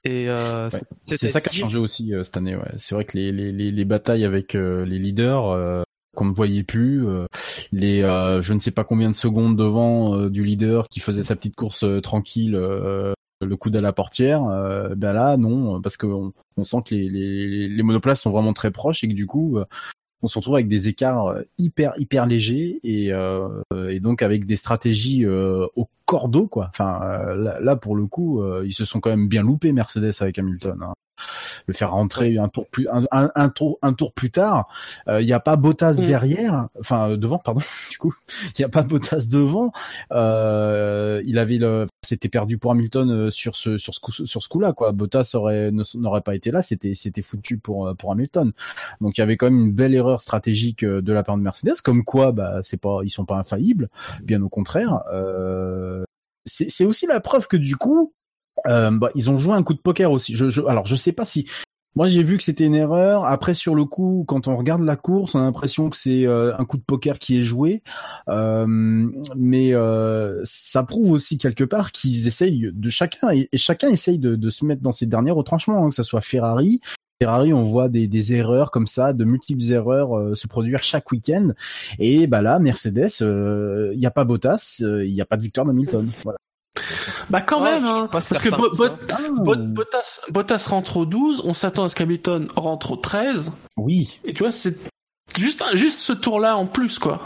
Et 0.04 0.28
euh, 0.28 0.68
Ouais. 0.70 0.78
c'est- 0.90 1.26
ça 1.28 1.40
qui 1.40 1.48
a 1.48 1.52
changé 1.52 1.78
aussi 1.78 2.14
euh, 2.14 2.22
cette 2.22 2.36
année. 2.36 2.56
Ouais. 2.56 2.70
C'est 2.76 2.94
vrai 2.94 3.04
que 3.04 3.16
les, 3.18 3.32
les, 3.32 3.52
les, 3.52 3.70
les 3.70 3.84
batailles 3.84 4.24
avec 4.24 4.54
euh, 4.54 4.84
les 4.84 4.98
leaders 4.98 5.48
euh, 5.50 5.82
qu'on 6.16 6.24
ne 6.24 6.32
voyait 6.32 6.64
plus, 6.64 7.06
euh, 7.06 7.26
les 7.70 8.02
euh, 8.02 8.42
je 8.42 8.52
ne 8.54 8.58
sais 8.58 8.72
pas 8.72 8.82
combien 8.82 9.08
de 9.10 9.14
secondes 9.14 9.56
devant 9.56 10.16
euh, 10.16 10.30
du 10.30 10.42
leader 10.44 10.88
qui 10.88 10.98
faisait 10.98 11.22
sa 11.22 11.36
petite 11.36 11.54
course 11.54 11.84
tranquille, 12.02 12.56
le 12.56 13.56
coude 13.56 13.76
à 13.76 13.80
la 13.82 13.92
portière, 13.92 14.44
euh, 14.44 14.94
ben 14.96 15.12
là 15.12 15.36
non, 15.36 15.80
parce 15.82 15.96
qu'on 15.96 16.32
on 16.56 16.64
sent 16.64 16.78
que 16.86 16.94
les, 16.94 17.08
les, 17.08 17.68
les 17.68 17.82
monoplaces 17.82 18.22
sont 18.22 18.30
vraiment 18.30 18.54
très 18.54 18.70
proches 18.70 19.04
et 19.04 19.08
que 19.08 19.14
du 19.14 19.26
coup 19.26 19.58
on 20.22 20.28
se 20.28 20.38
retrouve 20.38 20.54
avec 20.54 20.68
des 20.68 20.88
écarts 20.88 21.36
hyper 21.58 21.92
hyper 21.98 22.26
légers 22.26 22.80
et, 22.82 23.12
euh, 23.12 23.48
et 23.90 24.00
donc 24.00 24.22
avec 24.22 24.46
des 24.46 24.56
stratégies 24.56 25.26
euh, 25.26 25.66
au 25.76 25.86
cordeau 26.06 26.46
quoi. 26.48 26.68
Enfin 26.70 26.98
là, 27.36 27.60
là, 27.60 27.76
pour 27.76 27.94
le 27.94 28.06
coup 28.06 28.42
ils 28.64 28.72
se 28.74 28.84
sont 28.86 29.00
quand 29.00 29.10
même 29.10 29.28
bien 29.28 29.42
loupés 29.42 29.72
Mercedes 29.72 30.12
avec 30.20 30.38
Hamilton. 30.38 30.78
hein. 30.82 30.94
Le 31.66 31.74
faire 31.74 31.90
rentrer 31.92 32.38
un 32.38 32.48
tour 32.48 32.66
plus 32.68 32.88
un, 32.88 33.04
un, 33.10 33.30
un 33.34 33.48
tour 33.48 33.78
un 33.82 33.92
tour 33.92 34.12
plus 34.12 34.30
tard, 34.30 34.68
euh, 35.08 35.20
il 35.20 35.26
n'y 35.26 35.32
a 35.32 35.40
pas 35.40 35.56
Bottas 35.56 35.94
Mm. 35.94 36.04
derrière, 36.04 36.68
enfin 36.80 37.10
euh, 37.10 37.16
devant 37.16 37.38
pardon 37.38 37.60
du 37.90 37.98
coup 37.98 38.14
il 38.46 38.60
n'y 38.60 38.64
a 38.64 38.68
pas 38.68 38.82
Bottas 38.82 39.26
devant. 39.30 39.72
Euh, 40.12 41.22
il 41.24 41.38
avait 41.38 41.58
le 41.58 41.86
c'était 42.02 42.28
perdu 42.28 42.58
pour 42.58 42.70
Hamilton 42.70 43.10
euh, 43.10 43.30
sur 43.30 43.56
ce 43.56 43.78
sur 43.78 43.94
ce 43.94 44.00
coup 44.00 44.12
sur 44.12 44.42
ce 44.42 44.48
coup-là 44.48 44.72
quoi. 44.72 44.92
Bottas 44.92 45.32
aurait 45.34 45.70
n'aurait 45.94 46.20
pas 46.20 46.34
été 46.34 46.50
là, 46.50 46.62
c'était 46.62 46.94
c'était 46.94 47.22
foutu 47.22 47.58
pour 47.58 47.88
euh, 47.88 47.94
pour 47.94 48.12
Hamilton. 48.12 48.52
Donc 49.00 49.18
il 49.18 49.20
y 49.20 49.22
avait 49.22 49.36
quand 49.36 49.46
même 49.46 49.58
une 49.66 49.72
belle 49.72 49.94
erreur 49.94 50.20
stratégique 50.20 50.84
euh, 50.84 51.02
de 51.02 51.12
la 51.12 51.22
part 51.22 51.36
de 51.36 51.42
Mercedes, 51.42 51.80
comme 51.82 52.04
quoi 52.04 52.32
bah 52.32 52.60
c'est 52.62 52.80
pas 52.80 53.00
ils 53.04 53.10
sont 53.10 53.24
pas 53.24 53.36
infaillibles, 53.36 53.88
bien 54.22 54.42
au 54.42 54.48
contraire. 54.48 55.02
Euh, 55.12 56.04
c'est 56.48 56.84
aussi 56.84 57.06
la 57.06 57.18
preuve 57.20 57.48
que 57.48 57.56
du 57.56 57.76
coup 57.76 58.12
euh, 58.68 58.90
bah, 58.90 59.10
ils 59.14 59.30
ont 59.30 59.38
joué 59.38 59.54
un 59.54 59.62
coup 59.62 59.74
de 59.74 59.80
poker 59.80 60.10
aussi. 60.10 60.34
Je, 60.34 60.48
je 60.48 60.62
alors 60.62 60.86
je 60.86 60.96
sais 60.96 61.12
pas 61.12 61.24
si 61.24 61.48
moi 61.94 62.06
j'ai 62.06 62.22
vu 62.22 62.36
que 62.36 62.42
c'était 62.42 62.64
une 62.64 62.74
erreur. 62.74 63.24
Après 63.24 63.54
sur 63.54 63.74
le 63.74 63.84
coup, 63.84 64.24
quand 64.28 64.48
on 64.48 64.56
regarde 64.56 64.82
la 64.82 64.96
course, 64.96 65.34
on 65.34 65.40
a 65.40 65.42
l'impression 65.42 65.90
que 65.90 65.96
c'est 65.96 66.26
euh, 66.26 66.56
un 66.58 66.64
coup 66.64 66.76
de 66.76 66.82
poker 66.82 67.18
qui 67.18 67.40
est 67.40 67.44
joué. 67.44 67.82
Euh, 68.28 68.66
mais 69.36 69.74
euh, 69.74 70.40
ça 70.44 70.82
prouve 70.82 71.10
aussi 71.12 71.38
quelque 71.38 71.64
part 71.64 71.92
qu'ils 71.92 72.26
essayent 72.26 72.70
de 72.72 72.90
chacun 72.90 73.30
et, 73.30 73.48
chacun 73.54 73.88
essaye 73.88 74.18
de, 74.18 74.36
de 74.36 74.50
se 74.50 74.64
mettre 74.64 74.82
dans 74.82 74.92
ses 74.92 75.06
derniers 75.06 75.30
retranchements, 75.30 75.84
hein, 75.84 75.88
que 75.88 75.94
ce 75.94 76.02
soit 76.02 76.20
Ferrari. 76.20 76.80
Ferrari, 77.20 77.54
on 77.54 77.64
voit 77.64 77.88
des, 77.88 78.08
des 78.08 78.34
erreurs 78.34 78.70
comme 78.70 78.86
ça, 78.86 79.14
de 79.14 79.24
multiples 79.24 79.64
erreurs 79.72 80.16
euh, 80.18 80.34
se 80.34 80.46
produire 80.46 80.82
chaque 80.82 81.10
week-end. 81.10 81.52
Et 81.98 82.26
bah 82.26 82.42
là, 82.42 82.58
Mercedes, 82.58 83.22
euh, 83.22 83.92
il 83.94 83.98
n'y 83.98 84.06
a 84.06 84.10
pas 84.10 84.24
Bottas, 84.24 84.80
il 84.80 85.12
n'y 85.12 85.20
a 85.20 85.24
pas 85.24 85.38
de 85.38 85.42
victoire 85.42 85.66
d'Hamilton. 85.66 86.10
Voilà. 86.24 86.38
Bah 87.30 87.40
quand 87.40 87.62
même, 87.62 87.84
hein, 87.84 88.08
parce 88.10 88.30
que 88.38 88.48
Bo- 88.50 89.56
Bottas, 89.56 90.20
Bottas 90.30 90.66
rentre 90.68 90.96
au 90.98 91.06
12, 91.06 91.42
on 91.44 91.54
s'attend 91.54 91.84
à 91.84 91.88
ce 91.88 91.94
qu'Hamilton 91.94 92.46
rentre 92.56 92.92
au 92.92 92.96
13, 92.96 93.52
Oui. 93.76 94.20
et 94.24 94.32
tu 94.32 94.42
vois, 94.42 94.52
c'est 94.52 94.76
juste, 95.38 95.62
un- 95.62 95.76
juste 95.76 95.98
ce 96.00 96.12
tour-là 96.12 96.56
en 96.56 96.66
plus, 96.66 96.98
quoi. 96.98 97.20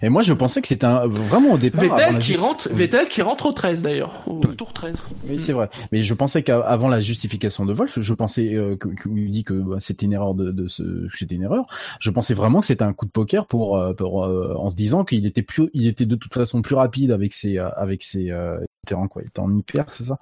Et 0.00 0.10
moi, 0.10 0.22
je 0.22 0.32
pensais 0.32 0.62
que 0.62 0.68
c'était 0.68 0.86
un, 0.86 1.08
vraiment 1.08 1.54
au 1.54 1.58
départ. 1.58 1.80
Vettel 1.80 2.12
la 2.14 2.18
qui, 2.20 2.36
rentre, 2.36 2.68
Oui. 2.70 2.76
Vettel 2.78 3.08
qui 3.08 3.20
rentre 3.20 3.46
au 3.46 3.52
13 3.52 3.82
d'ailleurs, 3.82 4.22
au 4.28 4.38
tour 4.38 4.72
13. 4.72 5.04
Oui, 5.28 5.40
c'est 5.40 5.52
vrai. 5.52 5.68
Mais 5.90 6.04
je 6.04 6.14
pensais 6.14 6.44
qu'avant 6.44 6.86
la 6.86 7.00
justification 7.00 7.66
de 7.66 7.72
Wolf, 7.72 7.98
je 7.98 8.14
pensais 8.14 8.54
euh, 8.54 8.76
que, 8.76 8.86
que 8.90 9.08
il 9.08 9.32
dit 9.32 9.42
que 9.42 9.54
bah, 9.54 9.78
c'était 9.80 10.06
une 10.06 10.12
erreur 10.12 10.34
de, 10.34 10.52
de 10.52 10.68
ce, 10.68 11.08
c'était 11.12 11.34
une 11.34 11.42
erreur. 11.42 11.64
Je 11.98 12.10
pensais 12.10 12.32
vraiment 12.32 12.60
que 12.60 12.66
c'était 12.66 12.84
un 12.84 12.92
coup 12.92 13.06
de 13.06 13.10
poker 13.10 13.46
pour, 13.46 13.76
euh, 13.76 13.92
pour 13.92 14.24
euh, 14.24 14.54
en 14.56 14.70
se 14.70 14.76
disant 14.76 15.04
qu'il 15.04 15.26
était 15.26 15.42
plus, 15.42 15.68
il 15.74 15.88
était 15.88 16.06
de 16.06 16.14
toute 16.14 16.32
façon 16.32 16.62
plus 16.62 16.76
rapide 16.76 17.10
avec 17.10 17.32
ses, 17.32 17.58
euh, 17.58 17.68
avec 17.74 18.04
ses, 18.04 18.30
euh, 18.30 18.58
il 18.84 18.88
était 18.88 18.94
en 18.94 19.06
quoi 19.06 19.22
Il 19.22 19.28
était 19.28 19.40
en 19.40 19.54
hyper, 19.54 19.92
c'est 19.94 20.04
ça? 20.04 20.18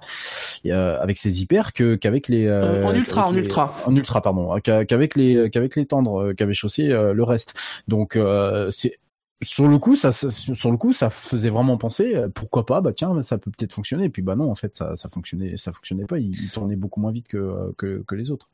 Et, 0.63 0.71
euh, 0.71 0.99
Avec 1.01 1.17
ses 1.17 1.41
hyper 1.41 1.73
que 1.73 1.95
qu'avec 1.95 2.27
les, 2.27 2.45
euh, 2.45 2.61
Euh, 2.83 2.85
en 2.85 2.93
ultra, 2.93 3.27
en 3.27 3.31
les- 3.31 3.39
ultra. 3.39 3.75
en 3.85 3.95
ultra, 3.95 4.21
pardon, 4.21 4.59
qu'a- 4.59 4.85
qu'avec 4.85 5.15
les, 5.15 5.49
qu'avec 5.49 5.75
les 5.75 5.85
tendres 5.87 6.21
euh, 6.21 6.33
qu'avait 6.33 6.53
chaussé 6.53 6.91
euh, 6.91 7.13
le 7.13 7.23
reste. 7.23 7.55
Donc 7.87 8.15
euh, 8.15 8.69
c'est 8.71 8.99
sur 9.43 9.67
le 9.67 9.79
coup, 9.79 9.95
ça, 9.95 10.11
ça- 10.11 10.29
sur 10.29 10.69
le 10.69 10.77
coup, 10.77 10.93
ça 10.93 11.09
faisait 11.09 11.49
vraiment 11.49 11.75
penser, 11.77 12.15
euh, 12.15 12.27
pourquoi 12.29 12.67
pas, 12.67 12.81
bah 12.81 12.93
tiens, 12.93 13.23
ça 13.23 13.39
peut 13.39 13.49
peut-être 13.49 13.73
fonctionner. 13.73 14.05
Et 14.05 14.09
puis 14.09 14.21
bah 14.21 14.35
non, 14.35 14.51
en 14.51 14.55
fait, 14.55 14.75
ça, 14.77 14.95
ça 14.95 15.09
fonctionnait, 15.09 15.57
ça 15.57 15.71
fonctionnait 15.71 16.05
pas. 16.05 16.19
Il, 16.19 16.29
il 16.39 16.51
tournait 16.51 16.75
beaucoup 16.75 16.99
moins 17.01 17.11
vite 17.11 17.27
que, 17.27 17.37
euh, 17.37 17.71
que, 17.77 18.03
que 18.05 18.13
les 18.15 18.29
autres. 18.29 18.47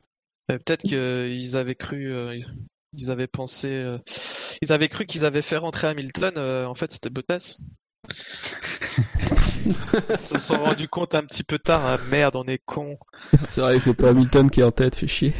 Euh, 0.50 0.56
Peut-être 0.56 0.82
qu'ils 0.84 1.56
avaient 1.56 1.74
cru, 1.74 2.10
euh, 2.10 2.40
ils 2.94 3.10
avaient 3.10 3.26
pensé, 3.26 3.68
euh, 3.68 3.98
ils 4.62 4.72
avaient 4.72 4.88
cru 4.88 5.04
qu'ils 5.04 5.26
avaient 5.26 5.42
fait 5.42 5.58
rentrer 5.58 5.88
Hamilton. 5.88 6.32
euh, 6.38 6.64
en 6.64 6.74
fait, 6.74 6.90
c'était 6.90 7.10
Bottas. 7.10 7.58
Ils 10.10 10.16
se 10.16 10.38
sont 10.38 10.58
rendus 10.58 10.88
compte 10.88 11.14
un 11.14 11.22
petit 11.22 11.44
peu 11.44 11.58
tard. 11.58 11.82
ah, 11.84 11.98
merde, 12.10 12.36
on 12.36 12.44
est 12.44 12.58
con. 12.64 12.98
c'est 13.48 13.60
vrai, 13.60 13.78
c'est 13.80 13.94
pas 13.94 14.10
Hamilton 14.10 14.50
qui 14.50 14.60
est 14.60 14.64
en 14.64 14.70
tête, 14.72 14.94
fait 14.96 15.06
chier. 15.08 15.34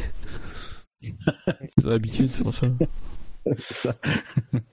c'est 1.03 1.85
l'habitude, 1.85 2.33
c'est 2.33 2.43
pour 2.43 2.53
ça. 2.55 2.67
c'est 3.57 3.75
ça. 3.75 3.95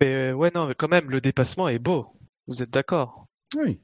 Mais 0.00 0.14
euh, 0.14 0.32
ouais, 0.32 0.50
non, 0.54 0.66
mais 0.66 0.74
quand 0.74 0.88
même, 0.88 1.10
le 1.10 1.20
dépassement 1.20 1.68
est 1.68 1.78
beau. 1.80 2.14
Vous 2.46 2.62
êtes 2.62 2.70
d'accord? 2.70 3.26
Oui. 3.56 3.80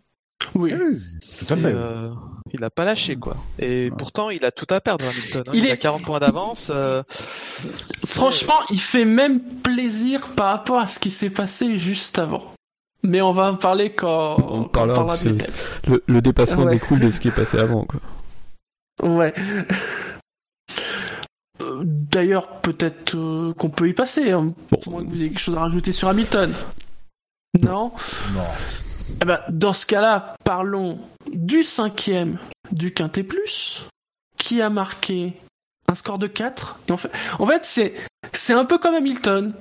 Oui. 0.54 0.70
tout 0.70 1.52
à 1.52 1.56
fait. 1.56 1.64
euh, 1.72 2.10
il 2.52 2.62
a 2.62 2.70
pas 2.70 2.84
lâché 2.84 3.16
quoi. 3.16 3.36
Et 3.58 3.90
pourtant, 3.98 4.30
il 4.30 4.44
a 4.44 4.52
tout 4.52 4.66
à 4.72 4.80
perdre 4.80 5.06
Hamilton. 5.06 5.42
hein. 5.46 5.50
Il 5.54 5.60
Il, 5.60 5.66
est- 5.66 5.72
a 5.72 5.76
40 5.76 6.02
points 6.04 6.20
d'avance. 6.20 6.70
euh, 6.72 7.02
Franchement, 8.06 8.60
il 8.70 8.80
fait 8.80 9.04
même 9.06 9.40
plaisir 9.40 10.28
par 10.36 10.48
rapport 10.48 10.78
à 10.78 10.86
ce 10.86 10.98
qui 11.00 11.10
s'est 11.10 11.30
passé 11.30 11.78
juste 11.78 12.18
avant. 12.18 12.52
Mais 13.04 13.20
on 13.20 13.32
va 13.32 13.52
en 13.52 13.56
parler 13.56 13.90
quand 13.90 14.36
On 14.38 14.64
quand 14.64 14.86
parlera 14.88 15.16
de 15.18 15.36
le, 15.88 16.02
le 16.06 16.20
dépassement 16.22 16.64
Ouais. 16.64 16.70
découle 16.72 17.00
de 17.00 17.10
ce 17.10 17.20
qui 17.20 17.28
est 17.28 17.32
passé 17.32 17.58
avant, 17.58 17.84
quoi. 17.84 18.00
Ouais. 19.02 19.34
Euh, 21.60 21.82
D'ailleurs, 21.84 22.60
peut-être 22.60 23.14
euh, 23.16 23.52
qu'on 23.54 23.68
peut 23.70 23.88
y 23.88 23.92
passer, 23.92 24.32
hein, 24.32 24.52
pour 24.70 24.88
moins 24.88 25.04
que 25.04 25.10
vous 25.10 25.20
ayez 25.20 25.28
quelque 25.30 25.38
chose 25.40 25.56
à 25.56 25.60
rajouter 25.60 25.92
sur 25.92 26.08
Hamilton. 26.08 26.52
Non 27.64 27.92
Non? 28.34 28.42
Eh 29.20 29.24
ben, 29.24 29.40
dans 29.50 29.72
ce 29.72 29.86
cas-là, 29.86 30.34
parlons 30.44 30.98
du 31.32 31.62
cinquième 31.62 32.38
du 32.72 32.92
Quintet 32.92 33.22
Plus, 33.22 33.86
qui 34.38 34.60
a 34.62 34.70
marqué 34.70 35.34
un 35.88 35.94
score 35.94 36.18
de 36.18 36.26
4. 36.26 36.80
Et 36.88 36.92
en 36.92 36.96
fait, 36.96 37.10
en 37.38 37.46
fait 37.46 37.64
c'est, 37.64 37.94
c'est 38.32 38.54
un 38.54 38.64
peu 38.64 38.78
comme 38.78 38.94
Hamilton. 38.94 39.52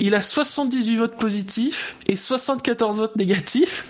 Il 0.00 0.14
a 0.14 0.20
78 0.20 0.96
votes 0.96 1.16
positifs 1.16 1.96
et 2.08 2.16
74 2.16 2.98
votes 2.98 3.16
négatifs. 3.16 3.86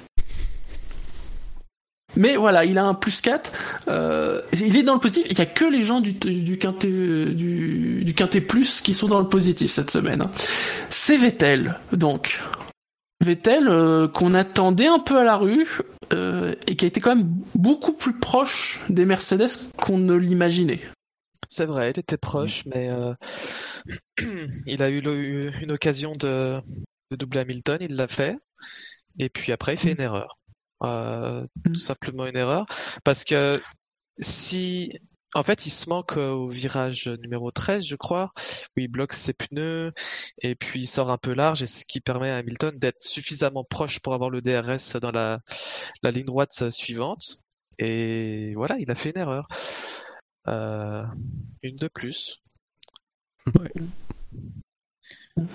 Mais 2.16 2.36
voilà, 2.36 2.64
il 2.64 2.78
a 2.78 2.84
un 2.84 2.94
plus 2.94 3.20
4. 3.20 3.52
Euh, 3.88 4.40
il 4.52 4.76
est 4.76 4.82
dans 4.82 4.94
le 4.94 5.00
positif. 5.00 5.26
Il 5.30 5.34
n'y 5.34 5.40
a 5.40 5.46
que 5.46 5.64
les 5.64 5.82
gens 5.82 6.00
du, 6.00 6.12
du, 6.12 6.58
quintet, 6.58 6.88
du, 6.88 8.04
du 8.04 8.40
Plus 8.42 8.80
qui 8.80 8.94
sont 8.94 9.08
dans 9.08 9.20
le 9.20 9.28
positif 9.28 9.70
cette 9.70 9.90
semaine. 9.90 10.22
hein. 10.22 10.30
C'est 10.90 11.16
Vettel, 11.16 11.78
donc. 11.92 12.40
Vettel, 13.24 13.68
euh, 13.68 14.06
qu'on 14.06 14.34
attendait 14.34 14.86
un 14.86 14.98
peu 14.98 15.18
à 15.18 15.24
la 15.24 15.36
rue, 15.36 15.66
euh, 16.12 16.54
et 16.68 16.76
qui 16.76 16.84
a 16.84 16.88
été 16.88 17.00
quand 17.00 17.16
même 17.16 17.28
beaucoup 17.54 17.92
plus 17.92 18.12
proche 18.12 18.82
des 18.88 19.06
Mercedes 19.06 19.50
qu'on 19.80 19.98
ne 19.98 20.14
l'imaginait. 20.14 20.80
C'est 21.48 21.66
vrai, 21.66 21.90
il 21.90 21.98
était 22.00 22.16
proche, 22.16 22.64
mais 22.66 22.88
euh, 22.90 23.14
il 24.66 24.82
a 24.82 24.88
eu 24.90 25.00
le- 25.00 25.52
une 25.62 25.72
occasion 25.72 26.12
de, 26.12 26.60
de 27.10 27.16
doubler 27.16 27.40
Hamilton, 27.40 27.78
il 27.80 27.96
l'a 27.96 28.08
fait. 28.08 28.36
Et 29.18 29.28
puis 29.30 29.52
après, 29.52 29.74
il 29.74 29.78
fait 29.78 29.92
une 29.92 30.00
erreur. 30.02 30.38
Euh, 30.84 31.46
tout 31.64 31.74
simplement 31.76 32.26
une 32.26 32.36
erreur. 32.38 32.66
Parce 33.04 33.24
que 33.24 33.62
si. 34.18 34.92
En 35.34 35.42
fait, 35.44 35.66
il 35.66 35.70
se 35.70 35.88
manque 35.90 36.16
au 36.16 36.48
virage 36.48 37.08
numéro 37.08 37.50
13, 37.52 37.86
je 37.86 37.96
crois, 37.96 38.32
où 38.76 38.80
il 38.80 38.88
bloque 38.88 39.14
ses 39.14 39.34
pneus 39.34 39.92
et 40.42 40.54
puis 40.56 40.80
il 40.82 40.86
sort 40.86 41.10
un 41.10 41.18
peu 41.18 41.34
large, 41.34 41.62
et 41.62 41.66
ce 41.66 41.84
qui 41.86 42.00
permet 42.00 42.30
à 42.30 42.38
Hamilton 42.38 42.78
d'être 42.78 43.02
suffisamment 43.02 43.64
proche 43.64 44.00
pour 44.00 44.14
avoir 44.14 44.30
le 44.30 44.42
DRS 44.42 44.96
dans 45.00 45.12
la, 45.12 45.40
la 46.02 46.10
ligne 46.12 46.26
droite 46.26 46.70
suivante. 46.70 47.38
Et 47.78 48.54
voilà, 48.56 48.76
il 48.80 48.90
a 48.90 48.94
fait 48.96 49.10
une 49.10 49.18
erreur. 49.18 49.48
Euh, 50.48 51.04
une 51.62 51.76
de 51.76 51.88
plus. 51.88 52.42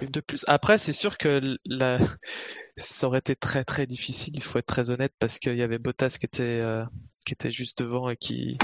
Une 0.02 0.10
de 0.10 0.20
plus. 0.20 0.46
Après, 0.48 0.78
c'est 0.78 0.94
sûr 0.94 1.18
que 1.18 1.58
la... 1.66 2.00
ça 2.78 3.08
aurait 3.08 3.20
été 3.20 3.36
très 3.36 3.64
très 3.64 3.88
difficile, 3.88 4.36
il 4.36 4.44
faut 4.44 4.60
être 4.60 4.66
très 4.66 4.90
honnête, 4.90 5.14
parce 5.20 5.40
qu'il 5.40 5.56
y 5.56 5.62
avait 5.62 5.80
Bottas 5.80 6.18
qui 6.20 6.26
était, 6.26 6.44
euh, 6.44 6.86
qui 7.26 7.34
était 7.34 7.52
juste 7.52 7.80
devant 7.80 8.10
et 8.10 8.18
qui, 8.18 8.58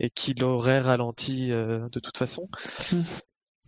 et 0.00 0.10
qui 0.10 0.34
l'aurait 0.34 0.80
ralenti 0.80 1.52
euh, 1.52 1.88
de 1.90 2.00
toute 2.00 2.16
façon. 2.16 2.48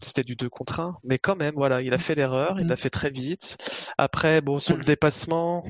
C'était 0.00 0.22
du 0.22 0.36
2 0.36 0.48
contre 0.48 0.80
1. 0.80 0.98
Mais 1.04 1.18
quand 1.18 1.36
même, 1.36 1.54
voilà, 1.54 1.82
il 1.82 1.92
a 1.92 1.98
fait 1.98 2.14
l'erreur, 2.14 2.60
il 2.60 2.66
l'a 2.66 2.76
fait 2.76 2.90
très 2.90 3.10
vite. 3.10 3.58
Après, 3.98 4.40
bon, 4.40 4.60
sur 4.60 4.76
le 4.76 4.84
dépassement, 4.84 5.64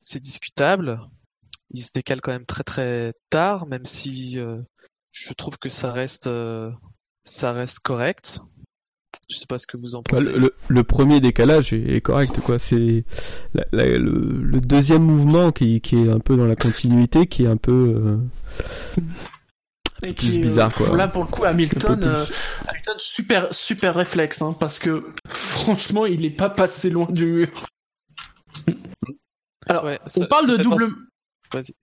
c'est 0.00 0.20
discutable. 0.20 1.00
Il 1.70 1.82
se 1.82 1.90
décale 1.94 2.20
quand 2.20 2.32
même 2.32 2.46
très 2.46 2.64
très 2.64 3.12
tard, 3.30 3.66
même 3.66 3.84
si 3.84 4.38
euh, 4.38 4.56
je 5.10 5.32
trouve 5.34 5.58
que 5.58 5.68
ça 5.68 5.92
reste, 5.92 6.26
euh, 6.26 6.70
ça 7.24 7.52
reste 7.52 7.80
correct. 7.80 8.40
Je 9.30 9.36
sais 9.36 9.46
pas 9.46 9.58
ce 9.58 9.66
que 9.66 9.76
vous 9.76 9.94
en 9.94 9.98
Bah, 10.00 10.16
pensez. 10.16 10.24
le, 10.32 10.38
le- 10.38 10.54
le 10.68 10.84
premier 10.84 11.20
décalage 11.20 11.72
est, 11.74 11.96
est 11.96 12.00
correct, 12.00 12.40
quoi. 12.40 12.58
C'est 12.58 13.04
le, 13.72 13.98
le 13.98 14.60
deuxième 14.60 15.02
mouvement 15.02 15.52
qui, 15.52 15.80
qui 15.82 15.96
est 15.96 16.08
un 16.08 16.20
peu 16.20 16.36
dans 16.36 16.46
la 16.46 16.56
continuité, 16.56 17.26
qui 17.26 17.44
est 17.44 17.48
un 17.48 17.56
peu 17.58 18.18
euh, 18.96 19.02
Et 20.02 20.12
plus 20.14 20.30
qui, 20.30 20.38
euh, 20.38 20.42
bizarre, 20.42 20.72
quoi. 20.72 20.96
Là, 20.96 21.08
pour 21.08 21.24
le 21.24 21.28
coup, 21.30 21.44
Hamilton, 21.44 22.02
euh, 22.04 22.24
Hamilton 22.68 22.94
super, 22.98 23.52
super 23.52 23.94
réflexe, 23.94 24.40
hein, 24.40 24.54
parce 24.58 24.78
que 24.78 25.06
franchement, 25.28 26.06
il 26.06 26.24
est 26.24 26.30
pas 26.30 26.48
passé 26.50 26.88
loin 26.88 27.06
du 27.10 27.26
mur. 27.26 27.66
Alors, 29.66 29.84
Ouais, 29.84 29.98
on 30.16 30.26
parle 30.26 30.46
de 30.48 30.56
double. 30.62 30.86
penser-. 30.88 31.02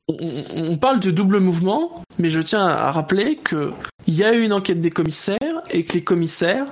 On, 0.08 0.78
parle 0.78 1.00
de 1.00 1.12
double 1.12 1.40
mouvement, 1.40 2.04
mais 2.20 2.30
je 2.30 2.42
tiens 2.42 2.66
à 2.68 2.92
rappeler 2.92 3.38
que 3.38 3.72
il 4.08 4.14
y 4.14 4.24
a 4.24 4.34
eu 4.34 4.44
une 4.44 4.54
enquête 4.54 4.82
des 4.82 4.92
commissaires 4.92 5.62
et 5.72 5.84
que 5.84 5.94
les 5.94 6.04
commissaires, 6.04 6.68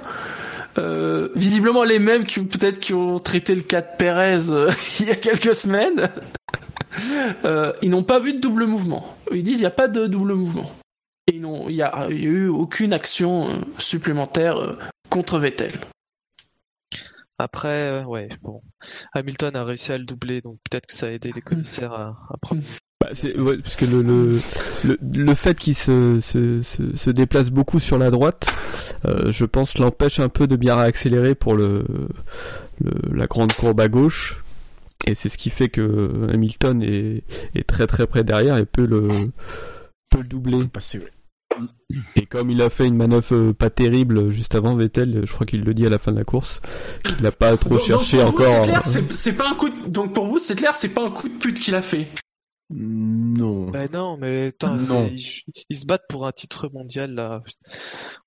euh, 0.77 1.29
visiblement 1.35 1.83
les 1.83 1.99
mêmes 1.99 2.23
qui 2.25 2.41
peut-être 2.41 2.79
qui 2.79 2.93
ont 2.93 3.19
traité 3.19 3.55
le 3.55 3.61
cas 3.61 3.81
de 3.81 3.87
Pérez 3.97 4.49
euh, 4.49 4.71
il 4.99 5.07
y 5.07 5.11
a 5.11 5.15
quelques 5.15 5.55
semaines, 5.55 6.09
euh, 7.45 7.73
ils 7.81 7.89
n'ont 7.89 8.03
pas 8.03 8.19
vu 8.19 8.33
de 8.33 8.39
double 8.39 8.65
mouvement. 8.65 9.15
Ils 9.31 9.43
disent 9.43 9.57
il 9.57 9.61
n'y 9.61 9.65
a 9.65 9.71
pas 9.71 9.87
de 9.87 10.07
double 10.07 10.33
mouvement. 10.33 10.71
Et 11.27 11.35
il 11.35 11.41
n'y 11.41 11.81
a, 11.81 12.09
eu 12.09 12.47
aucune 12.47 12.91
action 12.93 13.61
supplémentaire 13.77 14.75
contre 15.09 15.39
Vettel. 15.39 15.71
Après, 17.43 17.91
euh, 17.91 18.03
ouais, 18.05 18.29
bon. 18.41 18.61
Hamilton 19.13 19.53
a 19.57 19.65
réussi 19.65 19.91
à 19.91 19.97
le 19.97 20.05
doubler, 20.05 20.39
donc 20.39 20.59
peut-être 20.63 20.85
que 20.87 20.93
ça 20.93 21.07
a 21.07 21.09
aidé 21.09 21.33
les 21.35 21.41
commissaires 21.41 21.91
à, 21.91 22.15
à 22.29 22.37
prendre. 22.41 22.61
Bah, 23.01 23.09
c'est 23.11 23.37
ouais, 23.37 23.57
parce 23.57 23.75
que 23.75 23.83
le 23.83 24.01
le 24.01 24.39
le, 24.85 24.97
le 25.01 25.35
fait 25.35 25.59
qu'il 25.59 25.75
se, 25.75 26.21
se 26.21 26.61
se 26.61 26.95
se 26.95 27.09
déplace 27.09 27.49
beaucoup 27.51 27.81
sur 27.81 27.97
la 27.97 28.11
droite, 28.11 28.47
euh, 29.03 29.29
je 29.29 29.43
pense 29.43 29.77
l'empêche 29.77 30.21
un 30.21 30.29
peu 30.29 30.47
de 30.47 30.55
bien 30.55 30.77
réaccélérer 30.77 31.35
pour 31.35 31.55
le, 31.55 31.83
le 32.79 32.91
la 33.13 33.27
grande 33.27 33.51
courbe 33.51 33.81
à 33.81 33.89
gauche. 33.89 34.41
Et 35.05 35.15
c'est 35.15 35.27
ce 35.27 35.37
qui 35.37 35.49
fait 35.49 35.67
que 35.67 36.29
Hamilton 36.33 36.81
est, 36.81 37.23
est 37.55 37.67
très 37.67 37.87
très 37.87 38.07
près 38.07 38.23
derrière 38.23 38.57
et 38.57 38.65
peut 38.65 38.85
le 38.85 39.09
peut 40.09 40.19
le 40.19 40.27
doubler. 40.29 40.55
Ouais. 40.59 40.69
Et 42.15 42.25
comme 42.25 42.49
il 42.49 42.61
a 42.61 42.69
fait 42.69 42.87
une 42.87 42.95
manœuvre 42.95 43.35
euh, 43.35 43.53
pas 43.53 43.69
terrible 43.69 44.29
juste 44.29 44.55
avant 44.55 44.75
Vettel, 44.75 45.21
je 45.25 45.31
crois 45.31 45.45
qu'il 45.45 45.63
le 45.63 45.73
dit 45.73 45.85
à 45.85 45.89
la 45.89 45.99
fin 45.99 46.11
de 46.11 46.17
la 46.17 46.23
course, 46.23 46.59
il 47.19 47.25
a 47.25 47.31
pas 47.31 47.55
trop 47.57 47.71
Donc- 47.75 47.79
cherché 47.83 48.17
donc 48.17 48.35
pour 48.35 48.43
vous, 48.45 48.49
encore. 48.51 48.63
c'est 48.65 48.69
clair, 48.71 48.79
euh, 48.79 48.89
c'est- 48.89 49.13
c'est 49.13 49.33
pas 49.33 49.49
un 49.49 49.55
coup. 49.55 49.69
de- 49.69 49.87
Donc 49.89 50.13
pour 50.13 50.25
vous, 50.25 50.39
c'est 50.39 50.55
clair, 50.55 50.73
c'est 50.75 50.89
pas 50.89 51.05
un 51.05 51.11
coup 51.11 51.29
de 51.29 51.35
pute 51.37 51.59
qu'il 51.59 51.75
a 51.75 51.81
fait. 51.81 52.07
Non. 52.75 53.69
Bah 53.69 53.85
non, 53.93 54.17
mais 54.17 54.47
attends, 54.47 54.75
ils, 55.13 55.41
ils 55.69 55.75
se 55.77 55.85
battent 55.85 56.07
pour 56.09 56.25
un 56.25 56.31
titre 56.31 56.69
mondial 56.73 57.13
là. 57.13 57.41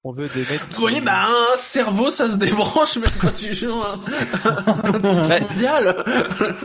On 0.05 0.13
veut 0.13 0.29
des 0.29 0.41
mecs. 0.41 0.69
qui- 0.69 0.85
Oui, 0.85 1.01
bah 1.01 1.27
un 1.27 1.57
cerveau, 1.57 2.11
ça 2.11 2.31
se 2.31 2.37
débranche 2.37 2.97
même 2.99 3.11
quand 3.21 3.33
tu 3.33 3.53
joues 3.55 3.73
un, 3.83 4.01
un 4.45 4.93
titre 4.93 5.41
mondial. 5.51 6.05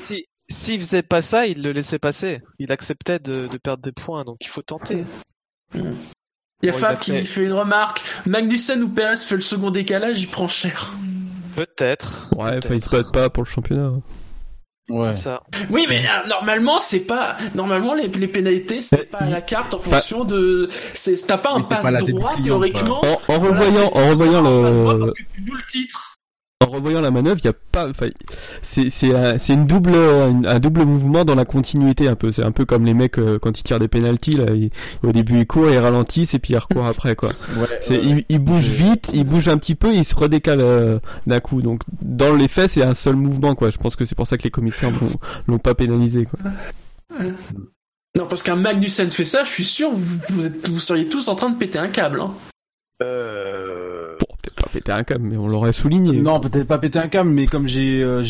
Si 0.01 0.26
s'il 0.49 0.80
faisait 0.80 1.01
pas 1.01 1.22
ça, 1.22 1.47
il 1.47 1.64
le 1.64 1.72
laissait 1.72 1.97
passer. 1.97 2.41
Il 2.59 2.72
acceptait 2.74 3.20
de, 3.20 3.47
de 3.47 3.57
perdre 3.57 3.82
des 3.82 3.93
points, 3.93 4.26
donc 4.26 4.38
il 4.41 4.47
faut 4.49 4.62
tenter. 4.62 5.05
Il 6.64 6.68
y 6.68 6.70
a 6.70 6.72
Bon, 6.74 6.78
il 6.78 6.82
Fab 6.82 6.99
qui 6.99 7.12
fait- 7.12 7.20
lui 7.20 7.26
fait 7.26 7.43
une 7.43 7.53
remarque. 7.53 8.03
Magnussen 8.26 8.84
ou 8.84 8.89
Perez 8.89 9.18
fait 9.18 9.36
le 9.36 9.41
second 9.41 9.72
décalage, 9.72 10.20
il 10.20 10.28
prend 10.28 10.47
cher. 10.47 10.91
Peut-être. 11.55 12.30
Ouais, 12.38 12.57
enfin 12.64 12.74
ils 12.76 12.82
se 12.84 12.89
battent 12.89 13.12
pas 13.12 13.30
pour 13.30 13.43
le 13.43 13.49
championnat. 13.49 13.88
hein. 13.88 14.01
Ouais. 14.89 15.14
Ça. 15.14 15.41
Oui, 15.70 15.86
mais 15.88 16.03
euh, 16.05 16.28
normalement, 16.28 16.78
c'est 16.80 16.99
pas. 17.01 17.38
Normalement, 17.55 17.93
les, 17.93 18.07
les 18.09 18.28
pénalités, 18.28 18.82
c'est 18.82 19.09
pas 19.09 19.20
à 19.20 19.30
la 19.30 19.39
carte 19.41 19.74
en 19.74 19.78
fonction 19.80 20.26
de. 20.26 20.68
c'est- 20.93 21.26
T'as 21.26 21.38
pas 21.38 21.51
un 21.53 21.62
passe 21.62 22.03
droit, 22.05 22.34
théoriquement. 22.43 23.01
En, 23.05 23.34
en 23.34 23.38
Voilà, 23.38 23.59
revoyant, 23.62 23.91
en 23.93 24.09
revoyant 24.09 24.41
le, 24.41 24.99
Parce 24.99 25.14
que 25.14 25.24
tu 25.24 25.45
joues 25.47 25.55
le 25.55 25.64
titre. 25.72 26.11
En 26.62 26.66
revoyant 26.68 27.01
la 27.01 27.12
manœuvre, 27.12 27.38
il 27.43 27.45
y 27.45 27.49
a 27.49 27.53
pas, 27.72 27.89
enfin, 27.89 28.07
c'est 28.62 28.89
c'est 28.89 29.14
un, 29.16 29.38
c'est 29.38 29.53
une 29.53 29.66
double 29.68 29.95
un, 29.95 30.43
un 30.45 30.59
double 30.59 30.86
mouvement 30.86 31.26
dans 31.26 31.36
la 31.36 31.45
continuité 31.45 32.07
un 32.07 32.16
peu. 32.16 32.32
C'est 32.32 32.43
un 32.45 32.51
peu 32.51 32.66
comme 32.66 32.86
les 32.86 32.93
mecs 32.93 33.18
euh, 33.18 33.39
quand 33.39 33.59
ils 33.59 33.64
tirent 33.64 33.80
des 33.80 33.88
penalties 33.88 34.36
là. 34.36 34.53
ils- 34.53 34.70
au 35.03 35.12
début 35.12 35.39
ils 35.39 35.47
courent, 35.47 35.70
ils 35.70 35.78
ralentissent 35.80 36.34
et 36.34 36.39
puis 36.39 36.53
ils 36.53 36.57
recourent 36.57 36.86
après 36.88 37.16
quoi. 37.16 37.30
Ouais, 37.57 37.66
C'est 37.82 37.97
ouais. 37.99 38.05
ils, 38.05 38.26
ils 38.30 38.39
bougent 38.39 38.70
vite, 38.70 39.12
ils 39.14 39.24
bougent 39.24 39.49
un 39.49 39.57
petit 39.57 39.76
peu, 39.76 39.93
ils 39.93 40.05
se 40.05 40.16
redécalent 40.16 40.62
euh, 40.62 40.99
d'un 41.28 41.39
coup. 41.39 41.62
Donc 41.62 41.82
dans 42.01 42.36
les 42.36 42.47
faits 42.47 42.70
c'est 42.70 42.84
un 42.84 42.93
seul 42.93 43.16
mouvement 43.16 43.55
quoi. 43.55 43.70
Je 43.72 43.78
pense 43.78 43.95
que 43.95 44.05
c'est 44.05 44.16
pour 44.16 44.28
ça 44.28 44.38
que 44.38 44.43
les 44.43 44.51
commissaires 44.51 44.91
l'ont 44.91 45.09
l'ont 45.47 45.59
pas 45.59 45.74
pénalisé 45.76 46.26
quoi. 46.26 46.39
Non, 48.18 48.26
parce 48.28 48.43
qu'un 48.43 48.57
Magnussen 48.57 49.09
fait 49.09 49.24
ça, 49.26 49.43
je 49.45 49.49
suis 49.49 49.64
sûr, 49.64 49.89
vous, 49.89 50.18
vous, 50.30 50.45
êtes- 50.45 50.70
vous 50.70 50.80
seriez 50.80 51.05
tous 51.07 51.28
en 51.30 51.36
train 51.36 51.49
de 51.49 51.57
péter 51.57 51.80
un 51.80 51.88
câble. 51.88 52.20
Hein. 52.22 52.32
Euh... 53.01 54.16
Peut-être 54.42 54.56
pas 54.64 54.70
péter 54.72 54.92
un 54.92 55.04
câble, 55.04 55.24
mais 55.26 55.38
on 55.38 55.48
l'aurait 55.48 55.72
souligné. 55.72 56.18
Non, 56.20 56.39
peut-être 56.39 56.68
pas 56.68 56.78
péter 56.80 57.00
un 57.00 57.08
câble, 57.08 57.30
mais 57.30 57.46
comme 57.46 57.68
j'ai 57.68 58.02
euh, 58.02 58.24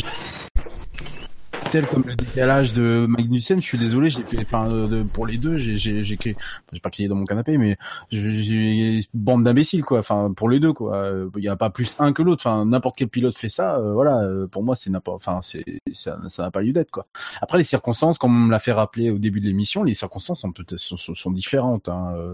tel 1.71 1.87
comme 1.87 2.03
le 2.05 2.15
décalage 2.15 2.73
de 2.73 3.05
Magnussen, 3.07 3.61
je 3.61 3.65
suis 3.65 3.77
désolé, 3.77 4.09
j'ai 4.09 4.25
enfin 4.41 4.69
euh, 4.69 5.05
pour 5.05 5.25
les 5.25 5.37
deux, 5.37 5.55
j'ai 5.57 5.77
j'ai 5.77 6.03
j'ai 6.03 6.17
crié- 6.17 6.35
enfin, 6.37 6.79
pas 6.83 6.89
crié 6.89 7.07
dans 7.07 7.15
mon 7.15 7.23
canapé, 7.23 7.57
mais 7.57 7.77
j'ai- 8.11 8.99
bande 9.13 9.43
d'imbéciles 9.45 9.83
quoi. 9.83 9.99
Enfin 9.99 10.33
pour 10.35 10.49
les 10.49 10.59
deux 10.59 10.73
quoi. 10.73 11.07
Il 11.37 11.43
y 11.43 11.47
a 11.47 11.55
pas 11.55 11.69
plus 11.69 11.95
un 11.99 12.11
que 12.11 12.21
l'autre. 12.21 12.41
Enfin 12.45 12.65
n'importe 12.65 12.97
quel 12.97 13.07
pilote 13.07 13.37
fait 13.37 13.47
ça, 13.47 13.77
euh, 13.77 13.93
voilà. 13.93 14.19
euh, 14.23 14.47
Pour 14.47 14.63
moi 14.63 14.75
c'est 14.75 14.89
n'importe. 14.89 15.21
Enfin 15.25 15.39
c'est 15.41 15.63
ça 15.93 16.19
n'a 16.39 16.51
pas 16.51 16.61
lieu 16.61 16.73
d'être 16.73 16.91
quoi. 16.91 17.07
Après 17.41 17.57
les 17.57 17.63
circonstances, 17.63 18.17
comme 18.17 18.35
on 18.35 18.47
me 18.47 18.51
l'a 18.51 18.59
fait 18.59 18.73
rappeler 18.73 19.09
au 19.11 19.17
début 19.17 19.39
de 19.39 19.45
l'émission, 19.45 19.83
les 19.83 19.93
circonstances 19.93 20.41
sont 20.41 20.51
peut-être 20.51 20.77
sont, 20.77 20.97
sont- 20.97 21.31
différentes. 21.31 21.87
Hein. 21.87 22.13
Euh, 22.17 22.33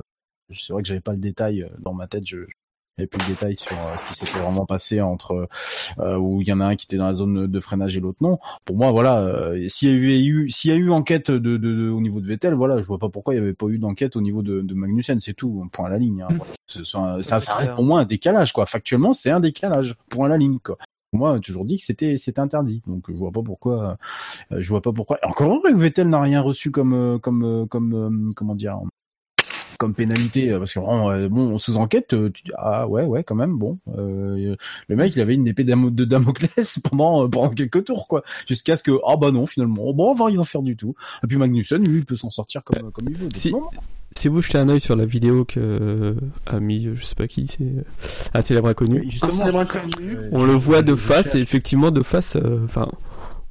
C'est 0.51 0.73
vrai 0.73 0.81
que 0.81 0.87
j'avais 0.87 0.99
pas 1.01 1.11
le 1.11 1.19
détail 1.19 1.69
dans 1.77 1.93
ma 1.93 2.07
tête. 2.07 2.25
Je 2.25 2.37
j'avais 2.97 3.07
plus 3.07 3.19
le 3.27 3.33
détail 3.33 3.55
sur 3.55 3.73
euh, 3.77 3.97
ce 3.97 4.05
qui 4.07 4.13
s'était 4.13 4.39
vraiment 4.39 4.65
passé 4.65 5.01
entre 5.01 5.47
euh, 5.99 6.17
où 6.17 6.41
il 6.41 6.47
y 6.47 6.53
en 6.53 6.59
a 6.59 6.65
un 6.65 6.75
qui 6.75 6.85
était 6.85 6.97
dans 6.97 7.05
la 7.07 7.13
zone 7.13 7.47
de 7.47 7.59
freinage 7.59 7.95
et 7.95 7.99
l'autre 7.99 8.17
non. 8.21 8.39
Pour 8.65 8.75
moi, 8.77 8.91
voilà, 8.91 9.19
euh, 9.19 9.67
s'il 9.67 9.89
y 9.89 9.91
a 9.91 10.19
eu, 10.25 10.49
s'il 10.49 10.71
y 10.71 10.73
a 10.73 10.77
eu 10.77 10.89
enquête 10.89 11.29
de, 11.29 11.37
de, 11.37 11.57
de- 11.57 11.89
au 11.89 12.01
niveau 12.01 12.19
de 12.19 12.25
Vettel, 12.27 12.53
voilà, 12.55 12.77
je 12.79 12.83
vois 12.87 12.97
pas 12.97 13.09
pourquoi 13.09 13.33
il 13.33 13.37
y 13.37 13.39
avait 13.39 13.53
pas 13.53 13.67
eu 13.67 13.77
d'enquête 13.77 14.15
au 14.15 14.21
niveau 14.21 14.41
de, 14.41 14.61
de 14.61 14.73
Magnussen, 14.73 15.19
c'est 15.19 15.33
tout, 15.33 15.67
point 15.71 15.85
à 15.85 15.89
la 15.89 15.97
ligne. 15.99 16.21
hein. 16.23 16.27
Voilà. 16.29 16.53
Ce 16.65 16.83
sont 16.83 17.03
un- 17.03 17.19
ça, 17.21 17.39
ça 17.39 17.53
reste 17.55 17.73
pour 17.75 17.83
moi 17.83 17.99
un 18.01 18.05
décalage, 18.05 18.51
quoi. 18.51 18.65
Factuellement, 18.65 19.13
c'est 19.13 19.29
un 19.31 19.39
décalage, 19.39 19.95
point 20.09 20.25
à 20.25 20.29
la 20.29 20.37
ligne, 20.37 20.57
quoi. 20.59 20.77
Moi, 21.13 21.35
j'ai 21.35 21.41
toujours 21.41 21.63
dit 21.65 21.77
que 21.77 21.83
c'était 21.85 22.17
c'était 22.17 22.41
interdit, 22.41 22.81
donc 22.85 23.05
je 23.07 23.13
vois 23.13 23.31
pas 23.31 23.41
pourquoi. 23.41 23.97
euh, 24.51 24.57
je 24.59 24.69
vois 24.69 24.81
pas 24.81 24.91
pourquoi. 24.91 25.17
Et 25.23 25.25
encore 25.25 25.49
heureux 25.53 25.71
que 25.71 25.77
Vettel 25.77 26.09
n'a 26.09 26.19
rien 26.21 26.41
reçu 26.41 26.69
comme 26.69 27.17
comme 27.21 27.65
comme 27.69 28.33
comment 28.35 28.55
dire 28.55 28.77
comme 29.77 29.93
pénalité 29.93 30.51
euh, 30.51 30.59
parce 30.59 30.73
que 30.73 30.79
euh, 30.79 31.29
bon 31.29 31.57
sous 31.57 31.77
enquête 31.77 32.13
euh, 32.13 32.29
tu 32.31 32.43
dis 32.43 32.51
ah 32.57 32.87
ouais 32.87 33.03
ouais 33.05 33.23
quand 33.23 33.35
même 33.35 33.57
bon 33.57 33.77
euh, 33.97 34.55
le 34.87 34.95
mec 34.95 35.15
il 35.15 35.21
avait 35.21 35.35
une 35.35 35.47
épée 35.47 35.63
de 35.63 36.05
Damoclès 36.05 36.79
pendant 36.89 37.29
pendant 37.29 37.49
quelques 37.49 37.85
tours 37.85 38.07
quoi 38.07 38.23
jusqu'à 38.47 38.75
ce 38.77 38.83
que 38.83 38.91
ah 39.07 39.15
bah 39.17 39.31
non 39.31 39.45
finalement 39.45 39.93
bon 39.93 40.11
on 40.11 40.15
va 40.15 40.25
rien 40.25 40.43
faire 40.43 40.61
du 40.61 40.75
tout 40.75 40.95
et 41.23 41.27
puis 41.27 41.37
Magnussen 41.37 41.83
lui 41.87 41.99
il 41.99 42.05
peut 42.05 42.15
s'en 42.15 42.29
sortir 42.29 42.63
comme 42.63 42.91
comme 42.91 43.07
il 43.09 43.15
veut 43.15 43.29
Si, 43.35 43.51
si 44.11 44.27
vous 44.29 44.41
jetez 44.41 44.57
un 44.57 44.69
œil 44.69 44.79
sur 44.79 44.95
la 44.95 45.05
vidéo 45.05 45.45
que 45.45 45.59
euh, 45.59 46.15
a 46.47 46.59
mis, 46.59 46.81
je 46.93 47.03
sais 47.03 47.13
pas 47.15 47.27
qui, 47.27 47.47
c'est 47.47 48.41
célèbre 48.41 49.57
je- 49.61 49.61
inconnu. 49.77 50.17
euh, 50.17 50.29
On 50.31 50.43
le 50.45 50.53
voit 50.53 50.81
de 50.81 50.95
face 50.95 51.35
et 51.35 51.39
effectivement 51.39 51.91
de 51.91 52.01
face, 52.01 52.35
euh, 52.37 52.61
enfin, 52.65 52.87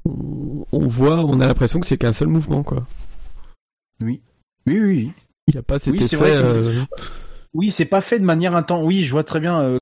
on, 0.05 0.64
on 0.72 0.87
voit, 0.89 1.24
on 1.24 1.41
a 1.41 1.47
l'impression 1.47 1.79
que 1.79 1.87
c'est 1.87 1.99
qu'un 1.99 2.12
seul 2.12 2.29
mouvement 2.29 2.62
quoi. 2.64 2.85
oui 4.01 4.20
oui 4.66 4.81
oui 4.81 4.87
oui. 4.87 5.12
Il 5.49 5.55
n'y 5.55 5.59
a 5.59 5.62
pas 5.62 5.78
cet 5.78 5.92
Oui, 5.92 5.99
c'est 6.07 6.16
effet. 6.16 6.16
vrai 6.16 6.30
que- 6.42 6.47
euh, 6.47 6.84
Oui, 7.55 7.70
c'est 7.70 7.84
pas 7.86 8.01
fait 8.01 8.18
de 8.18 8.24
manière 8.24 8.55
intense. 8.57 8.82
Oui, 8.84 9.05
je 9.05 9.12
vois 9.12 9.24
très 9.24 9.40
bien 9.40 9.61
euh, 9.62 9.78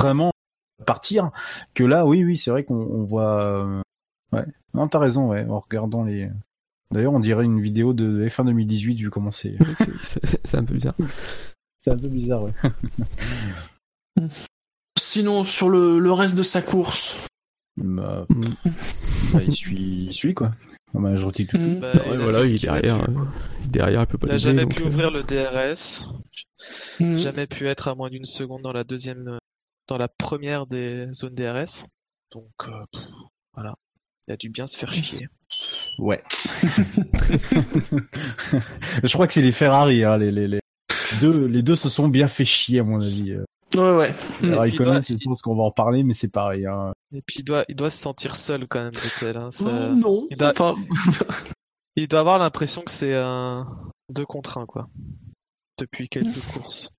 vraiment 0.00 0.30
partir 0.84 1.30
que 1.74 1.82
là, 1.84 2.04
oui, 2.06 2.22
oui, 2.24 2.36
c'est 2.36 2.50
vrai 2.50 2.64
qu'on 2.64 2.76
on 2.76 3.02
voit. 3.04 3.42
euh, 3.42 3.80
Ouais, 4.32 4.44
non, 4.74 4.88
t'as 4.88 4.98
raison, 4.98 5.28
ouais. 5.28 5.44
En 5.48 5.60
regardant 5.60 6.04
les. 6.04 6.28
D'ailleurs, 6.92 7.14
on 7.14 7.20
dirait 7.20 7.44
une 7.44 7.60
vidéo 7.60 7.92
de 7.94 8.28
F1 8.28 8.44
2018 8.44 8.94
vu 8.96 9.10
comment 9.10 9.30
c'est. 9.32 9.56
c'est- 10.44 10.56
un 10.56 10.64
peu 10.64 10.74
bizarre. 10.74 10.94
C'est 11.78 11.92
un 11.92 11.96
peu 11.96 12.08
bizarre, 12.08 12.42
ouais. 12.42 12.52
Sinon, 14.98 15.44
sur 15.44 15.68
le, 15.68 15.98
le 15.98 16.12
reste 16.12 16.34
de 16.36 16.42
sa 16.42 16.62
course, 16.62 17.18
Bah, 17.76 18.26
Mm. 18.28 18.42
bah, 19.32 19.40
il 19.46 19.54
suit, 19.54 20.06
il 20.08 20.12
suit 20.12 20.34
quoi. 20.34 20.52
La 21.02 21.10
majorité 21.10 21.44
du 21.44 21.56
Mm. 21.58 21.80
Bah, 21.80 21.92
Non, 21.94 22.02
il 22.14 22.18
voilà, 22.20 22.44
il 22.44 22.54
est 22.56 22.58
derrière. 22.62 23.04
pu. 23.04 23.10
euh, 23.10 23.14
derrière, 23.68 24.00
il 24.02 24.06
peut 24.06 24.18
pas 24.18 24.26
Il 24.32 24.38
jamais 24.38 24.62
donc, 24.62 24.74
pu 24.74 24.82
euh, 24.82 24.86
ouvrir 24.86 25.10
le 25.10 25.22
DRS, 25.22 26.04
Mm. 27.00 27.16
jamais 27.16 27.46
pu 27.46 27.68
être 27.68 27.88
à 27.88 27.94
moins 27.94 28.10
d'une 28.10 28.24
seconde 28.24 28.62
dans 28.62 28.72
la 28.72 28.84
deuxième, 28.84 29.28
euh, 29.28 29.38
dans 29.88 29.98
la 29.98 30.08
première 30.08 30.66
des 30.66 31.06
zones 31.12 31.34
DRS. 31.34 31.86
Donc 32.32 32.50
euh, 32.68 32.72
pff, 32.92 33.02
voilà, 33.54 33.74
il 34.26 34.32
a 34.32 34.36
dû 34.36 34.48
bien 34.48 34.66
se 34.66 34.76
faire 34.76 34.92
chier. 34.92 35.28
Ouais. 35.98 36.22
je 39.02 39.12
crois 39.12 39.26
que 39.26 39.32
c'est 39.32 39.42
les 39.42 39.52
Ferrari, 39.52 40.04
hein, 40.04 40.16
les, 40.18 40.30
les, 40.30 40.48
les 40.48 40.60
deux, 41.20 41.46
les 41.46 41.62
deux 41.62 41.76
se 41.76 41.88
sont 41.88 42.08
bien 42.08 42.28
fait 42.28 42.44
chier 42.44 42.80
à 42.80 42.84
mon 42.84 43.00
avis. 43.00 43.36
Ouais, 43.74 43.96
ouais. 43.96 44.14
Alors, 44.42 44.66
il 44.66 44.76
doit- 44.76 45.00
je 45.00 45.14
pense 45.24 45.42
qu'on 45.42 45.56
va 45.56 45.64
en 45.64 45.70
parler, 45.70 46.02
mais 46.02 46.14
c'est 46.14 46.28
pareil. 46.28 46.66
Hein. 46.66 46.92
Et 47.14 47.20
puis 47.22 47.40
il 47.40 47.44
doit, 47.44 47.64
il 47.68 47.74
doit 47.76 47.90
se 47.90 47.98
sentir 47.98 48.34
seul 48.34 48.66
quand 48.68 48.82
même, 48.82 48.92
Vettel. 48.92 49.36
Hein, 49.36 49.50
ça- 49.50 49.64
Oh, 49.66 49.94
non. 49.94 50.26
il 50.30 50.36
doit- 50.36 50.52
Enfin, 50.58 50.74
Il 51.98 52.08
doit 52.08 52.20
avoir 52.20 52.38
l'impression 52.38 52.82
que 52.82 52.90
c'est 52.90 53.16
un 53.16 53.66
deux 54.10 54.26
contre 54.26 54.58
un 54.58 54.66
quoi. 54.66 54.88
Depuis 55.78 56.08
quelques 56.10 56.40
courses. 56.52 56.90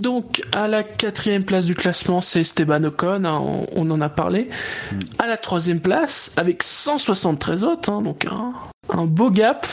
Donc, 0.00 0.42
à 0.52 0.68
la 0.68 0.82
quatrième 0.82 1.44
place 1.44 1.64
du 1.64 1.74
classement, 1.74 2.20
c'est 2.20 2.40
Esteban 2.40 2.84
Ocon, 2.84 3.24
hein, 3.24 3.38
on, 3.40 3.66
on 3.72 3.90
en 3.90 4.00
a 4.00 4.08
parlé. 4.08 4.50
Mm. 4.92 4.98
À 5.18 5.26
la 5.26 5.36
troisième 5.38 5.80
place, 5.80 6.34
avec 6.36 6.62
173 6.62 7.62
votes, 7.64 7.88
hein, 7.88 8.02
donc 8.02 8.26
un, 8.26 8.52
un 8.90 9.06
beau 9.06 9.30
gap, 9.30 9.66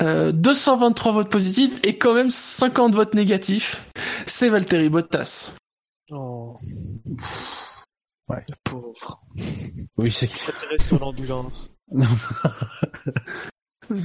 euh, 0.00 0.32
223 0.32 1.12
votes 1.12 1.30
positifs 1.30 1.78
et 1.84 1.96
quand 1.96 2.14
même 2.14 2.30
50 2.30 2.94
votes 2.94 3.14
négatifs, 3.14 3.88
c'est 4.26 4.48
Valtteri 4.48 4.88
Bottas. 4.88 5.54
Oh. 6.10 6.58
Ouais. 8.28 8.44
Le 8.48 8.54
pauvre. 8.64 9.22
Oui, 9.96 10.10
c'est 10.10 10.26
Il 10.26 10.50
a 10.50 10.52
tiré 10.52 10.78
sur 10.78 10.98
l'ambulance. 10.98 11.72
Non. 11.92 12.06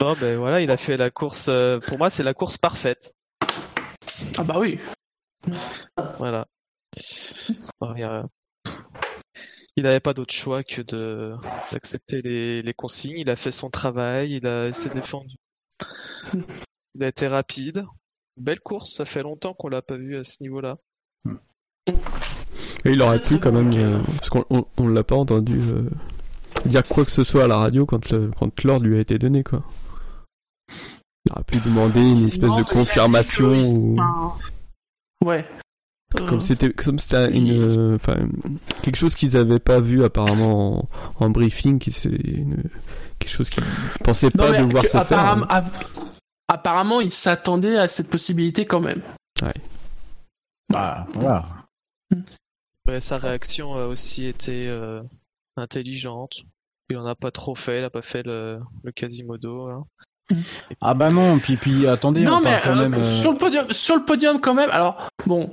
Bon 0.00 0.16
ben 0.18 0.38
voilà, 0.38 0.62
il 0.62 0.70
a 0.70 0.78
fait 0.78 0.96
la 0.96 1.10
course. 1.10 1.46
euh, 1.50 1.78
pour 1.78 1.98
moi, 1.98 2.08
c'est 2.08 2.22
la 2.22 2.32
course 2.32 2.56
parfaite. 2.56 3.12
Ah 4.38 4.44
bah 4.44 4.58
oui. 4.58 4.78
Voilà. 6.18 6.46
Il 9.76 9.84
n'avait 9.84 10.00
pas 10.00 10.14
d'autre 10.14 10.34
choix 10.34 10.62
que 10.62 10.82
de 10.82 11.34
d'accepter 11.72 12.20
les, 12.22 12.62
les 12.62 12.74
consignes. 12.74 13.18
Il 13.18 13.30
a 13.30 13.36
fait 13.36 13.52
son 13.52 13.70
travail, 13.70 14.34
il 14.36 14.46
a 14.46 14.72
s'est 14.72 14.90
défendu. 14.90 15.34
Il 16.94 17.04
a 17.04 17.08
été 17.08 17.26
rapide. 17.28 17.86
Belle 18.36 18.60
course, 18.60 18.92
ça 18.92 19.04
fait 19.04 19.22
longtemps 19.22 19.54
qu'on 19.54 19.68
l'a 19.68 19.82
pas 19.82 19.96
vu 19.96 20.16
à 20.16 20.24
ce 20.24 20.42
niveau-là. 20.42 20.76
Et 21.86 22.92
il 22.92 23.02
aurait 23.02 23.20
pu 23.22 23.38
quand 23.38 23.52
même, 23.52 23.72
euh, 23.74 24.00
parce 24.16 24.30
qu'on 24.30 24.44
on, 24.50 24.64
on 24.76 24.88
l'a 24.88 25.04
pas 25.04 25.16
entendu 25.16 25.58
euh, 25.60 25.88
dire 26.64 26.86
quoi 26.86 27.04
que 27.04 27.10
ce 27.10 27.24
soit 27.24 27.44
à 27.44 27.48
la 27.48 27.56
radio 27.56 27.84
quand 27.86 28.10
le- 28.10 28.30
quand 28.36 28.64
l'ordre 28.64 28.86
lui 28.86 28.96
a 28.96 29.00
été 29.00 29.18
donné 29.18 29.42
quoi. 29.42 29.62
Aurait 31.32 31.44
pu 31.44 31.58
demander 31.58 32.00
une 32.00 32.24
espèce 32.24 32.48
Non, 32.50 32.58
de 32.58 32.64
confirmation 32.64 33.60
ou 33.60 33.96
Ouais. 35.24 35.46
comme 36.16 36.38
Euh, 36.38 36.40
c'était 36.40 36.72
comme 36.72 36.98
c'était 36.98 37.30
une 37.30 37.50
euh, 37.52 37.94
enfin 37.96 38.16
quelque 38.82 38.96
chose 38.96 39.14
qu'ils 39.14 39.36
avaient 39.36 39.58
pas 39.60 39.80
vu 39.80 40.02
apparemment 40.02 40.88
en, 41.18 41.24
en 41.26 41.30
briefing 41.30 41.78
qui 41.78 41.92
c'est 41.92 42.08
une 42.08 42.64
quelque 43.18 43.30
chose 43.30 43.50
qu'ils 43.50 43.62
pensaient 44.02 44.30
non, 44.34 44.44
pas 44.44 44.50
mais 44.52 44.58
devoir 44.58 44.82
que 44.82 44.88
se 44.88 44.92
faire. 44.92 45.02
apparemment, 45.02 45.44
hein. 45.50 45.56
app- 45.66 45.86
apparemment, 46.48 47.00
il 47.00 47.10
s'attendait 47.10 47.78
à 47.78 47.86
cette 47.86 48.08
possibilité 48.08 48.64
quand 48.64 48.80
même. 48.80 49.02
Bah, 50.70 51.06
voilà. 51.14 51.46
Ouais, 52.88 53.00
sa 53.00 53.18
réaction 53.18 53.74
a 53.74 53.84
aussi 53.86 54.26
été 54.26 54.68
euh, 54.68 55.02
intelligente. 55.56 56.42
Il 56.90 56.96
en 56.96 57.04
a 57.06 57.14
pas 57.14 57.30
trop 57.30 57.54
fait, 57.54 57.78
il 57.78 57.84
a 57.84 57.90
pas 57.90 58.02
fait 58.02 58.22
le, 58.24 58.60
le 58.82 58.92
Quasimodo. 58.92 59.68
hein. 59.68 59.84
Ah 60.80 60.94
bah 60.94 61.10
non, 61.10 61.38
puis 61.38 61.56
puis 61.56 61.86
attendez, 61.86 62.22
non 62.22 62.36
on 62.36 62.40
mais 62.40 62.50
parle 62.50 62.62
quand 62.62 62.70
euh, 62.78 62.88
même. 62.88 62.94
euh, 63.00 63.02
sur 63.04 63.32
le 63.32 63.38
podium, 63.38 63.66
sur 63.70 63.96
le 63.96 64.04
podium 64.04 64.40
quand 64.40 64.54
même. 64.54 64.70
Alors 64.70 65.06
bon, 65.26 65.50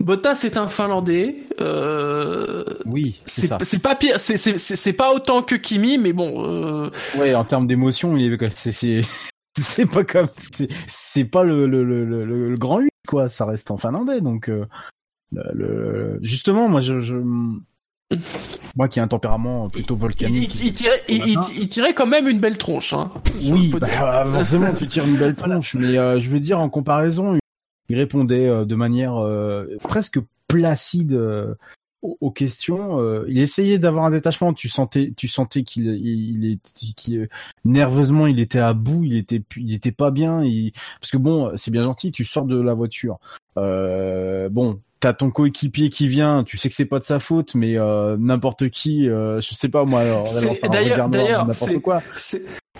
Bottas 0.00 0.42
est 0.44 0.56
un 0.56 0.68
Finlandais. 0.68 1.44
Euh, 1.60 2.64
Oui, 2.86 3.20
c'est 3.26 3.42
c'est 3.42 3.46
ça. 3.48 3.58
c'est 3.62 3.78
pas 3.78 3.94
pire, 3.94 4.18
c'est 4.20 4.36
c'est 4.36 4.58
c'est 4.58 4.76
c'est 4.76 4.92
pas 4.92 5.12
autant 5.12 5.42
que 5.42 5.54
Kimi, 5.54 5.98
mais 5.98 6.12
bon. 6.12 6.44
Euh, 6.46 6.90
Ouais, 7.16 7.34
en 7.34 7.44
termes 7.44 7.66
d'émotion, 7.66 8.16
c'est 8.50 8.72
c'est 8.72 9.00
c'est 9.60 9.86
pas 9.86 10.04
comme 10.04 10.28
c'est 10.52 10.68
c'est 10.86 11.24
pas 11.24 11.44
le 11.44 11.66
le, 11.66 11.84
le 11.84 12.04
le 12.04 12.24
le 12.50 12.56
grand 12.56 12.78
8 12.78 12.90
quoi, 13.08 13.28
ça 13.28 13.44
reste 13.46 13.70
en 13.70 13.76
finlandais 13.76 14.20
donc 14.20 14.48
euh, 14.50 14.66
le, 15.32 15.42
le- 15.54 16.18
justement 16.22 16.68
moi 16.68 16.80
je, 16.80 17.00
je 17.00 17.16
moi 18.76 18.88
qui 18.88 18.98
ai 18.98 19.02
un 19.02 19.08
tempérament 19.08 19.68
plutôt 19.68 19.96
volcanique. 19.96 20.60
il- 20.60 20.66
il 20.68 20.72
tirait, 20.72 21.02
il, 21.08 21.16
il- 21.28 21.38
il 21.62 21.68
tirait 21.68 21.94
quand 21.94 22.06
même 22.06 22.28
une 22.28 22.38
belle 22.40 22.56
tronche. 22.58 22.92
Hein, 22.92 23.10
oui, 23.42 23.72
bah, 23.78 24.24
forcément 24.24 24.72
tu 24.74 24.86
tires 24.88 25.06
une 25.06 25.16
belle 25.16 25.34
tronche, 25.36 25.74
mais 25.74 25.98
euh, 25.98 26.18
je 26.18 26.30
veux 26.30 26.40
dire 26.40 26.58
en 26.58 26.68
comparaison, 26.70 27.36
il 27.90 27.96
répondait 27.96 28.46
euh, 28.48 28.64
de 28.64 28.74
manière 28.74 29.16
euh, 29.16 29.66
presque 29.82 30.18
placide 30.46 31.12
euh, 31.12 31.54
aux, 32.00 32.30
questions. 32.30 33.00
euh, 33.00 33.24
il 33.28 33.38
essayait 33.40 33.78
d'avoir 33.78 34.04
un 34.06 34.10
détachement. 34.10 34.54
Tu 34.54 34.68
sentais, 34.68 35.12
tu 35.16 35.28
sentais 35.28 35.62
qu'il, 35.62 35.86
il, 35.88 36.44
il 36.44 36.58
qu'il- 36.94 37.28
nerveusement, 37.64 38.26
il 38.26 38.40
était 38.40 38.60
à 38.60 38.72
bout. 38.72 39.04
Il 39.04 39.16
était, 39.16 39.42
il 39.56 39.74
était 39.74 39.92
pas 39.92 40.10
bien. 40.10 40.42
Il, 40.44 40.72
parce 41.00 41.10
que 41.10 41.16
bon, 41.18 41.50
c'est 41.56 41.70
bien 41.72 41.82
gentil. 41.82 42.10
Tu 42.12 42.24
sors 42.24 42.44
de 42.46 42.58
la 42.58 42.72
voiture. 42.72 43.18
Euh, 43.58 44.48
bon, 44.48 44.80
t'as 45.00 45.12
ton 45.12 45.30
coéquipier 45.30 45.90
qui 45.90 46.08
vient. 46.08 46.44
Tu 46.44 46.58
sais 46.58 46.68
que 46.68 46.74
c'est 46.74 46.84
pas 46.86 46.98
de 46.98 47.04
sa 47.04 47.18
faute, 47.20 47.54
mais 47.54 47.76
euh, 47.78 48.16
n'importe 48.18 48.68
qui, 48.70 49.08
euh, 49.08 49.40
je 49.40 49.54
sais 49.54 49.68
pas 49.68 49.84
moi. 49.84 50.00
Alors, 50.00 50.26
d'ailleurs- 50.68 50.96
d'ailleurs, 51.24 51.46
n'importe 51.46 51.72
quoi. 51.80 52.02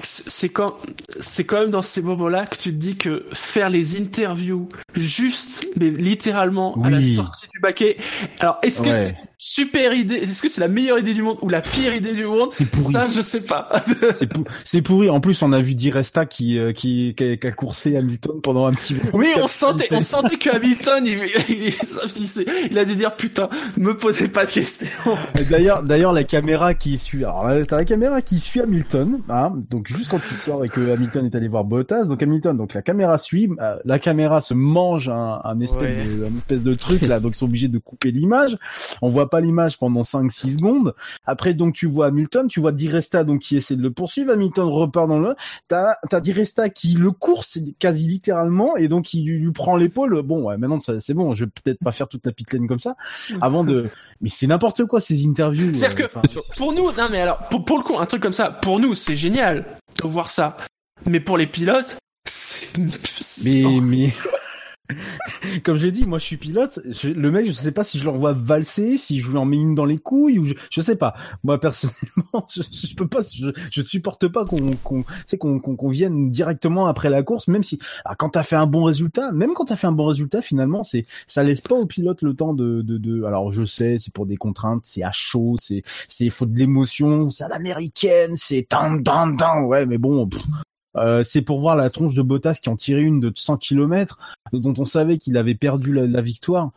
C'est 0.03 0.31
c'est 0.31 0.49
c'est 0.49 0.49
quand 0.51 0.77
c'est 1.21 1.45
quand 1.45 1.61
même 1.61 1.71
dans 1.71 1.83
ces 1.83 2.01
moments-là 2.01 2.47
que 2.47 2.57
tu 2.57 2.71
te 2.71 2.77
dis 2.77 2.97
que 2.97 3.27
faire 3.33 3.69
les 3.69 4.01
interviews 4.01 4.69
juste 4.95 5.67
mais 5.77 5.91
littéralement 5.91 6.75
à 6.85 6.91
la 6.91 7.03
sortie 7.05 7.47
du 7.53 7.61
baquet. 7.61 7.97
Alors 8.41 8.59
est-ce 8.63 8.81
que 8.83 8.89
Ouais. 8.89 8.93
c'est 8.95 9.17
super 9.37 9.93
idée 9.95 10.15
Est-ce 10.17 10.41
que 10.43 10.49
c'est 10.49 10.61
la 10.61 10.69
meilleure 10.69 10.99
idée 10.99 11.13
du 11.15 11.23
monde 11.23 11.39
ou 11.43 11.49
la 11.49 11.61
pire 11.61 11.95
idée 11.95 12.15
du 12.15 12.25
monde? 12.25 12.51
Pourri. 12.73 12.93
Ça 12.93 13.09
je 13.09 13.21
sais 13.21 13.43
pas. 13.43 13.69
C'est 14.15 14.27
pou- 14.27 14.45
c'est 14.65 14.83
pourri. 14.83 15.11
En 15.11 15.21
plus, 15.21 15.43
on 15.43 15.53
a 15.53 15.61
vu 15.61 15.75
Di 15.75 15.91
Resta 15.91 16.25
qui, 16.27 16.59
euh, 16.59 16.73
qui, 16.73 17.15
qui, 17.17 17.25
a, 17.25 17.37
qui 17.37 17.47
a 17.47 17.53
coursé 17.53 17.97
Hamilton 17.97 18.41
pendant 18.43 18.67
un 18.67 18.73
petit 18.73 18.95
moment. 18.95 19.11
Oui, 19.13 19.29
on 19.37 19.47
sentait, 19.49 19.89
on 19.91 20.01
sentait 20.01 20.37
que 20.37 20.51
Hamilton, 20.51 21.05
il, 21.07 21.19
il, 21.49 21.75
il, 22.71 22.79
a 22.79 22.85
dû 22.85 22.97
dire 22.97 23.15
putain, 23.17 23.49
me 23.77 23.97
posez 23.97 24.29
pas 24.29 24.47
de 24.47 24.51
questions. 24.51 24.89
D'ailleurs, 25.51 25.83
d'ailleurs, 25.83 26.13
la 26.13 26.25
caméra 26.25 26.75
qui 26.75 26.99
suit, 26.99 27.25
alors 27.25 27.47
t'as 27.67 27.77
la 27.77 27.85
caméra 27.85 28.23
qui 28.23 28.39
suit 28.39 28.61
Hamilton, 28.61 29.21
hein, 29.29 29.53
donc 29.71 29.88
juste 29.95 30.11
quand 30.11 30.21
il 30.31 30.37
sort 30.37 30.65
et 30.65 30.69
que 30.69 30.93
Hamilton 30.93 31.27
est 31.27 31.35
allé 31.35 31.49
voir 31.49 31.65
Bottas, 31.65 32.05
donc 32.05 32.23
Hamilton, 32.23 32.57
donc 32.57 32.75
la 32.75 32.83
caméra 32.83 33.19
suit, 33.19 33.51
euh, 33.61 33.77
la 33.85 33.99
caméra 33.99 34.41
se 34.41 34.55
mange 34.55 35.09
un, 35.09 35.41
un 35.45 35.61
espèce 35.61 35.79
Ouais. 35.79 36.05
de, 36.05 36.25
un 36.25 36.37
espèce 36.37 36.63
de 36.65 36.75
truc 36.75 37.03
là, 37.03 37.21
donc 37.21 37.35
ils 37.35 37.39
sont 37.39 37.47
obligés 37.47 37.69
de 37.69 37.79
couper 37.79 38.11
l'image. 38.11 38.59
On 39.01 39.09
voit 39.09 39.31
pas 39.31 39.41
l'image 39.41 39.79
pendant 39.79 40.03
5-6 40.03 40.57
secondes. 40.59 40.95
Après, 41.25 41.55
donc 41.55 41.75
tu 41.75 41.87
vois 41.87 42.07
Hamilton, 42.07 42.49
tu 42.49 42.61
vois 42.61 42.73
Di 42.73 42.89
Resta 42.89 43.25
donc 43.25 43.41
qui 43.41 43.57
essaie 43.57 43.77
de 43.77 43.83
le 43.83 43.91
poursuivre. 43.91 44.33
Hamilton 44.33 44.67
repart 44.69 45.09
dans 45.09 45.19
le, 45.19 45.35
t'as, 45.69 45.95
t'as 46.11 46.21
Di 46.21 46.33
Resta 46.33 46.69
qui 46.69 46.95
le 46.95 47.11
course 47.13 47.59
quasi 47.79 48.07
littéralement 48.07 48.77
et 48.77 48.89
donc 48.89 49.15
il 49.15 49.25
lui, 49.25 49.39
lui 49.39 49.53
prend 49.53 49.77
l'épaule. 49.77 50.21
Bon, 50.23 50.43
ouais, 50.45 50.57
maintenant 50.57 50.79
c'est 50.81 51.15
bon, 51.15 51.35
je 51.35 51.45
vais 51.45 51.51
peut-être 51.51 51.79
pas 51.83 51.93
faire 51.93 52.09
toute 52.09 52.27
la 52.27 52.33
pit 52.33 52.53
lane 52.53 52.67
comme 52.67 52.81
ça 52.81 52.97
avant 53.41 53.65
de, 53.65 53.89
mais 54.21 54.29
c'est 54.29 54.47
n'importe 54.47 54.85
quoi 54.85 55.01
ces 55.01 55.25
interviews. 55.27 55.73
C'est-à-dire 55.75 56.07
euh, 56.15 56.21
que 56.23 56.57
pour 56.57 56.73
nous, 56.73 56.91
non 56.93 57.09
mais 57.11 57.21
alors 57.21 57.39
pour, 57.51 57.65
pour 57.65 57.79
le 57.79 57.85
coup, 57.85 57.99
un 57.99 58.07
truc 58.07 58.23
comme 58.23 58.33
ça, 58.33 58.51
pour 58.51 58.81
nous 58.81 58.95
c'est 58.95 59.17
génial 59.17 59.65
voir 60.03 60.31
ça, 60.31 60.57
mais 61.07 61.21
pour 61.21 61.39
les 61.39 61.47
pilotes, 61.47 61.97
c'est 62.25 62.77
Mais, 63.45 63.81
mais, 63.81 64.15
comme 65.65 65.77
j'ai 65.77 65.91
dit, 65.91 66.07
moi 66.07 66.19
je 66.19 66.25
suis 66.25 66.37
pilote. 66.37 66.81
je- 66.89 67.09
le 67.09 67.31
mec, 67.31 67.47
je 67.47 67.53
sais 67.53 67.73
pas 67.73 67.85
si 67.85 67.99
je 67.99 68.05
le 68.05 68.11
revois 68.11 68.33
valser, 68.33 68.99
si 68.99 69.19
je 69.19 69.29
lui 69.29 69.37
en 69.37 69.45
mets 69.45 69.59
une 69.59 69.75
dans 69.75 69.85
les 69.85 69.99
couilles 69.99 70.39
ou 70.39 70.47
je, 70.47 70.55
je 70.71 70.81
sais 70.81 70.97
pas. 70.97 71.15
Moi 71.45 71.61
personnellement, 71.61 72.47
je, 72.55 72.63
je 72.63 72.95
peux 72.95 73.07
pas, 73.07 73.21
je, 73.23 73.49
je 73.71 73.83
supporte 73.83 74.29
pas 74.29 74.45
qu'on, 74.45 74.77
qu'on, 74.77 75.05
qu'on, 75.39 75.59
qu'on, 75.61 75.77
qu'on 75.77 75.89
vienne 75.89 76.31
directement 76.31 76.87
après 76.87 77.11
la 77.11 77.23
course, 77.23 77.49
même 77.49 77.63
si, 77.63 77.79
ah, 78.05 78.15
quand 78.17 78.31
t'as 78.31 78.43
fait 78.43 78.57
un 78.57 78.67
bon 78.67 78.85
résultat, 78.85 79.33
même 79.33 79.55
quand 79.55 79.67
t'as 79.67 79.77
fait 79.77 79.87
un 79.87 79.93
bon 79.93 80.07
résultat, 80.07 80.43
finalement, 80.43 80.85
c'est, 80.85 81.05
ça 81.27 81.43
laisse 81.43 81.61
pas 81.61 81.77
au 81.77 81.87
pilote 81.87 82.23
le 82.23 82.35
temps 82.35 82.55
de, 82.55 82.83
de, 82.83 82.99
de, 82.99 83.25
alors 83.25 83.53
je 83.53 83.65
sais, 83.65 83.99
c'est 83.99 84.13
pour 84.13 84.27
des 84.27 84.37
contraintes, 84.37 84.83
c'est 84.85 85.03
à 85.03 85.13
chaud, 85.13 85.57
c'est, 85.61 85.83
c'est, 86.09 86.31
faut 86.31 86.47
de 86.47 86.59
l'émotion, 86.59 87.31
c'est 87.31 87.45
à 87.45 87.49
l'américaine, 87.49 88.35
c'est 88.37 88.67
dan, 88.71 89.03
dan, 89.03 89.37
dan, 89.37 89.65
ouais, 89.65 89.87
mais 89.87 89.99
bon, 89.99 90.29
euh, 90.97 91.23
c'est 91.23 91.43
pour 91.43 91.61
voir 91.61 91.77
la 91.77 91.91
tronche 91.91 92.15
de 92.15 92.23
Bottas 92.23 92.59
qui 92.63 92.69
en 92.69 92.77
tirait 92.77 93.03
une 93.03 93.21
de 93.21 93.33
100 93.35 93.59
km, 93.59 94.19
dont 94.53 94.75
on 94.79 94.85
savait 94.85 95.19
qu'il 95.19 95.37
avait 95.37 95.55
perdu 95.55 95.93
la, 95.93 96.23
victoire. 96.23 96.71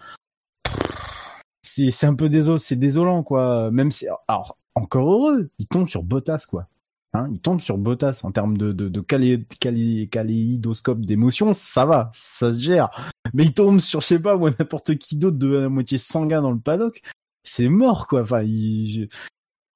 C'est 1.64 2.06
un 2.06 2.16
peu 2.16 2.30
désolant, 2.30 3.24
quoi. 3.24 3.72
Même 3.72 3.92
si 3.92 4.06
alors 4.28 4.58
encore 4.76 5.12
heureux, 5.12 5.50
il 5.60 5.68
tombe 5.68 5.88
sur 5.88 6.04
Bottas 6.04 6.46
quoi. 6.50 6.68
Hein, 7.14 7.28
il 7.32 7.42
tombe 7.42 7.60
sur 7.60 7.78
Bottas 7.78 8.22
en 8.24 8.32
termes 8.32 8.58
de 8.58 8.72
de, 8.72 8.88
d'émotions, 11.06 11.54
ça 11.54 11.86
va, 11.86 12.10
ça 12.14 12.54
se 12.54 12.60
gère. 12.60 13.12
Mais 13.34 13.44
il 13.44 13.54
tombe 13.54 13.80
sur 13.80 14.02
je 14.02 14.08
sais 14.08 14.20
pas 14.20 14.38
n'importe 14.38 14.98
qui 14.98 15.18
d'autre 15.18 15.38
de 15.38 15.48
la 15.48 15.70
moitié 15.70 15.98
sanguin 15.98 16.42
dans 16.42 16.52
le 16.52 16.60
paddock. 16.60 17.02
c'est 17.44 17.68
mort 17.68 18.08
quoi. 18.08 18.24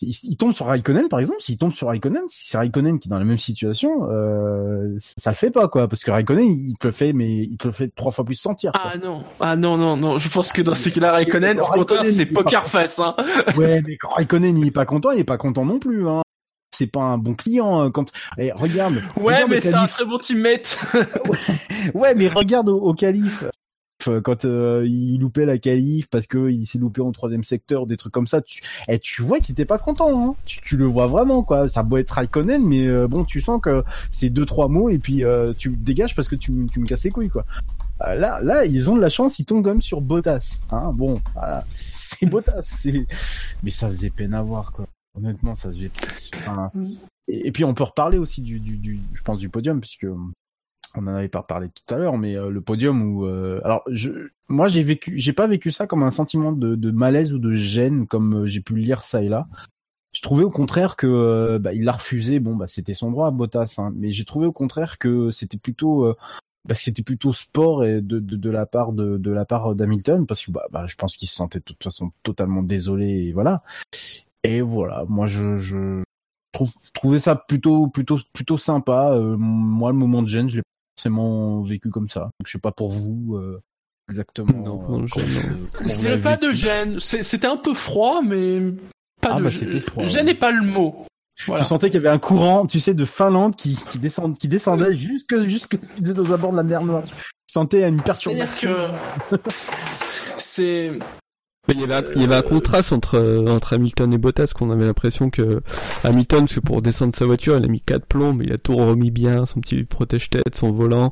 Il, 0.01 0.15
il 0.23 0.38
tombe 0.38 0.53
sur 0.53 0.67
Raikkonen 0.67 1.07
par 1.07 1.19
exemple. 1.19 1.41
S'il 1.41 1.57
tombe 1.57 1.72
sur 1.72 1.88
Raikkonen, 1.88 2.23
si 2.27 2.49
c'est 2.49 2.57
Raikkonen 2.57 2.99
qui 2.99 3.07
est 3.07 3.11
dans 3.11 3.19
la 3.19 3.26
même 3.26 3.38
situation, 3.38 4.09
euh, 4.11 4.97
ça 4.99 5.31
le 5.31 5.35
fait 5.35 5.51
pas 5.51 5.67
quoi, 5.67 5.88
parce 5.88 6.03
que 6.03 6.11
Raikkonen 6.11 6.45
il 6.45 6.76
te 6.80 6.88
le 6.88 6.93
fait, 6.93 7.13
mais 7.13 7.43
il 7.43 7.57
te 7.57 7.67
le 7.67 7.73
fait 7.73 7.91
trois 7.95 8.11
fois 8.11 8.26
plus 8.26 8.35
sentir. 8.35 8.72
Quoi. 8.72 8.91
Ah 8.93 8.97
non, 8.97 9.23
ah 9.39 9.55
non 9.55 9.77
non 9.77 9.97
non. 9.97 10.17
Je 10.17 10.30
pense 10.30 10.51
que 10.51 10.61
dans 10.61 10.76
ce 10.76 10.89
cas-là, 10.89 11.13
Raikkonen, 11.13 11.59
au 11.59 11.65
contraire, 11.65 12.05
c'est 12.05 12.26
poker 12.26 12.65
face. 12.65 12.99
Hein. 12.99 13.15
Ouais, 13.55 13.81
mais 13.85 13.97
quand 13.97 14.09
Raikkonen 14.09 14.57
il 14.57 14.67
est 14.67 14.72
pas 14.72 14.85
content, 14.85 15.11
il 15.11 15.19
est 15.19 15.23
pas 15.23 15.38
content 15.38 15.65
non 15.65 15.80
plus. 15.80 16.07
Hein 16.07 16.22
c'est 16.76 16.88
pas 16.88 17.01
un 17.01 17.17
bon 17.17 17.35
client 17.35 17.80
hein, 17.80 17.91
quand 17.91 18.11
eh, 18.38 18.51
regarde 18.51 18.95
ouais 19.15 19.35
regarde 19.35 19.49
mais 19.49 19.61
c'est 19.61 19.73
un 19.73 19.88
très 19.88 20.03
bon 20.03 20.17
teammate 20.17 20.77
ouais 21.93 22.15
mais 22.15 22.27
regarde 22.27 22.67
au, 22.67 22.77
au 22.81 22.93
qualif 22.93 23.43
Euh, 23.43 23.49
quand 24.23 24.45
euh, 24.45 24.84
il 24.86 25.19
loupait 25.19 25.45
la 25.45 25.57
qualif 25.57 26.07
parce 26.10 26.27
que 26.27 26.49
il 26.49 26.65
s'est 26.65 26.77
loupé 26.77 27.02
en 27.02 27.11
troisième 27.11 27.44
secteur 27.44 27.86
des 27.86 27.98
trucs 27.98 28.14
comme 28.14 28.27
ça 28.27 28.41
tu 28.41 28.61
eh, 28.88 28.99
tu 28.99 29.22
vois 29.22 29.40
qu'il 29.40 29.53
était 29.53 29.65
pas 29.65 29.77
content 29.77 30.30
hein. 30.30 30.36
tu, 30.45 30.61
tu 30.61 30.77
le 30.77 30.86
vois 30.86 31.07
vraiment 31.07 31.44
quoi. 31.44 31.68
Ça 31.69 31.84
doit 31.84 31.99
être 31.99 32.11
Raikkonen 32.11 32.64
mais 32.64 32.88
euh, 32.88 33.07
bon 33.07 33.23
tu 33.26 33.41
sens 33.41 33.61
que 33.61 33.84
c'est 34.10 34.30
deux 34.30 34.45
trois 34.45 34.68
mots 34.68 34.90
et 34.90 34.99
puis 34.99 35.23
euh, 35.23 35.53
tu 35.57 35.69
dégages 35.76 36.15
parce 36.15 36.27
que 36.27 36.36
tu, 36.36 36.68
tu 36.72 36.80
me 36.80 36.86
casses 36.86 37.03
les 37.03 37.11
couilles 37.11 37.30
quoi. 37.30 37.45
Euh, 38.02 38.15
là 38.15 38.40
là 38.41 38.65
ils 38.65 38.90
ont 38.90 38.95
de 38.95 39.02
la 39.02 39.10
chance 39.10 39.40
ils 39.40 39.45
tombent 39.45 39.64
quand 39.64 39.69
même 39.69 39.82
sur 39.82 40.02
Bottas 40.02 40.61
hein. 40.72 40.91
Bon 40.94 41.14
voilà. 41.34 41.64
C'est 41.69 42.26
Bottas 42.26 42.61
c'est 42.64 43.07
mais 43.64 43.72
ça 43.72 43.88
faisait 43.88 44.10
peine 44.10 44.34
à 44.34 44.41
voir 44.41 44.72
quoi. 44.72 44.88
Honnêtement 45.18 45.56
ça 45.56 45.72
se 45.72 45.77
faisait 45.77 45.91
enfin, 46.40 46.72
et, 47.27 47.48
et 47.48 47.52
puis 47.52 47.64
on 47.64 47.73
peut 47.73 47.84
reparler 47.84 48.18
aussi 48.18 48.41
du, 48.41 48.60
du, 48.60 48.77
du 48.77 48.99
je 49.14 49.22
pense 49.22 49.40
du 49.40 49.49
podium 49.49 49.80
puisque 49.80 50.07
on 50.97 51.03
en 51.03 51.15
avait 51.15 51.27
pas 51.30 51.43
parlé 51.43 51.69
tout 51.69 51.93
à 51.93 51.97
l'heure, 51.97 52.17
mais 52.17 52.35
euh, 52.35 52.49
le 52.49 52.61
podium 52.61 53.01
où, 53.01 53.26
euh, 53.26 53.59
alors, 53.63 53.84
je, 53.88 54.09
moi 54.47 54.67
j'ai 54.67 54.84
vécu, 54.84 55.13
j'ai 55.17 55.34
pas 55.34 55.47
vécu 55.47 55.72
ça 55.72 55.88
comme 55.88 56.03
un 56.03 56.11
sentiment 56.11 56.51
de, 56.51 56.76
de 56.76 56.91
malaise 56.91 57.34
ou 57.34 57.39
de 57.39 57.51
gêne 57.51 58.07
comme 58.07 58.43
euh, 58.43 58.45
j'ai 58.45 58.61
pu 58.61 58.76
lire 58.76 59.03
ça 59.03 59.22
et 59.22 59.30
là. 59.30 59.47
Je 60.13 60.22
trouvais 60.22 60.45
au 60.45 60.49
contraire 60.49 60.95
que 60.95 61.07
euh, 61.07 61.59
bah, 61.59 61.73
il 61.73 61.84
l'a 61.84 61.91
refusé. 61.91 62.39
Bon, 62.39 62.55
bah 62.55 62.67
c'était 62.67 62.93
son 62.93 63.11
droit, 63.11 63.31
Bottas, 63.31 63.76
hein, 63.80 63.91
mais 63.97 64.13
j'ai 64.13 64.23
trouvé 64.23 64.47
au 64.47 64.53
contraire 64.53 64.97
que 64.97 65.30
c'était 65.30 65.57
plutôt, 65.57 66.05
euh, 66.05 66.15
bah, 66.65 66.73
c'était 66.73 67.03
plutôt 67.03 67.34
sport 67.34 67.84
et 67.84 68.01
de, 68.01 68.19
de, 68.19 68.38
de 68.38 68.49
la 68.49 68.65
part 68.65 68.93
de, 68.93 69.17
de 69.17 69.31
la 69.31 69.43
part 69.43 69.76
d'Hamilton 69.76 70.26
parce 70.26 70.45
que 70.45 70.51
bah, 70.51 70.67
bah, 70.72 70.85
je 70.88 70.95
pense 70.95 71.17
qu'il 71.17 71.27
se 71.27 71.35
sentait 71.35 71.59
de 71.59 71.65
toute 71.65 71.84
façon 71.84 72.11
totalement 72.23 72.63
désolé 72.63 73.07
et 73.07 73.34
voilà. 73.34 73.61
Et 74.43 74.61
voilà, 74.61 75.03
moi 75.09 75.27
je, 75.27 75.57
je 75.57 76.01
trouve 76.53 76.72
trouvais 76.93 77.19
ça 77.19 77.35
plutôt 77.35 77.88
plutôt 77.88 78.17
plutôt 78.31 78.57
sympa. 78.57 79.11
Euh, 79.11 79.35
moi 79.38 79.91
le 79.91 79.97
moment 79.97 80.22
de 80.22 80.30
gêne, 80.30 80.47
je 80.47 80.57
l'ai 80.57 80.63
forcément 80.95 81.61
vécu 81.61 81.89
comme 81.89 82.09
ça. 82.09 82.22
Donc, 82.22 82.31
je 82.47 82.51
sais 82.53 82.59
pas 82.59 82.72
pour 82.72 82.89
vous 82.89 83.35
euh, 83.35 83.61
exactement. 84.09 84.53
Non, 84.57 84.81
euh, 84.84 84.97
non, 84.99 85.05
je- 85.05 85.13
comment- 85.13 85.95
dirais 85.97 86.19
pas 86.22 86.38
de 86.38 86.51
gêne. 86.51 86.99
C'est- 86.99 87.23
C'était 87.23 87.47
un 87.47 87.57
peu 87.57 87.73
froid, 87.73 88.22
mais 88.23 88.61
pas 89.22 89.31
Ah 89.34 89.39
de 89.39 89.43
bah, 89.43 89.81
froid, 89.81 90.05
Gêne 90.05 90.26
ouais. 90.26 90.34
n'est 90.34 90.39
pas 90.39 90.51
le 90.51 90.63
mot. 90.65 91.05
Voilà. 91.47 91.63
Tu 91.63 91.67
sentais 91.67 91.88
qu'il 91.89 91.95
y 91.95 92.05
avait 92.05 92.15
un 92.15 92.19
courant, 92.19 92.65
tu 92.65 92.80
sais, 92.80 92.93
de 92.93 93.03
Finlande 93.03 93.57
qui, 93.57 93.76
qui, 93.89 93.99
descend, 93.99 94.38
qui 94.38 94.47
descendait 94.47 94.93
jusque, 94.93 95.38
jusque 95.41 95.77
aux 96.17 96.31
abords 96.31 96.51
de 96.51 96.57
la 96.57 96.63
mer 96.63 96.81
Noire. 96.81 97.03
Tu 97.03 97.13
sentais 97.47 97.85
une 97.88 97.99
C'est-à-dire 98.13 98.47
perturbation. 98.47 98.73
que 99.30 99.35
c'est 100.38 100.91
Il 101.68 101.80
y 101.80 101.84
avait 101.84 101.96
un, 101.96 102.04
il 102.16 102.22
y 102.22 102.26
avait 102.26 102.36
un 102.36 102.42
contraste 102.44 102.94
entre, 102.94 103.46
entre 103.48 103.74
Hamilton 103.74 104.14
et 104.14 104.18
Bottas 104.20 104.52
qu'on 104.54 104.70
avait 104.70 104.86
l'impression 104.86 105.32
que 105.32 105.62
Hamilton, 106.04 106.42
parce 106.42 106.56
que 106.56 106.60
pour 106.60 106.82
descendre 106.84 107.16
sa 107.16 107.26
voiture, 107.26 107.58
il 107.58 107.66
a 107.66 107.68
mis 107.68 107.82
quatre 107.82 108.06
plombs, 108.06 108.34
mais 108.34 108.46
il 108.46 108.54
a 108.54 108.58
tout 108.58 108.76
remis 108.76 109.10
bien, 109.10 109.48
son 109.48 109.62
petit 109.62 109.84
protège-tête, 109.84 110.54
son 110.54 110.72
volant. 110.72 111.12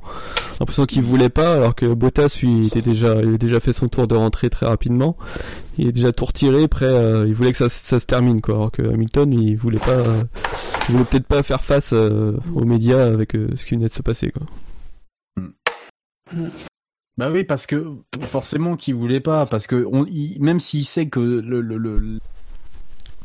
L'impression 0.59 0.85
qu'il 0.85 1.01
voulait 1.01 1.29
pas, 1.29 1.53
alors 1.55 1.73
que 1.73 1.87
Bottas, 1.87 2.37
lui, 2.41 2.51
il 2.51 2.67
était 2.67 2.83
déjà, 2.83 3.15
il 3.15 3.29
avait 3.29 3.37
déjà 3.39 3.59
fait 3.59 3.73
son 3.73 3.87
tour 3.87 4.07
de 4.07 4.15
rentrée 4.15 4.51
très 4.51 4.67
rapidement. 4.67 5.17
Il 5.79 5.87
est 5.87 5.91
déjà 5.91 6.11
tout 6.11 6.25
retiré, 6.25 6.67
prêt, 6.67 6.85
euh, 6.85 7.25
il 7.27 7.33
voulait 7.33 7.51
que 7.51 7.57
ça, 7.57 7.67
ça 7.69 7.99
se 7.99 8.05
termine, 8.05 8.41
quoi. 8.41 8.55
Alors 8.55 8.71
que 8.71 8.83
Hamilton, 8.83 9.33
il 9.33 9.57
voulait 9.57 9.79
pas, 9.79 10.03
il 10.87 10.93
voulait 10.93 11.05
peut-être 11.05 11.25
pas 11.25 11.41
faire 11.41 11.63
face 11.63 11.93
euh, 11.93 12.37
aux 12.53 12.65
médias 12.65 13.03
avec 13.03 13.35
euh, 13.35 13.49
ce 13.55 13.65
qui 13.65 13.73
venait 13.73 13.87
de 13.87 13.91
se 13.91 14.03
passer, 14.03 14.31
quoi. 14.31 14.45
Bah 17.17 17.29
oui, 17.31 17.43
parce 17.43 17.67
que 17.67 17.95
forcément 18.23 18.75
qu'il 18.75 18.95
voulait 18.95 19.19
pas, 19.19 19.45
parce 19.45 19.67
que 19.67 19.85
on, 19.91 20.05
il- 20.05 20.41
même 20.41 20.59
s'il 20.59 20.83
sait 20.85 21.09
que 21.09 21.19
le, 21.19 21.61
le, 21.61 21.77
le 21.77 22.19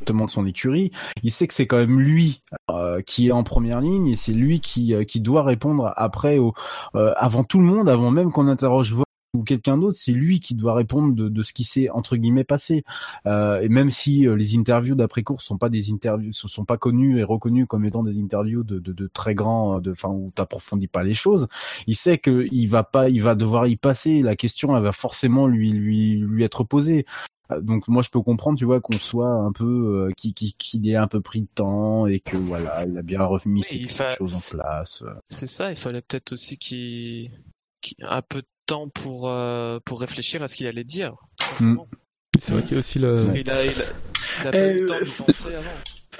de 0.06 0.27
son 0.28 0.47
écurie, 0.47 0.90
il 1.23 1.31
sait 1.31 1.47
que 1.47 1.52
c'est 1.55 1.66
quand 1.66 1.77
même 1.77 2.01
lui 2.01 2.43
euh, 2.70 3.02
qui 3.02 3.28
est 3.28 3.32
en 3.32 3.43
première 3.43 3.81
ligne 3.81 4.06
et 4.09 4.16
c'est 4.16 4.32
lui 4.32 4.60
qui 4.60 4.94
euh, 4.94 5.05
qui 5.05 5.20
doit 5.20 5.43
répondre 5.43 5.93
après 5.97 6.39
au 6.39 6.55
euh, 6.94 7.12
avant 7.16 7.44
tout 7.44 7.59
le 7.59 7.66
monde, 7.66 7.89
avant 7.89 8.10
même 8.10 8.32
qu'on 8.32 8.48
interroge 8.48 8.94
ou 9.35 9.45
quelqu'un 9.45 9.77
d'autre, 9.77 9.99
c'est 9.99 10.13
lui 10.13 10.41
qui 10.41 10.55
doit 10.55 10.75
répondre 10.75 11.15
de, 11.15 11.29
de 11.29 11.43
ce 11.43 11.53
qui 11.53 11.65
s'est 11.65 11.91
entre 11.91 12.17
guillemets 12.17 12.45
passé. 12.45 12.83
Euh, 13.27 13.61
et 13.61 13.69
même 13.69 13.91
si 13.91 14.27
euh, 14.27 14.35
les 14.35 14.57
interviews 14.57 14.95
d'après 14.95 15.23
course 15.23 15.45
sont 15.45 15.59
pas 15.59 15.69
des 15.69 15.91
interviews, 15.91 16.29
ne 16.29 16.33
sont 16.33 16.65
pas 16.65 16.79
connues 16.79 17.19
et 17.19 17.25
reconnues 17.25 17.67
comme 17.67 17.85
étant 17.85 18.03
des 18.03 18.19
interviews 18.19 18.65
de, 18.65 18.79
de, 18.79 18.93
de 18.93 19.07
très 19.07 19.35
grands, 19.35 19.77
euh, 19.77 19.81
de, 19.81 19.93
enfin 19.93 20.09
où 20.09 20.33
t'approfondis 20.35 20.89
pas 20.89 21.03
les 21.03 21.15
choses, 21.15 21.47
il 21.87 21.95
sait 21.97 22.19
que 22.19 22.47
il 22.51 22.67
va 22.67 22.85
pas, 22.85 23.11
il 23.11 23.23
va 23.23 23.35
devoir 23.35 23.67
y 23.67 23.77
passer. 23.77 24.23
La 24.23 24.35
question, 24.35 24.77
elle 24.77 24.83
va 24.83 24.93
forcément 24.93 25.47
lui 25.47 25.73
lui 25.73 26.15
lui 26.15 26.43
être 26.43 26.65
posée. 26.65 27.05
Euh, 27.51 27.61
Donc 27.61 27.87
moi 27.89 28.03
je 28.03 28.09
peux 28.11 28.23
comprendre, 28.23 28.59
tu 28.59 28.65
vois, 28.65 28.81
qu'on 28.81 28.99
soit 28.99 29.31
un 29.31 29.53
peu, 29.53 30.09
euh, 30.09 30.13
qui 30.17 30.33
qui 30.33 30.55
qu'il 30.55 30.89
ait 30.89 30.97
un 30.97 31.07
peu 31.07 31.21
pris 31.21 31.43
de 31.43 31.49
temps 31.55 32.07
et 32.07 32.21
que 32.21 32.37
voilà, 32.37 32.87
il 32.87 32.97
a 32.97 33.03
bien 33.03 33.23
remis 33.25 33.63
ses 33.63 33.77
petites 33.77 33.93
fa- 33.93 34.11
choses 34.11 34.35
en 34.35 34.41
place. 34.41 35.05
C'est 35.27 35.47
ça, 35.47 35.71
il 35.71 35.77
fallait 35.77 36.03
peut-être 36.03 36.33
aussi 36.33 36.57
qu'il 36.57 37.31
qu'il 37.83 37.97
ait 38.01 38.09
un 38.09 38.23
peu 38.23 38.41
de 38.41 38.47
temps 38.69 38.89
pour, 38.89 39.28
euh, 39.28 39.78
pour 39.85 40.01
réfléchir 40.01 40.43
à 40.43 40.49
ce 40.49 40.55
qu'il 40.57 40.66
allait 40.66 40.85
dire. 40.85 41.15
simplement. 41.40 41.89
C'est 42.39 42.53
vrai 42.53 42.62
qu'il 42.62 42.73
y 42.73 42.77
a 42.77 42.78
aussi 42.78 42.99
le, 43.01 43.15
Parce 43.16 43.31
qu'il 43.31 43.51
a, 43.51 43.65
il 43.65 43.70
a, 43.70 43.85
il 44.43 44.47
a 44.47 44.51
pas 44.53 44.59
eu 44.59 44.74
le 44.74 44.82
Euh, 44.82 44.86
temps 44.86 45.01
de 45.01 45.24
penser 45.27 45.55
avant. 45.55 45.70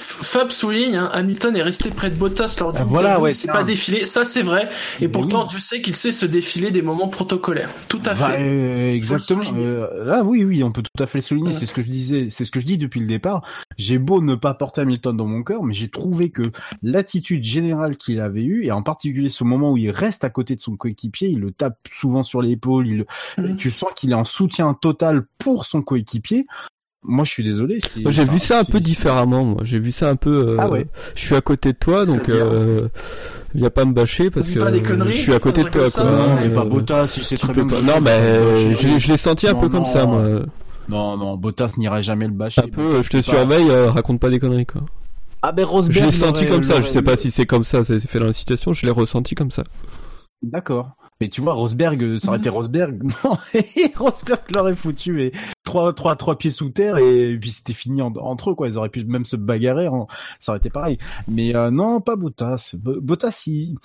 Fab 0.01 0.51
souligne, 0.53 0.95
hein, 0.97 1.11
Hamilton 1.13 1.57
est 1.57 1.63
resté 1.63 1.91
près 1.91 2.09
de 2.11 2.15
Bottas 2.15 2.57
lors 2.61 2.73
du 2.73 2.79
Ah, 2.81 2.85
voilà, 2.85 3.21
ouais, 3.21 3.33
c'est 3.33 3.49
pas 3.49 3.65
défilé, 3.65 4.05
ça 4.05 4.25
c'est 4.25 4.43
vrai, 4.43 4.69
et 5.01 5.09
pourtant. 5.09 5.45
Dieu 5.45 5.59
sait 5.59 5.83
qu'il 5.83 5.97
sait 5.97 6.13
se 6.13 6.25
défiler 6.25 6.71
des 6.71 6.83
moments 6.83 7.09
protocolaires. 7.09 7.71
Tout 7.89 8.01
à 8.07 8.15
Bah, 8.15 8.31
fait. 8.31 8.41
euh, 8.43 8.95
exactement. 8.95 9.43
Euh, 9.57 10.05
là, 10.05 10.23
oui, 10.23 10.45
oui, 10.45 10.63
on 10.63 10.71
peut 10.71 10.83
tout 10.83 11.03
à 11.03 11.07
fait 11.07 11.19
le 11.19 11.23
souligner. 11.23 11.51
Voilà. 11.51 11.59
C'est 11.59 11.67
ce 11.67 11.73
que 11.75 11.83
je 11.83 11.91
disais, 11.91 12.29
c'est 12.31 12.45
ce 12.45 12.51
que 12.53 12.61
je 12.61 12.67
dis 12.67 12.79
depuis 12.79 13.01
le 13.01 13.07
départ. 13.07 13.43
J'ai 13.77 13.99
beau 13.99 14.21
ne 14.23 14.35
pas 14.37 14.55
porter 14.55 14.83
Hamilton 14.83 15.17
dans 15.17 15.27
mon 15.27 15.43
cœur, 15.43 15.65
mais 15.65 15.75
j'ai 15.75 15.89
trouvé 15.89 16.31
que 16.31 16.53
l'attitude 16.83 17.43
générale 17.45 17.97
qu'il 17.97 18.21
avait 18.21 18.45
eue, 18.45 18.65
et 18.65 18.71
en 18.71 18.83
particulier 18.83 19.31
ce 19.31 19.43
moment 19.45 19.73
où 19.73 19.77
il 19.77 19.91
reste 19.91 20.23
à 20.25 20.31
côté 20.31 20.55
de 20.55 20.61
son 20.61 20.77
coéquipier, 20.77 21.29
il 21.29 21.41
le 21.41 21.51
tape 21.51 21.79
souvent 21.91 22.23
sur 22.23 22.41
l'épaule, 22.41 22.87
il, 22.87 23.05
Mhm. 23.37 23.57
tu 23.57 23.71
sens 23.71 23.91
qu'il 23.97 24.11
est 24.13 24.15
en 24.15 24.25
soutien 24.25 24.75
total 24.75 25.23
pour 25.39 25.65
son 25.65 25.83
coéquipier. 25.83 26.47
Moi, 27.11 27.25
je 27.25 27.31
suis 27.33 27.43
désolé. 27.43 27.79
c'est- 27.81 28.01
j'ai 28.11 28.23
enfin, 28.23 28.33
vu 28.33 28.39
ça 28.39 28.61
un 28.61 28.63
c'est- 28.63 28.71
peu 28.71 28.79
c'est- 28.79 28.85
différemment. 28.85 29.45
Moi, 29.45 29.63
j'ai 29.65 29.79
vu 29.81 29.91
ça 29.93 30.11
un 30.11 30.17
peu. 30.17 30.51
euh, 30.51 30.57
Ah 30.59 30.69
ouais. 30.69 30.87
Je 31.15 31.21
suis 31.21 31.35
à 31.35 31.41
côté 31.41 31.73
de 31.73 31.79
toi, 31.79 32.05
donc 32.05 32.29
euh, 32.29 32.83
viens 33.55 33.71
pas 33.71 33.85
me 33.87 33.93
bâcher 33.93 34.31
parce 34.31 34.47
que 34.51 34.61
je 35.11 35.11
suis 35.13 35.33
à 35.33 35.39
côté 35.41 35.65
de 35.65 35.69
toi, 35.71 35.91
quoi. 35.91 36.05
Non, 36.05 36.37
mais 36.41 36.49
pas 36.51 36.61
euh, 36.61 36.65
Bottas, 36.65 37.15
il 37.17 37.25
sait 37.25 37.37
tu 37.37 37.47
très 37.47 37.55
peux 37.55 37.65
bien. 37.65 37.77
pas- 37.77 37.83
Non, 37.83 38.01
mais 38.01 38.11
euh, 38.11 38.75
je 38.75 38.87
l'ai- 38.87 38.99
je 38.99 39.09
l'ai 39.09 39.17
senti 39.17 39.49
un 39.49 39.55
Non, 39.55 39.61
peu 39.61 39.69
comme 39.71 39.81
non. 39.81 39.87
ça, 39.87 40.05
moi. 40.07 40.23
Non, 40.89 41.17
non, 41.17 41.37
Bottas 41.37 41.73
n'ira 41.79 42.01
jamais 42.03 42.27
le 42.27 42.33
bâcher. 42.35 42.61
Un 42.63 42.69
peu, 42.69 43.03
je 43.03 43.09
te 43.11 43.21
surveille, 43.23 43.69
euh, 43.71 43.91
raconte 43.91 44.21
pas 44.21 44.29
des 44.31 44.39
conneries, 44.39 44.67
quoi. 44.67 44.83
Ah 45.41 45.53
ben 45.53 45.63
Je 45.63 45.67
Rosberg. 45.69 46.05
l'ai 46.07 46.13
senti 46.13 46.47
comme 46.47 46.63
ça. 46.63 46.81
Je 46.81 46.87
sais 46.89 47.03
pas 47.03 47.17
si 47.17 47.31
c'est 47.31 47.47
comme 47.47 47.65
ça, 47.65 47.85
ça 47.85 47.99
s'est 48.01 48.07
fait 48.09 48.19
dans 48.19 48.27
la 48.27 48.33
situation. 48.33 48.73
Je 48.73 48.85
l'ai 48.87 48.93
ressenti 48.93 49.35
comme 49.35 49.51
ça. 49.51 49.63
D'accord. 50.43 50.91
Mais 51.21 51.29
tu 51.29 51.41
vois, 51.41 51.55
Rosberg, 51.55 52.03
euh, 52.03 52.19
ça 52.19 52.29
aurait 52.29 52.39
été 52.39 52.49
Rosberg. 52.49 53.03
Non, 53.25 53.37
Rosberg 53.97 54.41
l'aurait 54.55 54.75
foutu, 54.77 55.13
mais 55.13 55.33
trois, 55.65 55.93
trois, 55.93 56.15
trois 56.17 56.39
pieds 56.39 56.51
sous 56.53 56.71
terre 56.71 56.99
et 56.99 57.37
puis 57.41 57.51
c'était 57.51 57.73
fini 57.73 58.01
en- 58.03 58.13
entre 58.17 58.51
eux, 58.51 58.55
quoi. 58.55 58.69
Ils 58.69 58.79
auraient 58.79 58.89
pu 58.89 59.05
même 59.05 59.25
se 59.25 59.35
bagarrer, 59.37 59.89
en- 59.89 60.07
ça 60.39 60.53
aurait 60.53 60.59
été 60.59 60.71
pareil. 60.71 60.97
Mais 61.27 61.55
euh, 61.57 61.71
non, 61.71 62.01
pas 62.01 62.15
Bottas. 62.17 62.75
Bo- 62.79 63.01
Bottas, 63.01 63.43
il... 63.49 63.77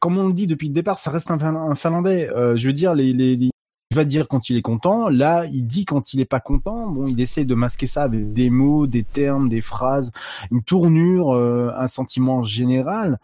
comme 0.00 0.18
on 0.18 0.26
le 0.26 0.32
dit 0.34 0.46
depuis 0.48 0.66
le 0.68 0.74
départ, 0.74 0.98
ça 0.98 1.10
reste 1.10 1.30
un, 1.30 1.40
un 1.42 1.74
Finlandais. 1.76 2.28
Euh, 2.34 2.56
je 2.56 2.66
veux 2.66 2.72
dire, 2.74 2.92
les, 2.94 3.12
les, 3.12 3.36
les- 3.36 3.50
il 3.94 3.96
va 3.96 4.04
dire 4.04 4.26
quand 4.26 4.50
il 4.50 4.56
est 4.56 4.62
content. 4.62 5.08
Là, 5.08 5.46
il 5.46 5.64
dit 5.64 5.84
quand 5.84 6.14
il 6.14 6.20
est 6.20 6.24
pas 6.24 6.40
content. 6.40 6.88
Bon, 6.88 7.06
il 7.06 7.20
essaie 7.20 7.44
de 7.44 7.54
masquer 7.54 7.86
ça 7.86 8.02
avec 8.02 8.32
des 8.32 8.50
mots, 8.50 8.88
des 8.88 9.04
termes, 9.04 9.48
des 9.48 9.60
phrases, 9.60 10.10
une 10.50 10.64
tournure, 10.64 11.32
euh, 11.32 11.70
un 11.78 11.86
sentiment 11.86 12.42
général 12.42 13.18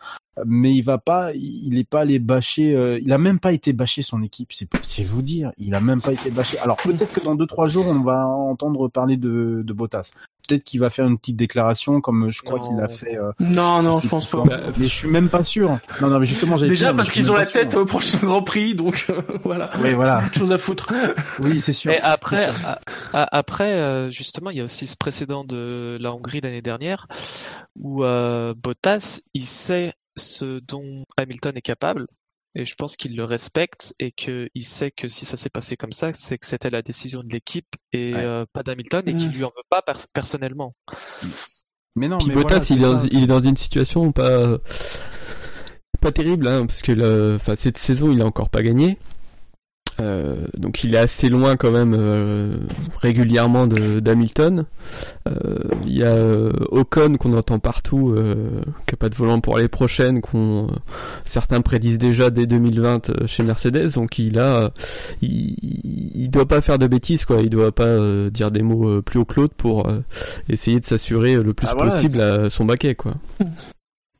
mais 0.46 0.74
il 0.74 0.82
va 0.82 0.96
pas, 0.96 1.32
il 1.34 1.76
est 1.78 1.84
pas 1.84 2.00
allé 2.00 2.18
bâcher, 2.18 2.74
euh, 2.74 2.98
il 3.02 3.12
a 3.12 3.18
même 3.18 3.38
pas 3.38 3.52
été 3.52 3.74
bâcher 3.74 4.00
son 4.00 4.22
équipe, 4.22 4.52
c'est 4.52 4.68
c'est 4.82 5.02
vous 5.02 5.20
dire, 5.20 5.52
il 5.58 5.74
a 5.74 5.80
même 5.80 6.00
pas 6.00 6.12
été 6.12 6.30
bâché. 6.30 6.58
Alors 6.60 6.76
peut-être 6.76 7.12
que 7.12 7.20
dans 7.20 7.34
deux 7.34 7.46
trois 7.46 7.68
jours 7.68 7.86
on 7.86 8.00
va 8.00 8.26
entendre 8.26 8.88
parler 8.88 9.18
de, 9.18 9.62
de 9.64 9.72
Bottas. 9.74 10.12
Peut-être 10.50 10.64
qu'il 10.64 10.80
va 10.80 10.90
faire 10.90 11.06
une 11.06 11.16
petite 11.18 11.36
déclaration 11.36 12.00
comme 12.00 12.30
je 12.30 12.42
crois 12.42 12.58
Non. 12.58 12.64
qu'il 12.68 12.80
a 12.80 12.88
fait. 12.88 13.16
euh, 13.16 13.30
Non, 13.38 13.82
non, 13.82 13.98
sais 13.98 14.04
je 14.04 14.08
pense 14.10 14.26
pas. 14.26 14.42
Bah, 14.44 14.58
mais 14.76 14.88
je 14.88 14.94
suis 14.94 15.08
même 15.08 15.28
pas 15.28 15.44
sûr. 15.44 15.78
Non, 16.00 16.08
non, 16.10 16.18
mais 16.18 16.26
justement, 16.26 16.56
j'allais 16.56 16.70
Déjà 16.70 16.92
parce 16.92 17.10
qu'ils 17.10 17.30
ont 17.30 17.34
la 17.34 17.44
sûr. 17.44 17.60
tête 17.60 17.74
au 17.76 17.84
prochain 17.84 18.18
Grand 18.22 18.42
Prix, 18.42 18.74
donc 18.74 19.06
euh, 19.10 19.20
voilà. 19.44 19.64
Oui, 19.80 19.92
voilà. 19.94 20.22
Autre 20.26 20.34
chose 20.38 20.52
à 20.52 20.58
foutre. 20.58 20.92
Oui, 21.40 21.60
c'est 21.60 21.72
sûr. 21.72 21.92
Et 21.92 22.00
après, 22.00 22.48
sûr. 22.48 22.76
après, 23.12 23.72
euh, 23.74 24.10
justement, 24.10 24.50
il 24.50 24.56
y 24.58 24.60
a 24.60 24.64
aussi 24.64 24.86
ce 24.86 24.96
précédent 24.96 25.44
de 25.44 25.96
la 26.00 26.12
Hongrie 26.12 26.40
l'année 26.40 26.62
dernière 26.62 27.06
où 27.76 28.04
euh, 28.04 28.52
Bottas, 28.56 29.20
il 29.34 29.44
sait 29.44 29.92
ce 30.16 30.58
dont 30.60 31.04
Hamilton 31.16 31.52
est 31.56 31.62
capable 31.62 32.06
Et 32.56 32.64
je 32.64 32.74
pense 32.74 32.96
qu'il 32.96 33.14
le 33.16 33.22
respecte 33.24 33.94
et 34.00 34.10
qu'il 34.12 34.48
sait 34.62 34.90
que 34.90 35.06
si 35.06 35.24
ça 35.24 35.36
s'est 35.36 35.50
passé 35.50 35.76
comme 35.76 35.92
ça, 35.92 36.12
c'est 36.12 36.36
que 36.36 36.46
c'était 36.46 36.70
la 36.70 36.82
décision 36.82 37.22
de 37.22 37.28
l'équipe 37.32 37.76
et 37.92 38.12
Ouais. 38.12 38.24
euh, 38.24 38.44
pas 38.52 38.62
d'Hamilton 38.64 39.02
et 39.06 39.14
qu'il 39.14 39.28
Mm. 39.28 39.32
lui 39.32 39.44
en 39.44 39.52
veut 39.56 39.62
pas 39.70 39.82
pers- 39.82 40.08
personnellement. 40.12 40.74
Mais 41.96 42.08
non, 42.08 42.18
Puis 42.18 42.28
mais 42.28 42.34
Bottas, 42.34 42.58
voilà, 42.58 42.64
il, 42.70 42.78
est 42.78 42.80
dans, 42.82 42.98
ça. 42.98 43.06
il 43.12 43.22
est 43.22 43.26
dans 43.28 43.40
une 43.40 43.56
situation 43.56 44.10
pas 44.12 44.58
pas 46.00 46.12
terrible, 46.12 46.46
hein, 46.48 46.66
parce 46.66 46.80
que 46.82 46.92
le, 46.92 47.34
enfin 47.36 47.54
cette 47.54 47.76
saison, 47.78 48.10
il 48.10 48.20
a 48.22 48.26
encore 48.26 48.48
pas 48.48 48.62
gagné. 48.62 48.98
Euh, 50.00 50.46
donc 50.56 50.84
il 50.84 50.94
est 50.94 50.98
assez 50.98 51.28
loin 51.28 51.56
quand 51.56 51.70
même 51.70 51.94
euh, 51.98 52.56
régulièrement 53.00 53.66
d'Hamilton. 53.66 54.66
Euh, 55.28 55.58
Il 55.86 55.96
y 55.96 56.04
a 56.04 56.16
Ocon 56.70 57.16
qu'on 57.16 57.36
entend 57.36 57.58
partout, 57.58 58.14
qui 58.86 58.94
a 58.94 58.96
pas 58.96 59.08
de 59.08 59.14
volant 59.14 59.40
pour 59.40 59.58
les 59.58 59.68
prochaines, 59.68 60.20
qu'on 60.20 60.68
certains 61.24 61.60
prédisent 61.60 61.98
déjà 61.98 62.30
dès 62.30 62.46
2020 62.46 63.10
euh, 63.10 63.26
chez 63.26 63.42
Mercedes. 63.42 63.94
Donc 63.94 64.18
il 64.18 64.38
a, 64.38 64.72
il, 65.22 66.28
doit 66.30 66.46
pas 66.46 66.60
faire 66.60 66.78
de 66.78 66.86
bêtises 66.86 67.24
quoi. 67.24 67.38
Il 67.40 67.50
doit 67.50 67.72
pas 67.72 67.96
dire 68.30 68.50
des 68.50 68.62
mots 68.62 69.02
plus 69.02 69.18
haut 69.18 69.24
que 69.24 69.40
l'autre 69.40 69.54
pour 69.54 69.90
essayer 70.48 70.80
de 70.80 70.84
s'assurer 70.84 71.36
le 71.36 71.54
plus 71.54 71.66
Ah, 71.70 71.74
voilà, 71.76 71.90
possible 71.90 72.20
à 72.20 72.50
son 72.50 72.64
baquet 72.64 72.94
quoi. 72.94 73.14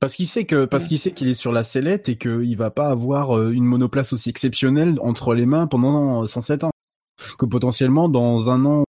Parce 0.01 0.17
qu'il 0.17 0.27
sait 0.27 0.47
que 0.47 0.65
parce 0.65 0.89
qu'il 0.89 0.99
sait 0.99 1.13
qu'il 1.13 1.29
est 1.29 1.35
sur 1.35 1.53
la 1.53 1.63
sellette 1.63 2.09
et 2.09 2.17
qu'il 2.17 2.57
va 2.57 2.71
pas 2.71 2.89
avoir 2.89 3.37
euh, 3.37 3.51
une 3.51 3.65
monoplace 3.65 4.13
aussi 4.15 4.31
exceptionnelle 4.31 4.99
entre 5.03 5.35
les 5.35 5.45
mains 5.47 5.67
pendant 5.67 6.25
107 6.25 6.65
ans. 6.65 6.71
Que 7.39 7.45
potentiellement 7.45 8.09
dans 8.09 8.49
un 8.51 8.65
an, 8.65 8.85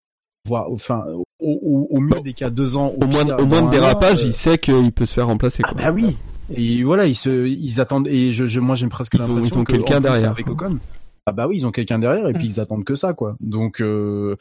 voire 0.47 0.71
enfin 0.71 1.03
au, 1.09 1.23
au, 1.41 1.87
au 1.91 1.99
mieux 1.99 2.21
des 2.21 2.31
cas 2.33 2.49
deux 2.49 2.77
ans, 2.77 2.93
Au 3.01 3.05
moins, 3.07 3.25
pire, 3.25 3.39
au 3.39 3.45
moins 3.45 3.61
de 3.61 3.67
an, 3.67 3.69
dérapage, 3.69 4.23
euh, 4.23 4.27
il 4.27 4.33
sait 4.33 4.57
qu'il 4.57 4.91
peut 4.93 5.05
se 5.05 5.13
faire 5.15 5.27
remplacer 5.27 5.61
Ah 5.65 5.73
quoi. 5.73 5.81
bah 5.81 5.91
oui. 5.91 6.15
Et 6.53 6.83
voilà, 6.83 7.05
ils 7.07 7.15
se, 7.15 7.45
ils 7.45 7.81
attendent. 7.81 8.07
Et 8.07 8.31
je, 8.31 8.45
je 8.47 8.59
moi, 8.61 8.75
j'ai 8.75 8.87
presque 8.87 9.15
ont- 9.15 9.19
l'impression 9.19 9.55
ils 9.55 9.59
ont 9.59 9.63
que, 9.65 9.71
quelqu'un 9.73 9.99
derrière. 9.99 10.31
avec 10.31 10.49
Ocon. 10.49 10.79
Ah 11.25 11.33
bah 11.33 11.45
oui, 11.47 11.57
ils 11.57 11.65
ont 11.67 11.71
quelqu'un 11.71 11.99
derrière 11.99 12.27
et 12.29 12.33
puis 12.33 12.47
ils 12.47 12.59
attendent 12.61 12.83
que 12.85 12.95
ça, 12.95 13.13
quoi. 13.13 13.35
Donc, 13.41 13.81
euh... 13.81 14.35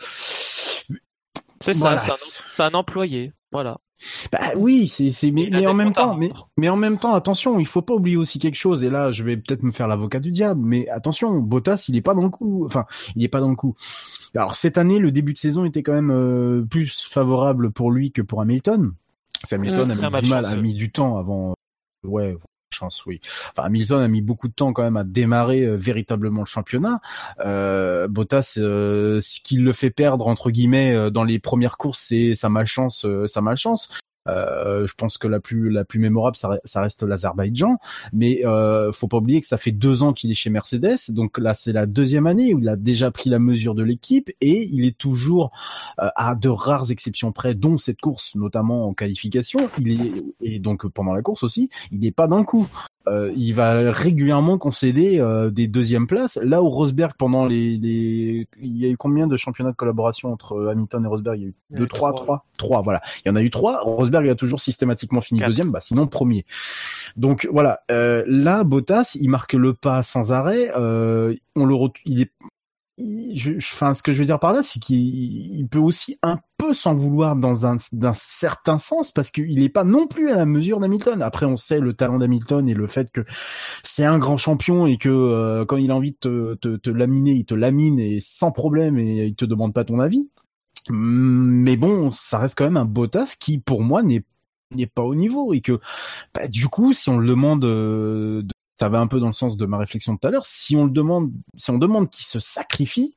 C'est 1.60 1.76
Voilà. 1.76 1.98
ça, 1.98 2.14
c'est 2.16 2.42
un, 2.42 2.44
c'est 2.55 2.62
un 2.62 2.74
employé. 2.78 3.32
Voilà. 3.52 3.78
Bah 4.32 4.52
oui, 4.56 4.89
c'est, 4.89 5.10
c'est, 5.10 5.31
mais, 5.31 5.48
mais 5.51 5.66
en 5.66 5.74
même 5.74 5.93
temps, 5.93 6.16
mais, 6.16 6.31
mais 6.56 6.68
en 6.68 6.77
même 6.77 6.98
temps, 6.98 7.14
attention, 7.14 7.59
il 7.59 7.66
faut 7.66 7.82
pas 7.82 7.94
oublier 7.94 8.16
aussi 8.16 8.39
quelque 8.39 8.56
chose. 8.56 8.82
Et 8.82 8.90
là, 8.90 9.10
je 9.10 9.24
vais 9.24 9.36
peut-être 9.36 9.62
me 9.62 9.70
faire 9.70 9.89
l'avocat 9.89 10.20
du 10.20 10.31
diable, 10.31 10.60
mais 10.64 10.89
attention, 10.89 11.39
Bottas, 11.39 11.86
il 11.89 11.97
est 11.97 12.02
pas 12.02 12.14
dans 12.14 12.22
le 12.22 12.31
coup. 12.31 12.64
Enfin, 12.64 12.86
il 13.16 13.24
est 13.24 13.28
pas 13.28 13.40
dans 13.40 13.51
le 13.51 13.56
coup. 13.56 13.74
Alors 14.35 14.55
cette 14.55 14.78
année, 14.78 14.98
le 14.98 15.10
début 15.10 15.35
de 15.35 15.39
saison 15.39 15.64
était 15.64 15.82
quand 15.82 15.93
même 15.93 16.12
euh, 16.12 16.62
plus 16.62 17.05
favorable 17.09 17.72
pour 17.72 17.90
lui 17.90 18.12
que 18.12 18.22
pour 18.22 18.40
Hamilton. 18.40 18.93
Hamilton 19.51 19.89
Mmh, 19.89 19.90
a 20.05 20.10
mis 20.10 20.22
du 20.22 20.31
mal, 20.31 20.44
a 20.44 20.56
mis 20.56 20.74
du 20.74 20.90
temps 20.90 21.16
avant. 21.16 21.55
Ouais, 22.05 22.36
chance, 22.74 23.05
oui. 23.06 23.20
Enfin, 23.51 23.64
Hamilton 23.64 24.01
a 24.01 24.09
mis 24.09 24.22
beaucoup 24.22 24.48
de 24.48 24.52
temps 24.52 24.72
quand 24.72 24.82
même 24.82 24.97
à 24.97 25.05
démarrer 25.05 25.62
euh, 25.62 25.76
véritablement 25.76 26.40
le 26.40 26.47
championnat. 26.47 27.01
Euh, 27.40 28.09
Bottas, 28.09 28.55
euh, 28.59 29.20
ce 29.20 29.40
qui 29.40 29.56
le 29.56 29.72
fait 29.72 29.90
perdre 29.90 30.26
entre 30.26 30.51
guillemets 30.51 31.10
dans 31.10 31.24
les 31.24 31.38
premières 31.38 31.76
courses, 31.76 32.01
c'est 32.09 32.34
sa 32.34 32.48
malchance, 32.48 33.06
sa 33.26 33.40
malchance. 33.40 33.90
Euh, 34.31 34.86
je 34.86 34.94
pense 34.94 35.19
que 35.19 35.28
la 35.28 35.40
plus 35.40 35.70
la 35.70 35.85
plus 35.85 35.98
mémorable, 35.98 36.36
ça, 36.36 36.48
re- 36.51 36.61
ça 36.65 36.81
reste 36.81 37.02
l'Azerbaïdjan. 37.02 37.78
Mais 38.12 38.47
euh, 38.47 38.93
faut 38.93 39.09
pas 39.09 39.16
oublier 39.16 39.40
que 39.40 39.47
ça 39.47 39.59
fait 39.59 39.73
deux 39.73 40.02
ans 40.05 40.12
qu'il 40.12 40.31
est 40.31 40.35
chez 40.35 40.51
Mercedes, 40.51 41.11
donc 41.11 41.39
là 41.39 41.55
c'est 41.55 41.73
la 41.73 41.86
deuxième 41.86 42.27
année 42.27 42.55
où 42.55 42.61
il 42.61 42.69
a 42.69 42.77
déjà 42.77 43.11
pris 43.11 43.28
la 43.28 43.39
mesure 43.39 43.74
de 43.74 43.82
l'équipe 43.82 44.31
et 44.40 44.62
il 44.70 44.85
est 44.85 44.97
toujours 44.97 45.51
euh, 46.01 46.09
à 46.15 46.35
de 46.35 46.48
rares 46.48 46.90
exceptions 46.90 47.32
près, 47.32 47.55
dont 47.55 47.77
cette 47.78 48.01
course 48.01 48.36
notamment 48.36 48.86
en 48.86 48.94
qualification. 48.94 49.69
Il 49.78 49.89
est 49.93 50.24
et 50.40 50.59
donc 50.61 50.86
pendant 50.89 51.12
la 51.12 51.23
course 51.23 51.43
aussi, 51.43 51.69
il 51.90 52.01
n'est 52.01 52.12
pas 52.12 52.28
dans 52.28 52.39
le 52.39 52.44
coup. 52.44 52.69
Euh, 53.09 53.32
il 53.35 53.55
va 53.55 53.90
régulièrement 53.90 54.59
concéder 54.59 55.19
euh, 55.20 55.51
des 55.51 55.69
deuxièmes 55.69 56.07
places. 56.07 56.39
Là 56.43 56.62
où 56.62 56.69
Rosberg 56.69 57.12
pendant 57.16 57.47
les, 57.47 57.78
les 57.78 58.47
il 58.61 58.77
y 58.77 58.85
a 58.85 58.89
eu 58.89 58.97
combien 58.98 59.27
de 59.27 59.36
championnats 59.39 59.70
de 59.70 59.77
collaboration 59.77 60.31
entre 60.31 60.69
Hamilton 60.70 61.05
et 61.05 61.09
Rosberg? 61.09 61.39
Il 61.39 61.43
y 61.43 61.47
a 61.47 61.48
eu 61.48 61.55
deux, 61.70 61.85
eu 61.85 61.89
trois, 61.89 62.12
trois. 62.12 62.24
trois, 62.24 62.44
trois. 62.59 62.82
Voilà, 62.82 63.01
il 63.24 63.28
y 63.28 63.32
en 63.32 63.36
a 63.36 63.43
eu 63.43 63.48
trois. 63.48 63.81
Rosberg 63.81 64.19
a 64.28 64.34
toujours 64.34 64.60
systématiquement 64.60 65.20
fini 65.20 65.40
deuxième, 65.40 65.70
bah 65.70 65.80
sinon 65.80 66.06
premier. 66.06 66.44
Donc 67.16 67.48
voilà, 67.51 67.80
euh, 67.90 68.24
là 68.26 68.64
Bottas, 68.64 69.16
il 69.20 69.30
marque 69.30 69.55
le 69.55 69.74
pas 69.74 70.02
sans 70.02 70.32
arrêt. 70.32 70.70
Euh, 70.76 71.34
on 71.56 71.64
le, 71.64 71.76
il 72.05 72.22
est 72.22 72.32
il- 72.98 73.36
je, 73.38 73.52
je- 73.59 73.72
enfin, 73.72 73.94
ce 73.94 74.02
que 74.02 74.12
je 74.12 74.18
veux 74.18 74.26
dire 74.26 74.38
par 74.38 74.52
là, 74.52 74.62
c'est 74.62 74.78
qu'il 74.80 74.98
il 75.59 75.66
peut 75.68 75.78
aussi 75.78 76.18
un 76.22 76.38
peu 76.59 76.74
s'en 76.74 76.94
vouloir 76.94 77.34
dans 77.36 77.64
un, 77.66 77.76
d'un 77.92 78.12
certain 78.12 78.76
sens 78.78 79.10
parce 79.10 79.30
qu'il 79.30 79.59
n'est 79.60 79.68
pas 79.70 79.84
non 79.84 80.06
plus 80.06 80.30
à 80.30 80.36
la 80.36 80.44
mesure 80.47 80.80
d'Hamilton. 80.80 81.22
Après, 81.22 81.47
on 81.47 81.56
sait 81.56 81.80
le 81.80 81.94
talent 81.94 82.18
d'Hamilton 82.18 82.68
et 82.68 82.74
le 82.74 82.86
fait 82.86 83.10
que 83.10 83.22
c'est 83.84 84.05
un 84.05 84.18
grand 84.18 84.36
champion 84.36 84.86
et 84.86 84.98
que 84.98 85.09
euh, 85.09 85.64
quand 85.64 85.76
il 85.78 85.90
a 85.90 85.97
envie 85.97 86.12
de 86.12 86.18
te, 86.18 86.55
te, 86.56 86.76
te 86.76 86.90
laminer, 86.90 87.32
il 87.32 87.44
te 87.47 87.55
lamine 87.55 87.98
et 88.01 88.18
sans 88.20 88.52
problème 88.52 88.98
et 88.98 89.26
il 89.26 89.34
te 89.36 89.44
demande 89.47 89.72
pas 89.74 89.84
ton 89.84 89.98
avis. 90.01 90.30
Mais 90.89 91.77
bon, 91.77 92.11
ça 92.11 92.39
reste 92.39 92.57
quand 92.57 92.65
même 92.65 92.77
un 92.77 92.85
Bottas 92.85 93.36
qui, 93.39 93.59
pour 93.59 93.82
moi, 93.82 94.02
n'est 94.02 94.24
pas 94.86 95.02
au 95.02 95.15
niveau 95.15 95.52
et 95.52 95.61
que 95.61 95.81
bah, 96.32 96.48
du 96.48 96.69
coup, 96.69 96.93
si 96.93 97.09
on 97.09 97.19
le 97.19 97.28
demande 97.28 97.65
euh, 97.65 98.43
ça 98.81 98.89
va 98.89 99.01
un 99.01 99.07
peu 99.07 99.20
dans 99.20 99.27
le 99.27 99.35
sens 99.35 99.59
de 99.59 99.66
ma 99.66 99.77
réflexion 99.77 100.15
de 100.15 100.19
tout 100.19 100.28
à 100.28 100.31
l'heure. 100.31 100.47
Si 100.47 100.74
on 100.74 100.86
le 100.86 100.90
demande, 100.90 101.31
si 101.59 101.70
on 101.70 101.77
demande 101.77 102.09
qu'il 102.09 102.24
se 102.24 102.40
sacrifie, 102.40 103.15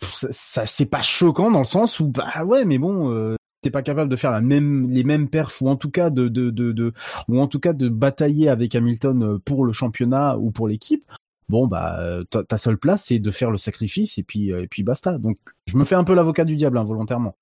ça, 0.00 0.66
c'est 0.66 0.86
pas 0.86 1.02
choquant 1.02 1.52
dans 1.52 1.60
le 1.60 1.64
sens 1.64 2.00
où 2.00 2.08
bah 2.08 2.44
ouais, 2.44 2.64
mais 2.64 2.78
bon, 2.78 3.12
euh, 3.12 3.36
t'es 3.62 3.70
pas 3.70 3.82
capable 3.82 4.10
de 4.10 4.16
faire 4.16 4.40
les 4.40 5.04
mêmes 5.04 5.28
perfs 5.28 5.62
ou 5.62 5.68
en 5.68 5.76
tout 5.76 5.90
cas 5.90 6.10
de 6.10 6.92
ou 7.28 7.40
en 7.40 7.46
tout 7.46 7.60
cas 7.60 7.72
de 7.72 7.88
batailler 7.88 8.48
avec 8.48 8.74
Hamilton 8.74 9.22
euh, 9.22 9.38
pour 9.38 9.64
le 9.64 9.72
championnat 9.72 10.36
ou 10.36 10.50
pour 10.50 10.66
l'équipe. 10.66 11.04
Bon 11.48 11.66
bah 11.66 11.98
euh, 12.00 12.24
ta, 12.24 12.44
ta 12.44 12.58
seule 12.58 12.78
place 12.78 13.04
c'est 13.06 13.18
de 13.18 13.30
faire 13.30 13.50
le 13.50 13.58
sacrifice 13.58 14.18
et 14.18 14.22
puis 14.22 14.52
euh, 14.52 14.62
et 14.62 14.68
puis 14.68 14.82
basta. 14.82 15.18
Donc 15.18 15.38
je 15.66 15.76
me 15.76 15.84
fais 15.84 15.94
un 15.94 16.04
peu 16.04 16.14
l'avocat 16.14 16.44
du 16.44 16.56
diable 16.56 16.78
involontairement. 16.78 17.36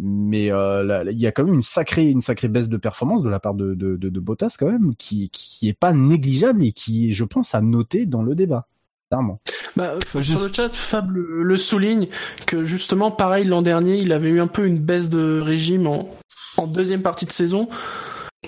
Mais 0.00 0.50
euh, 0.50 1.04
il 1.10 1.18
y 1.18 1.26
a 1.26 1.32
quand 1.32 1.44
même 1.44 1.52
une 1.52 1.62
sacrée, 1.62 2.08
une 2.08 2.22
sacrée 2.22 2.48
baisse 2.48 2.70
de 2.70 2.78
performance 2.78 3.22
de 3.22 3.28
la 3.28 3.40
part 3.40 3.52
de, 3.52 3.74
de, 3.74 3.96
de, 3.96 4.08
de 4.08 4.20
Bottas 4.20 4.56
quand 4.58 4.70
même, 4.70 4.94
qui, 4.96 5.28
qui 5.28 5.68
est 5.68 5.78
pas 5.78 5.92
négligeable 5.92 6.64
et 6.64 6.72
qui, 6.72 7.10
est, 7.10 7.12
je 7.12 7.24
pense, 7.24 7.54
à 7.54 7.60
noter 7.60 8.06
dans 8.06 8.22
le 8.22 8.34
débat. 8.34 8.68
Clairement. 9.10 9.42
Bah, 9.76 9.96
sur 10.22 10.40
le 10.40 10.50
chat, 10.50 10.70
Fab 10.70 11.10
le, 11.10 11.42
le 11.42 11.56
souligne 11.58 12.08
que 12.46 12.64
justement, 12.64 13.10
pareil, 13.10 13.44
l'an 13.44 13.60
dernier, 13.60 13.98
il 13.98 14.14
avait 14.14 14.30
eu 14.30 14.40
un 14.40 14.46
peu 14.46 14.66
une 14.66 14.78
baisse 14.78 15.10
de 15.10 15.38
régime 15.42 15.86
en, 15.86 16.08
en 16.56 16.66
deuxième 16.66 17.02
partie 17.02 17.26
de 17.26 17.32
saison. 17.32 17.68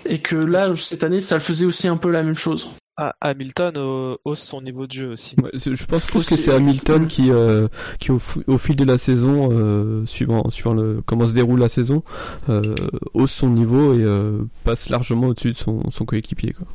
Et 0.07 0.20
que 0.20 0.36
là, 0.36 0.74
cette 0.77 1.05
année, 1.05 1.20
ça 1.20 1.35
le 1.35 1.43
faisait 1.43 1.66
aussi 1.66 1.89
un 1.89 1.99
peu 1.99 2.11
la 2.11 2.23
même 2.23 2.36
chose. 2.36 2.70
Ah, 2.97 3.15
Hamilton 3.21 3.75
euh, 3.77 4.16
hausse 4.25 4.43
son 4.43 4.62
niveau 4.62 4.87
de 4.87 4.93
jeu 4.93 5.09
aussi. 5.12 5.35
Ouais, 5.41 5.51
je 5.55 5.85
pense 5.87 6.05
plus 6.07 6.19
Aussi, 6.19 6.37
que 6.37 6.41
c'est 6.41 6.51
oui. 6.51 6.57
Hamilton 6.57 7.07
qui, 7.07 7.31
euh, 7.31 7.66
qui 7.99 8.12
au, 8.12 8.19
fil 8.19 8.77
de 8.77 8.85
la 8.85 8.99
saison, 8.99 9.49
euh, 9.51 10.07
suivant, 10.07 10.49
suivant 10.51 10.75
le, 10.75 11.03
comment 11.05 11.27
se 11.27 11.35
déroule 11.35 11.59
la 11.59 11.69
saison, 11.69 12.05
euh, 12.49 12.75
hausse 13.12 13.33
son 13.33 13.51
niveau 13.51 13.95
et 13.95 14.05
euh, 14.05 14.43
passe 14.62 14.91
largement 14.91 15.29
au-dessus 15.29 15.51
de 15.51 15.57
son, 15.57 15.91
son 15.91 16.05
coéquipier. 16.05 16.53
Quoi. 16.53 16.66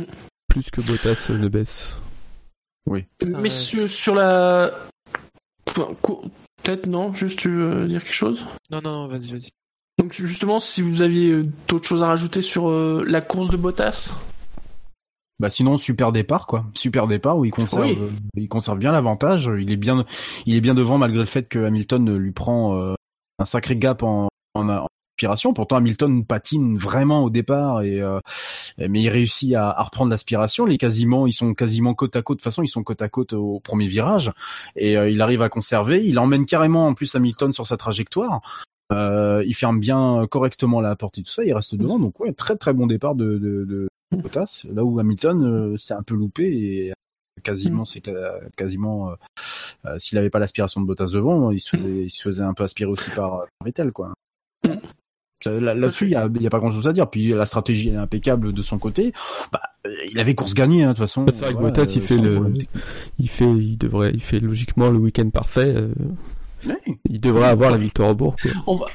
Mm. 0.00 0.06
Plus 0.48 0.70
que 0.70 0.80
Bottas 0.80 1.28
euh, 1.30 1.38
ne 1.38 1.48
baisse. 1.48 1.98
Oui. 2.86 3.04
Mais 3.24 3.50
sur, 3.50 3.88
sur 3.88 4.16
la. 4.16 4.72
Enfin, 5.68 5.94
Peut-être 6.62 6.86
non, 6.86 7.12
juste 7.12 7.38
tu 7.38 7.50
veux 7.50 7.86
dire 7.86 8.02
quelque 8.02 8.12
chose? 8.12 8.46
Non, 8.70 8.80
non, 8.82 9.08
vas-y, 9.08 9.32
vas-y. 9.32 9.50
Donc 9.98 10.12
justement, 10.12 10.60
si 10.60 10.82
vous 10.82 11.02
aviez 11.02 11.30
euh, 11.30 11.46
d'autres 11.68 11.86
choses 11.86 12.02
à 12.02 12.06
rajouter 12.06 12.42
sur 12.42 12.68
euh, 12.68 13.04
la 13.06 13.20
course 13.20 13.50
de 13.50 13.56
Bottas? 13.56 14.14
Bah 15.40 15.48
sinon 15.50 15.78
super 15.78 16.12
départ 16.12 16.46
quoi, 16.46 16.66
super 16.74 17.06
départ 17.08 17.38
où 17.38 17.46
il 17.46 17.50
conserve, 17.50 17.86
Oui. 17.86 17.96
euh, 17.98 18.08
il 18.36 18.46
conserve 18.48 18.78
bien 18.78 18.92
l'avantage. 18.92 19.50
Il 19.58 19.72
est 19.72 19.76
bien, 19.76 20.04
il 20.44 20.54
est 20.54 20.60
bien 20.60 20.74
devant 20.74 20.98
malgré 20.98 21.18
le 21.20 21.24
fait 21.24 21.48
que 21.48 21.58
Hamilton 21.64 22.14
lui 22.16 22.30
prend 22.32 22.76
euh, 22.76 22.94
un 23.38 23.44
sacré 23.46 23.74
gap 23.76 24.02
en, 24.02 24.28
en, 24.54 24.68
en 24.68 24.86
aspiration. 25.16 25.54
Pourtant 25.54 25.76
Hamilton 25.76 26.26
patine 26.26 26.76
vraiment 26.76 27.24
au 27.24 27.30
départ 27.30 27.80
et 27.82 28.00
euh, 28.02 28.20
mais 28.78 29.00
il 29.00 29.08
réussit 29.08 29.54
à, 29.54 29.70
à 29.70 29.82
reprendre 29.82 30.10
l'aspiration. 30.10 30.66
Les 30.66 30.76
quasiment, 30.76 31.26
ils 31.26 31.32
sont 31.32 31.54
quasiment 31.54 31.94
côte 31.94 32.16
à 32.16 32.22
côte. 32.22 32.36
De 32.36 32.40
toute 32.40 32.44
façon, 32.44 32.62
ils 32.62 32.68
sont 32.68 32.82
côte 32.82 33.00
à 33.00 33.08
côte 33.08 33.32
au 33.32 33.60
premier 33.60 33.86
virage 33.88 34.32
et 34.76 34.98
euh, 34.98 35.08
il 35.08 35.22
arrive 35.22 35.40
à 35.40 35.48
conserver. 35.48 36.04
Il 36.06 36.18
emmène 36.18 36.44
carrément 36.44 36.86
en 36.86 36.92
plus 36.94 37.14
Hamilton 37.14 37.54
sur 37.54 37.66
sa 37.66 37.78
trajectoire. 37.78 38.40
Euh, 38.92 39.42
il 39.46 39.54
ferme 39.54 39.78
bien 39.80 40.26
correctement 40.30 40.80
la 40.82 40.96
porte 40.96 41.16
et 41.18 41.22
tout 41.22 41.30
ça. 41.30 41.44
Il 41.44 41.54
reste 41.54 41.74
devant. 41.76 41.98
Donc 41.98 42.18
ouais, 42.20 42.32
très 42.34 42.56
très 42.56 42.74
bon 42.74 42.86
départ 42.86 43.14
de, 43.14 43.38
de, 43.38 43.64
de 43.64 43.88
Bottas. 44.16 44.66
Là 44.72 44.84
où 44.84 44.98
Hamilton 44.98 45.42
euh, 45.44 45.76
s'est 45.76 45.94
un 45.94 46.02
peu 46.02 46.14
loupé 46.14 46.44
et 46.44 46.92
quasiment 47.42 47.84
c'est 47.84 48.04
ca- 48.04 48.40
quasiment 48.56 49.10
euh, 49.10 49.14
euh, 49.86 49.98
s'il 49.98 50.18
avait 50.18 50.30
pas 50.30 50.38
l'aspiration 50.38 50.80
de 50.80 50.86
Bottas 50.86 51.10
devant, 51.12 51.50
il 51.50 51.60
se 51.60 51.68
faisait 51.70 52.02
il 52.04 52.10
se 52.10 52.22
faisait 52.22 52.42
un 52.42 52.52
peu 52.54 52.64
aspirer 52.64 52.90
aussi 52.90 53.08
par, 53.10 53.30
par 53.30 53.46
Vettel 53.64 53.92
quoi. 53.92 54.12
Mm. 54.64 54.74
Là- 55.46 55.74
Là-dessus, 55.74 56.04
il 56.04 56.10
y 56.10 56.14
a, 56.16 56.28
il 56.34 56.42
y 56.42 56.46
a 56.46 56.50
pas 56.50 56.58
grand-chose 56.58 56.86
à 56.86 56.92
dire. 56.92 57.08
Puis 57.08 57.28
la 57.28 57.46
stratégie 57.46 57.88
est 57.88 57.96
impeccable 57.96 58.52
de 58.52 58.60
son 58.60 58.76
côté. 58.78 59.14
Bah, 59.50 59.62
euh, 59.86 59.90
il 60.12 60.20
avait 60.20 60.34
course 60.34 60.52
gagnée 60.52 60.82
hein, 60.82 60.88
de 60.88 60.92
toute 60.92 60.98
façon. 60.98 61.24
C'est 61.28 61.36
vrai 61.44 61.54
que 61.54 61.58
Voilà, 61.60 61.68
Bottas, 61.72 61.92
il 61.96 62.02
euh, 62.02 62.04
fait 62.06 62.18
le, 62.18 62.34
problème. 62.34 62.58
il 63.18 63.28
fait, 63.30 63.50
il 63.50 63.78
devrait, 63.78 64.10
il 64.12 64.20
fait 64.20 64.38
logiquement 64.40 64.90
le 64.90 64.98
week-end 64.98 65.30
parfait. 65.30 65.72
euh, 65.74 65.94
il 67.08 67.22
devrait 67.22 67.48
avoir 67.48 67.70
la 67.70 67.78
victoire 67.78 68.10
au 68.10 68.14
bourg. 68.14 68.36
Quoi. 68.42 68.50
on 68.66 68.76
va, 68.76 68.86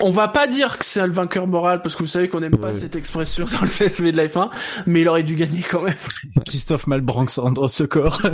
On 0.00 0.10
va 0.10 0.28
pas 0.28 0.46
dire 0.46 0.76
que 0.78 0.84
c'est 0.84 1.04
le 1.06 1.12
vainqueur 1.12 1.46
moral 1.46 1.80
parce 1.82 1.96
que 1.96 2.02
vous 2.02 2.08
savez 2.08 2.28
qu'on 2.28 2.40
n'aime 2.40 2.56
pas 2.58 2.68
Ouais. 2.68 2.74
cette 2.74 2.94
expression 2.94 3.46
dans 3.52 3.62
le 3.62 3.68
CSV 3.68 4.12
de 4.12 4.16
la 4.18 4.26
F1, 4.26 4.50
mais 4.86 5.00
il 5.00 5.08
aurait 5.08 5.22
dû 5.22 5.34
gagner 5.34 5.62
quand 5.62 5.80
même. 5.82 5.96
Christophe 6.46 6.86
Malbranx 6.86 7.38
en 7.38 7.50
dans 7.52 7.68
ce 7.68 7.84
corps. 7.84 8.20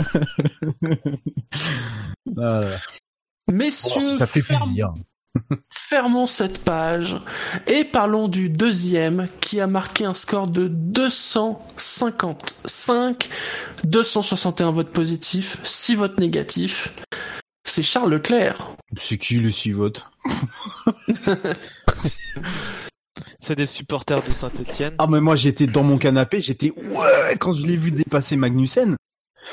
Ah, 2.41 2.61
Messieurs, 3.51 4.01
ça 4.17 4.25
fait 4.27 4.41
plaisir. 4.41 4.91
fermons 5.69 6.25
cette 6.27 6.63
page 6.63 7.17
et 7.67 7.83
parlons 7.85 8.27
du 8.27 8.49
deuxième 8.49 9.27
qui 9.41 9.59
a 9.61 9.67
marqué 9.67 10.03
un 10.05 10.13
score 10.15 10.47
de 10.47 10.67
255, 10.67 13.29
261 13.85 14.71
votes 14.71 14.91
positifs, 14.91 15.57
6 15.63 15.95
votes 15.95 16.19
négatifs. 16.19 16.91
C'est 17.65 17.83
Charles 17.83 18.11
Leclerc. 18.11 18.69
C'est 18.95 19.17
qui 19.17 19.35
le 19.39 19.51
6 19.51 19.71
votes 19.71 20.05
C'est 23.39 23.55
des 23.55 23.65
supporters 23.65 24.23
de 24.23 24.31
Saint-Etienne. 24.31 24.93
Ah 24.97 25.07
mais 25.07 25.19
moi 25.19 25.35
j'étais 25.35 25.67
dans 25.67 25.83
mon 25.83 25.97
canapé, 25.97 26.41
j'étais 26.41 26.71
ouais 26.71 27.35
quand 27.39 27.51
je 27.53 27.65
l'ai 27.65 27.77
vu 27.77 27.91
dépasser 27.91 28.37
Magnussen. 28.37 28.95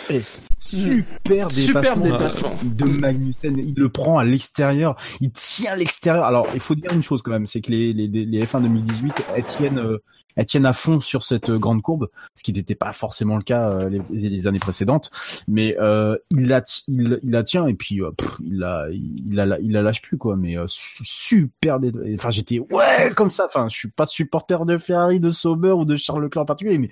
Et 0.09 0.20
super 0.59 1.51
Super 1.51 1.97
dépassement, 1.98 2.51
dépassement. 2.51 2.59
de 2.62 2.84
Magnussen, 2.84 3.59
il 3.59 3.74
le 3.76 3.89
prend 3.89 4.18
à 4.18 4.24
l'extérieur, 4.24 4.97
il 5.20 5.30
tient 5.32 5.72
à 5.72 5.76
l'extérieur. 5.76 6.24
Alors 6.24 6.48
il 6.55 6.60
faut 6.60 6.74
dire 6.74 6.90
une 6.93 7.02
chose 7.02 7.22
quand 7.22 7.30
même, 7.30 7.47
c'est 7.47 7.60
que 7.60 7.70
les, 7.70 7.93
les, 7.93 8.09
les 8.09 8.44
F1 8.44 8.62
2018 8.62 9.12
elles 9.36 9.44
tiennent, 9.44 9.78
euh, 9.78 9.98
elles 10.36 10.46
tiennent 10.46 10.66
à 10.66 10.72
fond 10.72 11.00
sur 11.00 11.22
cette 11.22 11.50
euh, 11.50 11.59
grande 11.59 11.82
courbe, 11.82 12.09
ce 12.36 12.42
qui 12.42 12.52
n'était 12.52 12.74
pas 12.74 12.92
forcément 12.92 13.36
le 13.36 13.42
cas 13.42 13.70
euh, 13.70 13.88
les, 13.88 14.28
les 14.28 14.46
années 14.46 14.59
précédentes. 14.59 15.10
Mais 15.48 15.76
euh, 15.80 16.16
il 16.30 16.48
la 16.48 16.62
il, 16.88 17.20
il 17.22 17.30
la 17.30 17.42
tient 17.44 17.66
et 17.66 17.74
puis 17.74 18.02
euh, 18.02 18.10
pff, 18.12 18.36
il 18.44 18.59
la 18.59 18.86
il 18.90 19.34
la 19.34 19.59
il 19.60 19.72
la 19.72 19.82
lâche 19.82 20.02
plus 20.02 20.18
quoi. 20.18 20.36
Mais 20.36 20.56
euh, 20.56 20.66
su- 20.68 21.04
super 21.04 21.78
enfin 22.14 22.30
j'étais 22.30 22.59
ouais 22.59 23.10
comme 23.16 23.30
ça. 23.30 23.44
Enfin 23.46 23.68
je 23.68 23.76
suis 23.76 23.88
pas 23.90 24.06
supporter 24.06 24.64
de 24.64 24.78
Ferrari, 24.78 25.20
de 25.20 25.30
Sauber 25.30 25.72
ou 25.72 25.84
de 25.84 25.96
Charles 25.96 26.22
Leclerc 26.22 26.42
en 26.42 26.46
particulier, 26.46 26.78
mais 26.78 26.88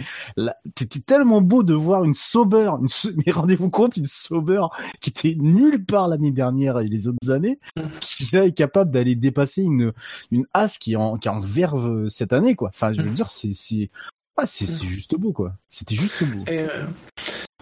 c'était 0.77 1.01
tellement 1.01 1.41
beau 1.41 1.63
de 1.63 1.75
voir 1.75 2.05
une 2.05 2.15
Sauber, 2.15 2.71
une, 2.81 2.89
mais 3.25 3.33
rendez-vous 3.33 3.71
compte, 3.71 3.97
une 3.97 4.07
Sauber 4.07 4.63
qui 5.01 5.11
était 5.11 5.37
nulle 5.39 5.85
part 5.85 6.09
l'année 6.09 6.31
dernière 6.33 6.79
et 6.81 6.89
les 6.89 7.09
autres 7.09 7.31
années, 7.31 7.59
qui 8.01 8.29
là 8.35 8.45
est 8.45 8.53
capable 8.53 8.91
d'aller 8.93 9.15
dépasser 9.15 9.63
une 9.63 9.93
une 10.31 10.47
As 10.55 10.79
qui 10.79 10.93
est 10.93 10.97
en 10.97 11.17
qui 11.17 11.29
est 11.29 11.31
en 11.31 11.41
verve 11.41 12.09
cette 12.09 12.33
année 12.33 12.55
quoi. 12.55 12.71
Enfin 12.75 12.93
je 12.93 13.03
veux 13.03 13.11
dire 13.11 13.30
c'est 13.31 13.55
c'est 13.55 13.91
ah, 14.37 14.47
c'est 14.47 14.67
c'est 14.67 14.87
juste 14.87 15.15
beau 15.17 15.33
quoi. 15.33 15.55
C'était 15.69 15.97
juste 15.97 16.23
beau. 16.25 16.45
Et 16.47 16.61
euh, 16.61 16.85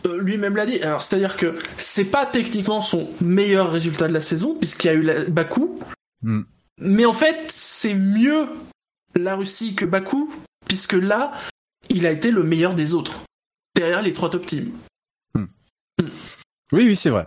euh, 0.07 0.19
lui-même 0.21 0.55
l'a 0.57 0.65
dit. 0.67 0.81
Alors, 0.81 1.03
c'est-à-dire 1.03 1.37
que 1.37 1.59
c'est 1.77 2.05
pas 2.05 2.25
techniquement 2.27 2.81
son 2.81 3.09
meilleur 3.21 3.71
résultat 3.73 4.07
de 4.09 4.13
la 4.13 4.21
saison, 4.21 4.55
puisqu'il 4.55 4.87
y 4.87 4.91
a 4.91 4.95
eu 4.95 5.03
la- 5.03 5.25
Bakou. 5.25 5.81
Hmm. 6.23 6.43
Mais 6.79 7.05
en 7.05 7.13
fait, 7.13 7.51
c'est 7.51 7.95
mieux 7.95 8.49
la 9.17 9.35
Russie 9.35 9.75
que 9.75 9.85
Bakou, 9.85 10.33
puisque 10.69 10.93
là, 10.93 11.33
il 11.89 12.07
a 12.07 12.13
été 12.13 12.31
le 12.31 12.45
meilleur 12.45 12.75
des 12.75 12.95
autres. 12.95 13.19
Derrière 13.75 14.03
les 14.03 14.13
trois 14.13 14.31
top 14.31 14.47
teams. 14.47 14.71
Oui 16.71 16.85
oui 16.85 16.97
c'est 16.97 17.11
vrai. 17.11 17.27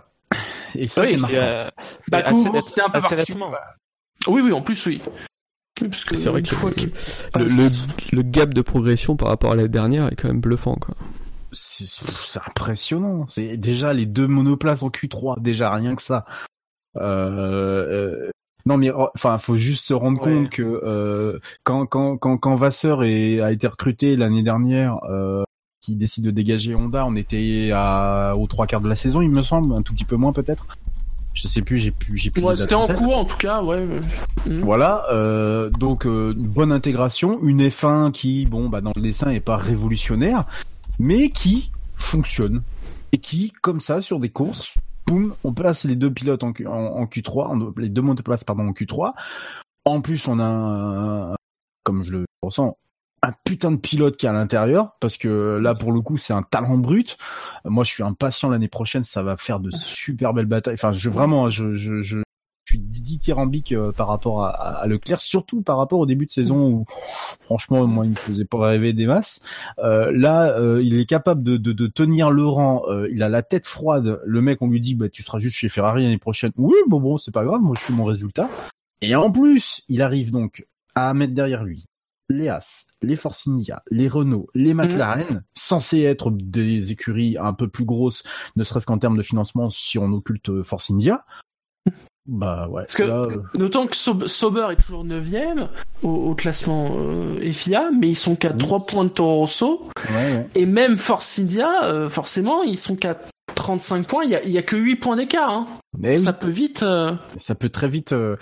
Et 0.74 0.88
ça 0.88 1.02
Oui, 1.02 1.08
c'est 1.10 1.16
marrant. 1.18 1.34
euh, 1.34 1.68
Bakou, 2.08 2.60
c'était 2.60 2.80
un 2.80 2.88
peu 2.90 3.00
particulier. 3.00 3.38
Oui, 4.28 4.40
oui, 4.40 4.52
en 4.52 4.62
plus, 4.62 4.86
oui. 4.86 5.02
Oui, 5.80 5.88
parce 5.88 6.04
que 6.04 6.16
C'est 6.16 6.28
vrai 6.28 6.42
que 6.42 6.54
le, 6.54 7.44
le, 7.44 7.68
le 8.12 8.22
gap 8.22 8.52
de 8.52 8.62
progression 8.62 9.16
par 9.16 9.28
rapport 9.28 9.52
à 9.52 9.56
l'année 9.56 9.68
dernière 9.68 10.12
est 10.12 10.16
quand 10.16 10.28
même 10.28 10.40
bluffant, 10.40 10.76
quoi. 10.76 10.94
c'est 11.52 12.40
impressionnant. 12.46 13.26
C'est 13.28 13.56
déjà 13.56 13.92
les 13.92 14.06
deux 14.06 14.26
monoplaces 14.26 14.82
en 14.82 14.90
Q3, 14.90 15.40
déjà 15.40 15.70
rien 15.72 15.94
que 15.94 16.02
ça. 16.02 16.24
Euh, 16.96 17.00
euh, 17.00 18.30
non 18.66 18.76
mais 18.76 18.90
oh, 18.90 19.08
enfin, 19.14 19.38
faut 19.38 19.56
juste 19.56 19.86
se 19.86 19.94
rendre 19.94 20.20
compte 20.20 20.50
que 20.50 20.62
euh, 20.62 21.38
quand 21.64 21.86
quand 21.86 22.16
quand 22.18 22.36
quand 22.36 22.54
Vasseur 22.54 23.02
est, 23.02 23.40
a 23.40 23.50
été 23.50 23.66
recruté 23.66 24.14
l'année 24.14 24.42
dernière, 24.42 24.98
euh, 25.04 25.42
qui 25.80 25.96
décide 25.96 26.24
de 26.24 26.30
dégager 26.30 26.74
Honda, 26.74 27.04
on 27.06 27.16
était 27.16 27.70
à 27.74 28.34
aux 28.36 28.46
trois 28.46 28.66
quarts 28.66 28.82
de 28.82 28.88
la 28.88 28.94
saison, 28.96 29.20
il 29.20 29.30
me 29.30 29.42
semble, 29.42 29.74
un 29.74 29.82
tout 29.82 29.94
petit 29.94 30.04
peu 30.04 30.16
moins 30.16 30.32
peut-être. 30.32 30.66
Je 31.34 31.48
sais 31.48 31.62
plus, 31.62 31.78
j'ai 31.78 31.90
plus 31.90 32.16
j'ai 32.16 32.30
plus. 32.30 32.42
Ouais, 32.42 32.56
c'était 32.56 32.74
en 32.74 32.86
cours, 32.88 33.16
en 33.16 33.24
tout 33.24 33.36
cas, 33.38 33.62
ouais. 33.62 33.86
Hmm. 34.46 34.60
Voilà, 34.60 35.04
euh, 35.10 35.70
donc 35.70 36.06
euh, 36.06 36.32
une 36.34 36.46
bonne 36.48 36.72
intégration, 36.72 37.40
une 37.42 37.62
F1 37.62 38.12
qui, 38.12 38.44
bon, 38.46 38.68
bah 38.68 38.80
dans 38.82 38.92
le 38.94 39.00
dessin 39.02 39.30
est 39.30 39.40
pas 39.40 39.56
révolutionnaire, 39.56 40.44
mais 40.98 41.30
qui 41.30 41.70
fonctionne 41.96 42.62
et 43.12 43.18
qui, 43.18 43.52
comme 43.62 43.80
ça, 43.80 44.00
sur 44.02 44.20
des 44.20 44.28
courses, 44.28 44.74
boum, 45.06 45.34
on 45.44 45.52
place 45.54 45.84
les 45.84 45.96
deux 45.96 46.12
pilotes 46.12 46.44
en, 46.44 46.52
Q, 46.52 46.66
en, 46.66 46.72
en 46.72 47.04
Q3, 47.06 47.46
en- 47.46 47.72
les 47.78 47.88
deux 47.88 48.02
monoplaces 48.02 48.44
pardon 48.44 48.68
en 48.68 48.72
Q3. 48.72 49.12
En 49.84 50.00
plus, 50.00 50.28
on 50.28 50.38
a, 50.38 50.44
un- 50.44 51.34
comme 51.84 52.02
je 52.04 52.12
le 52.12 52.24
ressens, 52.42 52.76
un 53.22 53.32
putain 53.44 53.70
de 53.70 53.76
pilote 53.76 54.16
qui 54.16 54.26
est 54.26 54.28
à 54.28 54.32
l'intérieur, 54.32 54.96
parce 55.00 55.16
que 55.16 55.58
là, 55.62 55.74
pour 55.74 55.92
le 55.92 56.00
coup, 56.00 56.18
c'est 56.18 56.32
un 56.32 56.42
talent 56.42 56.76
brut. 56.76 57.16
Moi, 57.64 57.84
je 57.84 57.90
suis 57.92 58.02
impatient 58.02 58.50
l'année 58.50 58.68
prochaine, 58.68 59.04
ça 59.04 59.22
va 59.22 59.36
faire 59.36 59.60
de 59.60 59.70
super 59.70 60.34
belles 60.34 60.46
batailles. 60.46 60.74
Enfin, 60.74 60.92
je 60.92 61.08
vraiment, 61.08 61.48
je, 61.48 61.72
je, 61.72 62.02
je, 62.02 62.22
je 62.64 62.72
suis 62.72 62.78
dithyrambique 62.80 63.72
euh, 63.72 63.92
par 63.92 64.08
rapport 64.08 64.44
à, 64.44 64.50
à, 64.50 64.86
Leclerc, 64.88 65.20
surtout 65.20 65.62
par 65.62 65.78
rapport 65.78 66.00
au 66.00 66.06
début 66.06 66.26
de 66.26 66.32
saison 66.32 66.68
où, 66.68 66.84
franchement, 67.40 67.86
moi, 67.86 68.06
il 68.06 68.10
me 68.10 68.16
faisait 68.16 68.44
pas 68.44 68.58
rêver 68.58 68.92
des 68.92 69.06
masses. 69.06 69.40
Euh, 69.78 70.10
là, 70.12 70.58
euh, 70.58 70.82
il 70.82 70.98
est 70.98 71.06
capable 71.06 71.44
de, 71.44 71.56
de, 71.56 71.72
de 71.72 71.86
tenir 71.86 72.30
le 72.30 72.44
rang. 72.46 72.82
euh, 72.88 73.08
il 73.12 73.22
a 73.22 73.28
la 73.28 73.42
tête 73.42 73.66
froide. 73.66 74.20
Le 74.24 74.42
mec, 74.42 74.58
on 74.62 74.68
lui 74.68 74.80
dit, 74.80 74.96
bah, 74.96 75.08
tu 75.08 75.22
seras 75.22 75.38
juste 75.38 75.56
chez 75.56 75.68
Ferrari 75.68 76.02
l'année 76.02 76.18
prochaine. 76.18 76.52
Oui, 76.56 76.74
bon, 76.88 77.00
bon, 77.00 77.18
c'est 77.18 77.32
pas 77.32 77.44
grave. 77.44 77.60
Moi, 77.60 77.76
je 77.78 77.84
fais 77.84 77.92
mon 77.92 78.04
résultat. 78.04 78.48
Et 79.00 79.14
en 79.14 79.30
plus, 79.30 79.82
il 79.88 80.02
arrive 80.02 80.32
donc 80.32 80.66
à 80.94 81.14
mettre 81.14 81.34
derrière 81.34 81.62
lui 81.64 81.86
les 82.32 82.48
As, 82.48 82.86
les 83.02 83.16
Force 83.16 83.46
India, 83.46 83.82
les 83.90 84.08
Renault, 84.08 84.48
les 84.54 84.74
McLaren, 84.74 85.42
censés 85.54 86.02
être 86.02 86.30
des 86.30 86.92
écuries 86.92 87.36
un 87.38 87.52
peu 87.52 87.68
plus 87.68 87.84
grosses, 87.84 88.22
ne 88.56 88.64
serait-ce 88.64 88.86
qu'en 88.86 88.98
termes 88.98 89.16
de 89.16 89.22
financement 89.22 89.70
si 89.70 89.98
on 89.98 90.12
occulte 90.12 90.48
euh, 90.50 90.62
Force 90.62 90.90
India. 90.90 91.24
Bah 92.28 92.68
ouais. 92.68 92.82
Parce 92.82 92.94
que, 92.94 93.02
là, 93.02 93.22
euh, 93.22 93.42
notons 93.58 93.88
que 93.88 93.96
Saub- 93.96 94.28
Sauber 94.28 94.68
est 94.70 94.76
toujours 94.76 95.04
9ème 95.04 95.68
au, 96.04 96.08
au 96.10 96.34
classement 96.36 96.88
euh, 96.96 97.52
FIA, 97.52 97.90
mais 97.90 98.10
ils 98.10 98.14
sont 98.14 98.36
qu'à 98.36 98.52
3 98.52 98.86
points 98.86 99.04
de 99.04 99.08
Toro 99.08 99.38
Rosso. 99.38 99.88
ouais, 100.08 100.14
ouais. 100.36 100.48
Et 100.54 100.64
même 100.64 100.98
Force 100.98 101.40
India, 101.40 101.82
euh, 101.84 102.08
forcément, 102.08 102.62
ils 102.62 102.78
sont 102.78 102.94
qu'à 102.94 103.18
35 103.56 104.06
points. 104.06 104.22
Il 104.22 104.30
y 104.30 104.36
a, 104.36 104.46
y 104.46 104.56
a 104.56 104.62
que 104.62 104.76
8 104.76 104.96
points 104.96 105.16
d'écart. 105.16 105.50
Hein. 105.50 105.66
Eh 106.04 106.10
oui. 106.10 106.18
Ça 106.18 106.32
peut 106.32 106.48
vite. 106.48 106.84
euh, 106.84 107.12
ça 107.38 107.56
peut 107.56 107.68
très 107.70 107.88
vite 107.88 108.12
euh, 108.12 108.36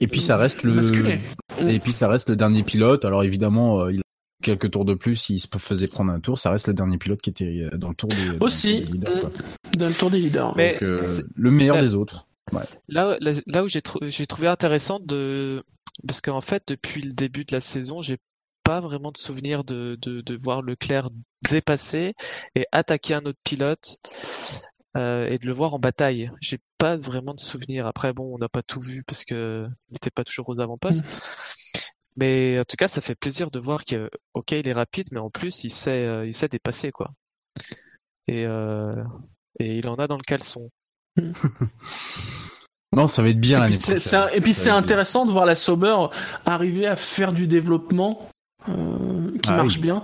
et 0.00 0.06
puis 0.06 0.22
ça 0.22 0.38
reste 0.38 0.62
le 0.62 0.72
Basculer. 0.72 1.20
Et 1.60 1.78
puis 1.80 1.92
ça 1.92 2.08
reste 2.08 2.28
le 2.28 2.36
dernier 2.36 2.62
pilote 2.62 3.04
alors 3.04 3.24
évidemment 3.24 3.80
euh, 3.82 3.92
il 3.92 3.98
a 4.00 4.02
quelques 4.42 4.70
tours 4.70 4.84
de 4.84 4.94
plus 4.94 5.30
il 5.30 5.40
se 5.40 5.48
faisait 5.58 5.86
prendre 5.88 6.12
un 6.12 6.20
tour 6.20 6.38
ça 6.38 6.50
reste 6.50 6.68
le 6.68 6.74
dernier 6.74 6.98
pilote 6.98 7.20
qui 7.20 7.30
était 7.30 7.68
euh, 7.72 7.76
dans 7.76 7.88
le 7.88 7.94
tour 7.94 8.08
des, 8.10 8.38
dans 8.38 8.44
Aussi, 8.46 8.80
le 8.80 8.84
tour 8.86 8.90
des 8.90 8.92
leaders, 8.98 9.20
quoi. 9.20 9.30
dans 9.78 9.86
le 9.88 9.94
tour 9.94 10.10
des 10.10 10.18
leaders. 10.18 10.56
Mais 10.56 10.72
donc 10.72 10.82
euh, 10.82 11.06
le 11.34 11.50
meilleur 11.50 11.76
là- 11.76 11.82
des 11.82 11.94
autres 11.94 12.26
ouais. 12.52 12.62
Là, 12.88 13.16
là, 13.20 13.32
là 13.46 13.64
où 13.64 13.68
j'ai 13.68 13.80
trouvé 13.82 14.48
intéressant 14.48 15.00
de 15.00 15.64
parce 16.06 16.20
qu'en 16.20 16.40
fait 16.42 16.62
depuis 16.68 17.00
le 17.02 17.12
début 17.12 17.44
de 17.44 17.54
la 17.54 17.60
saison, 17.60 18.02
j'ai 18.02 18.18
pas 18.64 18.80
vraiment 18.80 19.12
de 19.12 19.16
souvenir 19.16 19.62
de, 19.64 19.96
de, 20.02 20.20
de 20.20 20.36
voir 20.36 20.60
Leclerc 20.60 21.08
dépasser 21.48 22.14
et 22.56 22.66
attaquer 22.72 23.14
un 23.14 23.24
autre 23.24 23.38
pilote 23.44 23.98
euh, 24.96 25.28
et 25.28 25.38
de 25.38 25.46
le 25.46 25.52
voir 25.52 25.74
en 25.74 25.78
bataille. 25.78 26.30
J'ai 26.40 26.58
pas 26.78 26.96
vraiment 26.96 27.34
de 27.34 27.40
souvenir. 27.40 27.86
Après 27.86 28.12
bon, 28.12 28.34
on 28.34 28.38
n'a 28.38 28.48
pas 28.48 28.62
tout 28.62 28.80
vu 28.80 29.02
parce 29.04 29.24
que 29.24 29.66
il 29.90 29.92
n'était 29.92 30.10
pas 30.10 30.24
toujours 30.24 30.48
aux 30.48 30.60
avant-postes. 30.60 31.04
Mais 32.16 32.58
en 32.58 32.64
tout 32.64 32.76
cas, 32.76 32.88
ça 32.88 33.00
fait 33.02 33.14
plaisir 33.14 33.50
de 33.50 33.58
voir 33.58 33.84
que 33.84 34.10
ok, 34.34 34.52
il 34.52 34.66
est 34.66 34.72
rapide, 34.72 35.08
mais 35.12 35.20
en 35.20 35.28
plus 35.30 35.64
il 35.64 35.70
sait 35.70 36.04
euh, 36.06 36.26
il 36.26 36.32
sait 36.34 36.48
dépasser 36.48 36.90
quoi. 36.90 37.10
Et 38.26 38.46
euh, 38.46 38.94
et 39.60 39.76
il 39.78 39.86
en 39.88 39.96
a 39.96 40.06
dans 40.06 40.16
le 40.16 40.22
caleçon. 40.22 40.70
non 42.94 43.06
ça 43.06 43.22
va 43.22 43.28
être 43.28 43.40
bien 43.40 43.58
Et 43.64 43.66
puis 43.66 43.72
l'année 43.72 43.72
c'est- 43.74 43.92
prochaine 43.92 43.98
c'est 44.00 44.16
un- 44.16 44.28
et 44.28 44.40
puis 44.40 44.54
c'est 44.54 44.70
bien. 44.70 44.76
intéressant 44.76 45.26
de 45.26 45.30
voir 45.30 45.44
la 45.46 45.54
Sauber 45.54 45.96
arriver 46.44 46.86
à 46.86 46.96
faire 46.96 47.32
du 47.32 47.46
développement 47.46 48.28
euh, 48.68 49.25
qui 49.46 49.52
Ah 49.52 49.56
marche 49.56 49.76
oui. 49.76 49.82
bien. 49.82 50.02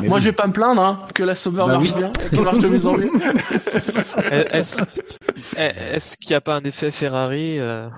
Mais 0.00 0.08
Moi, 0.08 0.16
oui. 0.16 0.22
je 0.22 0.28
vais 0.30 0.34
pas 0.36 0.46
me 0.46 0.52
plaindre 0.52 0.82
hein, 0.82 0.98
que 1.14 1.22
la 1.22 1.34
Sauber 1.34 1.58
Bah 1.66 1.74
marche 1.74 1.88
oui. 1.92 1.98
bien, 1.98 2.12
qu'elle 2.30 2.40
marche 2.40 2.58
de 2.58 2.68
mieux 2.68 2.86
en 2.86 2.96
mieux. 2.96 3.10
Est-ce 5.56 6.16
qu'il 6.16 6.30
n'y 6.30 6.36
a 6.36 6.40
pas 6.40 6.56
un 6.56 6.62
effet 6.62 6.90
Ferrari 6.90 7.58
euh, 7.58 7.88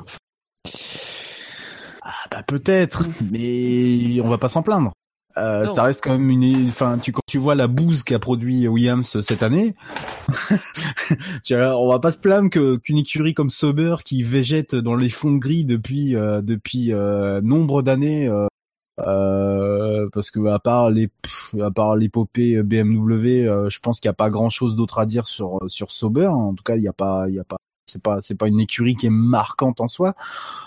ah 2.03 2.12
bah 2.31 2.43
peut-être 2.47 3.05
mais 3.31 4.21
on 4.21 4.29
va 4.29 4.39
pas 4.39 4.49
s'en 4.49 4.62
plaindre 4.62 4.93
euh, 5.39 5.67
ça 5.69 5.85
reste 5.85 6.03
quand 6.03 6.11
même 6.19 6.29
une 6.29 6.67
enfin 6.69 6.99
tu 7.01 7.12
quand 7.12 7.23
tu 7.27 7.39
vois 7.39 7.55
la 7.55 7.67
bouse 7.69 8.03
qu'a 8.03 8.19
produit 8.19 8.67
Williams 8.67 9.21
cette 9.21 9.43
année 9.43 9.75
tu 11.45 11.57
vois, 11.57 11.77
on 11.79 11.89
va 11.89 11.99
pas 12.01 12.11
se 12.12 12.19
plaindre 12.19 12.51
que 12.51 12.77
qu'une 12.77 12.99
écurie 12.99 13.33
comme 13.33 13.51
Sauber 13.51 13.97
qui 14.05 14.23
végète 14.23 14.75
dans 14.75 14.97
les 14.97 15.09
fonds 15.11 15.37
gris 15.37 15.65
depuis 15.65 16.17
euh, 16.17 16.41
depuis 16.43 16.93
euh, 16.93 17.41
nombre 17.43 17.83
d'années 17.83 18.29
euh, 20.01 20.05
euh, 20.06 20.09
parce 20.12 20.31
que 20.31 20.44
à 20.47 20.59
part 20.59 20.90
les 20.90 21.09
pff, 21.09 21.55
à 21.62 21.70
part 21.70 21.97
l'épopée 21.97 22.62
BMW 22.62 23.47
euh, 23.48 23.68
je 23.70 23.81
pense 23.81 24.01
qu'il 24.01 24.09
y 24.09 24.10
a 24.10 24.14
pas 24.14 24.31
grand 24.31 24.48
chose 24.51 24.77
d'autre 24.77 24.98
à 24.98 25.06
dire 25.06 25.27
sur 25.27 25.59
sur 25.66 25.90
Sauber 25.93 26.27
en 26.27 26.55
tout 26.55 26.62
cas 26.64 26.77
il 26.77 26.82
y 26.82 26.89
a 26.89 26.93
pas 26.93 27.24
il 27.28 27.35
y 27.35 27.39
a 27.40 27.44
pas 27.44 27.56
c'est 27.86 28.02
pas 28.02 28.18
c'est 28.22 28.36
pas 28.36 28.47
une 28.47 28.60
écurie 28.60 28.94
qui 28.94 29.06
est 29.06 29.10
marquante 29.10 29.81
en 29.81 29.89
soi. 29.89 30.14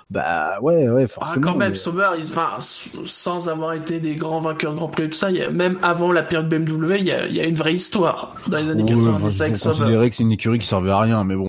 Bah 0.10 0.60
ouais 0.62 0.90
ouais 0.90 1.04
Ah, 1.04 1.08
forcément. 1.08 1.52
quand 1.54 1.58
même, 1.58 1.70
mais- 1.70 1.76
Sauber, 1.76 2.10
ils- 2.18 2.26
enfin, 2.26 2.58
s- 2.58 2.90
sans 3.06 3.48
avoir 3.48 3.72
été 3.74 4.02
des 4.02 4.16
grands 4.16 4.42
vainqueurs 4.42 4.76
Grand 4.76 4.90
Prix 4.90 5.04
et 5.04 5.10
tout 5.10 5.18
ça, 5.18 5.32
il 5.32 5.38
y 5.38 5.42
a- 5.42 5.50
même 5.50 5.80
avant 5.84 6.12
la 6.12 6.22
période 6.24 6.50
BMW, 6.50 6.98
il 7.00 7.06
y 7.06 7.12
a, 7.14 7.26
il 7.28 7.34
y 7.34 7.40
a 7.40 7.46
une 7.46 7.56
vraie 7.56 7.74
histoire 7.76 8.36
dans 8.48 8.58
les 8.58 8.70
années 8.72 8.84
Ouais, 8.84 8.90
90 8.90 9.36
enfin, 9.36 9.44
avec 9.46 9.56
je 9.56 9.60
Sauber. 9.62 9.78
considérais 9.80 10.10
que 10.10 10.16
c'est 10.18 10.24
une 10.24 10.32
écurie 10.34 10.60
qui 10.60 10.68
servait 10.68 10.92
à 10.92 11.00
rien, 11.00 11.24
mais 11.24 11.36
bon. 11.38 11.48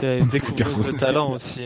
Il 0.00 0.08
y 0.08 0.10
a 0.12 0.16
une 0.16 0.28
découvreuse 0.28 0.80
de 0.86 0.92
talent 0.92 1.32
aussi. 1.32 1.64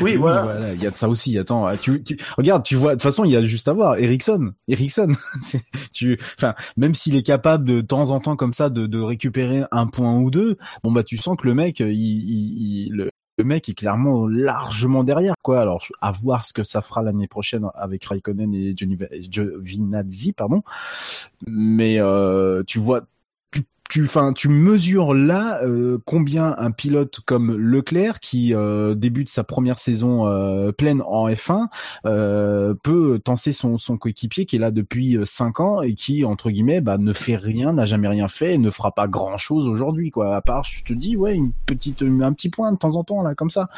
Oui, 0.00 0.16
voilà. 0.16 0.72
il 0.74 0.82
y 0.82 0.86
a 0.86 0.90
de 0.90 0.96
ça 0.96 1.08
aussi. 1.08 1.36
Attends, 1.38 1.66
tu, 1.76 2.02
tu 2.02 2.16
regarde, 2.36 2.62
tu 2.64 2.74
vois. 2.76 2.90
De 2.90 2.94
toute 2.96 3.02
façon, 3.02 3.24
il 3.24 3.30
y 3.30 3.36
a 3.36 3.42
juste 3.42 3.68
à 3.68 3.72
voir. 3.72 3.96
Ericsson, 3.98 4.52
Ericsson. 4.68 5.12
tu, 5.92 6.18
enfin, 6.38 6.54
même 6.76 6.94
s'il 6.94 7.16
est 7.16 7.22
capable 7.22 7.64
de, 7.64 7.80
de 7.80 7.86
temps 7.86 8.10
en 8.10 8.20
temps 8.20 8.36
comme 8.36 8.52
ça 8.52 8.70
de, 8.70 8.86
de 8.86 9.00
récupérer 9.00 9.62
un 9.72 9.86
point 9.86 10.14
ou 10.18 10.30
deux, 10.30 10.56
bon 10.82 10.92
bah 10.92 11.02
tu 11.02 11.16
sens 11.16 11.36
que 11.36 11.46
le 11.46 11.54
mec, 11.54 11.80
il, 11.80 11.88
il, 11.90 12.86
il- 12.88 12.92
le, 12.92 13.10
le 13.38 13.44
mec 13.44 13.68
est 13.70 13.74
clairement 13.74 14.26
largement 14.28 15.02
derrière, 15.02 15.34
quoi. 15.42 15.60
Alors 15.60 15.82
à 16.02 16.12
voir 16.12 16.44
ce 16.44 16.52
que 16.52 16.62
ça 16.62 16.82
fera 16.82 17.02
l'année 17.02 17.26
prochaine 17.28 17.66
avec 17.74 18.04
Raikkonen 18.04 18.52
et 18.54 18.74
Johnny- 18.76 18.98
Giovinazzi, 19.30 20.32
pardon. 20.34 20.62
Mais 21.46 21.98
euh, 21.98 22.62
tu 22.66 22.78
vois, 22.78 23.02
tu, 23.90 24.04
enfin, 24.04 24.32
tu 24.32 24.48
mesures 24.48 25.14
là 25.14 25.60
euh, 25.64 25.98
combien 26.06 26.54
un 26.56 26.70
pilote 26.70 27.20
comme 27.26 27.56
Leclerc, 27.56 28.20
qui 28.20 28.54
euh, 28.54 28.94
débute 28.94 29.28
sa 29.28 29.42
première 29.42 29.80
saison 29.80 30.28
euh, 30.28 30.70
pleine 30.70 31.02
en 31.02 31.28
F1, 31.28 31.66
euh, 32.06 32.72
peut 32.82 33.20
tenser 33.22 33.52
son, 33.52 33.78
son 33.78 33.98
coéquipier 33.98 34.46
qui 34.46 34.56
est 34.56 34.60
là 34.60 34.70
depuis 34.70 35.16
euh, 35.16 35.24
cinq 35.24 35.58
ans 35.58 35.82
et 35.82 35.94
qui 35.94 36.24
entre 36.24 36.50
guillemets 36.50 36.80
bah, 36.80 36.98
ne 36.98 37.12
fait 37.12 37.36
rien, 37.36 37.72
n'a 37.72 37.84
jamais 37.84 38.08
rien 38.08 38.28
fait, 38.28 38.58
ne 38.58 38.70
fera 38.70 38.92
pas 38.92 39.08
grand 39.08 39.38
chose 39.38 39.66
aujourd'hui, 39.66 40.10
quoi. 40.10 40.36
À 40.36 40.40
part, 40.40 40.62
je 40.62 40.84
te 40.84 40.92
dis, 40.92 41.16
ouais, 41.16 41.34
une 41.34 41.52
petite, 41.66 42.02
un 42.02 42.32
petit 42.32 42.48
point 42.48 42.70
de 42.72 42.78
temps 42.78 42.94
en 42.94 43.02
temps 43.02 43.22
là, 43.22 43.34
comme 43.34 43.50
ça. 43.50 43.68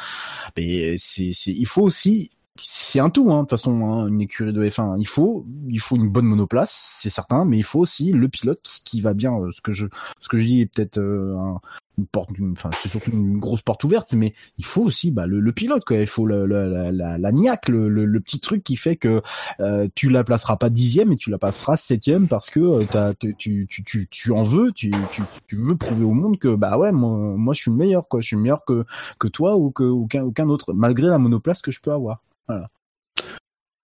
Mais 0.55 0.95
c'est, 0.99 1.31
c'est, 1.33 1.51
il 1.51 1.65
faut 1.65 1.81
aussi 1.81 2.29
c'est 2.61 2.99
un 2.99 3.09
tout, 3.09 3.31
hein, 3.31 3.37
de 3.37 3.41
toute 3.41 3.49
façon, 3.51 3.83
hein, 3.85 4.07
une 4.07 4.21
écurie 4.21 4.53
de 4.53 4.63
F1. 4.63 4.95
Il 4.99 5.07
faut, 5.07 5.45
il 5.69 5.79
faut 5.79 5.95
une 5.95 6.07
bonne 6.09 6.25
monoplace, 6.25 6.71
c'est 6.99 7.09
certain, 7.09 7.45
mais 7.45 7.57
il 7.57 7.63
faut 7.63 7.79
aussi 7.79 8.11
le 8.11 8.29
pilote 8.29 8.59
qui, 8.61 8.83
qui 8.83 9.01
va 9.01 9.13
bien. 9.13 9.33
euh, 9.33 9.51
Ce 9.51 9.59
que 9.61 9.71
je, 9.71 9.87
ce 10.21 10.29
que 10.29 10.37
je 10.37 10.45
dis 10.45 10.61
est 10.61 10.65
peut-être 10.67 10.99
euh, 10.99 11.35
un- 11.37 11.59
une 11.99 12.07
porte, 12.07 12.31
enfin, 12.53 12.71
c'est 12.81 12.89
surtout 12.89 13.11
une 13.11 13.37
grosse 13.39 13.61
porte 13.61 13.83
ouverte, 13.83 14.13
mais 14.13 14.33
il 14.57 14.65
faut 14.65 14.81
aussi 14.81 15.11
bah, 15.11 15.27
le, 15.27 15.39
le 15.39 15.51
pilote, 15.51 15.83
quoi. 15.85 15.97
Il 15.97 16.07
faut 16.07 16.25
le- 16.25 16.45
la, 16.47 16.91
la, 16.91 17.17
la 17.19 17.31
niaque, 17.31 17.69
le, 17.69 17.87
le, 17.89 18.19
petit 18.19 18.39
truc 18.39 18.63
qui 18.63 18.77
fait 18.77 18.95
que 18.95 19.21
euh, 19.59 19.87
tu 19.95 20.09
la 20.09 20.23
placeras 20.23 20.55
pas 20.57 20.69
dixième 20.71 21.11
et 21.11 21.17
tu 21.17 21.29
la 21.31 21.37
passeras 21.39 21.77
septième 21.77 22.27
parce 22.27 22.49
que 22.51 22.59
euh, 22.59 22.85
t'as- 22.89 23.13
tu, 23.15 23.35
tu, 23.69 23.83
tu, 23.83 24.07
tu 24.09 24.31
en 24.31 24.43
veux, 24.43 24.71
tu, 24.71 24.91
tu, 25.11 25.21
tu 25.47 25.55
veux 25.55 25.75
prouver 25.75 26.03
au 26.03 26.13
monde 26.13 26.37
que 26.39 26.55
bah 26.55 26.77
ouais, 26.77 26.91
moi, 26.91 27.11
moi 27.35 27.53
je 27.55 27.61
suis 27.61 27.71
le 27.71 27.77
meilleur, 27.77 28.07
quoi. 28.07 28.21
Je 28.21 28.27
suis 28.27 28.37
meilleur 28.37 28.63
que 28.65 28.85
que 29.19 29.27
toi 29.27 29.55
ou 29.57 29.69
que 29.71 29.83
aucun 29.83 30.23
aucun 30.23 30.49
autre, 30.49 30.73
malgré 30.73 31.07
la 31.07 31.17
monoplace 31.19 31.61
que 31.61 31.71
je 31.71 31.79
peux 31.81 31.91
avoir. 31.91 32.21
Voilà. 32.47 32.67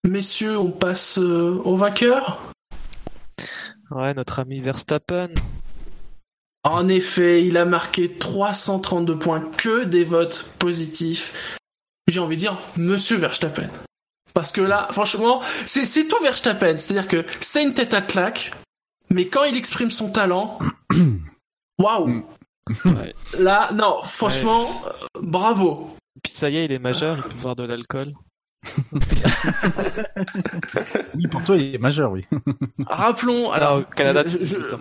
Messieurs, 0.06 0.57
on 0.57 0.72
passe 0.72 1.18
euh, 1.18 1.61
au 1.64 1.76
vainqueur? 1.76 2.41
Ouais, 3.91 4.14
notre 4.14 4.40
ami 4.40 4.60
Verstappen. 4.60 5.30
En 6.64 6.88
effet, 6.88 7.45
il 7.45 7.57
a 7.57 7.65
marqué 7.65 8.18
332 8.18 9.18
points, 9.18 9.41
que 9.57 9.84
des 9.84 10.03
votes 10.03 10.49
positifs. 10.60 11.57
J'ai 12.07 12.19
envie 12.19 12.36
de 12.36 12.41
dire, 12.41 12.57
Monsieur 12.77 13.18
Verstappen. 13.18 13.69
Parce 14.34 14.52
que 14.52 14.61
là, 14.61 14.88
franchement, 14.91 15.41
c'est 15.65 15.86
c'est 15.86 16.07
tout 16.07 16.22
Verstappen. 16.22 16.77
C'est-à-dire 16.77 17.07
que 17.07 17.26
c'est 17.40 17.64
une 17.64 17.73
tête 17.73 17.94
à 17.94 18.02
claque, 18.02 18.52
mais 19.10 19.27
quand 19.27 19.44
il 19.44 19.57
exprime 19.57 19.91
son 19.91 20.11
talent, 20.11 20.60
waouh 21.80 22.26
Là, 23.40 23.72
non, 23.73 24.03
franchement, 24.03 24.69
euh, 24.86 25.22
bravo. 25.22 25.95
Puis 26.23 26.34
ça 26.34 26.49
y 26.49 26.57
est, 26.57 26.65
il 26.65 26.72
est 26.72 26.80
majeur, 26.80 27.18
il 27.18 27.23
peut 27.23 27.41
boire 27.41 27.56
de 27.56 27.64
l'alcool. 27.64 28.14
Oui, 31.15 31.27
pour 31.27 31.44
toi, 31.44 31.57
il 31.57 31.76
est 31.76 31.80
majeur, 31.80 32.11
oui. 32.11 32.26
Rappelons, 32.86 33.52
alors, 33.52 33.77
au 33.80 33.81
Canada, 33.84 34.23
je, 34.23 34.30
c'est 34.30 34.40
je- 34.45 34.56
18 34.57 34.73
ans. 34.73 34.77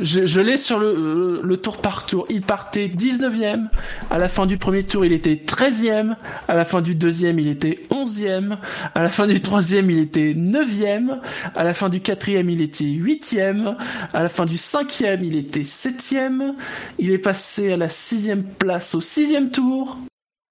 je- 0.00 0.26
je 0.26 0.40
l'ai 0.40 0.56
sur 0.56 0.78
le, 0.78 0.86
euh, 0.88 1.40
le 1.42 1.56
tour 1.56 1.78
par 1.78 2.06
tour. 2.06 2.26
Il 2.30 2.42
partait 2.42 2.88
19e. 2.88 3.68
À 4.10 4.18
la 4.18 4.28
fin 4.28 4.46
du 4.46 4.56
premier 4.56 4.84
tour, 4.84 5.04
il 5.04 5.12
était 5.12 5.36
13e. 5.36 6.16
À 6.48 6.54
la 6.54 6.64
fin 6.64 6.80
du 6.80 6.94
deuxième, 6.94 7.38
il 7.38 7.48
était 7.48 7.82
11e. 7.90 8.58
À 8.94 9.02
la 9.02 9.10
fin 9.10 9.26
du 9.26 9.40
troisième, 9.40 9.90
il 9.90 9.98
était 9.98 10.34
9e. 10.34 11.20
À 11.56 11.64
la 11.64 11.74
fin 11.74 11.88
du 11.88 12.00
quatrième, 12.00 12.50
il 12.50 12.60
était 12.62 12.84
8e. 12.84 13.76
À 14.12 14.22
la 14.22 14.28
fin 14.28 14.44
du 14.44 14.56
cinquième, 14.56 15.22
il 15.24 15.36
était 15.36 15.62
7e. 15.64 16.54
Il 16.98 17.10
est 17.12 17.18
passé 17.18 17.72
à 17.72 17.76
la 17.76 17.88
sixième 17.88 18.44
place 18.44 18.94
au 18.94 19.00
sixième 19.00 19.50
tour. 19.50 19.96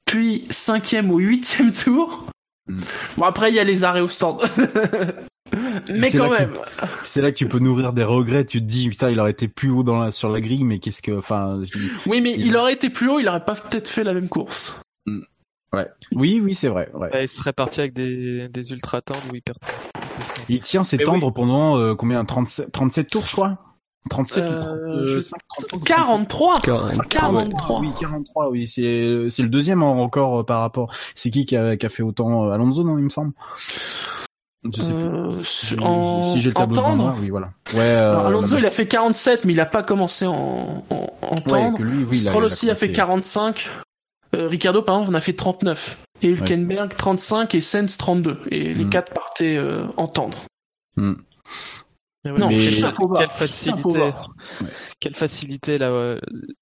Puis 0.05 0.45
cinquième 0.49 1.11
au 1.11 1.17
huitième 1.19 1.71
tour. 1.71 2.25
Bon, 3.17 3.25
après, 3.25 3.51
il 3.51 3.55
y 3.55 3.59
a 3.59 3.63
les 3.63 3.83
arrêts 3.83 4.01
au 4.01 4.07
stand. 4.07 4.41
Mais 5.91 6.11
quand 6.11 6.29
même. 6.29 6.53
C'est 7.03 7.21
là 7.21 7.31
que 7.31 7.37
tu 7.37 7.47
peux 7.47 7.59
nourrir 7.59 7.93
des 7.93 8.03
regrets. 8.03 8.45
Tu 8.45 8.59
te 8.59 8.65
dis, 8.65 8.89
putain, 8.89 9.09
il 9.09 9.19
aurait 9.19 9.31
été 9.31 9.47
plus 9.47 9.69
haut 9.69 9.83
dans 9.83 9.99
la, 9.99 10.11
sur 10.11 10.29
la 10.29 10.41
grille, 10.41 10.63
mais 10.63 10.79
qu'est-ce 10.79 11.01
que, 11.01 11.17
enfin. 11.17 11.61
Oui, 12.05 12.21
mais 12.21 12.33
il 12.37 12.55
aurait 12.55 12.73
été 12.73 12.89
plus 12.89 13.09
haut, 13.09 13.19
il 13.19 13.27
aurait 13.27 13.43
pas 13.43 13.55
peut-être 13.55 13.87
fait 13.87 14.03
la 14.03 14.13
même 14.13 14.29
course. 14.29 14.79
Ouais. 15.73 15.87
Oui, 16.11 16.41
oui, 16.43 16.55
c'est 16.55 16.67
vrai. 16.67 16.89
Ouais. 16.93 17.09
Il 17.23 17.27
serait 17.27 17.53
parti 17.53 17.79
avec 17.79 17.93
des, 17.93 18.47
des 18.47 18.71
ultra 18.71 19.01
tendres 19.01 19.21
ou 19.31 19.35
hyper 19.35 19.55
Il 20.47 20.61
tient 20.61 20.83
ses 20.83 20.97
Mais 20.97 21.03
tendres 21.03 21.31
pendant 21.31 21.77
euh, 21.77 21.95
combien? 21.95 22.23
37, 22.25 22.71
37 22.71 23.09
tours, 23.09 23.25
je 23.25 23.31
crois? 23.33 23.57
37 24.09 24.43
ou 24.43 24.47
Euh, 24.47 24.59
30, 24.61 25.05
je- 25.05 25.21
5, 25.21 25.39
35, 25.69 25.83
43 25.83 26.53
Quarante. 26.61 27.07
43 27.09 27.79
Oui, 27.81 27.89
43, 27.99 28.49
oui. 28.49 28.67
C'est, 28.67 29.27
c'est 29.29 29.43
le 29.43 29.49
deuxième 29.49 29.83
encore 29.83 30.39
euh, 30.39 30.43
par 30.43 30.61
rapport. 30.61 30.91
C'est 31.15 31.29
qui 31.29 31.45
qui 31.45 31.55
a, 31.57 31.75
qui 31.77 31.85
a 31.85 31.89
fait 31.89 32.03
autant 32.03 32.45
euh, 32.47 32.51
Alonso, 32.51 32.83
non, 32.83 32.97
il 32.97 33.03
me 33.03 33.09
semble? 33.09 33.33
Je 34.73 34.81
sais 34.81 34.91
Euh, 34.93 35.41
plus. 35.41 35.81
en- 35.81 36.21
si 36.21 36.41
j'ai 36.41 36.49
le 36.49 36.53
tableau 36.55 36.75
devant 36.75 36.89
tendre 36.89 37.03
moi, 37.03 37.15
oui, 37.19 37.29
voilà. 37.29 37.51
Ouais, 37.73 37.79
euh, 37.79 38.09
Alors, 38.11 38.25
Alonso, 38.27 38.57
il 38.57 38.65
a 38.65 38.71
fait 38.71 38.87
47, 38.87 39.45
mais 39.45 39.53
il 39.53 39.59
a 39.61 39.65
pas 39.65 39.83
commencé 39.83 40.25
en, 40.27 40.83
en, 40.89 41.07
en 41.21 41.71
que 41.73 41.81
lui, 41.83 42.03
oui, 42.03 42.19
Stroll 42.19 42.43
aussi 42.43 42.69
a 42.69 42.75
fait 42.75 42.87
commencé. 42.87 42.97
45. 42.97 43.69
Euh, 44.35 44.47
Ricardo, 44.47 44.81
par 44.81 44.95
exemple, 44.99 45.15
en 45.15 45.17
a 45.17 45.21
fait 45.21 45.33
39. 45.33 45.97
Et 46.21 46.27
Hülkenberg, 46.29 46.93
35 46.95 47.55
et 47.55 47.61
Sens, 47.61 47.97
32. 47.97 48.37
Et 48.51 48.73
les 48.73 48.83
Mm. 48.85 48.89
quatre 48.89 49.13
partaient 49.13 49.55
euh, 49.57 49.85
en 49.95 50.07
tendre. 50.07 50.39
Hmm. 50.97 51.13
Mais 52.33 52.39
Non, 52.39 52.49
quelle, 52.49 53.29
facilité. 53.29 54.11
Quelle 54.99 55.15
facilité 55.15 55.77
là. 55.77 56.17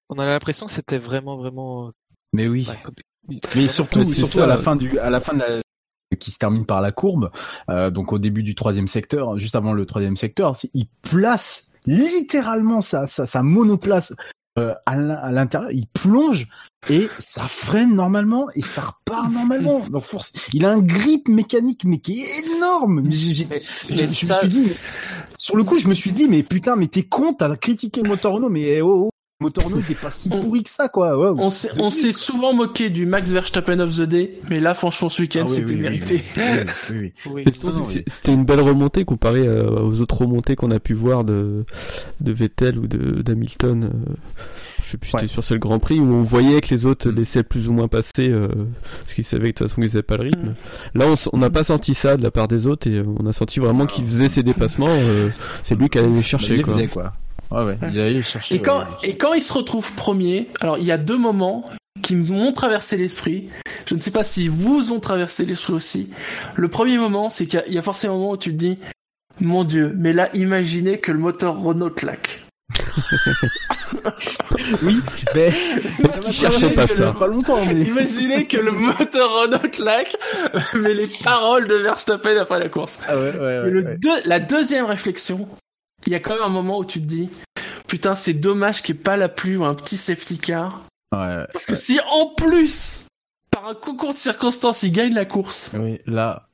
On 0.09 0.15
a 0.19 0.25
l'impression 0.25 0.65
que 0.65 0.71
c'était 0.71 0.97
vraiment 0.97 1.37
vraiment. 1.37 1.91
Mais 2.33 2.47
oui. 2.47 2.65
ouais, 2.69 2.77
comme- 2.83 2.95
oui, 3.29 3.41
Mais 3.55 3.67
surtout, 3.67 4.03
surtout 4.03 4.37
ça. 4.39 4.43
à 4.45 4.47
la 4.47 4.57
fin 4.57 4.75
du, 4.75 4.97
à 4.99 5.09
la 5.09 5.19
fin 5.19 5.33
de 5.33 5.39
la 5.39 5.61
qui 6.17 6.31
se 6.31 6.37
termine 6.37 6.65
par 6.65 6.81
la 6.81 6.91
courbe, 6.93 7.31
euh, 7.69 7.89
donc 7.91 8.13
au 8.13 8.19
début 8.19 8.41
du 8.43 8.55
troisième 8.55 8.87
secteur, 8.87 9.37
juste 9.37 9.55
avant 9.55 9.73
le 9.73 9.85
troisième 9.85 10.15
secteur, 10.15 10.55
il 10.73 10.85
place 11.01 11.73
littéralement 11.85 12.81
sa, 12.81 13.07
sa, 13.07 13.25
sa 13.25 13.43
monoplace 13.43 14.11
euh, 14.11 14.15
à 14.85 14.95
l'in- 14.95 15.15
à 15.15 15.31
l'intérieur, 15.31 15.71
il 15.71 15.87
plonge 15.87 16.47
et 16.89 17.09
ça 17.19 17.43
freine 17.47 17.95
normalement 17.95 18.47
et 18.55 18.61
ça 18.61 18.81
repart 18.81 19.31
normalement. 19.31 19.79
Donc 19.91 20.03
force, 20.03 20.31
il 20.53 20.65
a 20.65 20.71
un 20.71 20.79
grip 20.79 21.27
mécanique 21.27 21.83
mais 21.85 21.99
qui 21.99 22.21
est 22.21 22.45
énorme. 22.55 23.03
J'ai- 23.11 23.33
j'ai- 23.33 23.47
Mais- 23.49 23.61
je, 23.89 23.95
mais 24.01 24.07
je 24.07 24.25
ça- 24.25 24.33
me 24.35 24.39
suis 24.39 24.47
dit, 24.61 24.67
mais- 24.69 24.75
sur 25.37 25.55
le 25.57 25.63
coup, 25.63 25.77
je 25.77 25.87
me 25.87 25.93
suis 25.93 26.11
dit, 26.11 26.27
mais 26.27 26.43
putain, 26.43 26.75
mais 26.75 26.87
t'es 26.87 27.03
con, 27.03 27.33
t'as 27.33 27.55
critiqué 27.55 28.01
Motorno, 28.03 28.49
mais 28.49 28.81
oh, 28.81 29.05
oh, 29.05 29.09
Motorno, 29.39 29.77
t'es 29.87 29.93
pas 29.93 30.09
si 30.09 30.29
pourri 30.41 30.63
que 30.63 30.69
ça, 30.69 30.89
quoi. 30.89 31.15
Ouais, 31.15 31.39
On 31.39 31.51
s'est, 31.51 31.69
on 31.77 31.91
s'est 31.91 32.11
souvent 32.11 32.53
moqué 32.53 32.89
du 32.89 33.05
Max 33.05 33.29
Verstappen 33.29 33.79
of 33.79 33.95
the 33.95 34.01
Day, 34.01 34.31
mais 34.49 34.59
là, 34.59 34.73
franchement, 34.73 35.09
ce 35.09 35.21
week-end, 35.21 35.43
Ah 35.47 35.49
oui, 35.51 35.55
c'était 35.57 35.73
oui, 35.73 35.79
mérité. 35.79 36.23
oui, 36.89 37.45
C'était 38.07 38.33
une 38.33 38.45
belle 38.45 38.61
remontée 38.61 39.05
comparée 39.05 39.47
euh, 39.47 39.69
aux 39.83 40.01
autres 40.01 40.17
remontées 40.21 40.55
qu'on 40.55 40.71
a 40.71 40.79
pu 40.79 40.93
voir 40.95 41.23
de, 41.23 41.65
de 42.19 42.31
Vettel 42.31 42.79
ou 42.79 42.87
de 42.87 43.21
d'Hamilton. 43.21 43.83
euh, 43.83 44.13
je 44.83 44.89
sais 44.91 44.97
plus, 44.97 45.09
si 45.09 45.17
c'était 45.19 45.27
sur 45.41 45.43
le 45.53 45.59
Grand 45.59 45.77
Prix 45.79 45.99
où 45.99 46.05
on 46.11 46.23
voyait 46.23 46.59
que 46.61 46.69
les 46.73 46.87
autres 46.87 47.09
laissaient 47.11 47.43
plus 47.43 47.69
ou 47.69 47.73
moins 47.73 47.87
passer 47.87 48.29
euh, 48.29 48.47
parce 49.01 49.13
qu'ils 49.13 49.23
savaient 49.23 49.51
que 49.53 49.59
de 49.59 49.65
toute 49.65 49.67
façon 49.69 49.81
ils 49.81 49.87
n'avaient 49.87 50.01
pas 50.01 50.17
le 50.17 50.23
rythme. 50.23 50.55
Là, 50.95 51.05
on 51.09 51.13
s- 51.13 51.29
on 51.33 51.37
n'a 51.37 51.49
pas 51.51 51.63
senti 51.63 51.93
ça 51.93 52.17
de 52.17 52.23
la 52.23 52.31
part 52.31 52.47
des 52.47 52.65
autres 52.65 52.89
et 52.89 52.95
euh, 52.95 53.03
on 53.19 53.25
a 53.27 53.33
senti 53.33 53.59
vraiment 53.59 53.85
qu'il 53.85 54.03
faisait 54.05 54.29
ses 54.29 54.41
dépassements. 54.43 54.87
euh, 54.89 55.29
c'est 55.61 55.75
lui 55.75 55.89
qui 55.89 55.99
allait 55.99 56.09
les 56.09 56.23
chercher. 56.23 56.47
Bah, 56.47 56.53
il 56.53 56.57
les 56.57 56.63
quoi. 56.63 56.73
faisait, 56.73 56.87
quoi. 56.87 57.13
Ouais, 57.51 57.63
ouais, 57.63 57.77
il 57.91 57.99
allait 57.99 58.21
chercher. 58.21 58.55
Et 58.55 58.61
quand, 58.61 58.79
ouais. 58.79 58.85
et 59.03 59.15
quand 59.17 59.33
il 59.33 59.41
se 59.41 59.53
retrouve 59.53 59.91
premier, 59.93 60.49
alors 60.61 60.77
il 60.77 60.83
y 60.85 60.91
a 60.91 60.97
deux 60.97 61.17
moments 61.17 61.63
qui 62.01 62.15
m'ont 62.15 62.51
traversé 62.51 62.97
l'esprit. 62.97 63.49
Je 63.85 63.95
ne 63.95 64.01
sais 64.01 64.11
pas 64.11 64.23
si 64.23 64.47
vous 64.49 64.91
ont 64.91 64.99
traversé 64.99 65.45
l'esprit 65.45 65.73
aussi. 65.73 66.09
Le 66.55 66.67
premier 66.67 66.97
moment, 66.97 67.29
c'est 67.29 67.45
qu'il 67.47 67.59
y 67.59 67.63
a- 67.63 67.67
il 67.67 67.73
y, 67.73 67.77
a 67.77 67.81
forcément 67.81 68.15
un 68.15 68.17
moment 68.17 68.31
où 68.31 68.37
tu 68.37 68.51
te 68.51 68.55
dis, 68.57 68.77
mon 69.39 69.63
dieu, 69.63 69.93
mais 69.97 70.13
là, 70.13 70.29
imaginez 70.33 70.99
que 70.99 71.11
le 71.11 71.19
moteur 71.19 71.57
Renault 71.59 71.89
claque. 71.91 72.41
Oui, 74.83 74.99
mais 75.35 75.47
Est-ce 76.03 76.19
qu'il 76.19 76.33
cherchait 76.33 76.69
pas 76.71 76.87
ça 76.87 77.13
pas 77.13 77.27
longtemps, 77.27 77.63
mais 77.65 77.81
Imaginez 77.81 78.45
que 78.47 78.57
le 78.57 78.71
moteur 78.71 79.31
Renault 79.41 79.69
claque, 79.71 80.15
mais 80.75 80.93
les 80.93 81.07
paroles 81.23 81.67
de 81.67 81.75
Verstappen 81.75 82.35
après 82.37 82.59
la 82.59 82.69
course. 82.69 82.99
Ah 83.07 83.15
ouais, 83.17 83.31
ouais, 83.39 83.67
Et 83.67 83.69
le 83.69 83.83
ouais. 83.85 83.97
deux- 83.97 84.21
la 84.25 84.39
deuxième 84.39 84.85
réflexion, 84.85 85.47
il 86.07 86.13
y 86.13 86.15
a 86.15 86.21
quand 86.21 86.35
même 86.35 86.43
un 86.43 86.49
moment 86.49 86.79
où 86.79 86.85
tu 86.85 87.01
te 87.01 87.05
dis, 87.05 87.29
putain, 87.85 88.15
c'est 88.15 88.33
dommage 88.33 88.81
qu'il 88.81 88.95
n'y 88.95 89.01
ait 89.01 89.03
pas 89.03 89.17
la 89.17 89.27
pluie 89.27 89.57
ou 89.57 89.65
un 89.65 89.75
petit 89.75 89.97
safety 89.97 90.37
car. 90.37 90.79
Ouais. 91.11 91.45
Parce 91.51 91.65
que 91.65 91.75
si 91.75 91.99
en 92.09 92.27
plus, 92.27 93.05
par 93.51 93.67
un 93.67 93.75
concours 93.75 94.13
de 94.13 94.17
circonstances, 94.17 94.83
il 94.83 94.93
gagne 94.93 95.13
la 95.13 95.25
course. 95.25 95.71
Oui, 95.77 95.99
là. 96.05 96.47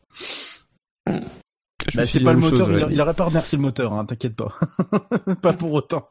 Bah, 1.96 2.06
c'est 2.06 2.20
pas 2.22 2.34
le 2.34 2.40
moteur, 2.40 2.68
chose, 2.68 2.78
il, 2.80 2.84
ouais. 2.86 2.90
il 2.94 3.02
aurait 3.02 3.14
pas 3.14 3.26
remercié 3.26 3.58
le 3.58 3.62
moteur, 3.62 3.94
hein, 3.94 4.06
t'inquiète 4.06 4.36
pas. 4.36 4.54
pas 5.42 5.54
pour 5.54 5.74
autant. 5.74 6.08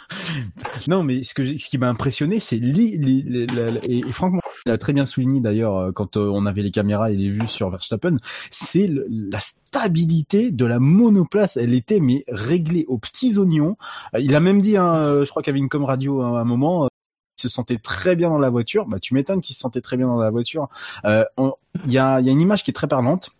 non, 0.88 1.02
mais 1.02 1.22
ce 1.22 1.34
que 1.34 1.44
j'ai- 1.44 1.58
ce 1.58 1.68
qui 1.68 1.78
m'a 1.78 1.88
impressionné, 1.88 2.38
c'est 2.40 2.56
li, 2.56 2.96
li- 2.98 3.46
et, 3.84 3.98
et 3.98 4.12
Franck 4.12 4.40
l'a 4.66 4.78
très 4.78 4.92
bien 4.92 5.04
souligné 5.04 5.40
d'ailleurs 5.40 5.76
euh, 5.76 5.92
quand 5.92 6.16
euh, 6.16 6.28
on 6.32 6.46
avait 6.46 6.62
les 6.62 6.70
caméras 6.70 7.10
et 7.10 7.16
les 7.16 7.30
vues 7.30 7.48
sur 7.48 7.70
Verstappen, 7.70 8.16
c'est 8.50 8.88
la 9.08 9.40
stabilité 9.40 10.50
de 10.50 10.64
la 10.64 10.78
monoplace. 10.78 11.56
Elle 11.56 11.74
était 11.74 12.00
mais 12.00 12.24
réglée 12.28 12.84
aux 12.88 12.98
petits 12.98 13.38
oignons. 13.38 13.76
Euh, 14.14 14.20
Il 14.20 14.34
a 14.34 14.40
même 14.40 14.60
dit, 14.60 14.76
hein, 14.76 15.24
je 15.24 15.28
crois 15.30 15.42
qu'il 15.42 15.50
y 15.50 15.54
avait 15.54 15.60
une 15.60 15.68
com 15.68 15.84
radio 15.84 16.22
hein, 16.22 16.36
à 16.36 16.40
un 16.40 16.44
moment. 16.44 16.84
euh, 16.84 16.88
il 17.38 17.42
se 17.42 17.48
sentait 17.48 17.78
très 17.78 18.14
bien 18.14 18.28
dans 18.28 18.38
la 18.38 18.50
voiture. 18.50 18.86
Bah, 18.86 18.98
tu 19.00 19.14
m'étonnes 19.14 19.40
qu'il 19.40 19.54
se 19.54 19.60
sentait 19.60 19.80
très 19.80 19.96
bien 19.96 20.06
dans 20.06 20.18
la 20.20 20.30
voiture. 20.30 20.68
Euh, 21.06 21.24
Il 21.84 21.90
y, 21.92 21.98
a, 21.98 22.20
il 22.20 22.26
y 22.26 22.28
a 22.28 22.32
une 22.32 22.40
image 22.40 22.62
qui 22.62 22.70
est 22.70 22.74
très 22.74 22.86
parlante. 22.86 23.30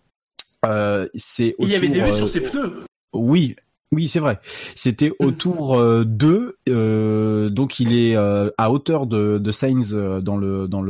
Euh, 0.67 1.09
c'est 1.15 1.55
Il 1.59 1.69
y 1.69 1.75
avait 1.75 1.89
des 1.89 2.01
autour, 2.01 2.07
vues 2.11 2.17
sur 2.17 2.25
euh, 2.25 2.27
ses 2.29 2.41
pneus. 2.41 2.73
oui, 3.15 3.57
oui, 3.91 4.09
c'est 4.09 4.21
vrai. 4.21 4.41
C'était 4.75 5.13
autour 5.19 5.79
euh, 5.79 6.05
de, 6.07 6.57
euh, 6.69 7.51
donc 7.51 7.79
il 7.81 7.93
est 7.95 8.17
euh, 8.17 8.49
à 8.59 8.71
hauteur 8.71 9.07
de, 9.07 9.39
de 9.39 9.53
Sainz 9.53 9.95
euh, 9.95 10.21
dans 10.21 10.37
le 10.37 10.67
dans 10.69 10.81
le 10.83 10.89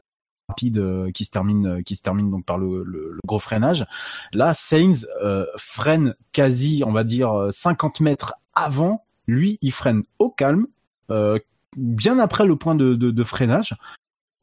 rapide 0.48 0.78
euh, 0.78 1.10
qui 1.10 1.24
se 1.24 1.30
termine 1.30 1.66
euh, 1.66 1.82
qui 1.82 1.96
se 1.96 2.02
termine 2.02 2.30
donc 2.30 2.44
par 2.44 2.58
le, 2.58 2.84
le- 2.84 3.12
le 3.12 3.18
gros 3.26 3.38
freinage. 3.40 3.86
Là, 4.32 4.54
Sainz 4.54 5.08
euh, 5.22 5.46
freine 5.56 6.14
quasi, 6.32 6.82
on 6.86 6.92
va 6.92 7.02
dire 7.04 7.32
euh, 7.32 7.50
50 7.50 8.00
mètres 8.00 8.34
avant. 8.54 9.04
Lui, 9.26 9.58
il 9.62 9.72
freine 9.72 10.02
au 10.18 10.30
calme, 10.30 10.66
euh, 11.10 11.38
bien 11.76 12.18
après 12.18 12.44
le 12.44 12.56
point 12.56 12.74
de, 12.74 12.94
de, 12.94 13.10
de 13.10 13.22
freinage. 13.24 13.74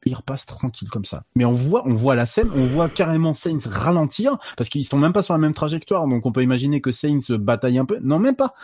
Il 0.06 0.14
repasse 0.14 0.46
tranquille 0.46 0.88
comme 0.88 1.04
ça. 1.04 1.24
Mais 1.34 1.44
on 1.44 1.52
voit, 1.52 1.82
on 1.86 1.94
voit 1.94 2.14
la 2.14 2.26
scène, 2.26 2.50
on 2.54 2.66
voit 2.66 2.88
carrément 2.88 3.34
Sainz 3.34 3.66
ralentir 3.66 4.38
parce 4.56 4.70
qu'ils 4.70 4.86
sont 4.86 4.98
même 4.98 5.12
pas 5.12 5.22
sur 5.22 5.34
la 5.34 5.38
même 5.38 5.52
trajectoire. 5.52 6.06
Donc 6.06 6.24
on 6.24 6.32
peut 6.32 6.42
imaginer 6.42 6.80
que 6.80 6.90
Sainz 6.92 7.30
bataille 7.30 7.78
un 7.78 7.84
peu. 7.84 7.98
Non, 8.02 8.18
même 8.18 8.36
pas. 8.36 8.54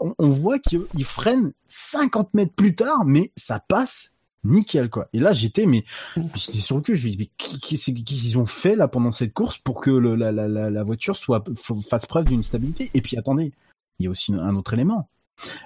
On, 0.00 0.30
voit 0.30 0.58
qu'il 0.58 0.82
il 0.94 1.04
freine 1.04 1.52
50 1.68 2.34
mètres 2.34 2.54
plus 2.54 2.74
tard, 2.74 3.04
mais 3.04 3.32
ça 3.36 3.60
passe 3.60 4.14
nickel 4.44 4.88
quoi. 4.88 5.08
Et 5.12 5.18
là 5.18 5.32
j'étais 5.32 5.66
mais 5.66 5.84
j'étais 6.34 6.60
sur 6.60 6.76
le 6.76 6.82
cul. 6.82 6.96
Je 6.96 7.04
me 7.04 7.10
dis 7.10 7.18
mais 7.18 7.30
qu'est-ce 7.36 7.90
qu'ils 7.90 8.38
ont 8.38 8.46
fait 8.46 8.76
là 8.76 8.88
pendant 8.88 9.12
cette 9.12 9.34
course 9.34 9.58
pour 9.58 9.80
que 9.80 9.90
la 9.90 10.82
voiture 10.82 11.16
soit 11.16 11.44
fasse 11.88 12.06
preuve 12.06 12.24
d'une 12.24 12.42
stabilité? 12.42 12.90
Et 12.94 13.02
puis 13.02 13.18
attendez, 13.18 13.52
il 13.98 14.04
y 14.04 14.06
a 14.06 14.10
aussi 14.10 14.32
un 14.32 14.56
autre 14.56 14.72
élément. 14.72 15.08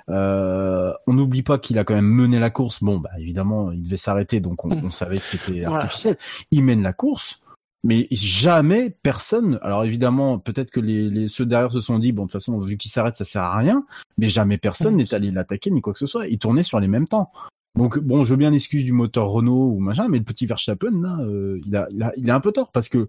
Euh, 0.08 0.92
on 1.06 1.12
n'oublie 1.14 1.42
pas 1.42 1.58
qu'il 1.58 1.78
a 1.78 1.84
quand 1.84 1.94
même 1.94 2.04
mené 2.06 2.38
la 2.38 2.50
course. 2.50 2.82
Bon, 2.82 2.98
bah 2.98 3.10
évidemment, 3.18 3.70
il 3.72 3.82
devait 3.82 3.96
s'arrêter, 3.96 4.40
donc 4.40 4.64
on, 4.64 4.70
on 4.84 4.90
savait 4.90 5.18
que 5.18 5.24
c'était 5.26 5.60
Voilà. 5.64 5.84
artificiel. 5.84 6.16
Il 6.50 6.64
mène 6.64 6.82
la 6.82 6.92
course, 6.92 7.40
mais 7.84 8.08
jamais 8.10 8.90
personne. 8.90 9.58
Alors 9.62 9.84
évidemment, 9.84 10.38
peut-être 10.38 10.70
que 10.70 10.80
les, 10.80 11.08
les 11.08 11.28
ceux 11.28 11.46
derrière 11.46 11.72
se 11.72 11.80
sont 11.80 11.98
dit, 11.98 12.12
bon, 12.12 12.22
de 12.22 12.26
toute 12.30 12.40
façon, 12.40 12.58
vu 12.58 12.76
qu'il 12.76 12.90
s'arrête, 12.90 13.16
ça 13.16 13.24
sert 13.24 13.42
à 13.42 13.56
rien. 13.56 13.84
Mais 14.18 14.28
jamais 14.28 14.58
personne 14.58 14.96
n'est 14.96 15.14
allé 15.14 15.30
l'attaquer 15.30 15.70
ni 15.70 15.80
quoi 15.80 15.92
que 15.92 15.98
ce 15.98 16.06
soit. 16.06 16.26
Il 16.26 16.38
tournait 16.38 16.62
sur 16.62 16.80
les 16.80 16.88
mêmes 16.88 17.08
temps. 17.08 17.30
Donc 17.76 17.98
bon, 17.98 18.24
je 18.24 18.30
veux 18.30 18.36
bien 18.36 18.50
l'excuse 18.50 18.84
du 18.84 18.92
moteur 18.92 19.28
Renault 19.28 19.72
ou 19.74 19.78
machin, 19.78 20.08
mais 20.08 20.18
le 20.18 20.24
petit 20.24 20.44
Verstappen 20.46 20.90
là, 21.02 21.18
euh, 21.20 21.60
il 21.64 21.76
a, 21.76 21.86
il 21.90 22.02
a, 22.02 22.12
il 22.16 22.30
a 22.30 22.34
un 22.34 22.40
peu 22.40 22.50
tort 22.50 22.72
parce 22.72 22.88
que 22.88 22.98
euh, 22.98 23.06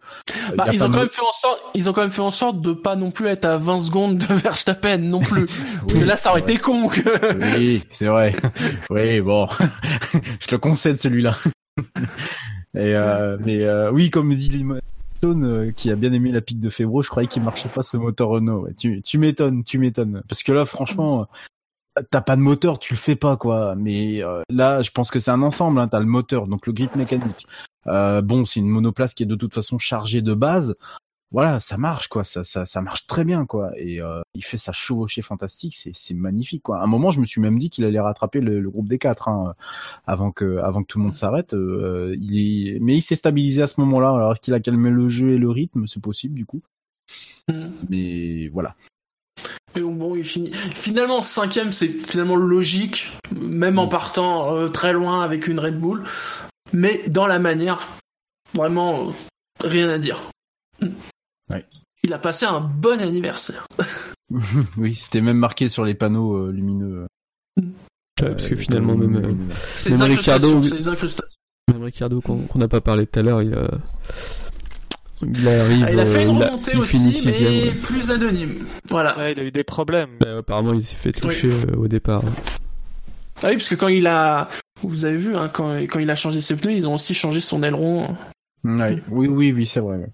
Bah, 0.55 0.65
il 0.67 0.75
ils 0.75 0.83
ont 0.83 0.91
quand 0.91 0.99
même 0.99 1.09
fait 1.09 1.21
en 1.21 1.31
sorte, 1.31 1.63
ils 1.73 1.89
ont 1.89 1.93
quand 1.93 2.01
même 2.01 2.11
fait 2.11 2.21
en 2.21 2.31
sorte 2.31 2.61
de 2.61 2.73
pas 2.73 2.95
non 2.95 3.11
plus 3.11 3.27
être 3.27 3.45
à 3.45 3.57
20 3.57 3.79
secondes 3.81 4.17
de 4.17 4.25
Verstappen 4.33 4.99
non 4.99 5.21
plus. 5.21 5.45
Parce 5.81 5.93
que 5.93 6.03
là, 6.03 6.15
ça 6.15 6.29
aurait 6.31 6.41
été 6.41 6.57
con 6.57 6.88
que. 6.88 7.57
Oui, 7.57 7.83
c'est 7.91 8.07
vrai. 8.07 8.35
Oui, 8.89 9.21
bon, 9.21 9.47
je 10.39 10.47
te 10.47 10.55
concède 10.55 10.99
celui-là. 10.99 11.35
Et 12.75 12.95
euh, 12.95 13.38
mais 13.43 13.63
euh, 13.63 13.91
oui, 13.91 14.09
comme 14.09 14.33
dit 14.33 14.65
Stone, 15.15 15.43
euh, 15.45 15.71
qui 15.71 15.91
a 15.91 15.95
bien 15.95 16.13
aimé 16.13 16.31
la 16.31 16.41
pique 16.41 16.59
de 16.59 16.69
Febro, 16.69 17.01
je 17.01 17.09
croyais 17.09 17.27
qu'il 17.27 17.43
marchait 17.43 17.69
pas 17.69 17.83
ce 17.83 17.97
moteur 17.97 18.29
Renault. 18.29 18.61
Ouais, 18.61 18.73
tu 18.73 19.01
tu 19.01 19.17
m'étonnes, 19.17 19.63
tu 19.63 19.77
m'étonnes. 19.77 20.23
Parce 20.27 20.43
que 20.43 20.51
là, 20.51 20.65
franchement, 20.65 21.27
t'as 22.09 22.22
pas 22.22 22.35
de 22.35 22.41
moteur, 22.41 22.80
tu 22.80 22.93
le 22.93 22.99
fais 22.99 23.15
pas 23.15 23.38
quoi. 23.38 23.76
Mais 23.76 24.23
euh, 24.23 24.41
là, 24.49 24.81
je 24.81 24.91
pense 24.91 25.11
que 25.11 25.19
c'est 25.19 25.31
un 25.31 25.41
ensemble. 25.41 25.80
Hein. 25.80 25.88
T'as 25.88 25.99
le 25.99 26.05
moteur, 26.05 26.47
donc 26.47 26.68
le 26.68 26.73
grip 26.73 26.95
mécanique. 26.95 27.45
Euh, 27.88 28.22
bon, 28.22 28.45
c'est 28.45 28.59
une 28.59 28.69
monoplace 28.69 29.13
qui 29.13 29.23
est 29.23 29.27
de 29.27 29.35
toute 29.35 29.53
façon 29.53 29.77
chargée 29.77 30.22
de 30.22 30.34
base. 30.34 30.76
Voilà, 31.34 31.61
ça 31.61 31.77
marche 31.77 32.09
quoi, 32.09 32.26
ça 32.26 32.43
ça, 32.43 32.65
ça 32.65 32.81
marche 32.81 33.07
très 33.07 33.23
bien 33.23 33.45
quoi. 33.45 33.72
Et 33.77 34.01
euh, 34.01 34.22
il 34.34 34.43
fait 34.43 34.57
sa 34.57 34.73
chevauchée 34.73 35.22
fantastique, 35.22 35.73
c'est 35.76 35.95
c'est 35.95 36.13
magnifique 36.13 36.63
quoi. 36.63 36.80
À 36.80 36.84
un 36.84 36.88
moment, 36.88 37.09
je 37.09 37.22
me 37.22 37.26
suis 37.26 37.39
même 37.39 37.57
dit 37.57 37.69
qu'il 37.69 37.85
allait 37.85 38.01
rattraper 38.01 38.41
le, 38.41 38.59
le 38.59 38.69
groupe 38.69 38.89
des 38.89 38.97
quatre 38.97 39.30
hein, 39.30 39.55
avant 40.05 40.31
que 40.31 40.57
avant 40.57 40.81
que 40.84 40.88
tout 40.88 40.99
le 40.99 41.05
monde 41.05 41.15
s'arrête. 41.15 41.53
Il 41.53 42.38
est, 42.38 42.80
mais 42.81 42.97
il 42.97 43.01
s'est 43.01 43.15
stabilisé 43.15 43.61
à 43.61 43.68
ce 43.68 43.80
moment-là. 43.80 44.09
Alors 44.09 44.34
est-ce 44.34 44.41
qu'il 44.41 44.53
a 44.53 44.59
calmé 44.59 44.89
le 44.89 45.07
jeu 45.07 45.31
et 45.31 45.38
le 45.38 45.49
rythme, 45.49 45.88
c'est 45.88 46.01
possible 46.01 46.35
du 46.35 46.45
coup. 46.45 46.61
Mais 47.89 48.49
voilà. 48.49 48.76
Et 49.76 49.81
bon, 49.81 50.15
il 50.15 50.23
finit. 50.23 50.52
Finalement, 50.52 51.22
cinquième, 51.22 51.72
c'est 51.72 51.88
finalement 51.88 52.35
logique, 52.35 53.11
même 53.39 53.80
en 53.80 53.88
partant 53.88 54.56
euh, 54.56 54.68
très 54.68 54.93
loin 54.93 55.23
avec 55.23 55.48
une 55.48 55.60
Red 55.60 55.80
Bull. 55.80 56.03
Mais 56.73 57.03
dans 57.07 57.27
la 57.27 57.39
manière, 57.39 57.88
vraiment, 58.53 59.10
euh, 59.10 59.11
rien 59.64 59.89
à 59.89 59.98
dire. 59.98 60.19
Ouais. 61.49 61.65
Il 62.03 62.14
a 62.14 62.19
passé 62.19 62.45
un 62.45 62.60
bon 62.60 62.99
anniversaire. 62.99 63.65
oui, 64.77 64.95
c'était 64.95 65.22
même 65.22 65.38
marqué 65.38 65.69
sur 65.69 65.85
les 65.85 65.93
panneaux 65.93 66.35
euh, 66.35 66.52
lumineux. 66.52 67.07
Ouais, 67.57 67.65
parce 68.19 68.48
que 68.48 68.56
finalement, 68.56 68.95
même, 68.95 69.15
euh, 69.15 69.89
même 69.89 70.02
Ricardo, 70.03 70.61
même 70.61 71.84
Ricardo 71.84 72.22
qu'on 72.22 72.48
n'a 72.56 72.68
pas 72.68 72.81
parlé 72.81 73.07
tout 73.07 73.19
à 73.19 73.23
l'heure, 73.23 73.41
il, 73.41 73.53
euh, 73.53 73.68
il 75.23 75.48
arrive, 75.48 75.85
Ah, 75.88 75.91
il 75.91 75.99
a 75.99 76.06
fait 76.06 76.23
une 76.23 76.30
euh, 76.30 76.34
il, 76.39 76.43
a- 76.43 76.48
remontée 76.48 76.72
il 76.73 76.80
aussi, 76.80 76.98
sixième. 77.14 77.52
mais 77.53 77.64
ouais. 77.69 77.76
plus 77.76 78.11
anonyme. 78.11 78.65
Voilà. 78.89 79.18
Ouais, 79.18 79.31
il 79.34 79.39
a 79.39 79.43
eu 79.43 79.52
des 79.52 79.64
problèmes. 79.64 80.18
Bah, 80.19 80.38
apparemment, 80.39 80.73
il 80.73 80.84
s'est 80.84 80.95
fait 80.98 81.11
toucher 81.11 81.49
euh, 81.52 81.76
au 81.77 81.88
départ. 81.88 82.23
Ah 83.43 83.48
oui, 83.49 83.53
parce 83.53 83.69
que 83.69 83.76
quand 83.76 83.88
il 83.88 84.07
a, 84.07 84.49
vous 84.81 85.06
avez 85.06 85.18
vu, 85.18 85.35
hein, 85.35 85.49
quand, 85.49 85.76
quand 85.88 85.99
il 85.99 86.10
a 86.11 86.15
changé 86.15 86.41
ses 86.41 86.56
pneus, 86.56 86.73
ils 86.73 86.88
ont 86.88 86.93
aussi 86.95 87.14
changé 87.14 87.41
son 87.41 87.64
aileron. 87.64 88.15
Oui, 88.64 89.02
oui, 89.10 89.52
oui, 89.52 89.65
c'est 89.65 89.80
vrai. 89.80 89.98
ouais. 89.98 90.10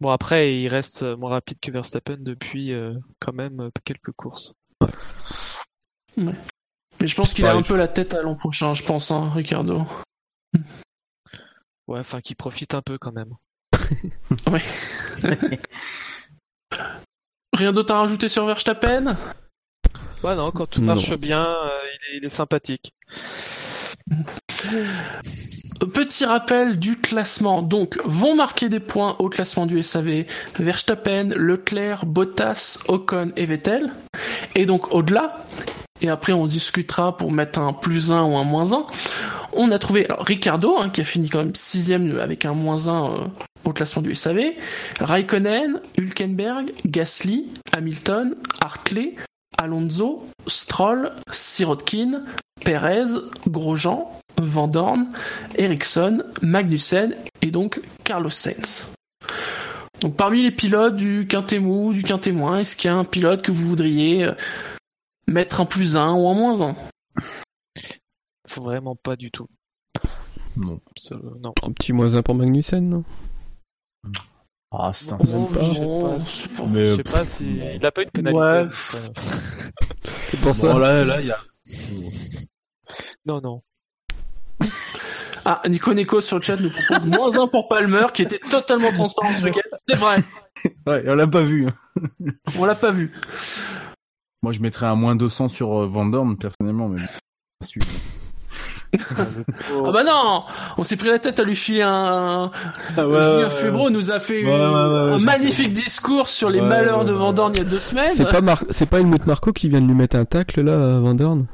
Bon, 0.00 0.10
après, 0.10 0.54
il 0.56 0.68
reste 0.68 1.02
moins 1.04 1.30
rapide 1.30 1.58
que 1.60 1.70
Verstappen 1.70 2.16
depuis 2.20 2.72
euh, 2.72 2.94
quand 3.20 3.32
même 3.32 3.60
euh, 3.60 3.70
quelques 3.84 4.12
courses. 4.12 4.52
Ouais. 6.16 6.34
Mais 7.00 7.06
je 7.06 7.14
pense 7.16 7.32
qu'il 7.34 7.44
a 7.46 7.54
un 7.54 7.62
peu 7.62 7.76
la 7.76 7.88
tête 7.88 8.14
à 8.14 8.22
l'an 8.22 8.34
prochain, 8.36 8.74
je 8.74 8.82
pense, 8.84 9.10
hein, 9.10 9.30
Ricardo. 9.34 9.82
Ouais, 11.88 11.98
enfin, 11.98 12.20
qu'il 12.20 12.36
profite 12.36 12.74
un 12.74 12.82
peu 12.82 12.98
quand 12.98 13.12
même. 13.12 13.32
Rien 17.56 17.72
d'autre 17.72 17.94
à 17.94 18.00
rajouter 18.00 18.28
sur 18.28 18.46
Verstappen? 18.46 19.16
Ouais, 20.22 20.34
non, 20.36 20.50
quand 20.52 20.66
tout 20.66 20.80
Non. 20.80 20.94
marche 20.94 21.14
bien, 21.16 21.44
euh, 21.44 21.68
il, 21.84 22.14
est, 22.14 22.18
il 22.18 22.24
est 22.24 22.30
sympathique. 22.30 22.94
Petit 25.92 26.24
rappel 26.24 26.78
du 26.78 26.96
classement. 26.96 27.60
Donc, 27.60 27.98
vont 28.04 28.34
marquer 28.34 28.68
des 28.68 28.80
points 28.80 29.16
au 29.18 29.28
classement 29.28 29.66
du 29.66 29.82
SAV 29.82 30.24
Verstappen, 30.58 31.28
Leclerc, 31.36 32.06
Bottas, 32.06 32.78
Ocon 32.88 33.32
et 33.36 33.46
Vettel. 33.46 33.92
Et 34.54 34.64
donc, 34.64 34.94
au-delà, 34.94 35.34
et 36.00 36.08
après 36.08 36.32
on 36.32 36.46
discutera 36.46 37.16
pour 37.16 37.32
mettre 37.32 37.58
un 37.60 37.72
plus 37.72 38.12
1 38.12 38.22
ou 38.24 38.36
un 38.36 38.44
moins 38.44 38.72
1, 38.72 38.86
on 39.54 39.70
a 39.70 39.78
trouvé 39.78 40.04
alors, 40.06 40.24
Ricardo, 40.24 40.76
hein, 40.78 40.88
qui 40.88 41.00
a 41.00 41.04
fini 41.04 41.28
quand 41.28 41.38
même 41.38 41.54
sixième 41.54 42.18
avec 42.18 42.44
un 42.44 42.54
moins 42.54 42.88
1 42.88 43.04
euh, 43.04 43.18
au 43.64 43.72
classement 43.72 44.02
du 44.02 44.14
SAV, 44.14 44.54
Raikkonen, 45.00 45.80
Hülkenberg, 45.98 46.72
Gasly, 46.86 47.48
Hamilton, 47.72 48.36
Hartley, 48.60 49.16
Alonso, 49.58 50.26
Stroll, 50.46 51.12
Sirotkin, 51.30 52.24
Perez, 52.64 53.18
Grosjean, 53.48 54.08
Van 54.38 54.68
Dorn, 54.68 55.06
Ericsson, 55.56 56.22
Magnussen 56.42 57.14
et 57.42 57.50
donc 57.50 57.80
Carlos 58.04 58.30
Sainz. 58.30 58.92
Donc 60.00 60.16
parmi 60.16 60.42
les 60.42 60.50
pilotes 60.50 60.96
du 60.96 61.26
quintet 61.28 61.60
mou, 61.60 61.92
du 61.92 62.02
quintet 62.02 62.32
moins, 62.32 62.58
est-ce 62.58 62.76
qu'il 62.76 62.88
y 62.88 62.92
a 62.92 62.96
un 62.96 63.04
pilote 63.04 63.42
que 63.42 63.52
vous 63.52 63.68
voudriez 63.68 64.24
euh, 64.24 64.32
mettre 65.28 65.60
un 65.60 65.64
plus 65.64 65.96
1 65.96 66.12
ou 66.14 66.28
un 66.28 66.34
moins 66.34 66.60
1 66.60 66.76
Faut 68.48 68.62
vraiment 68.62 68.96
pas 68.96 69.14
du 69.14 69.30
tout. 69.30 69.48
Non. 70.56 70.80
Ça, 70.96 71.16
non. 71.40 71.54
Un 71.62 71.72
petit 71.72 71.92
moins 71.92 72.14
un 72.14 72.22
pour 72.22 72.34
Magnussen, 72.34 72.88
non? 72.88 73.04
Ah, 74.74 74.90
c'est 74.94 75.12
un 75.12 75.18
Oh, 75.20 76.14
je 76.18 76.22
sais 76.24 76.48
pas, 76.48 76.64
je 76.72 76.96
sais 76.96 77.02
pas 77.02 77.24
si 77.24 77.58
il 77.76 77.84
a 77.86 77.92
pas 77.92 78.02
eu 78.02 78.06
de 78.06 78.10
pénalité. 78.10 78.40
Ouais. 78.42 78.64
ça- 78.72 78.98
C'est 80.24 80.40
pour 80.40 80.56
ça. 80.56 80.72
Bon, 80.72 80.78
là, 80.78 81.04
là, 81.04 81.20
il 81.20 81.26
y 81.26 81.30
a. 81.30 81.38
Non, 83.26 83.40
non. 83.40 83.62
Ah, 85.44 85.60
Nico 85.68 85.92
Neko 85.92 86.20
sur 86.20 86.36
le 86.36 86.42
chat 86.44 86.54
nous 86.54 86.70
propose 86.70 87.04
moins 87.04 87.36
1 87.36 87.48
pour 87.48 87.66
Palmer 87.66 88.06
qui 88.14 88.22
était 88.22 88.38
totalement 88.38 88.92
transparent 88.92 89.34
ce 89.34 89.44
week-end. 89.44 89.76
C'est 89.88 89.96
vrai, 89.96 90.22
Ouais, 90.86 91.02
on 91.08 91.16
l'a 91.16 91.26
pas 91.26 91.42
vu. 91.42 91.66
on 92.56 92.64
l'a 92.64 92.76
pas 92.76 92.92
vu. 92.92 93.10
Moi, 94.44 94.52
je 94.52 94.60
mettrais 94.60 94.86
un 94.86 94.94
moins 94.94 95.16
200 95.16 95.48
sur 95.48 95.82
euh, 95.82 95.86
Van 95.88 96.06
Dorn, 96.06 96.36
personnellement, 96.38 96.88
mais 96.88 97.02
Ah 99.14 99.90
bah 99.92 100.04
non 100.04 100.42
On 100.76 100.84
s'est 100.84 100.96
pris 100.96 101.08
la 101.08 101.18
tête 101.18 101.40
à 101.40 101.44
lui 101.44 101.56
filer 101.56 101.82
un... 101.82 102.50
Ah 102.96 103.08
ouais, 103.08 103.22
Julien 103.22 103.50
Febro 103.50 103.90
nous 103.90 104.10
a 104.10 104.20
fait 104.20 104.44
Ouais, 104.44 104.50
ouais, 104.50 104.56
ouais, 104.58 105.12
un 105.14 105.18
magnifique 105.18 105.72
discours 105.72 106.28
sur 106.28 106.50
les 106.50 106.60
Ouais, 106.60 106.66
malheurs 106.68 106.98
ouais, 107.00 107.04
de. 107.06 107.12
Vandorn 107.12 107.52
il 107.54 107.58
y 107.58 107.60
a 107.62 107.64
deux 107.64 107.78
semaines. 107.78 108.08
C'est 108.08 108.28
pas 108.28 108.40
Mar 108.40 108.62
c'est 108.70 108.86
pas 108.86 109.00
Helmut 109.00 109.26
Marco 109.26 109.52
qui 109.52 109.68
vient 109.68 109.80
de 109.80 109.86
lui 109.86 109.94
mettre 109.94 110.16
un 110.16 110.24
tacle 110.24 110.60
là 110.62 110.74
à 110.74 110.98
Van 110.98 111.14
Dorn 111.14 111.46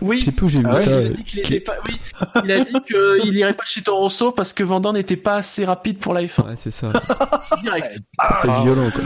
Oui. 0.00 0.20
Je 0.20 0.26
sais 0.26 0.32
plus 0.32 0.46
où 0.46 0.48
j'ai 0.48 0.58
vu 0.60 0.66
Ah 0.68 0.74
ouais, 0.74 0.84
ça. 0.84 0.90
il 0.90 1.06
a 1.06 1.08
dit 1.10 1.24
qu'il 1.24 1.42
qui- 1.42 1.60
pas... 1.60 1.74
Oui, 1.86 2.00
il 2.44 2.52
a 2.52 2.60
dit 2.60 2.72
qu'il 2.86 3.34
irait 3.34 3.54
pas 3.54 3.64
chez 3.64 3.82
Toro 3.82 4.00
Rosso 4.02 4.32
parce 4.32 4.52
que 4.52 4.62
Vandorn 4.64 4.94
n'était 4.96 5.16
pas 5.16 5.34
assez 5.34 5.64
rapide 5.64 5.98
pour 5.98 6.14
la 6.14 6.22
F1. 6.22 6.46
Ouais, 6.46 6.54
c'est 6.56 6.70
ça. 6.70 6.88
Direct. 7.62 8.00
C'est 8.40 8.48
violent 8.62 8.90
quoi. 8.90 9.02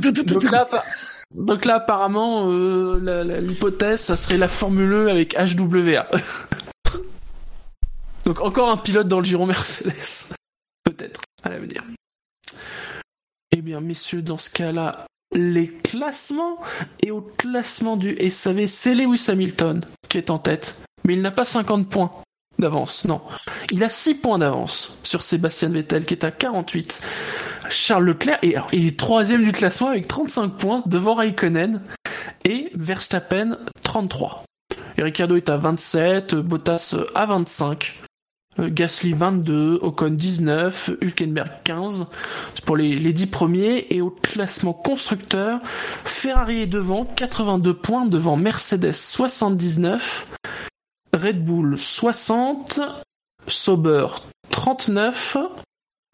Donc 0.00 0.50
là, 0.50 0.66
donc 1.34 1.64
là, 1.64 1.74
apparemment, 1.76 2.48
euh, 2.50 2.98
la- 3.02 3.24
la- 3.24 3.40
l'hypothèse, 3.40 4.00
ça 4.00 4.16
serait 4.16 4.36
la 4.38 4.48
Formule 4.48 4.92
E 4.92 5.10
avec 5.10 5.36
HWA. 5.36 6.06
Donc 8.26 8.40
encore 8.40 8.68
un 8.68 8.76
pilote 8.76 9.06
dans 9.06 9.20
le 9.20 9.24
giron 9.24 9.46
Mercedes. 9.46 10.34
Peut-être, 10.84 11.20
à 11.44 11.48
l'avenir. 11.48 11.80
Eh 13.52 13.62
bien, 13.62 13.80
messieurs, 13.80 14.20
dans 14.20 14.36
ce 14.36 14.50
cas-là, 14.50 15.06
les 15.32 15.68
classements. 15.68 16.58
Et 17.04 17.12
au 17.12 17.22
classement 17.22 17.96
du 17.96 18.18
SAV, 18.28 18.66
c'est 18.66 18.94
Lewis 18.94 19.26
Hamilton 19.28 19.80
qui 20.08 20.18
est 20.18 20.30
en 20.30 20.38
tête. 20.38 20.80
Mais 21.04 21.14
il 21.14 21.22
n'a 21.22 21.30
pas 21.30 21.44
50 21.44 21.88
points 21.88 22.10
d'avance, 22.58 23.04
non. 23.04 23.20
Il 23.70 23.84
a 23.84 23.88
6 23.88 24.16
points 24.16 24.38
d'avance 24.38 24.98
sur 25.04 25.22
Sébastien 25.22 25.68
Vettel 25.68 26.04
qui 26.04 26.14
est 26.14 26.24
à 26.24 26.32
48. 26.32 27.06
Charles 27.68 28.04
Leclerc 28.06 28.38
alors, 28.42 28.68
il 28.72 28.86
est 28.88 28.98
troisième 28.98 29.44
du 29.44 29.52
classement 29.52 29.88
avec 29.88 30.08
35 30.08 30.48
points 30.56 30.82
devant 30.86 31.14
Raikkonen 31.14 31.82
et 32.44 32.70
Verstappen 32.74 33.58
33. 33.82 34.44
Et 34.98 35.02
Ricciardo 35.02 35.36
est 35.36 35.48
à 35.48 35.56
27, 35.56 36.36
Bottas 36.36 36.96
à 37.14 37.26
25, 37.26 38.00
euh, 38.00 38.05
Gasly 38.58 39.12
22, 39.12 39.80
Ocon 39.82 40.10
19, 40.10 40.90
Hülkenberg 41.02 41.50
15. 41.64 42.06
C'est 42.54 42.64
pour 42.64 42.76
les, 42.76 42.96
les 42.96 43.12
10 43.12 43.26
premiers. 43.26 43.86
Et 43.90 44.00
au 44.00 44.10
classement 44.10 44.72
constructeur, 44.72 45.60
Ferrari 46.04 46.62
est 46.62 46.66
devant, 46.66 47.04
82 47.04 47.74
points 47.74 48.06
devant 48.06 48.36
Mercedes 48.36 48.92
79, 48.92 50.26
Red 51.12 51.44
Bull 51.44 51.76
60, 51.76 52.80
Sauber 53.46 54.06
39, 54.50 55.36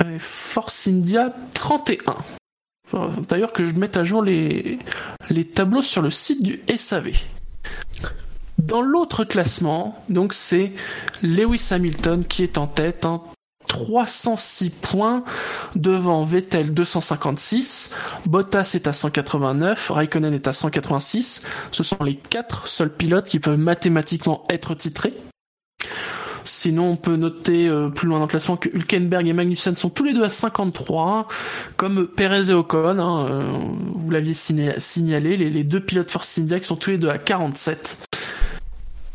et 0.05 0.19
Force 0.19 0.89
India 0.89 1.35
31. 1.55 2.17
Faut 2.89 3.09
D'ailleurs 3.29 3.53
que 3.53 3.65
je 3.65 3.75
mette 3.75 3.97
à 3.97 4.05
jour 4.05 4.23
les 4.23 4.79
tableaux 5.55 5.83
sur 5.83 6.03
le 6.03 6.11
site 6.11 6.43
du 6.43 6.61
SAV. 6.77 7.13
Dans 8.67 8.81
l'autre 8.81 9.25
classement, 9.25 9.97
donc 10.09 10.33
c'est 10.33 10.73
Lewis 11.23 11.69
Hamilton 11.73 12.25
qui 12.25 12.43
est 12.43 12.59
en 12.59 12.67
tête, 12.67 13.05
hein, 13.05 13.21
306 13.69 14.71
points 14.71 15.25
devant 15.77 16.25
Vettel 16.25 16.73
256, 16.75 17.95
Bottas 18.27 18.73
est 18.75 18.87
à 18.87 18.93
189, 18.93 19.91
Raikkonen 19.91 20.35
est 20.35 20.47
à 20.49 20.53
186. 20.53 21.43
Ce 21.71 21.83
sont 21.83 22.03
les 22.05 22.15
quatre 22.17 22.67
seuls 22.67 22.93
pilotes 22.93 23.27
qui 23.29 23.39
peuvent 23.41 23.59
mathématiquement 23.59 24.45
être 24.51 24.75
titrés. 24.75 25.15
Sinon, 26.45 26.91
on 26.91 26.97
peut 26.97 27.15
noter 27.17 27.69
euh, 27.69 27.89
plus 27.89 28.09
loin 28.09 28.19
dans 28.19 28.25
le 28.25 28.31
classement 28.31 28.57
que 28.57 28.69
Hülkenberg 28.69 29.29
et 29.29 29.33
Magnussen 29.33 29.77
sont 29.77 29.91
tous 29.91 30.03
les 30.03 30.13
deux 30.13 30.25
à 30.25 30.29
53, 30.29 31.29
comme 31.77 32.09
Perez 32.09 32.51
et 32.51 32.53
Ocon. 32.53 32.99
hein, 32.99 33.27
euh, 33.31 33.59
vous 33.95 34.11
l'aviez 34.11 34.35
signa- 34.35 34.79
signalé, 34.81 35.37
les, 35.37 35.51
les 35.51 35.63
deux 35.65 35.81
pilotes 35.81 36.11
Force 36.11 36.39
India 36.39 36.59
qui 36.59 36.67
sont 36.67 36.77
tous 36.77 36.91
les 36.91 36.99
deux 36.99 37.11
à 37.11 37.19
47. 37.19 37.97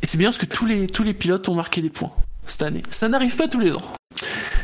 Et 0.07 0.09
c'est 0.09 0.17
bien 0.17 0.29
parce 0.29 0.37
que 0.37 0.45
tous 0.45 0.65
les 0.65 0.87
tous 0.87 1.03
les 1.03 1.13
pilotes 1.13 1.49
ont 1.49 1.53
marqué 1.53 1.81
des 1.81 1.89
points 1.89 2.13
cette 2.45 2.61
année. 2.61 2.81
Ça 2.91 3.09
n'arrive 3.09 3.35
pas 3.35 3.49
tous 3.49 3.59
les 3.59 3.73
ans. 3.73 3.83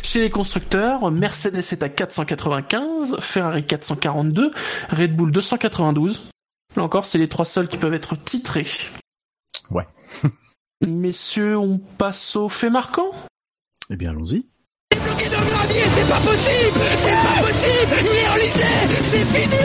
Chez 0.02 0.22
les 0.22 0.30
constructeurs, 0.30 1.12
Mercedes 1.12 1.58
est 1.58 1.84
à 1.84 1.90
495, 1.90 3.18
Ferrari 3.20 3.66
442, 3.66 4.52
Red 4.90 5.14
Bull 5.18 5.34
292. 5.34 6.30
Là 6.78 6.84
encore, 6.84 7.04
c'est 7.04 7.18
les 7.18 7.28
trois 7.28 7.44
seuls 7.44 7.68
qui 7.68 7.78
peuvent 7.78 7.94
être 7.94 8.16
titrés. 8.16 8.66
Ouais. 9.70 9.86
Messieurs, 10.88 11.58
on 11.58 11.78
passe 11.78 12.38
au 12.38 12.48
fait 12.48 12.70
marquant 12.70 13.12
Eh 13.90 13.98
bien, 13.98 14.12
allons-y. 14.12 14.46
Bloqué 14.94 15.28
dans 15.28 15.42
le 15.42 15.48
gravier, 15.48 15.82
c'est 15.90 16.08
pas 16.08 16.22
possible 16.22 16.80
C'est 16.80 17.16
pas 17.16 17.44
possible 17.44 17.96
Il 18.00 18.16
est 18.16 18.30
enlisé 18.30 18.64
C'est 19.02 19.26
fini 19.26 19.58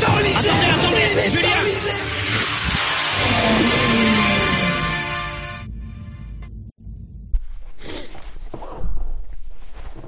T'es 0.00 0.06
enlisé 0.06 0.50
Attendez, 0.50 0.96
attendez, 1.14 1.28
Julien 1.28 1.60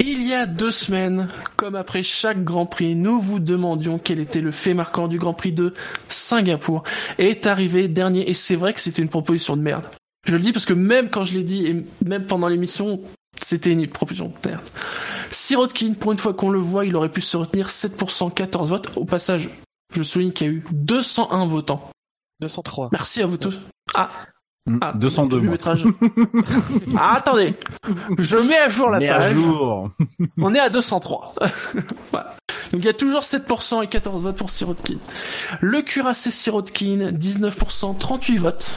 Il 0.05 0.27
y 0.27 0.35
a 0.35 0.47
deux 0.47 0.73
semaines, 0.73 1.29
comme 1.55 1.77
après 1.77 2.03
chaque 2.03 2.43
Grand 2.43 2.67
Prix, 2.67 2.97
nous 2.97 3.21
vous 3.21 3.39
demandions 3.39 4.01
quel 4.01 4.19
était 4.19 4.41
le 4.41 4.51
fait 4.51 4.75
marquant 4.75 5.07
du 5.07 5.17
Grand 5.17 5.33
Prix 5.33 5.53
de 5.53 5.75
Singapour. 6.09 6.83
Et 7.19 7.29
est 7.29 7.47
arrivé 7.47 7.87
dernier, 7.87 8.29
et 8.29 8.35
c'est 8.35 8.57
vrai 8.57 8.75
que 8.75 8.81
c'était 8.81 9.01
une 9.01 9.09
proposition 9.09 9.57
de 9.57 9.63
merde. 9.63 9.87
Je 10.27 10.33
le 10.33 10.41
dis 10.41 10.51
parce 10.51 10.65
que 10.65 10.73
même 10.73 11.09
quand 11.09 11.23
je 11.23 11.39
l'ai 11.39 11.45
dit, 11.45 11.67
et 11.67 11.87
même 12.05 12.27
pendant 12.27 12.49
l'émission, 12.49 13.01
c'était 13.41 13.71
une 13.71 13.87
proposition 13.87 14.27
de 14.43 14.49
merde. 14.49 14.69
Sirotkin, 15.31 15.95
pour 15.95 16.11
une 16.11 16.19
fois 16.19 16.35
qu'on 16.35 16.51
le 16.51 16.59
voit, 16.59 16.85
il 16.85 16.97
aurait 16.97 17.09
pu 17.09 17.21
se 17.21 17.37
retenir 17.37 17.69
7%, 17.69 18.35
14 18.35 18.71
votes. 18.71 18.91
Au 18.97 19.05
passage, 19.05 19.51
je 19.95 20.03
souligne 20.03 20.33
qu'il 20.33 20.47
y 20.49 20.51
a 20.51 20.53
eu 20.53 20.65
201 20.73 21.47
votants. 21.47 21.91
203. 22.41 22.89
Merci 22.91 23.23
à 23.23 23.27
vous 23.27 23.37
tous. 23.37 23.61
Ah, 23.95 24.11
Ah, 24.81 24.93
202 24.95 25.37
je 25.37 25.41
vais 25.41 25.47
mois. 25.47 25.53
mettre 25.53 25.69
à 25.69 25.75
jour. 25.75 25.91
Ah, 26.97 27.17
attendez, 27.17 27.55
je 28.19 28.37
mets 28.37 28.59
à 28.59 28.69
jour 28.71 28.91
la 28.91 28.99
Mais 29.01 29.09
à 29.09 29.19
page. 29.19 29.35
jour. 29.35 29.91
On 30.39 30.55
est 30.55 30.61
à 30.61 30.69
203. 30.71 31.35
Voilà. 32.13 32.37
Donc 32.71 32.81
il 32.81 32.85
y 32.85 32.89
a 32.89 32.93
toujours 32.95 33.23
7% 33.23 33.83
et 33.83 33.89
14 33.89 34.23
votes 34.23 34.37
pour 34.37 34.51
Sirotkin. 34.51 34.97
Le 35.61 35.83
cuirassé 35.83 36.31
Sirotkin, 36.31 37.11
19%, 37.13 37.97
38 37.99 38.39
votes. 38.39 38.77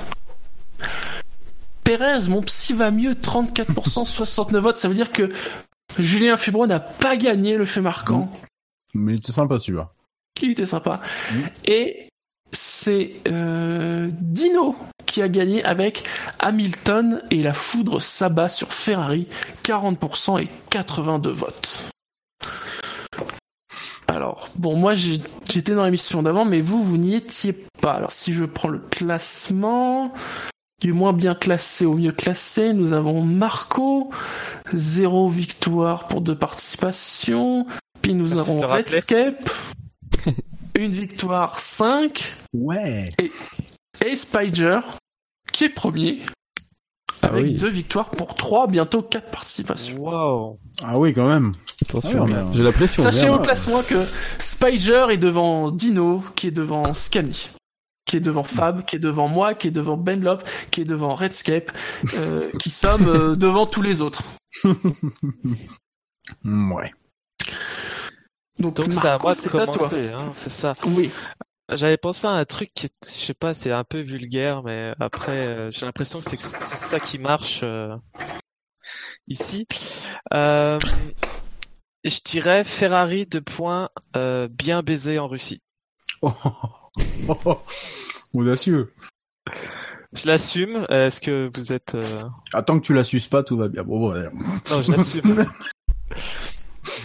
Pérez, 1.83 2.27
mon 2.29 2.41
psy 2.41 2.73
va 2.73 2.89
mieux, 2.91 3.13
34%, 3.13 4.05
69 4.05 4.63
votes. 4.63 4.77
Ça 4.77 4.87
veut 4.87 4.95
dire 4.95 5.11
que 5.11 5.29
Julien 5.99 6.35
Fibro 6.35 6.65
n'a 6.65 6.79
pas 6.79 7.15
gagné 7.15 7.57
le 7.57 7.65
fait 7.65 7.81
marquant. 7.81 8.31
Mais 8.93 9.13
il 9.13 9.19
était 9.19 9.31
sympa 9.31 9.59
celui-là. 9.59 9.91
Il 10.41 10.51
était 10.51 10.65
sympa. 10.65 10.99
Et 11.65 12.09
c'est 12.51 13.13
euh, 13.27 14.09
Dino 14.21 14.75
qui 15.05 15.21
a 15.21 15.27
gagné 15.27 15.63
avec 15.63 16.03
Hamilton 16.39 17.21
et 17.31 17.41
la 17.41 17.53
foudre 17.53 18.01
s'abat 18.01 18.49
sur 18.49 18.73
Ferrari, 18.73 19.27
40% 19.63 20.41
et 20.41 20.47
82 20.69 21.31
votes. 21.31 21.83
Alors, 24.07 24.49
bon, 24.55 24.75
moi 24.75 24.93
j'étais 24.93 25.73
dans 25.73 25.85
l'émission 25.85 26.21
d'avant, 26.21 26.45
mais 26.45 26.61
vous, 26.61 26.83
vous 26.83 26.97
n'y 26.97 27.15
étiez 27.15 27.53
pas. 27.81 27.93
Alors, 27.93 28.11
si 28.11 28.33
je 28.33 28.45
prends 28.45 28.69
le 28.69 28.79
classement, 28.79 30.13
du 30.81 30.93
moins 30.93 31.13
bien 31.13 31.33
classé 31.33 31.85
au 31.85 31.95
mieux 31.95 32.11
classé, 32.11 32.73
nous 32.73 32.93
avons 32.93 33.21
Marco, 33.21 34.11
zéro 34.73 35.27
victoire 35.27 36.07
pour 36.07 36.21
deux 36.21 36.37
participations. 36.37 37.65
Puis 38.01 38.13
nous 38.13 38.29
Merci 38.35 38.51
avons. 38.51 38.61
Redscape, 38.61 39.49
une 40.75 40.91
victoire 40.91 41.59
5. 41.59 42.33
Ouais. 42.53 43.09
Et, 43.19 43.31
et 44.05 44.15
Spider, 44.15 44.79
qui 45.51 45.65
est 45.65 45.69
premier, 45.69 46.21
Ah 47.21 47.27
avec 47.27 47.45
oui. 47.45 47.55
deux 47.55 47.69
victoires 47.69 48.09
pour 48.11 48.35
trois, 48.35 48.67
bientôt 48.67 49.01
quatre 49.01 49.31
participations. 49.31 49.97
Wow. 49.97 50.59
Ah 50.83 50.97
oui, 50.99 51.13
quand 51.13 51.27
même. 51.27 51.53
Attention, 51.81 52.25
mais- 52.27 52.43
j'ai 52.53 52.63
la 52.63 52.71
pression. 52.71 53.03
Sachez 53.03 53.29
au 53.29 53.39
classement 53.39 53.81
que 53.83 53.95
Spider 54.39 55.07
est 55.11 55.17
devant 55.17 55.71
Dino, 55.71 56.23
qui 56.35 56.47
est 56.47 56.51
devant 56.51 56.93
Scani, 56.93 57.49
qui 58.05 58.17
est 58.17 58.21
devant 58.21 58.43
Fab, 58.43 58.85
qui 58.85 58.97
est 58.97 58.99
devant 58.99 59.27
moi, 59.27 59.53
qui 59.55 59.67
est 59.69 59.71
devant 59.71 59.97
Benlop, 59.97 60.39
qui 60.71 60.81
est 60.81 60.85
devant 60.85 61.15
Redscape, 61.15 61.71
euh, 62.15 62.49
qui 62.59 62.69
sommes 62.69 63.07
euh, 63.07 63.35
devant 63.35 63.65
tous 63.65 63.81
les 63.81 64.01
autres. 64.01 64.23
Ouais. 66.43 66.91
Donc, 68.59 68.75
Donc 68.75 68.93
c'est 68.93 69.05
à 69.07 69.17
moi 69.19 69.35
de 69.35 69.39
c'est 69.39 69.47
à 69.55 69.65
toi. 69.67 69.89
commencer, 69.89 70.09
hein, 70.09 70.31
c'est 70.33 70.49
ça. 70.49 70.73
Oui. 70.85 71.11
J'avais 71.73 71.97
pensé 71.97 72.27
à 72.27 72.31
un 72.31 72.45
truc 72.45 72.71
qui, 72.73 72.85
est- 72.85 72.93
je 73.03 73.09
sais 73.25 73.33
pas, 73.33 73.53
c'est 73.53 73.71
un 73.71 73.83
peu 73.83 73.99
vulgaire, 73.99 74.61
mais 74.63 74.93
après, 74.99 75.31
euh, 75.47 75.71
j'ai 75.71 75.85
l'impression 75.85 76.19
que 76.19 76.25
c'est 76.25 76.39
ça 76.39 76.99
qui 76.99 77.17
marche 77.17 77.61
euh, 77.63 77.95
ici. 79.27 79.67
Euh, 80.33 80.79
je 82.03 82.19
dirais 82.23 82.63
Ferrari 82.63 83.25
de 83.25 83.39
points 83.39 83.89
euh, 84.15 84.47
bien 84.47 84.83
baisé 84.83 85.17
en 85.19 85.27
Russie. 85.27 85.61
Audacieux. 88.33 88.93
Je 90.13 90.27
l'assume. 90.27 90.85
Est-ce 90.89 91.19
que 91.19 91.49
vous 91.55 91.73
êtes 91.73 91.95
euh, 91.95 92.21
Attends 92.53 92.79
que 92.79 92.85
tu 92.85 92.93
la 92.93 93.03
suces 93.03 93.27
pas, 93.27 93.43
tout 93.43 93.57
va 93.57 93.67
bien. 93.67 93.83
Bon, 93.83 93.99
bon. 93.99 94.13
Non, 94.69 94.81
je 94.83 94.91
l'assume. 94.91 95.45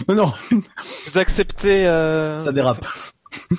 non, 0.09 0.31
vous 0.51 1.17
acceptez 1.17 1.87
euh, 1.87 2.39
ça 2.39 2.51
dérape. 2.51 2.85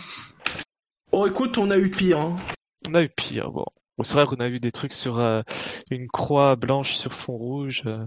Oh, 1.14 1.26
écoute, 1.26 1.58
on 1.58 1.68
a 1.70 1.76
eu 1.76 1.90
pire. 1.90 2.18
hein. 2.18 2.36
On 2.88 2.94
a 2.94 3.02
eu 3.02 3.10
pire. 3.10 3.50
Bon. 3.50 3.66
Bon, 3.98 4.04
c'est 4.04 4.14
vrai 4.14 4.24
qu'on 4.24 4.40
a 4.42 4.48
vu 4.48 4.60
des 4.60 4.72
trucs 4.72 4.94
sur 4.94 5.18
euh, 5.18 5.42
une 5.90 6.08
croix 6.08 6.56
blanche 6.56 6.94
sur 6.94 7.12
fond 7.12 7.34
rouge. 7.36 7.82
euh. 7.84 8.06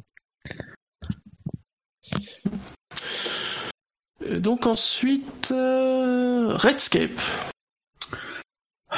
Euh, 4.23 4.39
Donc 4.39 4.65
ensuite, 4.65 5.49
euh, 5.51 6.53
Redscape. 6.55 7.19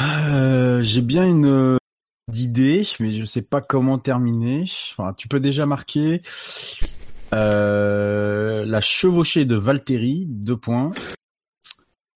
Euh, 0.02 0.82
J'ai 0.82 1.02
bien 1.02 1.26
une 1.26 1.46
euh, 1.46 1.78
idée, 2.34 2.88
mais 3.00 3.12
je 3.12 3.26
sais 3.26 3.42
pas 3.42 3.60
comment 3.62 3.98
terminer. 3.98 4.64
Enfin, 4.98 5.14
tu 5.14 5.28
peux 5.28 5.40
déjà 5.42 5.66
marquer 5.66 6.22
euh, 7.34 8.66
la 8.66 8.82
chevauchée 8.82 9.46
de 9.46 9.56
Valtteri, 9.56 10.26
deux 10.28 10.58
points. 10.58 10.92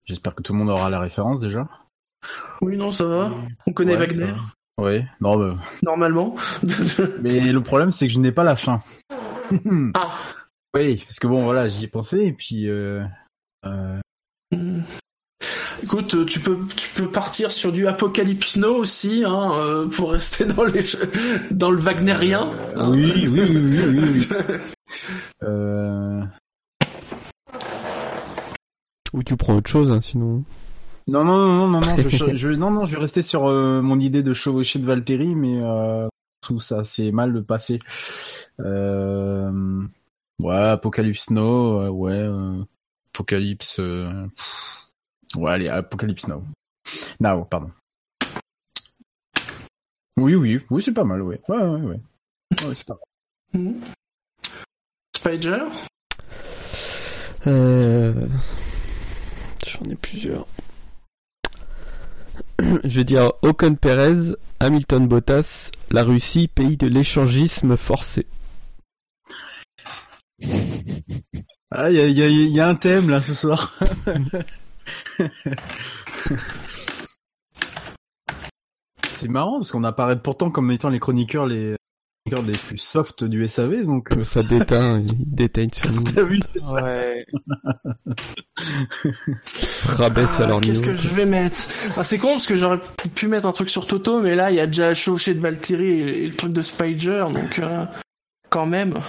J'espère 0.06 0.36
que 0.36 0.42
tout 0.42 0.54
le 0.54 0.60
monde 0.60 0.70
aura 0.70 0.90
la 0.90 1.00
référence 1.00 1.40
déjà. 1.40 1.68
Oui, 2.62 2.78
non, 2.78 2.92
ça 2.92 3.06
va. 3.06 3.32
On 3.66 3.74
connaît 3.74 3.94
Ouais, 3.94 4.08
Wagner. 4.08 4.34
Oui, 4.78 5.04
non, 5.20 5.38
bah, 5.38 5.58
normalement. 5.84 6.36
mais 7.22 7.40
le 7.40 7.62
problème 7.62 7.92
c'est 7.92 8.08
que 8.08 8.14
je 8.14 8.20
n'ai 8.20 8.32
pas 8.32 8.44
la 8.44 8.56
fin. 8.56 8.82
ah. 9.94 10.18
Oui, 10.74 10.98
parce 11.06 11.20
que 11.20 11.28
bon, 11.28 11.44
voilà, 11.44 11.68
j'y 11.68 11.86
ai 11.86 11.88
pensé 11.88 12.20
et 12.26 12.34
puis. 12.34 12.70
Euh, 12.70 13.04
euh, 13.66 14.00
Écoute, 15.84 16.14
euh, 16.16 16.26
tu 16.26 16.40
peux, 16.40 16.60
tu 16.76 16.90
peux 16.90 17.10
partir 17.10 17.52
sur 17.52 17.72
du 17.72 17.88
Apocalypse 17.88 18.58
Now 18.58 18.76
aussi, 18.76 19.24
hein, 19.26 19.52
euh, 19.56 19.88
pour 19.88 20.12
rester 20.12 20.45
dans 20.45 20.64
les, 20.64 20.84
dans 21.49 21.72
le 21.72 21.78
Wagnerien. 21.78 22.52
hein. 22.76 22.91
Oui, 22.91 23.28
oui, 23.28 23.41
oui, 23.49 23.88
oui, 23.88 24.10
oui, 24.14 24.28
euh... 25.44 26.22
Ou 29.14 29.24
tu 29.24 29.36
prends 29.38 29.56
autre 29.56 29.70
chose, 29.70 29.91
hein, 29.91 30.02
sinon. 30.02 30.44
Non, 31.08 31.26
non, 31.26 31.36
non, 31.36 31.68
non, 31.68 31.80
non, 31.80 31.98
je, 31.98 32.36
je, 32.36 32.48
non, 32.56 32.72
non, 32.72 32.86
je 32.86 32.95
vais 32.95 33.02
rester 33.02 33.22
sur 33.22 33.48
euh, 33.48 33.82
mon 33.82 33.99
idée 33.99 34.24
de 34.24 34.34
chevaucher 34.34 34.80
de 34.80 34.86
Valtteri, 34.86 35.36
mais 35.36 35.60
euh, 35.62 36.08
tout 36.41 36.60
ça, 36.60 36.84
c'est 36.84 37.12
mal 37.12 37.34
de 37.34 37.40
passer. 37.41 37.80
Euh, 38.60 39.82
ouais, 40.40 40.56
Apocalypse 40.56 41.32
Now, 41.32 41.82
euh, 41.82 41.90
ouais, 41.90 42.14
euh, 42.14 42.62
Apocalypse, 43.14 43.80
euh, 43.80 44.28
pff, 44.28 44.81
ouais, 45.36 45.52
allez, 45.52 45.70
Apocalypse 45.70 46.28
Now. 46.28 46.44
Now, 47.20 47.45
pardon. 47.45 47.72
Oui, 50.18 50.36
oui, 50.36 50.60
oui, 50.70 50.82
c'est 50.82 50.94
pas 50.94 51.03
mal, 51.03 51.22
ouais, 51.22 51.40
ouais, 51.48 51.58
ouais, 51.58 51.82
ouais, 51.82 51.99
ouais 52.66 52.76
c'est 52.76 52.86
pas 52.86 52.98
mal. 53.53 53.74
Spider? 55.16 55.60
Euh... 57.48 58.28
J'en 59.66 59.90
ai 59.90 59.95
plusieurs. 59.95 60.45
Je 62.60 62.95
vais 62.99 63.03
dire 63.03 63.32
Ocon 63.41 63.76
Perez, 63.76 64.36
Hamilton 64.60 65.08
Bottas, 65.08 65.72
la 65.90 66.03
Russie, 66.03 66.48
pays 66.48 66.78
de 66.78 66.88
l'échangisme 66.88 67.78
forcé. 67.78 68.28
Ah, 71.72 71.90
il 71.90 72.12
y 72.12 72.60
a 72.60 72.68
un 72.68 72.76
thème 72.76 73.10
là 73.10 73.22
ce 73.22 73.34
soir. 73.34 73.80
c'est 79.09 79.27
marrant 79.27 79.57
parce 79.59 79.72
qu'on 79.72 79.84
apparaît 79.84 80.19
pourtant 80.19 80.49
comme 80.51 80.72
étant 80.72 80.89
les 80.89 80.99
chroniqueurs 80.99 81.45
les, 81.45 81.76
chroniqueurs 82.27 82.51
les 82.51 82.57
plus 82.57 82.77
soft 82.77 83.23
du 83.23 83.47
SAV 83.47 83.84
donc. 83.85 84.11
euh, 84.11 84.23
Ça 84.23 84.41
déteint, 84.43 84.99
il 84.99 85.13
déteigne 85.35 85.69
sur 85.73 85.91
nous. 85.91 86.03
T'as 86.03 86.23
vu 86.23 86.39
c'est 86.51 86.59
ça. 86.61 86.73
Ouais. 86.84 87.26
Ils 89.05 89.13
se 89.45 89.88
rabaisse 89.89 90.39
à 90.39 90.43
Ah, 90.43 90.47
leur 90.47 90.61
Qu'est-ce 90.61 90.84
que 90.84 90.95
je 90.95 91.09
vais 91.09 91.26
mettre? 91.26 91.68
Ah, 91.97 92.03
C'est 92.03 92.18
con 92.18 92.30
parce 92.34 92.47
que 92.47 92.55
j'aurais 92.55 92.80
pu 93.15 93.27
mettre 93.27 93.47
un 93.47 93.51
truc 93.51 93.69
sur 93.69 93.85
Toto, 93.85 94.22
mais 94.22 94.35
là 94.35 94.49
il 94.51 94.55
y 94.55 94.59
a 94.59 94.68
déjà 94.68 94.89
le 94.89 94.93
chevauché 94.95 95.34
de 95.34 95.39
Valtteri 95.39 95.85
et, 95.85 96.23
et 96.23 96.27
le 96.27 96.35
truc 96.35 96.53
de 96.53 96.61
Spider, 96.61 97.26
donc 97.34 97.59
euh, 97.59 97.85
quand 98.49 98.65
même. 98.65 98.99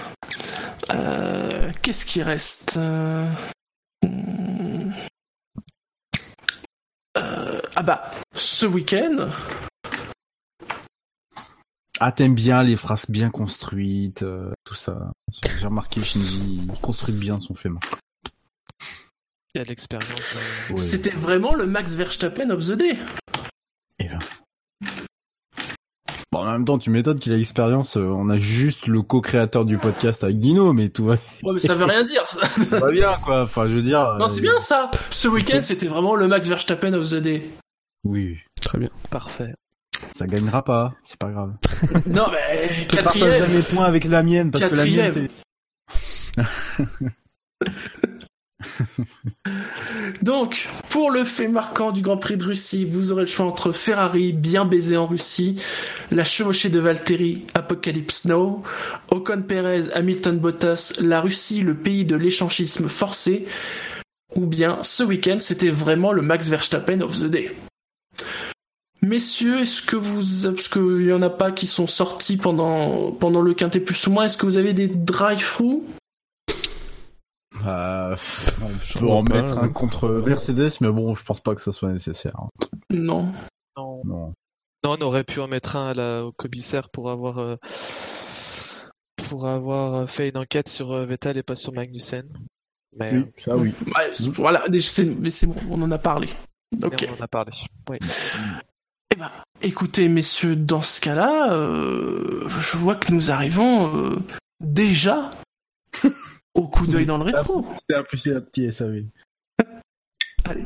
Euh, 0.91 1.49
Qu'est-ce 1.81 2.05
qui 2.05 2.21
reste 2.21 2.75
Euh, 2.77 3.27
hmm. 4.05 4.91
Euh, 7.15 7.61
Ah 7.75 7.83
bah, 7.83 8.11
ce 8.35 8.65
week-end, 8.65 9.29
Ah 11.99 12.11
t'aimes 12.11 12.35
bien 12.35 12.63
les 12.63 12.75
phrases 12.75 13.09
bien 13.09 13.29
construites, 13.29 14.23
euh, 14.23 14.51
tout 14.63 14.75
ça. 14.75 15.11
J'ai 15.59 15.65
remarqué 15.65 16.01
Shinji, 16.01 16.61
il 16.67 16.79
construit 16.81 17.15
bien 17.15 17.39
son 17.39 17.55
film. 17.55 17.79
Il 19.55 19.59
y 19.59 19.61
a 19.61 19.63
de 19.63 19.69
l'expérience. 19.69 20.35
euh. 20.35 20.73
Ouais. 20.73 20.77
c'était 20.79 21.11
vraiment 21.11 21.53
le 21.55 21.65
Max 21.65 21.93
Verstappen 21.93 22.49
of 22.49 22.65
the 22.67 22.71
day. 22.73 22.97
Et 23.99 24.07
ben. 24.07 24.19
Bon, 26.31 26.39
en 26.39 26.51
même 26.51 26.65
temps, 26.65 26.79
tu 26.79 26.89
m'étonnes 26.89 27.19
qu'il 27.19 27.31
a 27.31 27.37
l'expérience. 27.37 27.95
euh, 27.95 28.01
on 28.07 28.27
a 28.29 28.37
juste 28.37 28.87
le 28.87 29.03
co-créateur 29.03 29.65
du 29.65 29.77
podcast 29.77 30.23
avec 30.23 30.39
Dino, 30.39 30.73
mais 30.73 30.89
tout 30.89 31.05
va, 31.05 31.13
Ouais, 31.43 31.53
mais 31.53 31.59
ça 31.59 31.75
veut 31.75 31.85
rien 31.85 32.03
dire. 32.03 32.27
Ça. 32.27 32.47
tout 32.55 32.69
va 32.71 32.91
bien, 32.91 33.13
quoi. 33.23 33.43
Enfin, 33.43 33.69
je 33.69 33.75
veux 33.75 33.83
dire. 33.83 34.15
Non, 34.17 34.25
euh, 34.25 34.29
c'est 34.29 34.41
bien 34.41 34.59
ça. 34.59 34.89
Ce 35.11 35.27
week-end, 35.27 35.59
c'était 35.61 35.87
vraiment 35.87 36.15
le 36.15 36.27
Max 36.27 36.47
Verstappen 36.47 36.93
of 36.93 37.07
the 37.11 37.15
day. 37.17 37.47
Oui, 38.03 38.37
Très 38.61 38.77
bien. 38.77 38.89
Parfait. 39.09 39.53
ça 40.13 40.25
gagnera 40.27 40.63
pas, 40.63 40.93
c'est 41.03 41.17
pas 41.19 41.31
grave. 41.31 41.53
Non, 42.07 42.27
mais 42.31 42.71
Je 42.73 42.87
te 42.87 42.95
partage 42.95 43.13
quatrième. 43.21 43.43
jamais 43.45 43.61
points 43.63 43.85
avec 43.85 44.03
la 44.05 44.23
mienne 44.23 44.51
parce 44.51 44.65
que 44.67 44.75
la 44.75 44.85
mienne. 44.85 45.27
Donc, 50.21 50.69
pour 50.89 51.11
le 51.11 51.23
fait 51.25 51.47
marquant 51.47 51.91
du 51.91 52.01
Grand 52.01 52.17
Prix 52.17 52.37
de 52.37 52.45
Russie, 52.45 52.85
vous 52.85 53.11
aurez 53.11 53.23
le 53.23 53.27
choix 53.27 53.45
entre 53.45 53.71
Ferrari, 53.71 54.31
bien 54.33 54.63
baisé 54.65 54.95
en 54.97 55.05
Russie, 55.05 55.61
la 56.11 56.23
chevauchée 56.23 56.69
de 56.69 56.79
Valtteri, 56.79 57.45
Apocalypse 57.53 58.25
Now, 58.25 58.63
Ocon 59.11 59.41
Perez, 59.41 59.91
Hamilton 59.93 60.39
Bottas, 60.39 60.93
la 60.99 61.19
Russie, 61.21 61.61
le 61.61 61.75
pays 61.75 62.05
de 62.05 62.15
l'échanchisme 62.15 62.87
forcé, 62.87 63.45
ou 64.35 64.45
bien 64.45 64.79
ce 64.81 65.03
week-end, 65.03 65.37
c'était 65.39 65.69
vraiment 65.69 66.11
le 66.13 66.21
Max 66.21 66.47
Verstappen 66.49 67.01
of 67.01 67.19
the 67.19 67.25
day. 67.25 67.51
Messieurs, 69.03 69.59
est-ce 69.59 69.81
que 69.81 69.97
vous, 69.97 70.21
parce 70.55 70.69
qu'il 70.69 71.05
y 71.05 71.11
en 71.11 71.21
a 71.21 71.29
pas 71.29 71.51
qui 71.51 71.67
sont 71.67 71.87
sortis 71.87 72.37
pendant, 72.37 73.11
pendant 73.11 73.41
le 73.41 73.53
quintet 73.53 73.81
plus 73.81 74.07
ou 74.07 74.11
moins, 74.11 74.25
est-ce 74.25 74.37
que 74.37 74.45
vous 74.45 74.55
avez 74.55 74.71
des 74.71 74.87
drive-through? 74.87 75.83
Euh, 77.65 78.15
je 78.81 78.99
peux 78.99 79.07
en 79.09 79.25
pas, 79.25 79.41
mettre 79.41 79.55
là. 79.57 79.63
un 79.63 79.69
contre 79.69 80.07
Mercedes, 80.07 80.71
mais 80.79 80.89
bon, 80.89 81.15
je 81.15 81.23
pense 81.25 81.41
pas 81.41 81.53
que 81.53 81.59
ça 81.59 81.73
soit 81.73 81.91
nécessaire. 81.91 82.33
Non. 82.89 83.33
Non. 83.75 84.01
Non. 84.05 84.33
Non, 84.85 84.95
on 84.97 85.01
aurait 85.01 85.25
pu 85.25 85.41
en 85.41 85.49
mettre 85.49 85.75
un 85.75 85.89
à 85.89 85.93
la, 85.93 86.25
au 86.25 86.31
commissaire 86.31 86.89
pour 86.89 87.09
avoir 87.09 87.39
euh, 87.39 87.57
pour 89.27 89.47
avoir 89.47 90.09
fait 90.09 90.29
une 90.29 90.37
enquête 90.37 90.69
sur 90.69 90.93
euh, 90.93 91.05
Vettel 91.05 91.37
et 91.37 91.43
pas 91.43 91.57
sur 91.57 91.73
Magnussen. 91.73 92.29
Mais, 92.97 93.11
Oui, 93.11 93.25
ça 93.35 93.57
oui. 93.57 93.73
Ouais, 93.87 94.13
voilà, 94.33 94.63
mais 94.69 94.79
c'est 94.79 95.45
bon, 95.45 95.55
on 95.69 95.81
en 95.81 95.91
a 95.91 95.97
parlé. 95.97 96.29
on 96.81 96.87
en 96.87 97.21
a 97.23 97.27
parlé. 97.27 97.51
Oui. 97.89 97.97
Eh 99.13 99.15
ben, 99.15 99.29
écoutez, 99.61 100.09
messieurs, 100.09 100.55
dans 100.55 100.81
ce 100.81 100.99
cas-là, 100.99 101.53
euh, 101.53 102.47
je 102.47 102.77
vois 102.77 102.95
que 102.95 103.13
nous 103.13 103.29
arrivons 103.29 103.95
euh, 103.95 104.15
déjà 104.59 105.29
au 106.55 106.67
coup 106.67 106.87
d'œil 106.87 107.05
dans 107.05 107.19
le 107.19 107.25
rétro. 107.25 107.63
C'est 107.87 107.95
un 107.95 108.01
plus 108.01 108.17
c'est 108.17 108.33
un 108.33 108.41
petit 108.41 108.71
SAV. 108.71 109.03
Allez. 110.45 110.65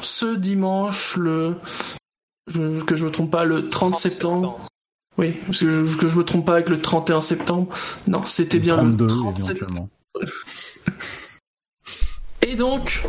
Ce 0.00 0.34
dimanche 0.36 1.16
le 1.16 1.56
je- 2.46 2.82
que 2.84 2.96
je 2.96 3.04
me 3.04 3.10
trompe 3.10 3.30
pas 3.30 3.44
le 3.44 3.68
30 3.68 3.94
septembre. 3.96 4.58
Oui, 5.18 5.32
parce 5.46 5.60
que 5.60 5.68
je, 5.86 5.96
que 5.96 6.08
je 6.08 6.16
me 6.16 6.22
trompe 6.24 6.46
pas 6.46 6.54
avec 6.54 6.68
le 6.68 6.78
31 6.78 7.20
septembre. 7.20 7.68
Non, 8.06 8.24
c'était 8.24 8.58
bien 8.60 8.76
32 8.76 9.06
le 9.06 9.10
30 9.14 9.36
septembre. 9.36 9.50
éventuellement. 9.50 9.88
Et 12.42 12.54
donc, 12.54 13.02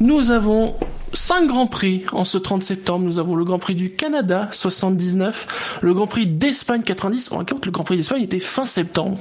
nous 0.00 0.30
avons 0.30 0.76
5 1.14 1.46
grands 1.46 1.66
prix 1.66 2.04
en 2.12 2.24
ce 2.24 2.36
30 2.38 2.62
septembre. 2.62 3.04
Nous 3.06 3.18
avons 3.18 3.36
le 3.36 3.44
Grand 3.44 3.58
Prix 3.58 3.74
du 3.74 3.92
Canada 3.92 4.48
79, 4.52 5.78
le 5.80 5.94
Grand 5.94 6.06
Prix 6.06 6.26
d'Espagne 6.26 6.82
90. 6.82 7.32
On 7.32 7.38
raconte 7.38 7.64
le 7.64 7.72
Grand 7.72 7.84
Prix 7.84 7.96
d'Espagne 7.96 8.22
était 8.22 8.40
fin 8.40 8.66
septembre. 8.66 9.18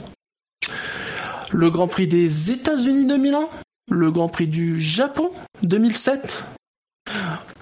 Le 1.51 1.69
Grand 1.69 1.87
Prix 1.87 2.07
des 2.07 2.51
États-Unis 2.51 3.05
2001, 3.05 3.47
le 3.89 4.11
Grand 4.11 4.29
Prix 4.29 4.47
du 4.47 4.79
Japon 4.79 5.31
2007. 5.63 6.43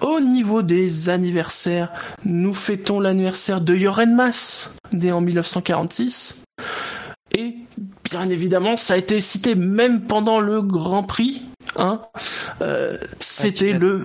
Au 0.00 0.20
niveau 0.20 0.62
des 0.62 1.08
anniversaires, 1.08 1.92
nous 2.24 2.54
fêtons 2.54 3.00
l'anniversaire 3.00 3.60
de 3.60 3.74
Joren 3.76 4.14
Mas, 4.14 4.72
né 4.92 5.12
en 5.12 5.20
1946. 5.20 6.42
Et 7.36 7.56
bien 8.04 8.28
évidemment, 8.28 8.76
ça 8.76 8.94
a 8.94 8.96
été 8.96 9.20
cité 9.20 9.54
même 9.54 10.02
pendant 10.02 10.38
le 10.40 10.62
Grand 10.62 11.02
Prix, 11.04 11.42
Hein 11.76 12.02
Euh, 12.60 12.98
C'était 13.20 13.72
le... 13.72 14.02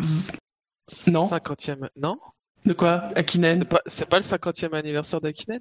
Non? 1.08 1.26
50e. 1.28 1.90
Non? 1.98 2.18
De 2.66 2.72
quoi? 2.74 3.10
Akinen? 3.16 3.66
C'est 3.86 4.08
pas, 4.08 4.18
le 4.20 4.24
50e 4.24 4.74
anniversaire 4.74 5.20
d'Akinen? 5.20 5.60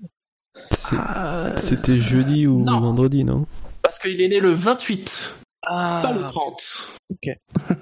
Ah, 0.92 1.52
C'était 1.56 1.98
jeudi 1.98 2.46
ou 2.46 2.62
non. 2.62 2.80
vendredi, 2.80 3.24
non? 3.24 3.46
Parce 3.82 3.98
qu'il 3.98 4.20
est 4.20 4.28
né 4.28 4.38
le 4.38 4.52
28, 4.54 5.34
Ah 5.66 6.00
pas 6.02 6.12
le 6.12 6.22
30. 6.22 6.98
Ok. 7.10 7.34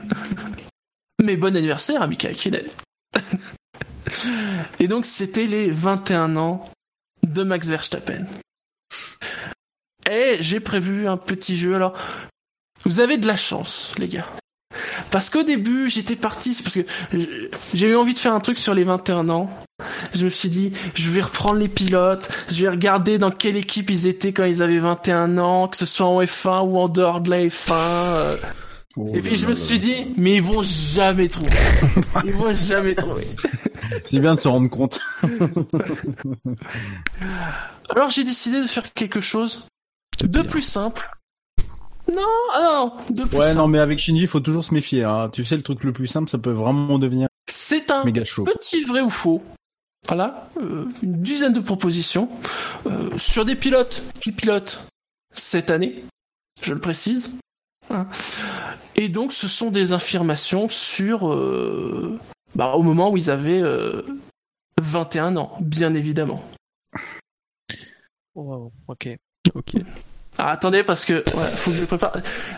Mais 1.22 1.36
bon 1.36 1.54
anniversaire 1.56 2.02
à 2.02 2.06
Akinen. 2.06 2.66
Et 4.80 4.88
donc 4.88 5.06
c'était 5.06 5.46
les 5.46 5.70
21 5.70 6.36
ans 6.36 6.70
de 7.22 7.42
Max 7.42 7.68
Verstappen. 7.68 8.26
Et 10.10 10.38
j'ai 10.40 10.60
prévu 10.60 11.08
un 11.08 11.16
petit 11.16 11.56
jeu. 11.56 11.74
Alors, 11.74 11.96
vous 12.84 13.00
avez 13.00 13.16
de 13.16 13.26
la 13.26 13.36
chance, 13.36 13.92
les 13.98 14.08
gars. 14.08 14.26
Parce 15.10 15.30
qu'au 15.30 15.42
début, 15.42 15.88
j'étais 15.88 16.16
parti, 16.16 16.54
c'est 16.54 16.62
parce 16.62 16.76
que 16.76 16.84
j'ai 17.74 17.88
eu 17.88 17.96
envie 17.96 18.14
de 18.14 18.18
faire 18.18 18.34
un 18.34 18.40
truc 18.40 18.58
sur 18.58 18.74
les 18.74 18.84
21 18.84 19.28
ans. 19.28 19.50
Je 20.14 20.24
me 20.24 20.30
suis 20.30 20.48
dit, 20.48 20.72
je 20.94 21.10
vais 21.10 21.22
reprendre 21.22 21.58
les 21.58 21.68
pilotes, 21.68 22.28
je 22.50 22.62
vais 22.62 22.70
regarder 22.70 23.18
dans 23.18 23.30
quelle 23.30 23.56
équipe 23.56 23.90
ils 23.90 24.06
étaient 24.06 24.32
quand 24.32 24.44
ils 24.44 24.62
avaient 24.62 24.78
21 24.78 25.36
ans, 25.38 25.68
que 25.68 25.76
ce 25.76 25.86
soit 25.86 26.06
en 26.06 26.22
F1 26.22 26.68
ou 26.68 26.78
en 26.78 26.88
dehors 26.88 27.20
de 27.20 27.30
la 27.30 27.40
F1. 27.46 27.72
euh. 27.72 28.36
Et 29.12 29.20
puis 29.20 29.34
je 29.36 29.48
me 29.48 29.54
suis 29.54 29.80
dit, 29.80 30.06
mais 30.16 30.36
ils 30.36 30.42
vont 30.42 30.62
jamais 30.62 31.26
trouver. 31.28 31.50
Ils 32.24 32.32
vont 32.32 32.54
jamais 32.54 32.94
trouver. 32.94 33.26
C'est 34.04 34.20
bien 34.20 34.36
de 34.36 34.40
se 34.40 34.46
rendre 34.46 34.70
compte. 34.70 35.00
Alors 37.90 38.08
j'ai 38.08 38.22
décidé 38.22 38.60
de 38.60 38.68
faire 38.68 38.92
quelque 38.92 39.18
chose 39.20 39.66
de 40.22 40.42
plus 40.42 40.62
simple. 40.62 41.10
Non, 42.12 42.22
ah 42.54 42.60
non, 42.62 43.14
de 43.14 43.22
plus 43.24 43.36
Ouais, 43.36 43.46
simple. 43.48 43.58
non, 43.58 43.68
mais 43.68 43.78
avec 43.78 43.98
Shinji, 43.98 44.26
faut 44.26 44.40
toujours 44.40 44.64
se 44.64 44.74
méfier. 44.74 45.04
Hein. 45.04 45.30
Tu 45.32 45.44
sais, 45.44 45.56
le 45.56 45.62
truc 45.62 45.82
le 45.84 45.92
plus 45.92 46.06
simple, 46.06 46.28
ça 46.28 46.38
peut 46.38 46.50
vraiment 46.50 46.98
devenir 46.98 47.28
C'est 47.48 47.90
un 47.90 48.04
méga 48.04 48.24
chaud. 48.24 48.44
petit 48.44 48.82
vrai 48.84 49.00
ou 49.00 49.10
faux. 49.10 49.42
Voilà, 50.06 50.50
euh, 50.60 50.86
une 51.02 51.22
dizaine 51.22 51.54
de 51.54 51.60
propositions 51.60 52.28
euh, 52.86 53.16
sur 53.16 53.46
des 53.46 53.56
pilotes 53.56 54.02
qui 54.20 54.32
pilotent 54.32 54.86
cette 55.32 55.70
année, 55.70 56.04
je 56.60 56.74
le 56.74 56.80
précise. 56.80 57.32
Hein. 57.88 58.06
Et 58.96 59.08
donc, 59.08 59.32
ce 59.32 59.48
sont 59.48 59.70
des 59.70 59.94
affirmations 59.94 60.68
sur 60.68 61.32
euh, 61.32 62.18
bah, 62.54 62.74
au 62.74 62.82
moment 62.82 63.10
où 63.10 63.16
ils 63.16 63.30
avaient 63.30 63.62
euh, 63.62 64.02
21 64.78 65.36
ans, 65.38 65.56
bien 65.60 65.94
évidemment. 65.94 66.44
Wow, 68.34 68.72
ok. 68.88 69.08
Ok. 69.54 69.74
Ah, 70.38 70.50
attendez, 70.50 70.82
parce 70.82 71.04
que 71.04 71.14
ouais, 71.14 71.46
faut 71.56 71.70
que 71.70 71.76
je 71.76 71.84
prépare. 71.84 72.16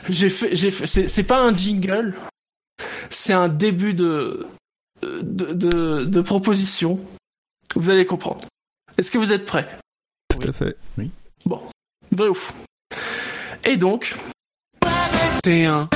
J'ai 0.08 0.30
fait, 0.30 0.54
j'ai 0.56 0.70
fait. 0.70 0.86
C'est, 0.86 1.08
c'est 1.08 1.24
pas 1.24 1.38
un 1.38 1.54
jingle, 1.54 2.14
c'est 3.10 3.32
un 3.32 3.48
début 3.48 3.94
de 3.94 4.46
de, 5.02 5.52
de 5.52 6.04
de 6.04 6.20
proposition. 6.20 6.98
Vous 7.74 7.90
allez 7.90 8.06
comprendre. 8.06 8.44
Est-ce 8.96 9.10
que 9.10 9.18
vous 9.18 9.32
êtes 9.32 9.44
prêts? 9.44 9.68
Tout 10.28 10.48
à 10.48 10.52
fait. 10.52 10.76
Oui. 10.96 11.10
Bon, 11.44 11.60
vrai 12.12 12.28
ou 12.28 12.34
faux? 12.34 12.54
Et 13.64 13.76
donc, 13.76 14.14
T1. 15.44 15.88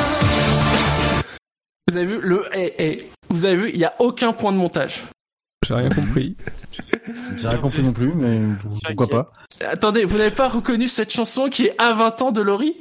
Vous 1.88 1.96
avez 1.96 2.06
vu 2.06 2.20
le 2.20 2.48
eh, 2.54 2.74
eh, 2.78 3.10
Vous 3.30 3.44
avez 3.44 3.56
vu, 3.56 3.70
il 3.70 3.78
y 3.80 3.84
a 3.84 3.94
aucun 3.98 4.32
point 4.32 4.52
de 4.52 4.58
montage. 4.58 5.04
J'ai 5.70 5.76
rien 5.76 5.88
compris. 5.88 6.36
J'ai 7.36 7.48
rien 7.48 7.58
compris 7.58 7.82
non 7.84 7.92
plus, 7.92 8.12
mais 8.12 8.40
pourquoi 8.96 9.06
pas. 9.08 9.32
Attendez, 9.64 10.04
vous 10.04 10.18
n'avez 10.18 10.32
pas 10.32 10.48
reconnu 10.48 10.88
cette 10.88 11.12
chanson 11.12 11.48
qui 11.48 11.66
est 11.66 11.74
à 11.78 11.92
20 11.92 12.22
ans 12.22 12.32
de 12.32 12.40
Laurie? 12.40 12.76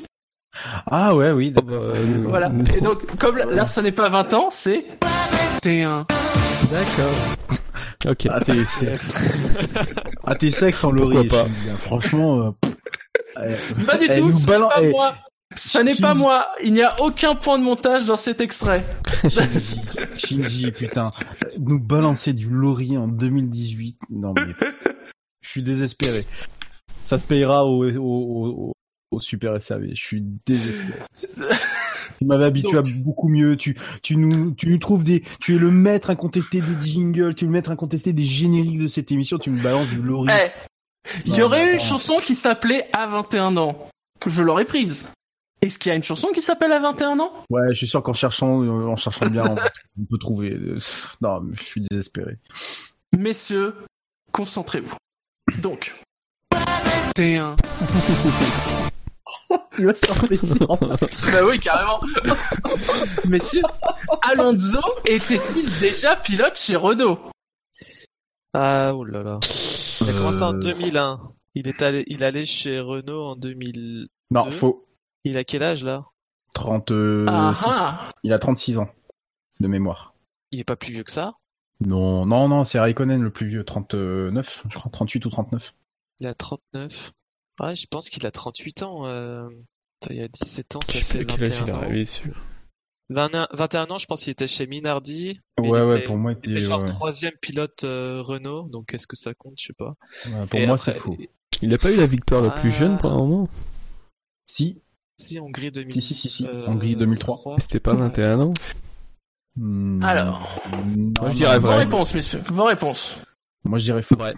Ah 0.87 1.13
ouais, 1.15 1.29
oui. 1.31 1.53
Euh, 1.69 2.23
Voilà. 2.27 2.51
Et 2.75 2.81
donc, 2.81 3.05
comme 3.17 3.37
là, 3.37 3.45
là, 3.45 3.65
ça 3.67 3.83
n'est 3.83 3.91
pas 3.91 4.09
20 4.09 4.33
ans, 4.33 4.47
c'est 4.49 4.85
T1. 5.61 6.05
D'accord. 6.71 8.09
Ok. 8.09 8.27
Ah, 8.27 8.39
t'es, 8.41 8.65
c'est- 8.65 8.97
ah, 10.25 10.33
t'es 10.33 10.49
sexe 10.49 10.83
en 10.83 10.89
Pourquoi 10.91 11.13
Laurie. 11.13 11.27
pas. 11.27 11.43
Shinji, 11.43 11.69
hein. 11.69 11.75
Franchement, 11.77 12.55
euh, 13.37 13.55
Pas 13.85 13.97
du 13.97 14.05
elle 14.09 14.19
tout, 14.21 14.29
nous 14.31 14.45
pas 14.47 14.69
eh, 14.81 14.89
moi. 14.89 15.13
Ça 15.55 15.83
n'est 15.83 15.95
pas 15.95 16.13
moi. 16.13 16.47
Il 16.63 16.73
n'y 16.73 16.83
a 16.83 17.01
aucun 17.01 17.35
point 17.35 17.57
de 17.57 17.63
montage 17.63 18.05
dans 18.05 18.15
cet 18.15 18.39
extrait. 18.39 18.83
Shinji, 19.29 19.81
Shinji, 20.17 20.71
putain, 20.71 21.11
nous 21.57 21.79
balancer 21.79 22.33
du 22.33 22.49
Laurie 22.49 22.97
en 22.97 23.07
2018. 23.07 23.97
Non 24.11 24.33
mais, 24.35 24.53
je 25.41 25.49
suis 25.49 25.63
désespéré. 25.63 26.25
Ça 27.01 27.17
se 27.17 27.25
payera 27.25 27.65
au, 27.65 27.83
au, 27.83 27.97
au, 27.99 28.73
au 29.11 29.19
Super 29.19 29.59
SAV. 29.61 29.89
Je 29.93 30.01
suis 30.01 30.23
désespéré. 30.45 30.99
Tu 32.17 32.25
m'avais 32.25 32.45
habitué 32.45 32.77
à 32.77 32.81
beaucoup 32.81 33.29
mieux. 33.29 33.55
Tu, 33.55 33.77
tu 34.01 34.17
nous, 34.17 34.51
tu 34.51 34.67
nous 34.67 34.77
trouves 34.77 35.05
des, 35.05 35.23
tu 35.39 35.55
es 35.55 35.57
le 35.57 35.71
maître 35.71 36.09
incontesté 36.09 36.59
des 36.59 36.85
jingles, 36.85 37.33
tu 37.33 37.45
es 37.45 37.47
le 37.47 37.53
maître 37.53 37.71
incontesté 37.71 38.11
des 38.11 38.25
génériques 38.25 38.79
de 38.79 38.87
cette 38.89 39.11
émission. 39.11 39.37
Tu 39.37 39.51
me 39.51 39.61
balances 39.61 39.87
du 39.87 40.01
Laurie. 40.01 40.29
Eh, 40.29 40.49
il 41.25 41.35
y 41.35 41.41
aurait 41.41 41.69
eu 41.69 41.73
une 41.75 41.79
chanson 41.79 42.19
qui 42.21 42.35
s'appelait 42.35 42.89
À 42.91 43.07
21 43.07 43.55
ans. 43.55 43.85
Je 44.27 44.43
l'aurais 44.43 44.65
prise. 44.65 45.09
Est-ce 45.61 45.77
qu'il 45.77 45.89
y 45.89 45.93
a 45.93 45.95
une 45.95 46.03
chanson 46.03 46.29
qui 46.33 46.41
s'appelle 46.41 46.71
À 46.71 46.79
21 46.79 47.19
ans? 47.19 47.33
Ouais, 47.49 47.67
je 47.71 47.75
suis 47.75 47.87
sûr 47.87 48.01
qu'en 48.01 48.13
cherchant, 48.13 48.61
euh, 48.63 48.87
en 48.87 48.95
cherchant 48.95 49.27
bien, 49.27 49.43
on, 49.99 50.05
peut 50.05 50.17
trouver. 50.17 50.53
euh, 50.53 50.77
Non, 51.21 51.41
mais 51.41 51.55
je 51.57 51.63
suis 51.63 51.81
désespéré. 51.81 52.37
Messieurs, 53.17 53.75
concentrez-vous. 54.31 54.95
Donc, 55.61 55.93
T1. 57.15 57.57
Il 59.79 59.85
va 59.85 59.93
se 59.93 60.05
faire 60.05 60.23
plaisir. 60.25 60.67
bah 60.67 61.45
oui, 61.45 61.59
carrément. 61.59 61.99
Messieurs, 63.27 63.63
Alonso 64.21 64.79
était-il 65.05 65.69
déjà 65.79 66.15
pilote 66.15 66.55
chez 66.57 66.75
Renault? 66.75 67.19
Ah, 68.53 68.93
oh 68.95 69.03
là 69.03 69.23
là. 69.23 69.39
Il 70.01 70.09
a 70.09 70.13
commencé 70.13 70.41
en 70.43 70.53
Euh, 70.55 70.59
2001. 70.59 71.19
Il 71.55 71.67
est 71.67 71.81
allé, 71.81 72.03
il 72.07 72.23
allait 72.23 72.45
chez 72.45 72.79
Renault 72.79 73.23
en 73.31 73.35
2000. 73.35 74.07
Non, 74.31 74.51
faux. 74.51 74.85
Il 75.23 75.37
a 75.37 75.43
quel 75.43 75.63
âge 75.63 75.83
là? 75.83 76.05
36. 76.55 77.25
Ah 77.27 77.53
ah. 77.65 78.09
Il 78.23 78.33
a 78.33 78.39
36 78.39 78.77
ans 78.79 78.89
de 79.59 79.67
mémoire. 79.67 80.13
Il 80.51 80.59
est 80.59 80.63
pas 80.63 80.75
plus 80.75 80.93
vieux 80.93 81.03
que 81.03 81.11
ça? 81.11 81.33
Non, 81.81 82.25
non, 82.25 82.47
non, 82.49 82.63
c'est 82.63 82.79
Raikkonen 82.79 83.21
le 83.21 83.29
plus 83.31 83.47
vieux, 83.47 83.63
39, 83.63 84.65
je 84.69 84.77
crois 84.77 84.91
38 84.91 85.25
ou 85.25 85.29
39. 85.29 85.73
Il 86.19 86.27
a 86.27 86.33
39. 86.33 87.11
Ouais, 87.61 87.75
je 87.75 87.87
pense 87.87 88.09
qu'il 88.09 88.25
a 88.25 88.31
38 88.31 88.83
ans. 88.83 89.05
Euh... 89.05 89.47
Attends, 90.01 90.13
il 90.13 90.21
a 90.21 90.27
17 90.27 90.75
ans, 90.77 90.81
ça 90.81 90.91
Je 90.93 90.97
sais 90.99 91.03
fait 91.19 91.25
pas 91.25 91.33
quel 91.35 91.43
âge 91.47 91.49
il 91.49 91.53
est 91.53 91.59
21 91.65 91.73
ans. 91.75 91.81
arrivé 91.81 92.03
dessus. 92.03 92.31
21, 93.11 93.47
21 93.53 93.87
ans, 93.87 93.97
je 93.97 94.05
pense 94.05 94.21
qu'il 94.23 94.31
était 94.31 94.47
chez 94.47 94.67
Minardi. 94.67 95.39
Ouais, 95.59 95.81
ouais, 95.81 95.97
était- 95.97 96.03
pour 96.05 96.17
moi, 96.17 96.31
il 96.33 96.37
était, 96.37 96.51
était 96.51 96.61
genre 96.61 96.79
ouais. 96.81 96.85
troisième 96.85 97.33
pilote 97.41 97.83
euh, 97.83 98.21
Renault, 98.21 98.63
donc 98.69 98.93
est-ce 98.93 99.07
que 99.07 99.15
ça 99.15 99.33
compte, 99.33 99.53
je 99.57 99.67
sais 99.67 99.73
pas. 99.73 99.93
Ouais, 100.27 100.45
pour 100.47 100.59
Et 100.59 100.67
moi, 100.67 100.77
c'est 100.77 100.93
faux. 100.93 101.17
Il 101.61 101.73
a 101.73 101.77
pas 101.77 101.91
eu 101.91 101.97
la 101.97 102.05
victoire 102.05 102.41
la 102.41 102.51
plus 102.51 102.69
Ah. 102.69 102.77
jeune 102.79 102.97
pendant 102.97 103.15
un 103.23 103.27
moment? 103.27 103.49
Si, 104.45 104.81
Si, 105.19 105.39
Hongrie 105.39 105.71
2000. 105.71 105.91
si, 105.93 106.01
si, 106.01 106.13
si, 106.15 106.29
si, 106.29 106.47
euh, 106.47 106.65
Hongrie 106.67 106.95
2003. 106.95 107.37
trois. 107.37 107.59
C'était 107.59 107.79
pas 107.79 107.93
21 107.93 108.39
ans 108.39 108.53
Hmm, 109.55 110.01
Alors. 110.03 110.61
non, 110.95 111.11
Moi, 111.19 111.29
je 111.31 111.35
dirais 111.35 111.55
non, 111.55 111.59
Vos 111.61 111.67
vrai. 111.67 111.77
réponses, 111.79 112.13
messieurs. 112.13 112.41
Vos 112.49 112.63
réponses. 112.63 113.17
Moi, 113.65 113.77
je 113.79 113.83
dirais 113.85 114.01
faux. 114.01 114.15
Vrai. 114.15 114.33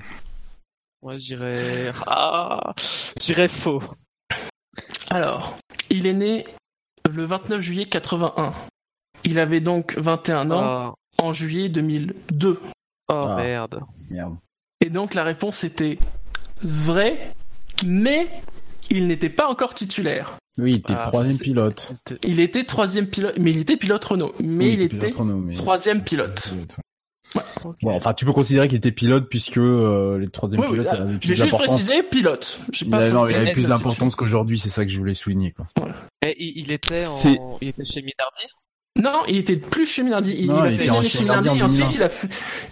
Moi, 1.03 1.17
je 1.17 1.23
dirais. 1.25 1.91
Ah, 2.07 2.73
je 3.19 3.25
dirais 3.25 3.47
faux. 3.47 3.81
Alors, 5.11 5.55
il 5.91 6.07
est 6.07 6.13
né 6.13 6.45
le 7.09 7.25
29 7.25 7.61
juillet 7.61 7.85
81. 7.85 8.53
Il 9.23 9.37
avait 9.39 9.59
donc 9.59 9.95
21 9.97 10.49
ans 10.49 10.61
Ah, 10.63 10.93
en 11.23 11.33
juillet 11.33 11.69
2002. 11.69 12.59
oh 12.63 12.67
Ah. 13.07 13.35
merde. 13.37 13.81
Merde. 14.09 14.35
Et 14.83 14.89
donc 14.89 15.13
la 15.13 15.23
réponse 15.23 15.63
était 15.63 15.99
vraie, 16.63 17.35
mais 17.85 18.27
il 18.89 19.05
n'était 19.05 19.29
pas 19.29 19.47
encore 19.47 19.75
titulaire. 19.75 20.37
Oui, 20.57 20.71
il 20.71 20.77
était 20.77 20.93
Ah, 20.97 21.05
troisième 21.07 21.37
pilote. 21.37 21.91
Il 22.25 22.39
était 22.39 22.63
troisième 22.65 23.07
pilote, 23.07 23.35
mais 23.39 23.51
il 23.51 23.59
était 23.59 23.77
pilote 23.77 24.03
Renault. 24.03 24.33
Mais 24.43 24.65
Oui, 24.65 24.73
il 24.73 24.81
était 24.81 24.97
pilote 24.97 25.15
Renault, 25.15 25.37
mais- 25.37 25.53
troisième 25.53 26.03
pilote. 26.03 26.51
Bon, 27.81 27.91
enfin, 27.95 28.13
tu 28.13 28.25
peux 28.25 28.33
considérer 28.33 28.67
qu'il 28.67 28.77
était 28.77 28.91
pilote 28.91 29.27
puisque 29.29 29.57
euh, 29.57 30.17
les 30.17 30.27
troisième 30.27 30.59
oui, 30.61 30.71
pilotes 30.71 30.85
là, 30.87 30.93
avaient 31.03 31.13
J'ai 31.13 31.17
plus 31.19 31.27
juste 31.29 31.41
d'importance. 31.43 31.69
précisé 31.69 32.03
pilote. 32.03 32.59
J'ai 32.73 32.85
Il 32.85 32.91
pas 32.91 33.09
non, 33.09 33.25
il 33.27 33.35
avait 33.35 33.53
plus 33.53 33.67
d'importance 33.67 34.15
qu'aujourd'hui, 34.15 34.59
c'est 34.59 34.69
ça 34.69 34.83
que 34.83 34.91
je 34.91 34.97
voulais 34.97 35.13
souligner, 35.13 35.53
quoi. 35.53 35.65
Il, 36.37 36.57
il 36.57 36.71
était 36.73 37.05
en... 37.05 37.17
C'est- 37.17 37.39
il 37.61 37.69
était 37.69 37.85
chez 37.85 38.01
Minardi? 38.01 38.47
Non, 38.97 39.21
il 39.29 39.37
était 39.37 39.55
plus 39.55 39.85
chez 39.85 40.03
Minardi. 40.03 40.35
Il, 40.37 40.49
Non, 40.49 40.65
il 40.65 40.73
a 40.73 40.77
fait 40.77 40.83
une 40.83 40.91
en 40.91 40.99
année 40.99 41.07
chez 41.07 41.17
chez 41.19 41.23
Minardi 41.23 41.49
Minardi 41.49 41.59
et 41.59 41.63
en 41.63 41.65
ensuite 41.85 41.87
2001. 41.87 41.95
il 41.95 42.03
a, 42.03 42.09
fait, 42.09 42.27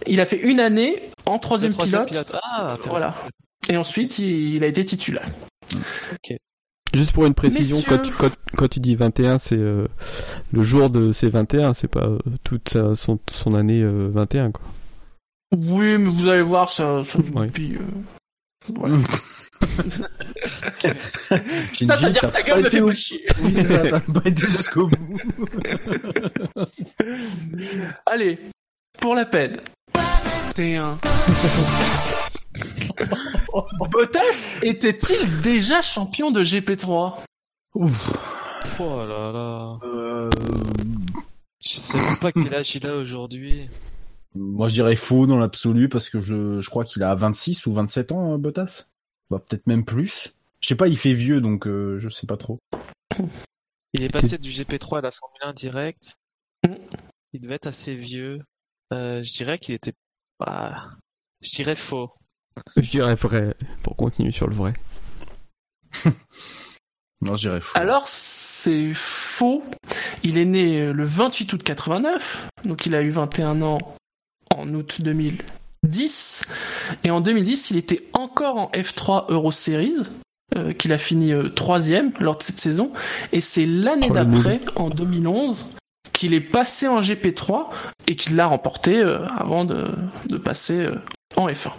il 0.08 0.20
a 0.20 0.26
fait 0.26 0.42
une 0.42 0.60
année 0.60 1.10
en 1.26 1.40
troisième 1.40 1.74
pilote. 1.74 2.12
Ah. 2.44 2.76
Voilà. 2.88 3.16
Et 3.70 3.78
ensuite 3.78 4.20
il, 4.20 4.56
il 4.56 4.64
a 4.66 4.68
été 4.68 4.84
titulaire. 4.84 5.26
Juste 6.94 7.12
pour 7.14 7.26
une 7.26 7.34
précision, 7.36 7.78
Messieurs. 7.78 7.98
quand 7.98 8.02
tu, 8.04 8.12
quand, 8.14 8.30
quand 8.58 8.68
tu 8.68 8.80
dis 8.80 8.96
21, 8.96 9.38
c'est 9.38 9.56
euh, 9.58 9.88
le 10.52 10.62
jour 10.64 10.90
de 10.90 11.12
ses 11.12 11.30
21, 11.30 11.74
c'est 11.74 11.88
pas 11.88 12.06
euh, 12.08 12.18
toute 12.44 12.70
sa- 12.70 12.96
son, 12.96 13.20
son 13.32 13.54
année 13.56 13.82
euh, 13.82 14.10
21, 14.12 14.52
quoi. 14.52 14.64
Oui, 15.56 15.98
mais 15.98 16.10
vous 16.10 16.28
allez 16.30 16.42
voir, 16.42 16.72
ça, 16.72 17.04
ça 17.04 17.20
joue 17.22 17.34
Ouais. 17.40 17.48
depuis. 17.48 17.76
euh, 17.76 18.72
voilà. 18.76 18.98
Ça, 20.80 21.98
ça 21.98 22.08
veut 22.08 22.14
dire 22.14 22.22
que 22.22 22.28
ta 22.28 22.42
gueule 22.42 22.64
me 22.64 22.70
fait 22.70 22.82
pas 22.82 22.94
chier. 22.94 23.26
Oui, 23.42 23.54
c'est 23.54 23.68
ça, 23.68 23.80
t'as 23.80 24.00
pas 24.00 24.22
été 24.30 24.48
jusqu'au 24.48 24.88
bout. 24.88 25.20
Allez, 28.06 28.40
pour 29.02 29.16
la 29.16 29.26
peine. 29.26 29.58
T'es 30.56 30.76
un. 30.76 30.98
Bottas 33.92 34.58
était-il 34.62 35.42
déjà 35.42 35.82
champion 35.82 36.32
de 36.32 36.44
GP3 36.44 37.20
Ouf. 37.76 38.12
Oh 38.80 38.98
là 39.06 39.32
là. 39.32 39.80
Euh, 39.84 40.30
Je 41.62 41.80
sais 41.80 41.98
même 41.98 42.18
pas 42.20 42.32
quel 42.32 42.54
âge 42.54 42.76
il 42.76 42.88
a 42.88 42.96
aujourd'hui. 42.96 43.68
moi, 44.36 44.68
je 44.70 44.74
dirais 44.76 44.96
faux 44.96 45.28
dans 45.28 45.38
l'absolu 45.38 45.90
parce 45.90 46.10
que 46.10 46.20
je, 46.20 46.62
je 46.62 46.70
crois 46.70 46.86
qu'il 46.86 47.04
a 47.04 47.14
26 47.16 47.66
ou 47.66 47.74
27 47.74 48.12
ans, 48.12 48.34
euh, 48.34 48.38
Bottas. 48.38 48.86
Bah, 49.30 49.40
peut-être 49.46 49.68
même 49.68 49.86
plus. 49.86 50.34
Je 50.62 50.68
sais 50.68 50.76
pas, 50.76 50.88
il 50.88 50.98
fait 50.98 51.14
vieux, 51.14 51.42
donc 51.42 51.68
euh, 51.68 51.98
je 52.00 52.10
sais 52.10 52.28
pas 52.28 52.38
trop. 52.38 52.60
Il 53.94 54.04
est 54.04 54.10
passé 54.10 54.38
du 54.38 54.50
GP3 54.50 55.00
à 55.00 55.02
la 55.02 55.12
Formule 55.12 55.40
1 55.44 55.54
direct. 55.54 56.18
Il 57.34 57.42
devait 57.42 57.56
être 57.56 57.68
assez 57.68 57.96
vieux. 57.96 58.40
Euh, 58.94 59.24
je 59.24 59.32
dirais 59.34 59.58
qu'il 59.60 59.76
était. 59.76 59.94
Bah, 60.40 60.90
je 61.42 61.50
dirais 61.56 61.76
faux. 61.76 62.12
Je 62.78 62.90
dirais 62.90 63.16
vrai, 63.16 63.56
pour 63.84 63.96
continuer 63.96 64.32
sur 64.32 64.48
le 64.48 64.56
vrai. 64.56 64.74
Non, 67.22 67.36
je 67.36 67.50
dirais 67.50 67.60
faux. 67.60 67.78
Alors, 67.78 68.08
c'est 68.08 68.94
faux. 68.94 69.62
Il 70.24 70.38
est 70.38 70.46
né 70.46 70.80
euh, 70.80 70.94
le 70.94 71.04
28 71.04 71.52
août 71.52 71.64
89, 71.64 72.48
donc 72.64 72.86
il 72.86 72.96
a 72.96 73.02
eu 73.02 73.10
21 73.10 73.62
ans 73.62 73.78
en 74.56 74.74
août 74.74 75.02
2010. 75.02 76.44
Et 77.04 77.12
en 77.12 77.20
2010, 77.20 77.72
il 77.72 77.78
était 77.78 78.08
encore 78.14 78.56
en 78.56 78.72
F3 78.72 79.26
Euro 79.34 79.52
Series, 79.52 79.98
euh, 80.56 80.72
qu'il 80.72 80.94
a 80.94 80.98
fini 80.98 81.34
euh, 81.34 81.50
troisième 81.50 82.14
lors 82.22 82.38
de 82.38 82.44
cette 82.44 82.62
saison. 82.62 82.94
Et 83.34 83.42
c'est 83.42 83.66
l'année 83.66 84.08
Oh, 84.10 84.14
d'après, 84.14 84.62
en 84.78 84.90
2011, 84.90 85.76
qu'il 86.20 86.34
est 86.34 86.42
passé 86.42 86.88
en 86.88 87.00
GP3 87.00 87.68
et 88.08 88.16
qu'il 88.18 88.36
l'a 88.36 88.48
remporté 88.48 89.02
euh, 89.02 89.26
avant 89.28 89.64
de, 89.64 89.88
de 90.28 90.38
passer 90.38 90.86
euh, 90.86 90.96
en 91.38 91.48
F1. 91.48 91.72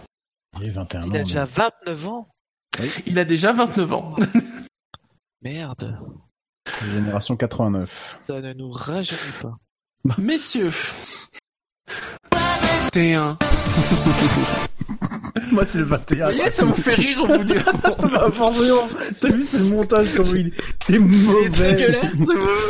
Il 0.59 0.68
a 0.68 0.72
21 0.72 1.01
Il 1.02 1.16
a 1.16 1.20
ans. 1.20 1.22
déjà 1.22 1.44
29 1.44 2.06
ans. 2.09 2.28
Il 3.06 3.18
a 3.18 3.24
déjà 3.24 3.52
29 3.52 3.93
ans. 3.93 4.14
Merde. 5.43 5.98
donc, 6.01 6.20
Génération 6.93 7.36
89. 7.36 8.18
Ça 8.20 8.40
ne 8.40 8.52
nous 8.52 8.70
rajeunit 8.70 9.18
pas. 9.40 9.56
Messieurs, 10.18 10.72
T1. 12.93 13.36
Moi, 15.52 15.64
c'est 15.66 15.78
le 15.78 15.85
21. 15.85 16.27
Vous 16.27 16.35
voyez, 16.35 16.51
ça 16.51 16.64
vous 16.64 16.74
fait 16.74 16.94
rire 16.94 17.22
au 17.22 17.27
bout 17.27 17.44
du 17.44 17.55
Bah, 17.85 18.31
forcément. 18.32 18.89
T'as 19.20 19.31
vu, 19.31 19.43
c'est 19.43 19.59
le 19.59 19.64
montage 19.64 20.14
comme 20.14 20.36
il 20.36 20.52
C'est 20.81 20.98
mauvais. 20.98 22.01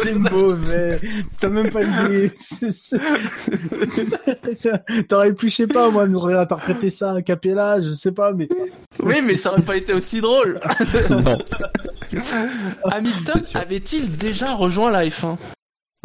C'est 0.02 0.14
mauvais. 0.14 1.00
T'as 1.38 1.48
même 1.48 1.70
pas 1.70 1.82
idée. 1.82 2.32
T'aurais 5.08 5.34
pu, 5.34 5.48
je 5.48 5.54
sais 5.54 5.66
pas, 5.66 5.90
moi, 5.90 6.06
nous 6.06 6.20
réinterpréter 6.20 6.90
ça 6.90 7.12
à 7.12 7.22
Capella, 7.22 7.80
je 7.80 7.92
sais 7.92 8.12
pas, 8.12 8.32
mais. 8.32 8.48
Oui, 9.00 9.16
mais 9.24 9.36
ça 9.36 9.52
aurait 9.52 9.62
pas 9.62 9.76
été 9.76 9.92
aussi 9.92 10.20
drôle. 10.20 10.60
non. 11.10 11.38
Hamilton 12.84 13.40
avait-il 13.54 14.16
déjà 14.16 14.54
rejoint 14.54 14.90
la 14.90 15.06
F1 15.06 15.36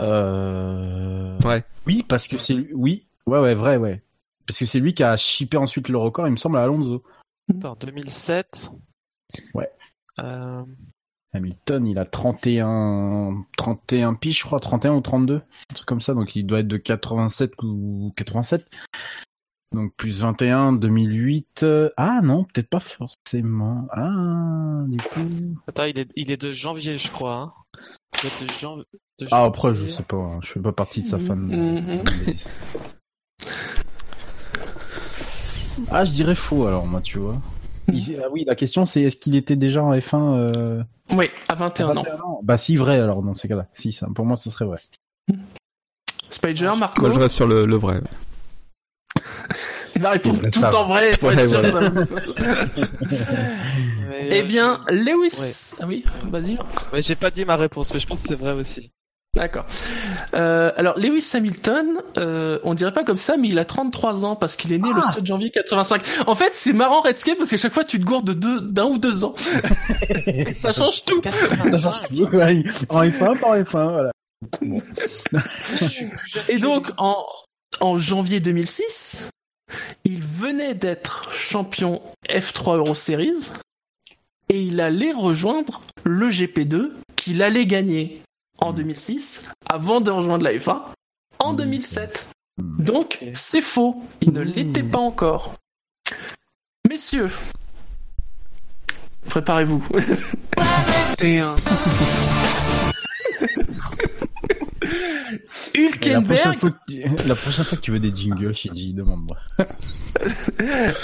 Euh... 0.02 1.36
Vrai. 1.40 1.64
Oui, 1.88 2.04
parce 2.08 2.28
que 2.28 2.38
c'est 2.38 2.54
lui. 2.54 2.68
Oui. 2.74 3.06
Ouais, 3.28 3.40
ouais, 3.40 3.56
vrai, 3.56 3.78
ouais. 3.78 4.02
Parce 4.48 4.60
que 4.60 4.66
c'est 4.66 4.80
lui 4.80 4.94
qui 4.94 5.04
a 5.04 5.18
chippé 5.18 5.58
ensuite 5.58 5.90
le 5.90 5.98
record, 5.98 6.28
il 6.28 6.32
me 6.32 6.38
semble, 6.38 6.58
à 6.58 6.64
Alonso. 6.64 7.04
Attends, 7.50 7.76
2007. 7.80 8.72
Ouais. 9.54 9.70
Euh, 10.20 10.64
Hamilton, 11.34 11.86
il 11.88 12.00
a 12.00 12.06
31, 12.06 13.44
31 13.58 14.14
piges, 14.14 14.40
je 14.40 14.46
crois, 14.46 14.60
31 14.60 14.94
ou 14.94 15.02
32, 15.02 15.36
un 15.36 15.74
truc 15.74 15.88
comme 15.88 16.00
ça, 16.02 16.14
donc 16.14 16.36
il 16.36 16.46
doit 16.46 16.60
être 16.62 16.68
de 16.68 16.78
87 16.78 17.52
ou 17.62 18.14
87. 18.16 18.66
Donc 19.74 19.94
plus 19.98 20.22
21, 20.22 20.72
2008. 20.74 21.64
euh, 21.64 21.90
Ah 21.98 22.22
non, 22.24 22.46
peut-être 22.46 22.70
pas 22.70 22.80
forcément. 22.80 23.88
Ah, 23.92 24.84
du 24.88 24.98
coup. 24.98 25.60
Attends, 25.68 25.84
il 25.84 26.00
est, 26.00 26.10
il 26.16 26.32
est 26.32 26.42
de 26.42 26.54
janvier, 26.54 26.98
je 26.98 27.12
crois. 27.12 27.36
Hein. 27.36 27.54
Il 28.16 28.22
doit 28.22 28.32
être 28.32 28.44
de, 28.46 28.52
jan- 28.60 28.78
de 28.78 29.28
Ah 29.32 29.44
après, 29.44 29.76
je 29.76 29.90
sais 29.90 30.04
pas, 30.04 30.16
hein, 30.16 30.40
je 30.42 30.54
fais 30.54 30.62
pas 30.62 30.72
partie 30.72 31.02
de 31.02 31.08
sa 31.08 31.20
fan. 31.20 31.40
Mhm. 31.40 32.04
Ah, 35.92 36.06
je 36.06 36.12
dirais 36.12 36.36
faux 36.36 36.66
alors, 36.68 36.86
moi, 36.86 37.02
tu 37.02 37.20
vois. 37.20 37.38
Il- 37.92 38.20
ah 38.24 38.28
oui, 38.32 38.44
la 38.48 38.56
question 38.56 38.86
c'est 38.86 39.02
est-ce 39.04 39.16
qu'il 39.18 39.36
était 39.36 39.56
déjà 39.56 39.84
en 39.84 39.94
F1 39.94 40.36
euh... 40.38 40.84
Oui, 41.12 41.30
à 41.50 41.54
21 41.56 41.90
ans. 41.90 41.94
21 42.04 42.16
ans 42.22 42.40
Bah 42.44 42.58
si, 42.58 42.78
vrai 42.78 43.00
alors 43.00 43.22
dans 43.22 43.36
ces 43.36 43.48
cas-là. 43.48 43.68
Si, 43.74 43.94
ça, 43.94 44.08
pour 44.16 44.26
moi, 44.26 44.38
ce 44.38 44.50
serait 44.50 44.66
vrai. 44.66 44.80
Spider, 46.32 46.72
Marco 46.78 47.02
Moi, 47.02 47.12
je 47.14 47.20
reste 47.20 47.36
sur 47.36 47.48
le, 47.48 47.66
le 47.66 47.76
vrai. 47.76 48.02
Il 49.96 50.02
va 50.02 50.10
répondre 50.12 50.42
tout 50.52 50.64
en 50.64 50.84
vrai. 50.86 51.12
pour 51.20 51.30
Ouais, 51.30 51.36
être 51.36 51.48
sûr 51.50 51.62
que 51.62 51.68
voilà. 51.70 51.92
ça- 51.94 52.06
Mais, 54.10 54.30
Eh 54.32 54.44
bien, 54.44 54.82
Lewis. 54.90 55.38
Ouais. 55.40 55.52
Ah 55.82 55.86
oui, 55.88 56.04
vas-y. 56.30 56.58
j'ai 57.02 57.16
pas 57.16 57.30
dit 57.32 57.46
ma 57.46 57.56
réponse, 57.56 57.94
mais 57.94 58.00
je 58.00 58.08
pense 58.08 58.22
que 58.24 58.28
c'est 58.30 58.36
vrai 58.36 58.52
aussi. 58.54 58.92
D'accord. 59.36 59.66
Euh, 60.34 60.72
alors, 60.78 60.98
Lewis 60.98 61.30
Hamilton, 61.34 61.98
euh, 62.18 62.60
on 62.64 62.74
dirait 62.74 62.94
pas 62.94 63.04
comme 63.04 63.18
ça, 63.18 63.36
mais 63.38 63.50
il 63.50 63.60
a 63.60 63.66
33 63.66 64.24
ans 64.26 64.36
parce 64.36 64.56
qu'il 64.56 64.72
est 64.74 64.78
né 64.78 64.90
le 64.90 65.02
Ah. 65.04 65.12
7 65.12 65.26
janvier 65.26 65.50
85. 65.52 66.02
En 66.28 66.36
fait, 66.36 66.54
c'est 66.54 66.74
marrant 66.74 67.02
Redscape 67.02 67.38
parce 67.38 67.50
qu'à 67.50 67.58
chaque 67.58 67.74
fois, 67.74 67.84
tu 67.84 68.00
te 68.00 68.06
gourdes 68.06 68.28
de 68.28 68.34
deux, 68.34 68.62
d'un 68.62 68.86
ou 68.86 68.98
deux 68.98 69.26
ans. 69.26 69.36
ça 70.56 70.72
change 70.72 71.04
tout. 71.06 71.22
Ça 71.70 71.78
change 71.78 72.08
tout. 72.08 72.26
En 72.90 73.04
F1, 73.04 73.38
pas 73.40 73.48
en 73.50 73.56
F1, 73.56 73.92
voilà. 73.92 74.12
Et 76.50 76.58
donc, 76.60 76.92
en, 76.98 77.26
en 77.82 77.98
janvier 77.98 78.40
2006, 78.40 79.28
il 80.04 80.24
venait 80.24 80.76
d'être 80.76 81.32
champion 81.32 82.02
F3 82.30 82.78
Euro 82.78 82.96
Series 82.96 83.52
et 84.50 84.62
il 84.62 84.80
allait 84.80 85.14
rejoindre 85.14 85.82
le 86.04 86.30
GP2 86.30 86.92
qu'il 87.16 87.42
allait 87.42 87.66
gagner 87.66 88.22
en 88.60 88.74
2006 88.74 89.50
avant 89.70 90.02
de 90.02 90.12
rejoindre 90.12 90.44
la 90.44 90.54
F1 90.54 90.82
en 91.40 91.54
2007. 91.54 92.28
Donc, 92.58 93.20
c'est 93.34 93.62
faux. 93.62 94.02
Il 94.22 94.32
ne 94.32 94.42
l'était 94.42 94.84
pas 94.84 95.00
encore. 95.00 95.56
Messieurs, 96.88 97.30
préparez-vous. 99.28 99.84
T1. 101.18 101.56
Et 105.74 105.90
La 106.10 106.22
prochaine, 106.22 106.54
Hülkenberg, 106.54 106.58
fois 106.58 106.72
que 106.72 106.78
tu... 106.88 107.28
la 107.28 107.36
prochaine 107.36 107.66
fois 107.66 107.78
que 107.78 107.84
tu 107.84 107.92
veux 107.92 108.00
des 108.00 108.16
jingles, 108.16 108.56
Shinji, 108.56 108.94
demande-moi. 108.94 109.38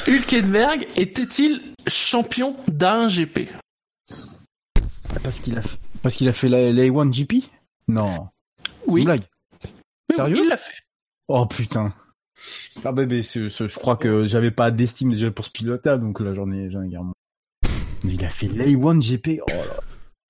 Hülkenberg 0.08 0.88
était-il 0.96 1.62
champion 1.88 2.56
d'A1GP 2.70 3.50
Parce 5.24 5.40
qu'il 5.40 5.58
a, 5.58 5.62
parce 6.02 6.16
qu'il 6.16 6.28
a 6.30 6.34
fait 6.34 6.50
la, 6.50 6.72
la 6.72 6.84
A1 6.84 7.12
GP 7.12 7.50
Non. 7.88 8.30
Oui. 8.88 9.02
Une 9.02 9.06
blague. 9.06 9.22
Sérieux 10.16 10.36
oui, 10.38 10.42
Il 10.44 10.50
l'a 10.50 10.58
fait. 10.58 10.74
Oh 11.28 11.46
putain. 11.46 11.94
Ah 12.84 12.92
c'est- 13.22 13.50
c'est- 13.50 13.68
je 13.68 13.76
crois 13.80 13.96
que 13.98 14.26
j'avais 14.26 14.52
pas 14.52 14.72
d'estime 14.72 15.12
déjà 15.12 15.30
pour 15.32 15.46
ce 15.46 15.52
pilotage, 15.52 16.00
donc 16.00 16.20
là 16.20 16.34
j'en 16.34 16.52
ai, 16.52 16.70
j'en 16.72 16.82
ai 16.82 16.88
également. 16.88 17.14
Mais 18.04 18.14
il 18.16 18.26
a 18.26 18.30
fait 18.30 18.48
l'A1 18.48 19.00
GP. 19.02 19.42
Oh 19.44 19.52
là. 19.52 19.80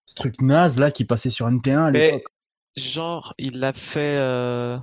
Ce 0.06 0.14
truc 0.16 0.42
naze 0.42 0.78
là 0.78 0.92
qui 0.92 1.06
passait 1.06 1.30
sur 1.30 1.48
NT1 1.48 1.86
à 1.86 1.92
Mais, 1.92 2.12
l'époque. 2.12 2.28
genre, 2.76 3.34
il 3.38 3.60
l'a 3.60 3.72
fait. 3.74 4.18
euh, 4.18 4.78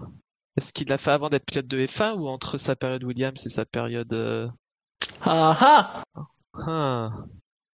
Est-ce 0.57 0.73
qu'il 0.73 0.89
l'a 0.89 0.97
fait 0.99 1.11
avant 1.13 1.29
d'être 1.29 1.45
pilote 1.45 1.67
de 1.69 1.85
F1 1.85 2.15
ou 2.15 2.29
entre 2.29 2.57
sa 2.57 2.75
période 2.77 3.05
Williams 3.05 3.45
et 3.47 3.51
sa 3.51 3.65
période. 3.67 4.13
euh, 4.15 4.49
Ah 5.23 5.57
ah 5.61 6.03
Ah, 6.67 7.11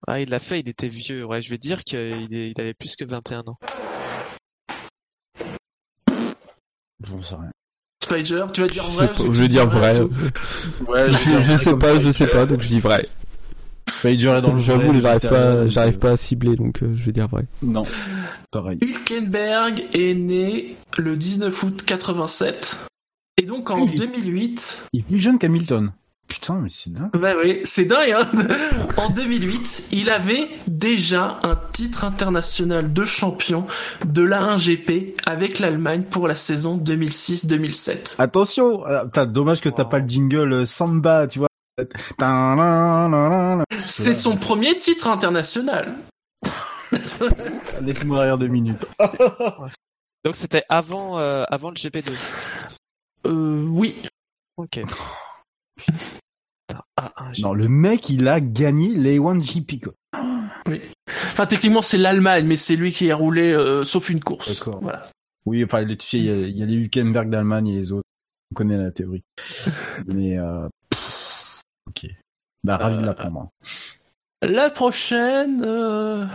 Ah, 0.06 0.20
il 0.20 0.28
l'a 0.28 0.39
fait, 0.39 0.60
il 0.60 0.68
était 0.68 0.89
vieux. 0.89 1.24
Ouais, 1.24 1.40
je 1.43 1.51
vais 1.51 1.59
dire 1.59 1.82
qu'il 1.85 1.98
est- 2.35 2.51
il 2.51 2.60
avait 2.60 2.74
plus 2.74 2.94
que 2.97 3.05
21 3.05 3.40
ans. 3.47 3.59
J'en 7.02 7.22
sais 7.22 7.35
rien. 7.35 7.51
Spider, 8.02 8.44
tu 8.52 8.60
vas 8.60 8.66
dire 8.66 8.85
vrai 8.85 9.10
je 9.18 9.22
vais 9.43 9.48
dire 9.48 9.66
vrai. 9.66 9.98
Ouais, 10.01 11.06
Je, 11.12 11.40
je 11.40 11.56
sais 11.56 11.74
pas, 11.76 11.98
je 11.98 12.10
sais 12.10 12.26
pas, 12.26 12.44
donc 12.47 12.60
je 12.60 12.68
dis 12.68 12.81
vrai. 12.81 13.09
Pager 14.02 14.28
est 14.28 14.43
dans 14.43 14.52
le 14.52 14.59
J'avoue, 14.59 15.01
j'arrive 15.01 15.20
pas, 15.28 15.66
j'arrive 15.66 15.98
pas 15.98 16.10
à 16.12 16.16
cibler, 16.18 16.56
donc 16.56 16.82
euh, 16.82 16.94
je 16.94 17.05
vais 17.05 17.12
dire 17.12 17.28
vrai. 17.28 17.47
Non. 17.62 17.85
Pareil. 18.51 18.78
Hülkenberg 18.82 19.85
est 19.94 20.14
né 20.14 20.76
le 20.98 21.16
19 21.16 21.62
août 21.62 21.82
87. 21.85 22.76
Et 23.39 23.43
donc 23.43 23.70
en 23.70 23.78
il 23.78 23.94
est- 23.94 23.98
2008, 23.98 24.86
Il 24.93 25.01
est 25.01 25.02
plus 25.05 25.18
jeune 25.18 25.39
qu'Hamilton. 25.39 25.93
Putain, 26.29 26.55
mais 26.61 26.71
c'est 26.71 26.91
dingue. 26.93 27.15
ouais, 27.15 27.35
ouais, 27.35 27.61
c'est 27.65 27.85
dingue, 27.85 28.11
hein 28.11 28.29
En 28.97 29.11
2008, 29.11 29.89
il 29.93 30.11
avait 30.11 30.49
déjà 30.67 31.39
un 31.43 31.57
titre 31.73 32.05
international 32.05 32.93
de 32.93 33.05
champion 33.05 33.67
de 34.07 34.23
la 34.23 34.57
1GP 34.57 35.15
avec 35.27 35.59
l'Allemagne 35.59 36.03
pour 36.03 36.27
la 36.27 36.35
saison 36.35 36.79
2006-2007. 36.79 38.17
Attention, 38.19 38.87
euh, 38.87 39.05
putain, 39.05 39.27
dommage 39.27 39.61
que 39.61 39.69
t'as 39.69 39.85
pas 39.85 39.99
le 39.99 40.09
jingle 40.09 40.53
euh, 40.53 40.67
Samba, 40.67 41.27
tu 41.27 41.41
vois. 41.41 41.49
C'est 43.85 44.15
son 44.15 44.37
premier 44.37 44.79
titre 44.79 45.09
international. 45.09 45.97
Laisse-moi 47.83 48.23
rire 48.23 48.39
deux 48.39 48.49
minutes. 48.49 48.87
Donc 50.25 50.37
c'était 50.37 50.63
avant, 50.69 51.19
euh, 51.19 51.45
avant 51.49 51.71
le 51.71 51.75
GP2. 51.75 52.13
Euh, 53.27 53.67
oui. 53.69 54.01
Ok. 54.57 54.81
Non, 57.41 57.55
le 57.55 57.69
mec, 57.69 58.09
il 58.09 58.29
a 58.29 58.41
gagné 58.41 58.95
les 58.95 59.19
One 59.19 59.41
GP, 59.41 59.83
quoi. 59.83 59.95
Oui. 60.67 60.81
Enfin, 61.09 61.47
techniquement, 61.47 61.83
c'est 61.83 61.99
l'Allemagne, 61.99 62.47
mais 62.47 62.57
c'est 62.57 62.77
lui 62.77 62.93
qui 62.93 63.11
a 63.11 63.17
roulé, 63.17 63.53
euh, 63.53 63.85
sauf 63.85 64.09
une 64.09 64.21
course. 64.21 64.59
D'accord. 64.59 64.81
Voilà. 64.81 65.11
Oui, 65.47 65.63
enfin, 65.65 65.85
tu 65.85 65.97
sais, 66.01 66.19
il 66.19 66.25
y 66.25 66.31
a, 66.31 66.35
il 66.35 66.57
y 66.57 66.63
a 66.63 66.67
les 66.67 66.75
Hülkenberg 66.75 67.29
d'Allemagne 67.29 67.69
et 67.69 67.75
les 67.75 67.93
autres. 67.93 68.09
On 68.53 68.55
connaît 68.55 68.79
la 68.79 68.91
théorie. 68.91 69.25
Mais, 70.07 70.39
euh, 70.39 70.69
pff, 70.91 71.61
ok. 71.89 72.07
Bah, 72.63 72.79
ravi 72.79 72.99
de 72.99 73.05
l'apprendre. 73.05 73.51
La 74.43 74.71
prochaine. 74.71 75.63
Euh... 75.65 76.27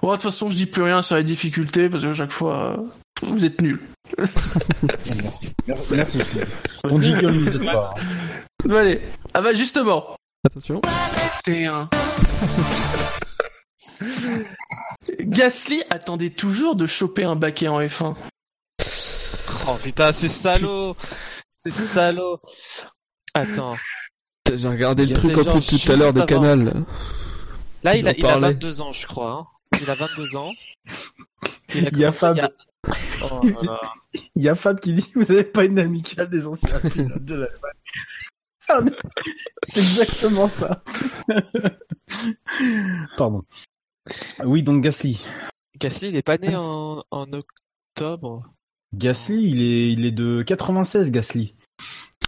Bon, 0.00 0.10
de 0.10 0.14
toute 0.14 0.22
façon, 0.22 0.50
je 0.50 0.56
dis 0.56 0.66
plus 0.66 0.82
rien 0.82 1.02
sur 1.02 1.16
les 1.16 1.24
difficultés 1.24 1.88
parce 1.88 2.04
que 2.04 2.12
chaque 2.12 2.30
fois, 2.30 2.78
euh, 2.78 3.26
vous 3.26 3.44
êtes 3.44 3.60
nuls. 3.60 3.80
Merci. 4.82 5.52
Merci. 5.90 6.20
On 6.84 6.98
dit 6.98 7.14
comme 7.20 7.38
vous 7.38 7.56
êtes 7.56 7.64
pas. 7.64 7.94
Bon, 8.64 8.76
allez. 8.76 9.00
Ah 9.34 9.40
bah 9.40 9.54
justement. 9.54 10.16
Attention. 10.46 10.80
Un. 11.46 11.88
Gasly 15.20 15.82
attendait 15.90 16.30
toujours 16.30 16.74
de 16.76 16.86
choper 16.86 17.24
un 17.24 17.36
baquet 17.36 17.68
en 17.68 17.80
F1. 17.80 18.14
Oh 19.68 19.74
putain, 19.82 20.12
c'est 20.12 20.28
salaud 20.28 20.96
C'est 21.56 21.70
salaud 21.70 22.40
Attends. 23.34 23.76
J'ai 24.52 24.68
regardé 24.68 25.06
le 25.06 25.14
truc 25.18 25.42
gens 25.44 25.60
plus 25.60 25.78
tout 25.80 25.92
à 25.92 25.96
l'heure 25.96 26.12
de 26.12 26.20
avant. 26.20 26.26
Canal. 26.26 26.84
là. 27.84 27.96
Il 27.96 28.08
a, 28.08 28.12
il 28.12 28.24
a 28.26 28.28
parlaient. 28.28 28.48
22 28.52 28.80
ans, 28.80 28.92
je 28.92 29.06
crois. 29.06 29.30
hein. 29.30 29.46
Il 29.80 29.88
a 29.90 29.94
22 29.94 30.36
ans. 30.36 30.52
Il 31.74 31.86
a 31.86 31.90
Il 31.92 31.98
y 31.98 32.04
a 32.04 32.12
Fab. 32.12 32.36
il 32.36 32.40
y 32.40 32.42
a- 32.42 32.50
Oh. 33.30 33.40
Il 34.36 34.42
y 34.42 34.48
a 34.48 34.54
Fab 34.54 34.78
qui 34.78 34.94
dit 34.94 35.10
vous 35.16 35.30
avez 35.32 35.42
pas 35.44 35.64
une 35.64 35.78
amicale 35.80 36.30
des 36.30 36.46
anciens 36.46 36.78
pilotes 36.78 37.24
de 37.24 37.34
l'Allemagne. 37.34 37.72
C'est 39.64 39.80
exactement 39.80 40.48
ça. 40.48 40.82
Pardon. 43.16 43.42
Oui, 44.44 44.62
donc 44.62 44.82
Gasly. 44.82 45.20
Gasly, 45.78 46.08
il 46.08 46.16
est 46.16 46.22
pas 46.22 46.38
né 46.38 46.54
en, 46.56 47.04
en 47.10 47.26
octobre. 47.32 48.44
Gasly, 48.94 49.50
il 49.50 49.62
est, 49.62 49.92
il 49.92 50.06
est 50.06 50.12
de 50.12 50.42
96, 50.42 51.10
Gasly. 51.10 51.54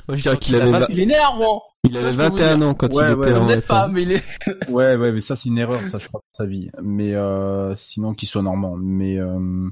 Moi, 0.08 0.16
je 0.16 0.22
dirais 0.22 0.38
qu'il 0.38 0.54
avait, 0.56 0.70
vingt- 0.70 0.86
Il 0.90 1.00
est 1.00 1.06
né 1.06 1.14
avant. 1.16 1.62
il 1.84 1.96
avait 1.96 2.06
Ça, 2.06 2.12
je 2.12 2.16
peux 2.16 2.22
vous 2.24 2.30
21 2.36 2.56
dire. 2.58 2.66
ans 2.68 2.74
quand 2.74 2.92
Ouais, 2.92 3.04
il 3.10 3.14
ouais, 3.14 3.28
était 3.28 3.36
en 3.36 3.44
Vous 3.44 3.50
êtes 3.50 3.64
F1. 3.64 3.66
pas, 3.68 3.88
mais 3.88 4.02
il 4.02 4.12
est. 4.12 4.24
Ouais, 4.68 4.96
ouais, 4.96 5.12
mais 5.12 5.20
ça 5.20 5.36
c'est 5.36 5.48
une 5.48 5.58
erreur, 5.58 5.84
ça 5.86 5.98
je 5.98 6.08
crois, 6.08 6.20
de 6.20 6.36
sa 6.36 6.46
vie. 6.46 6.70
Mais 6.82 7.14
euh, 7.14 7.74
sinon 7.76 8.12
qu'il 8.12 8.28
soit 8.28 8.42
normand. 8.42 8.76
Mais 8.76 9.18
euh... 9.18 9.68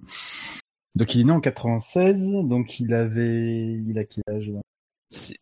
donc 0.96 1.14
il 1.14 1.20
est 1.22 1.24
né 1.24 1.32
en 1.32 1.40
96, 1.40 2.44
donc 2.44 2.78
il 2.80 2.94
avait, 2.94 3.72
il 3.86 3.98
a 3.98 4.04
quel 4.04 4.22
âge 4.30 4.50
là? 4.50 4.60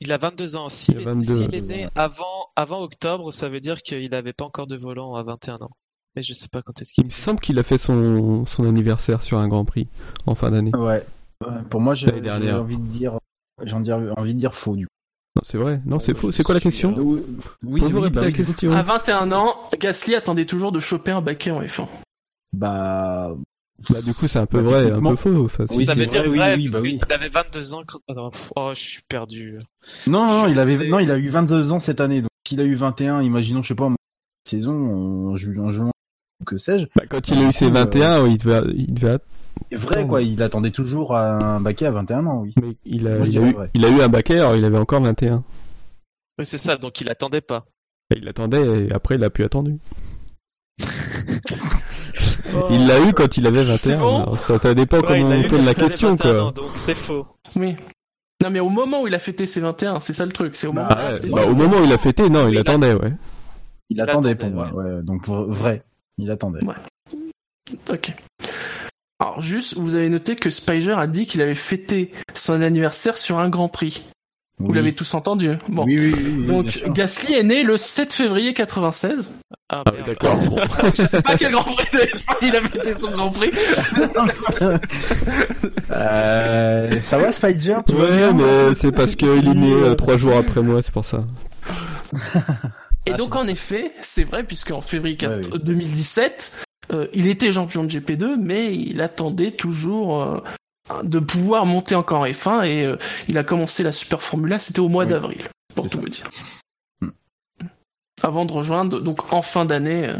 Il 0.01 0.12
a 0.12 0.18
22 0.18 0.56
ans. 0.56 0.68
S'il 0.68 0.98
est, 1.01 1.05
22, 1.05 1.22
s'il 1.22 1.55
est 1.55 1.60
22 1.60 1.66
né 1.66 1.88
avant, 1.94 2.24
avant 2.55 2.82
octobre, 2.82 3.32
ça 3.32 3.48
veut 3.48 3.60
dire 3.60 3.82
qu'il 3.82 4.14
avait 4.14 4.32
pas 4.32 4.44
encore 4.44 4.66
de 4.66 4.76
volant 4.76 5.14
à 5.14 5.22
21 5.22 5.56
ans. 5.56 5.72
Mais 6.14 6.22
je 6.22 6.32
sais 6.32 6.48
pas 6.48 6.62
quand 6.62 6.80
est-ce 6.80 6.93
qu'il 6.93 7.05
Il 7.05 7.06
me 7.09 7.12
semble 7.12 7.40
qu'il 7.40 7.59
a 7.59 7.62
fait 7.62 7.78
son, 7.78 8.47
son 8.47 8.66
anniversaire 8.66 9.22
sur 9.22 9.38
un 9.38 9.48
Grand 9.48 9.64
Prix 9.64 9.88
en 10.26 10.34
fin 10.34 10.51
d'année. 10.51 10.74
Ouais. 10.74 11.05
Ouais, 11.44 11.62
Pour 11.68 11.80
moi, 11.80 11.94
j'ai 11.94 12.09
envie 12.52 12.78
de 12.78 12.86
dire, 12.86 13.18
j'ai 13.62 13.74
envie 13.74 14.34
de 14.34 14.38
dire 14.38 14.55
faux 14.55 14.76
du 14.76 14.86
coup. 14.86 14.93
Non, 15.36 15.43
c'est 15.44 15.59
vrai. 15.59 15.82
Non, 15.84 15.98
c'est 15.98 16.16
faux. 16.16 16.32
C'est 16.32 16.43
quoi 16.43 16.55
la 16.55 16.60
question 16.60 16.94
Oui, 16.97 17.22
oui, 17.62 17.80
Pouvez-vous 17.80 18.05
oui, 18.05 18.10
bah 18.10 18.22
la 18.22 18.32
question 18.32 18.72
À 18.72 18.82
21 18.82 19.32
ans, 19.32 19.55
Gasly 19.78 20.14
attendait 20.14 20.47
toujours 20.47 20.72
de 20.72 20.80
choper 20.80 21.10
un 21.10 21.20
baquet 21.20 21.51
en 21.51 21.60
F1. 21.60 21.88
Bah, 22.55 23.36
Bah, 23.90 24.01
du 24.03 24.15
coup, 24.15 24.27
c'est 24.27 24.39
un 24.39 24.47
peu 24.47 24.62
Bah, 24.62 24.69
vrai, 24.70 24.90
un 24.90 25.01
peu 25.03 25.16
faux. 25.16 25.44
Enfin, 25.44 25.65
Oui, 25.70 25.85
Ça 25.86 25.94
c'est 25.94 26.01
veut 26.01 26.07
dire 26.07 26.23
vrai, 26.23 26.28
oui, 26.31 26.39
vrai, 26.39 26.55
oui, 26.57 26.69
parce 26.70 26.82
bah 26.82 26.89
qu'il 26.90 27.12
avait 27.12 27.28
22 27.28 27.74
ans 27.74 27.82
quand... 27.86 28.01
Oh, 28.09 28.31
pff, 28.31 28.53
oh, 28.57 28.70
je 28.74 28.81
suis 28.81 29.03
perdu. 29.09 29.59
non, 30.07 30.27
non, 30.27 30.48
il 30.48 30.59
avait, 30.59 30.89
non, 30.89 30.98
il 30.98 31.11
a 31.11 31.19
eu 31.19 31.28
22 31.28 31.73
ans 31.73 31.78
cette 31.78 32.01
année. 32.01 32.23
Donc 32.23 32.31
s'il 32.48 32.61
a 32.61 32.65
eu 32.65 32.74
21, 32.74 33.20
imaginons, 33.23 33.62
je 33.62 33.69
sais 33.69 33.74
pas, 33.74 33.90
saison 34.48 34.73
en 35.31 35.36
juin, 35.36 35.65
en 35.65 35.73
juin, 35.73 35.90
ou 36.40 36.44
que 36.44 36.57
sais-je. 36.57 36.86
bah, 36.97 37.03
quand 37.09 37.28
il 37.28 37.39
a 37.39 37.48
eu 37.48 37.53
ses 37.53 37.66
Du 37.66 37.73
coup, 37.73 37.78
21, 37.78 38.27
il 38.28 38.39
devait, 38.39 38.62
il 38.74 38.94
devait, 38.94 39.19
C'est 39.70 39.77
vrai 39.78 40.07
quoi, 40.07 40.23
il 40.23 40.43
attendait 40.43 40.70
toujours 40.70 41.15
un 41.16 41.61
baquet 41.61 41.86
à 41.86 41.90
21 41.90 42.27
ans, 42.27 42.40
oui. 42.43 42.55
mais 42.62 42.77
il 42.86 43.07
a, 43.09 43.19
Moi, 43.19 43.27
il 43.27 43.39
a 43.39 43.48
eu, 43.48 43.55
il 43.74 43.85
a 43.85 43.89
eu 43.90 44.01
un 44.01 44.09
baquet, 44.09 44.39
alors 44.39 44.57
il 44.57 44.65
avait 44.65 44.78
encore 44.78 45.03
21. 45.03 45.44
Oui, 46.39 46.47
c'est 46.47 46.59
ça, 46.59 46.77
donc 46.77 47.01
il 47.01 47.11
attendait 47.11 47.40
pas. 47.43 47.66
Et 48.15 48.19
il 48.19 48.28
attendait, 48.28 48.86
et 48.86 48.93
après, 48.93 49.16
il 49.16 49.24
a 49.24 49.31
plus 49.31 49.44
attendu. 49.44 49.78
Il 52.70 52.87
l'a 52.87 53.01
eu 53.09 53.12
quand 53.12 53.37
il 53.37 53.47
avait 53.47 53.62
21. 53.62 53.77
C'est 53.77 53.97
bon 53.97 54.23
alors 54.23 54.39
ça, 54.39 54.59
ça 54.59 54.74
dépend 54.74 54.99
Ouais, 54.99 55.05
comment 55.07 55.28
on 55.31 55.43
tourne 55.49 55.65
la 55.65 55.74
question, 55.74 56.11
21 56.11 56.33
quoi. 56.33 56.43
ans, 56.45 56.51
donc 56.53 56.70
c'est 56.74 56.95
faux. 56.95 57.27
Oui. 57.57 57.77
Non, 58.43 58.51
mais 58.51 58.61
au 58.61 58.69
moment 58.69 59.03
où 59.03 59.07
il 59.09 59.15
a 59.15 59.19
fêté 59.19 59.47
ses 59.47 59.61
21, 59.61 59.99
c'est 60.01 60.12
ça 60.12 60.24
le 60.27 60.33
truc. 60.33 60.57
C'est 60.57 60.66
au 60.66 60.73
moment. 60.73 60.89
Bah, 60.89 60.99
Ah 60.99 61.12
ouais, 61.15 61.31
bah, 61.31 61.47
au 61.47 61.55
moment 61.55 61.78
où 61.78 61.85
il 61.85 61.93
a 61.93 61.99
fêté, 61.99 62.28
non, 62.28 62.45
Oui, 62.45 62.53
il 62.53 62.59
attendait, 62.59 62.93
ouais. 62.95 63.12
Il 63.89 63.97
Il 63.97 64.01
attendait 64.01 64.31
attendait, 64.31 64.35
pour 64.35 64.51
moi, 64.51 64.70
ouais. 64.74 65.03
Donc 65.03 65.27
vrai, 65.27 65.83
il 66.19 66.31
attendait. 66.31 66.61
Ok. 67.91 68.12
Alors 69.19 69.41
juste, 69.41 69.78
vous 69.78 69.97
avez 69.97 70.11
noté 70.11 70.37
que 70.37 70.51
Spiger 70.51 70.93
a 70.93 71.07
dit 71.07 71.27
qu'il 71.27 71.41
avait 71.41 71.55
fêté 71.55 72.12
son 72.35 72.61
anniversaire 72.61 73.16
sur 73.16 73.39
un 73.39 73.49
Grand 73.49 73.69
Prix. 73.69 74.05
Vous 74.59 74.69
Oui. 74.70 74.74
l'avez 74.77 74.95
tous 74.95 75.12
entendu. 75.12 75.51
Bon. 75.69 75.85
Oui, 75.85 75.99
oui, 75.99 76.47
Donc. 76.47 76.83
Gasly 76.89 77.35
est 77.35 77.43
né 77.43 77.62
le 77.62 77.77
7 77.77 78.12
février 78.15 78.55
96. 78.55 79.31
Ah, 79.69 79.83
Ah, 79.87 79.91
d'accord. 80.07 80.37
Bon. 80.37 80.57
Je 80.97 81.05
sais 81.07 81.20
pas 81.20 81.37
quel 81.37 81.53
Grand 81.53 81.62
Prix 81.65 81.87
de 81.93 81.99
F1 81.99 82.37
il 82.43 82.57
a 82.57 82.62
fêté 82.62 82.93
son 82.95 83.11
Grand 83.11 83.31
Prix. 83.31 83.51
Euh, 85.91 87.01
ça 87.01 87.19
va, 87.19 87.33
Spider? 87.33 87.77
Ouais, 87.89 88.33
mais 88.35 88.74
c'est 88.74 88.93
parce 88.93 89.15
qu'il 89.15 89.28
est 89.49 89.55
né 89.55 89.73
euh, 89.73 89.95
trois 89.95 90.16
jours 90.16 90.37
après 90.37 90.62
moi, 90.62 90.83
c'est 90.83 90.93
pour 90.93 91.05
ça. 91.05 91.19
Et 93.07 93.12
Ah, 93.12 93.16
donc 93.16 93.37
en 93.37 93.47
effet, 93.47 93.93
c'est 94.01 94.24
vrai 94.24 94.43
puisque 94.45 94.70
en 94.73 94.81
février 94.81 95.16
4 95.16 95.31
Ouais, 95.33 95.41
oui. 95.53 95.61
2017, 95.65 96.59
euh, 96.93 97.07
il 97.15 97.27
était 97.28 97.53
champion 97.53 97.85
de 97.85 97.89
GP2, 97.91 98.37
mais 98.39 98.74
il 98.74 99.01
attendait 99.01 99.53
toujours 99.53 100.23
euh, 100.23 100.39
de 101.03 101.19
pouvoir 101.19 101.67
monter 101.67 101.95
encore 101.95 102.21
en 102.21 102.27
F1 102.27 102.65
et 102.67 102.85
euh, 102.85 102.97
il 103.29 103.39
a 103.39 103.45
commencé 103.45 103.83
la 103.83 103.93
Super 103.93 104.23
Formula, 104.23 104.59
c'était 104.59 104.81
au 104.81 104.89
mois 104.89 105.05
Oui. 105.05 105.11
d'avril, 105.11 105.49
pour 105.75 105.89
tout 105.91 105.97
ça. 105.99 106.03
me 106.03 106.09
dire. 106.09 106.31
Hmm. 107.01 107.11
Avant 108.23 108.45
de 108.45 108.53
rejoindre 108.53 109.01
donc 109.01 109.33
en 109.33 109.43
fin 109.43 109.65
d'année 109.65 110.07
euh, 110.09 110.17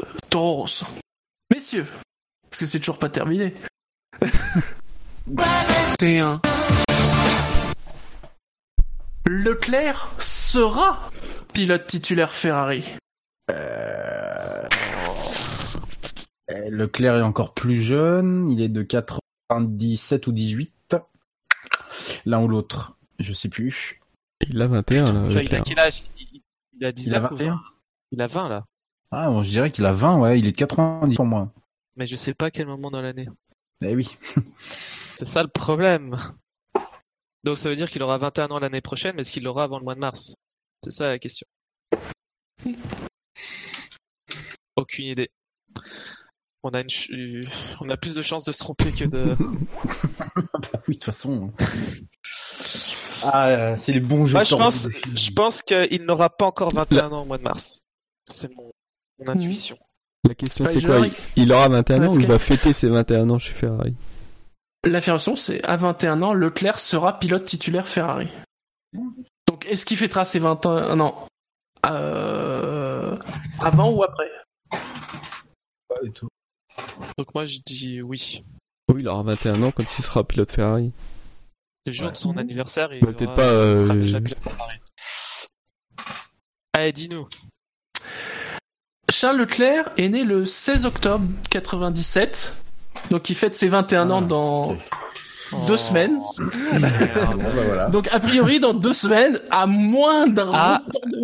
euh, 0.00 0.04
Toro 0.30 0.56
Rosso. 0.62 0.86
Messieurs, 1.54 1.86
parce 2.50 2.60
que 2.60 2.66
c'est 2.66 2.78
toujours 2.78 2.98
pas 2.98 3.08
terminé. 3.08 3.54
c'est 6.00 6.18
un. 6.18 6.40
Leclerc 9.26 10.10
sera 10.18 11.10
pilote 11.52 11.86
titulaire 11.86 12.32
Ferrari. 12.32 12.84
Euh, 13.50 14.66
Leclerc 16.70 17.16
est 17.16 17.22
encore 17.22 17.52
plus 17.54 17.76
jeune, 17.76 18.48
il 18.50 18.62
est 18.62 18.68
de 18.68 18.82
97 19.50 20.26
ou 20.26 20.32
18. 20.32 20.96
L'un 22.26 22.42
ou 22.42 22.48
l'autre, 22.48 22.96
je 23.18 23.32
sais 23.32 23.48
plus. 23.48 24.00
Il 24.48 24.60
a 24.62 24.68
21, 24.68 25.12
là. 25.12 25.20
Enfin, 25.20 25.40
il 25.40 25.54
a 25.54 25.60
quel 25.60 25.78
âge? 25.78 26.04
Il, 26.18 26.42
il 26.78 26.84
a 26.84 26.92
19 26.92 27.18
Il 27.18 27.24
a 27.24 27.32
ou 27.32 27.36
21 27.36 27.54
20 27.54 27.60
Il 28.12 28.22
a 28.22 28.26
20 28.26 28.48
là. 28.48 28.64
Ah, 29.10 29.30
bon, 29.30 29.42
je 29.42 29.50
dirais 29.50 29.70
qu'il 29.70 29.86
a 29.86 29.92
20, 29.92 30.18
ouais, 30.18 30.38
il 30.38 30.46
est 30.46 30.52
de 30.52 30.56
90 30.56 31.16
pour 31.16 31.24
moi. 31.24 31.50
Mais 31.96 32.06
je 32.06 32.14
sais 32.14 32.34
pas 32.34 32.46
à 32.46 32.50
quel 32.50 32.66
moment 32.66 32.90
dans 32.90 33.00
l'année. 33.00 33.28
Eh 33.80 33.94
oui. 33.94 34.16
C'est 35.14 35.24
ça 35.24 35.42
le 35.42 35.48
problème. 35.48 36.16
Donc 37.44 37.56
ça 37.58 37.68
veut 37.68 37.76
dire 37.76 37.90
qu'il 37.90 38.02
aura 38.02 38.18
21 38.18 38.50
ans 38.50 38.58
l'année 38.58 38.80
prochaine, 38.80 39.16
mais 39.16 39.22
est-ce 39.22 39.32
qu'il 39.32 39.44
l'aura 39.44 39.64
avant 39.64 39.78
le 39.78 39.84
mois 39.84 39.94
de 39.94 40.00
mars? 40.00 40.36
C'est 40.84 40.90
ça 40.90 41.08
la 41.08 41.18
question. 41.18 41.46
Aucune 44.76 45.06
idée. 45.06 45.30
On 46.64 46.70
a, 46.70 46.80
une 46.80 46.88
ch- 46.88 47.10
euh, 47.12 47.44
on 47.80 47.88
a 47.88 47.96
plus 47.96 48.14
de 48.14 48.22
chances 48.22 48.44
de 48.44 48.52
se 48.52 48.58
tromper 48.58 48.90
que 48.90 49.04
de... 49.04 49.36
Bah 50.36 50.80
oui, 50.88 50.94
de 50.94 50.98
toute 50.98 51.04
façon. 51.04 51.52
Ah, 53.22 53.48
euh, 53.48 53.74
c'est 53.76 53.92
les 53.92 54.00
bons 54.00 54.26
jeux. 54.26 54.34
Moi, 54.34 54.44
je 54.44 54.56
pense, 54.56 54.88
je 55.14 55.30
pense 55.32 55.62
qu'il 55.62 56.04
n'aura 56.04 56.30
pas 56.30 56.46
encore 56.46 56.72
21 56.74 57.12
ans 57.12 57.22
au 57.22 57.26
mois 57.26 57.38
de 57.38 57.44
mars. 57.44 57.82
C'est 58.26 58.50
mon, 58.56 58.72
mon 59.20 59.32
intuition. 59.32 59.78
La 60.26 60.34
question 60.34 60.66
c'est 60.66 60.82
quoi 60.84 60.98
il, 61.06 61.12
il 61.36 61.52
aura 61.52 61.68
21 61.68 62.06
ans 62.08 62.12
ou 62.12 62.20
il 62.20 62.26
va 62.26 62.38
fêter 62.38 62.72
ses 62.72 62.88
21 62.88 63.30
ans 63.30 63.38
chez 63.38 63.54
Ferrari? 63.54 63.94
L'affirmation, 64.84 65.36
c'est 65.36 65.64
à 65.66 65.76
21 65.76 66.22
ans, 66.22 66.32
Leclerc 66.34 66.78
sera 66.80 67.18
pilote 67.18 67.44
titulaire 67.44 67.88
Ferrari. 67.88 68.28
Donc, 69.46 69.64
est-ce 69.66 69.86
qu'il 69.86 69.96
fêtera 69.96 70.24
ses 70.24 70.38
21 70.40 70.98
ans 71.00 71.26
euh, 71.86 73.16
avant 73.60 73.92
ou 73.92 74.02
après? 74.02 74.28
Pas 74.70 76.00
du 76.02 76.12
tout. 76.12 76.28
Donc 77.16 77.34
moi, 77.34 77.44
je 77.44 77.58
dis 77.64 78.00
oui. 78.02 78.44
Oui, 78.92 79.02
il 79.02 79.08
aura 79.08 79.22
21 79.22 79.62
ans 79.62 79.70
quand 79.70 79.82
il 79.82 80.02
sera 80.02 80.24
pilote 80.24 80.50
Ferrari. 80.50 80.92
Le 81.86 81.92
jour 81.92 82.06
Ouais. 82.06 82.12
de 82.12 82.16
son 82.16 82.36
anniversaire, 82.36 82.92
il 82.92 83.00
Bah, 83.00 83.08
aura- 83.08 83.16
peut-être 83.16 83.34
pas, 83.34 83.42
il 83.70 83.76
sera 83.76 83.94
euh, 83.94 83.98
déjà 84.00 84.20
pilote 84.20 84.42
Ferrari. 84.42 84.76
Allez, 86.74 86.92
dis-nous. 86.92 87.26
Charles 89.10 89.38
Leclerc 89.38 89.88
est 89.96 90.08
né 90.08 90.22
le 90.22 90.44
16 90.44 90.84
octobre 90.86 91.24
97, 91.50 92.54
donc 93.10 93.30
il 93.30 93.34
fête 93.34 93.54
ses 93.54 93.68
21 93.68 94.10
ans 94.10 94.20
dans 94.22 94.76
deux 95.66 95.78
semaines. 95.78 96.20
Donc 97.90 98.06
a 98.12 98.20
priori 98.20 98.60
dans 98.60 98.74
deux 98.74 98.92
semaines, 98.92 99.40
à 99.50 99.66
moins 99.66 100.26
d'un 100.26 100.50
Ah. 100.52 100.82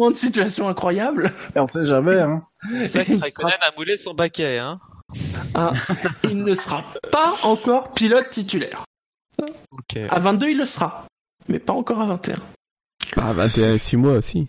de 0.08 0.14
situation 0.14 0.66
incroyable, 0.68 1.30
Et 1.54 1.58
on 1.60 1.66
sait 1.66 1.84
jamais, 1.84 2.18
hein. 2.20 2.42
C'est 2.84 2.86
ça 2.86 3.04
que 3.04 3.20
Raikkonen 3.20 3.52
a 3.60 3.72
moulé 3.76 3.98
son 3.98 4.14
baquet, 4.14 4.58
hein. 4.58 4.80
Hein, 5.54 5.72
il 6.24 6.42
ne 6.44 6.54
sera 6.54 6.84
pas 7.10 7.34
encore 7.42 7.92
pilote 7.92 8.30
titulaire. 8.30 8.84
Ok. 9.72 9.98
À 10.08 10.20
22 10.20 10.48
il 10.50 10.58
le 10.58 10.64
sera, 10.64 11.06
mais 11.48 11.58
pas 11.58 11.72
encore 11.72 12.00
à 12.00 12.06
21. 12.06 12.36
Ah, 13.16 13.32
21, 13.32 13.78
6 13.78 13.96
mois 13.96 14.14
aussi. 14.14 14.46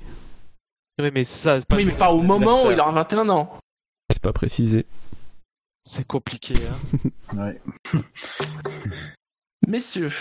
Oui, 1.00 1.12
mais 1.14 1.24
ça. 1.24 1.60
c'est 1.60 1.76
Oui, 1.76 1.86
mais 1.86 1.92
pas 1.92 2.12
au 2.12 2.22
moment 2.22 2.66
où 2.66 2.72
il 2.72 2.80
aura 2.80 2.92
21 2.92 3.30
ans. 3.30 3.60
C'est 4.12 4.22
pas 4.22 4.34
précisé. 4.34 4.86
C'est 5.84 6.08
compliqué, 6.08 6.56
hein. 6.56 7.10
Ouais. 7.38 7.62
Messieurs, 9.68 10.12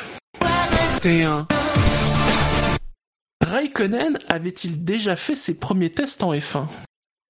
T1. 1.01 1.47
Raikkonen 3.43 4.19
avait-il 4.29 4.85
déjà 4.85 5.17
fait 5.17 5.37
ses 5.37 5.55
premiers 5.55 5.91
tests 5.91 6.23
en 6.23 6.33
F1 6.33 6.67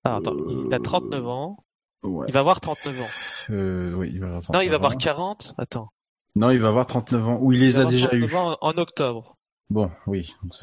Ah, 0.04 0.16
attends, 0.16 0.36
il 0.48 0.72
a 0.72 0.78
39 0.78 1.26
ans. 1.26 1.56
Ouais. 2.04 2.26
Il 2.28 2.32
va 2.34 2.40
avoir 2.40 2.60
39 2.60 3.00
ans. 3.00 3.06
Euh, 3.50 3.92
oui, 3.94 4.10
il 4.12 4.20
va 4.20 4.26
avoir 4.26 4.42
Non, 4.52 4.60
il 4.60 4.68
39 4.68 4.70
va 4.70 4.74
avoir 4.76 4.92
ans. 4.92 4.96
40. 4.98 5.54
Attends. 5.58 5.88
Non, 6.36 6.50
il 6.50 6.60
va 6.60 6.68
avoir 6.68 6.86
39 6.86 7.28
ans. 7.28 7.38
Ou 7.40 7.52
il 7.52 7.60
les 7.60 7.70
va 7.70 7.82
a 7.82 7.84
déjà 7.86 8.08
39 8.08 8.30
eu. 8.30 8.34
ans 8.36 8.56
en, 8.60 8.68
en 8.68 8.78
octobre. 8.78 9.36
Bon, 9.70 9.90
oui. 10.06 10.34
donc 10.42 10.54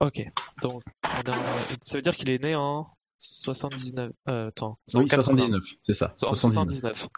Ok. 0.00 0.22
Donc, 0.62 0.82
on 1.04 1.30
a- 1.30 1.34
ça 1.82 1.98
veut 1.98 2.02
dire 2.02 2.16
qu'il 2.16 2.30
est 2.30 2.42
né 2.42 2.56
en 2.56 2.88
79. 3.18 4.10
Euh, 4.28 4.48
attends. 4.48 4.78
Oui, 4.94 5.06
80. 5.06 5.22
79, 5.36 5.62
c'est 5.84 5.94
ça. 5.94 6.12
En 6.22 6.34
79. 6.34 6.80
79. 6.80 7.08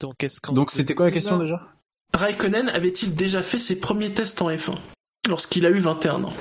Donc, 0.00 0.22
est-ce 0.24 0.40
qu'on. 0.40 0.52
Donc 0.52 0.70
c'était 0.72 0.94
quoi 0.94 1.06
la 1.06 1.12
question 1.12 1.38
déjà? 1.38 1.66
Raikkonen 2.14 2.68
avait-il 2.68 3.14
déjà 3.14 3.42
fait 3.42 3.58
ses 3.58 3.78
premiers 3.80 4.12
tests 4.12 4.40
en 4.42 4.48
F1 4.50 4.74
lorsqu'il 5.28 5.64
a 5.66 5.70
eu 5.70 5.78
21 5.78 6.24
ans? 6.24 6.32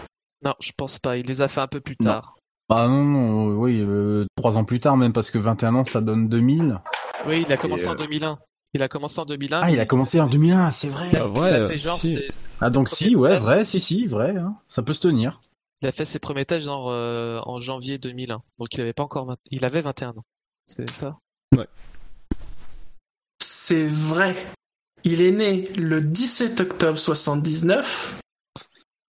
Non, 0.43 0.53
je 0.60 0.72
pense 0.76 0.99
pas. 0.99 1.18
Il 1.18 1.27
les 1.27 1.41
a 1.41 1.48
fait 1.48 1.61
un 1.61 1.68
peu 1.68 1.80
plus 1.80 1.95
Non. 2.02 2.11
tard. 2.11 2.35
Ah 2.73 2.88
non, 2.88 3.03
non, 3.03 3.49
euh, 3.49 3.53
oui, 3.56 3.81
euh, 3.81 4.26
trois 4.38 4.56
ans 4.57 4.64
plus 4.64 4.80
tard 4.80 4.95
même, 4.95 5.11
parce 5.11 5.30
que 5.30 5.38
21 5.38 5.76
ans, 5.76 5.84
ça 5.84 5.99
donne 5.99 6.30
2000. 6.30 6.80
Oui, 7.27 7.43
il 7.45 7.52
a 7.52 7.57
commencé 7.57 7.88
euh, 7.88 7.91
en 7.91 7.95
2001. 7.95 8.39
Il 8.73 8.81
a 8.81 8.88
commencé 8.88 9.19
en 9.19 9.26
2001. 9.26 9.61
Ah, 9.61 9.72
il 9.72 9.80
a 9.81 9.85
commencé 9.85 10.22
en 10.22 10.27
2001, 10.27 10.72
c'est 10.72 10.88
vrai. 10.88 11.10
Il 11.11 11.18
a, 11.18 11.23
Ah, 11.26 11.30
il 11.35 11.38
a 11.38 11.41
ouais, 11.41 11.68
fait 11.68 11.77
genre 11.77 11.99
si. 11.99 12.15
ses- 12.15 12.30
Ah 12.61 12.69
donc 12.69 12.88
si, 12.88 13.15
ouais, 13.18 13.38
vrai, 13.38 13.65
si, 13.65 13.81
si, 13.81 14.07
vrai, 14.07 14.38
hein. 14.38 14.56
ça 14.69 14.81
peut 14.84 14.93
se 14.93 15.02
tenir. 15.02 15.41
Il 15.81 15.88
a 15.89 15.91
fait 15.91 16.06
ses 16.06 16.19
premiers 16.19 16.45
tests 16.45 16.65
genre 16.65 16.89
euh, 16.89 17.41
en 17.45 17.57
janvier 17.57 17.98
2001. 17.98 18.41
Donc 18.57 18.73
il 18.73 18.80
avait 18.81 18.93
pas 18.93 19.03
encore 19.03 19.26
20... 19.26 19.35
il 19.49 19.65
avait 19.65 19.81
21 19.81 20.11
ans. 20.11 20.23
C'est 20.68 20.89
ça? 20.89 21.18
C'est 23.43 23.85
vrai. 23.88 24.35
Il 25.03 25.22
est 25.22 25.31
né 25.31 25.64
le 25.76 25.99
17 25.99 26.61
octobre 26.61 26.98
79. 26.98 28.20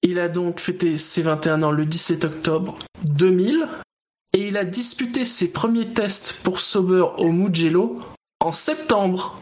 Il 0.02 0.18
a 0.18 0.28
donc 0.28 0.58
fêté 0.58 0.96
ses 0.96 1.22
21 1.22 1.62
ans 1.62 1.70
le 1.70 1.86
17 1.86 2.24
octobre 2.24 2.78
2000. 3.04 3.68
Et 4.34 4.48
il 4.48 4.56
a 4.56 4.64
disputé 4.64 5.24
ses 5.24 5.48
premiers 5.48 5.92
tests 5.92 6.40
pour 6.42 6.58
Sauber 6.58 7.06
au 7.18 7.30
Mugello 7.30 8.00
en 8.40 8.52
septembre. 8.52 9.36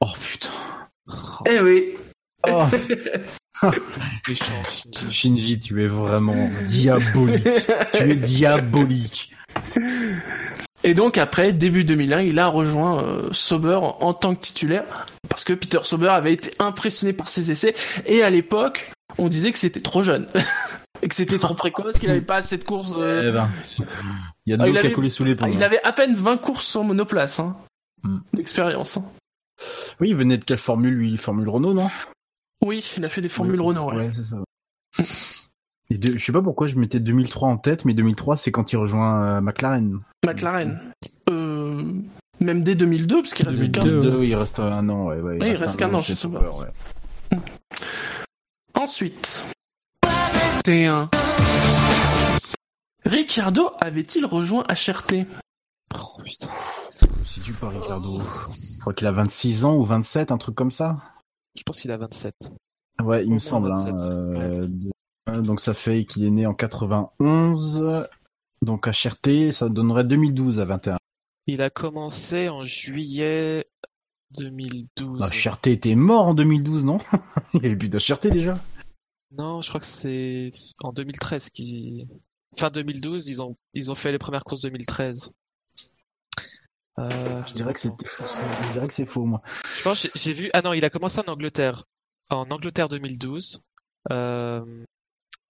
Oh 0.00 0.12
putain. 0.20 0.52
Eh 1.46 1.60
oui. 1.60 1.96
Oh, 2.48 2.64
Shinji. 4.26 5.10
Shinji, 5.10 5.58
tu 5.58 5.82
es 5.82 5.88
vraiment 5.88 6.50
diabolique. 6.66 7.48
tu 7.92 8.10
es 8.10 8.16
diabolique. 8.16 9.34
Et 10.84 10.94
donc 10.94 11.18
après, 11.18 11.52
début 11.52 11.84
2001, 11.84 12.20
il 12.20 12.38
a 12.38 12.46
rejoint 12.46 13.02
euh, 13.02 13.28
Sauber 13.32 13.74
en, 13.74 13.98
en 14.00 14.14
tant 14.14 14.34
que 14.34 14.40
titulaire 14.40 15.06
parce 15.28 15.42
que 15.42 15.52
Peter 15.52 15.80
Sauber 15.82 16.08
avait 16.08 16.32
été 16.32 16.50
impressionné 16.60 17.12
par 17.12 17.28
ses 17.28 17.50
essais 17.50 17.74
et 18.06 18.22
à 18.22 18.30
l'époque, 18.30 18.92
on 19.16 19.28
disait 19.28 19.52
que 19.52 19.58
c'était 19.58 19.80
trop 19.80 20.02
jeune 20.02 20.26
et 21.02 21.08
que 21.08 21.14
c'était 21.14 21.38
trop 21.38 21.54
précoce, 21.54 21.98
qu'il 21.98 22.10
avait 22.10 22.20
pas 22.20 22.36
assez 22.36 22.58
de 22.58 22.64
courses. 22.64 22.92
euh, 22.96 23.28
Eh 23.28 23.32
ben, 23.32 23.48
il 24.46 24.50
y 24.50 24.54
a 24.54 24.56
de 24.56 24.62
Ah, 24.62 24.66
l'eau 24.66 24.72
qui 24.72 24.78
a 24.78 24.80
avait- 24.80 24.92
coulé 24.92 25.10
sous 25.10 25.24
les 25.24 25.34
ponts. 25.34 25.46
Ah, 25.46 25.50
il 25.50 25.62
hein. 25.62 25.66
avait 25.66 25.82
à 25.82 25.92
peine 25.92 26.14
20 26.14 26.36
courses 26.38 26.74
en 26.76 26.84
monoplace 26.84 27.40
hein, 27.40 27.56
Hmm. 28.04 28.18
d'expérience. 28.34 28.96
hein. 28.98 29.04
Oui, 30.00 30.10
il 30.10 30.16
venait 30.16 30.38
de 30.38 30.44
quelle 30.44 30.56
formule 30.58 30.94
lui 30.94 31.16
Formule 31.16 31.48
Renault, 31.48 31.74
non? 31.74 31.88
Oui, 32.64 32.84
il 32.96 33.04
a 33.04 33.08
fait 33.08 33.20
des 33.20 33.28
formules 33.28 33.60
Renault. 33.60 33.90
Ouais. 33.90 33.96
Ouais, 34.06 34.10
c'est 34.12 34.22
ça. 34.24 34.36
Et 35.90 35.96
de- 35.98 36.16
je 36.16 36.24
sais 36.24 36.32
pas 36.32 36.42
pourquoi 36.42 36.66
je 36.68 36.76
mettais 36.76 37.00
2003 37.00 37.48
en 37.48 37.56
tête, 37.56 37.84
mais 37.84 37.94
2003 37.94 38.36
c'est 38.36 38.52
quand 38.52 38.72
il 38.72 38.76
rejoint 38.76 39.24
euh, 39.24 39.40
McLaren. 39.40 40.00
McLaren. 40.24 40.80
Euh, 41.30 41.82
même 42.40 42.62
dès 42.62 42.74
2002, 42.74 43.16
parce 43.22 43.34
qu'il 43.34 43.46
reste 43.48 43.58
2002, 43.60 43.80
qu'un. 43.80 43.86
2002, 43.88 44.24
il 44.24 44.34
reste 44.36 44.60
un 44.60 44.88
an, 44.90 45.06
ouais. 45.06 45.38
il 45.40 45.54
reste 45.56 45.78
qu'un 45.78 45.92
an 45.94 46.02
chez 46.02 46.14
Sauber. 46.14 46.38
ouais. 46.38 47.38
Ensuite, 48.78 49.42
T1. 50.64 51.08
Ricciardo 53.04 53.70
avait-il 53.80 54.24
rejoint 54.24 54.62
HRT 54.68 55.26
Oh 55.94 56.22
putain. 56.22 56.48
C'est 57.24 57.42
du 57.42 57.52
pas 57.52 57.68
Ricardo. 57.70 58.20
Je 58.74 58.78
crois 58.80 58.94
qu'il 58.94 59.06
a 59.06 59.12
26 59.12 59.64
ans 59.64 59.76
ou 59.76 59.84
27, 59.84 60.30
un 60.30 60.38
truc 60.38 60.54
comme 60.54 60.70
ça. 60.70 60.98
Je 61.56 61.62
pense 61.64 61.80
qu'il 61.80 61.90
a 61.90 61.96
27. 61.96 62.34
Ouais, 63.02 63.24
il 63.24 63.32
me 63.32 63.38
semble. 63.38 63.72
hein, 63.72 63.84
27, 63.84 64.10
euh, 64.10 64.66
de- 64.68 64.90
euh, 65.30 65.40
Donc 65.42 65.60
ça 65.60 65.74
fait 65.74 66.04
qu'il 66.04 66.24
est 66.24 66.30
né 66.30 66.46
en 66.46 66.54
91. 66.54 68.06
Donc 68.62 68.86
HRT, 68.88 69.52
ça 69.52 69.68
donnerait 69.68 70.04
2012 70.04 70.60
à 70.60 70.64
21. 70.64 70.98
Il 71.46 71.62
a 71.62 71.70
commencé 71.70 72.48
en 72.48 72.62
juillet 72.64 73.66
2012. 74.32 75.20
HRT 75.20 75.68
était 75.68 75.94
mort 75.94 76.26
en 76.28 76.34
2012, 76.34 76.84
non? 76.84 76.98
Il 77.54 77.62
y 77.62 77.66
avait 77.66 77.76
plus 77.76 77.88
d'HRT 77.88 78.28
déjà. 78.30 78.58
Non, 79.36 79.60
je 79.60 79.68
crois 79.68 79.80
que 79.80 79.86
c'est 79.86 80.52
en 80.80 80.92
2013 80.92 81.50
qui 81.50 82.06
fin 82.56 82.70
2012, 82.70 83.28
ils 83.28 83.42
ont 83.42 83.56
ils 83.74 83.90
ont 83.90 83.94
fait 83.94 84.10
les 84.12 84.18
premières 84.18 84.44
courses 84.44 84.62
2013. 84.62 85.32
Euh, 86.98 87.42
Je 87.46 87.54
dirais 87.54 87.72
que 87.74 87.80
c'est, 87.80 87.92
je 88.00 88.72
dirais 88.72 88.86
que 88.88 88.94
c'est 88.94 89.04
faux, 89.04 89.24
moi. 89.24 89.40
Je 89.76 89.82
pense 89.82 90.02
que 90.08 90.18
j'ai 90.18 90.32
vu 90.32 90.50
ah 90.52 90.62
non, 90.62 90.72
il 90.72 90.84
a 90.84 90.90
commencé 90.90 91.20
en 91.20 91.30
Angleterre. 91.30 91.84
En 92.30 92.44
Angleterre 92.50 92.88
2012. 92.88 93.62
Euh, 94.10 94.84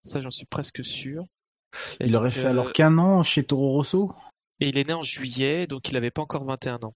ça 0.04 0.20
j'en 0.20 0.30
suis 0.30 0.46
presque 0.46 0.84
sûr. 0.84 1.24
Il 2.00 2.14
aurait 2.16 2.30
que- 2.30 2.36
fait 2.36 2.46
alors 2.46 2.72
qu'un 2.72 2.98
an 2.98 3.22
chez 3.22 3.44
Toro 3.44 3.72
Rosso? 3.72 4.12
Et 4.60 4.68
il 4.68 4.78
est 4.78 4.88
né 4.88 4.92
en 4.92 5.02
juillet, 5.02 5.66
donc 5.66 5.88
il 5.88 5.96
avait 5.96 6.10
pas 6.10 6.22
encore 6.22 6.44
21 6.44 6.76
ans. 6.82 6.94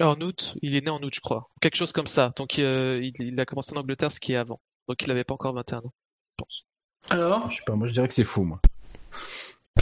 Ah, 0.00 0.08
En 0.08 0.20
août, 0.20 0.54
il 0.62 0.74
est 0.74 0.80
né 0.84 0.90
en 0.90 1.00
août, 1.02 1.12
je 1.14 1.20
crois. 1.20 1.48
Quelque 1.60 1.76
chose 1.76 1.92
comme 1.92 2.06
ça. 2.06 2.32
Donc 2.36 2.58
euh, 2.58 3.00
il, 3.02 3.12
il 3.20 3.40
a 3.40 3.44
commencé 3.44 3.72
en 3.76 3.80
Angleterre, 3.80 4.10
ce 4.10 4.20
qui 4.20 4.32
est 4.32 4.36
avant. 4.36 4.60
Donc 4.88 5.02
il 5.02 5.10
avait 5.10 5.24
pas 5.24 5.34
encore 5.34 5.54
21 5.54 5.78
ans, 5.78 5.82
je 5.92 6.44
pense. 6.44 6.64
Alors 7.10 7.50
Je 7.50 7.56
sais 7.56 7.62
pas, 7.66 7.74
moi 7.74 7.86
je 7.88 7.92
dirais 7.92 8.08
que 8.08 8.14
c'est 8.14 8.24
faux, 8.24 8.44
moi. 8.44 8.60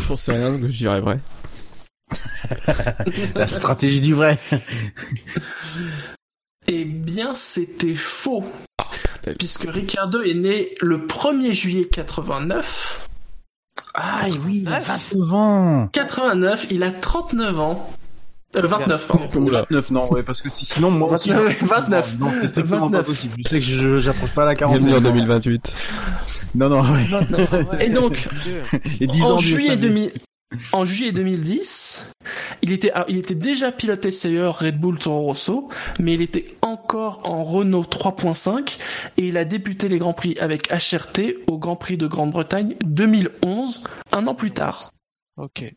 J'en 0.06 0.16
sais 0.16 0.32
rien, 0.32 0.50
donc 0.52 0.66
je 0.66 0.76
dirais 0.76 1.00
vrai. 1.00 1.20
La 3.34 3.46
stratégie 3.46 4.00
du 4.00 4.14
vrai. 4.14 4.38
Eh 6.66 6.84
bien, 6.84 7.34
c'était 7.34 7.94
faux. 7.94 8.44
putain. 9.14 9.34
Puisque 9.38 9.64
Ricciardo 9.68 10.22
est 10.22 10.34
né 10.34 10.74
le 10.80 11.06
1er 11.06 11.52
juillet 11.52 11.88
89. 11.88 13.08
Ah 13.94 14.26
oui, 14.44 14.60
il 14.62 14.72
a 14.72 14.78
29 14.78 15.32
ans. 15.34 15.88
89, 15.92 16.66
il 16.70 16.82
a 16.84 16.92
39 16.92 17.60
ans. 17.60 17.92
Euh, 18.56 18.66
29, 18.66 19.06
pardon. 19.06 19.28
Oula. 19.40 19.60
29, 19.60 19.90
non, 19.90 20.12
ouais, 20.12 20.22
parce 20.22 20.42
que 20.42 20.48
si- 20.50 20.64
sinon, 20.64 20.90
moi 20.90 21.12
aussi. 21.12 21.30
29, 21.30 21.62
29. 21.62 22.18
Non, 22.18 22.30
c'est 22.40 22.48
strictement 22.48 22.80
29. 22.86 23.00
pas 23.00 23.06
possible. 23.06 23.34
Je 23.44 23.48
sais 23.48 23.58
que 23.58 23.64
je, 23.64 23.98
j'approche 24.00 24.34
pas 24.34 24.44
la 24.44 24.54
Bienvenue 24.54 24.88
40. 24.90 25.06
en 25.06 25.10
2028. 25.10 25.76
Non, 26.56 26.68
non, 26.68 26.80
ouais. 26.82 27.04
29. 27.04 27.80
Et 27.80 27.90
donc, 27.90 28.28
Et 29.00 29.06
10 29.06 29.22
en 29.24 29.34
ans 29.34 29.38
juillet, 29.38 29.68
SAV. 29.70 29.78
2000 29.80 30.12
en 30.72 30.84
juillet 30.84 31.12
2010, 31.12 32.10
il 32.62 32.72
était, 32.72 32.90
alors, 32.90 33.06
il 33.08 33.16
était 33.18 33.36
déjà 33.36 33.70
pilote 33.70 34.04
essayeur 34.04 34.58
Red 34.58 34.80
Bull 34.80 34.98
Toro 34.98 35.20
Rosso, 35.26 35.68
mais 36.00 36.14
il 36.14 36.22
était 36.22 36.56
encore 36.60 37.20
en 37.22 37.44
Renault 37.44 37.84
3.5 37.84 38.78
et 39.16 39.28
il 39.28 39.36
a 39.38 39.44
débuté 39.44 39.88
les 39.88 39.98
Grands 39.98 40.12
Prix 40.12 40.36
avec 40.40 40.68
HRT 40.72 41.36
au 41.46 41.56
Grand 41.56 41.76
Prix 41.76 41.96
de 41.98 42.08
Grande-Bretagne 42.08 42.74
2011, 42.84 43.80
un 44.10 44.26
an 44.26 44.34
plus 44.34 44.50
tard. 44.50 44.90
Ok. 45.36 45.72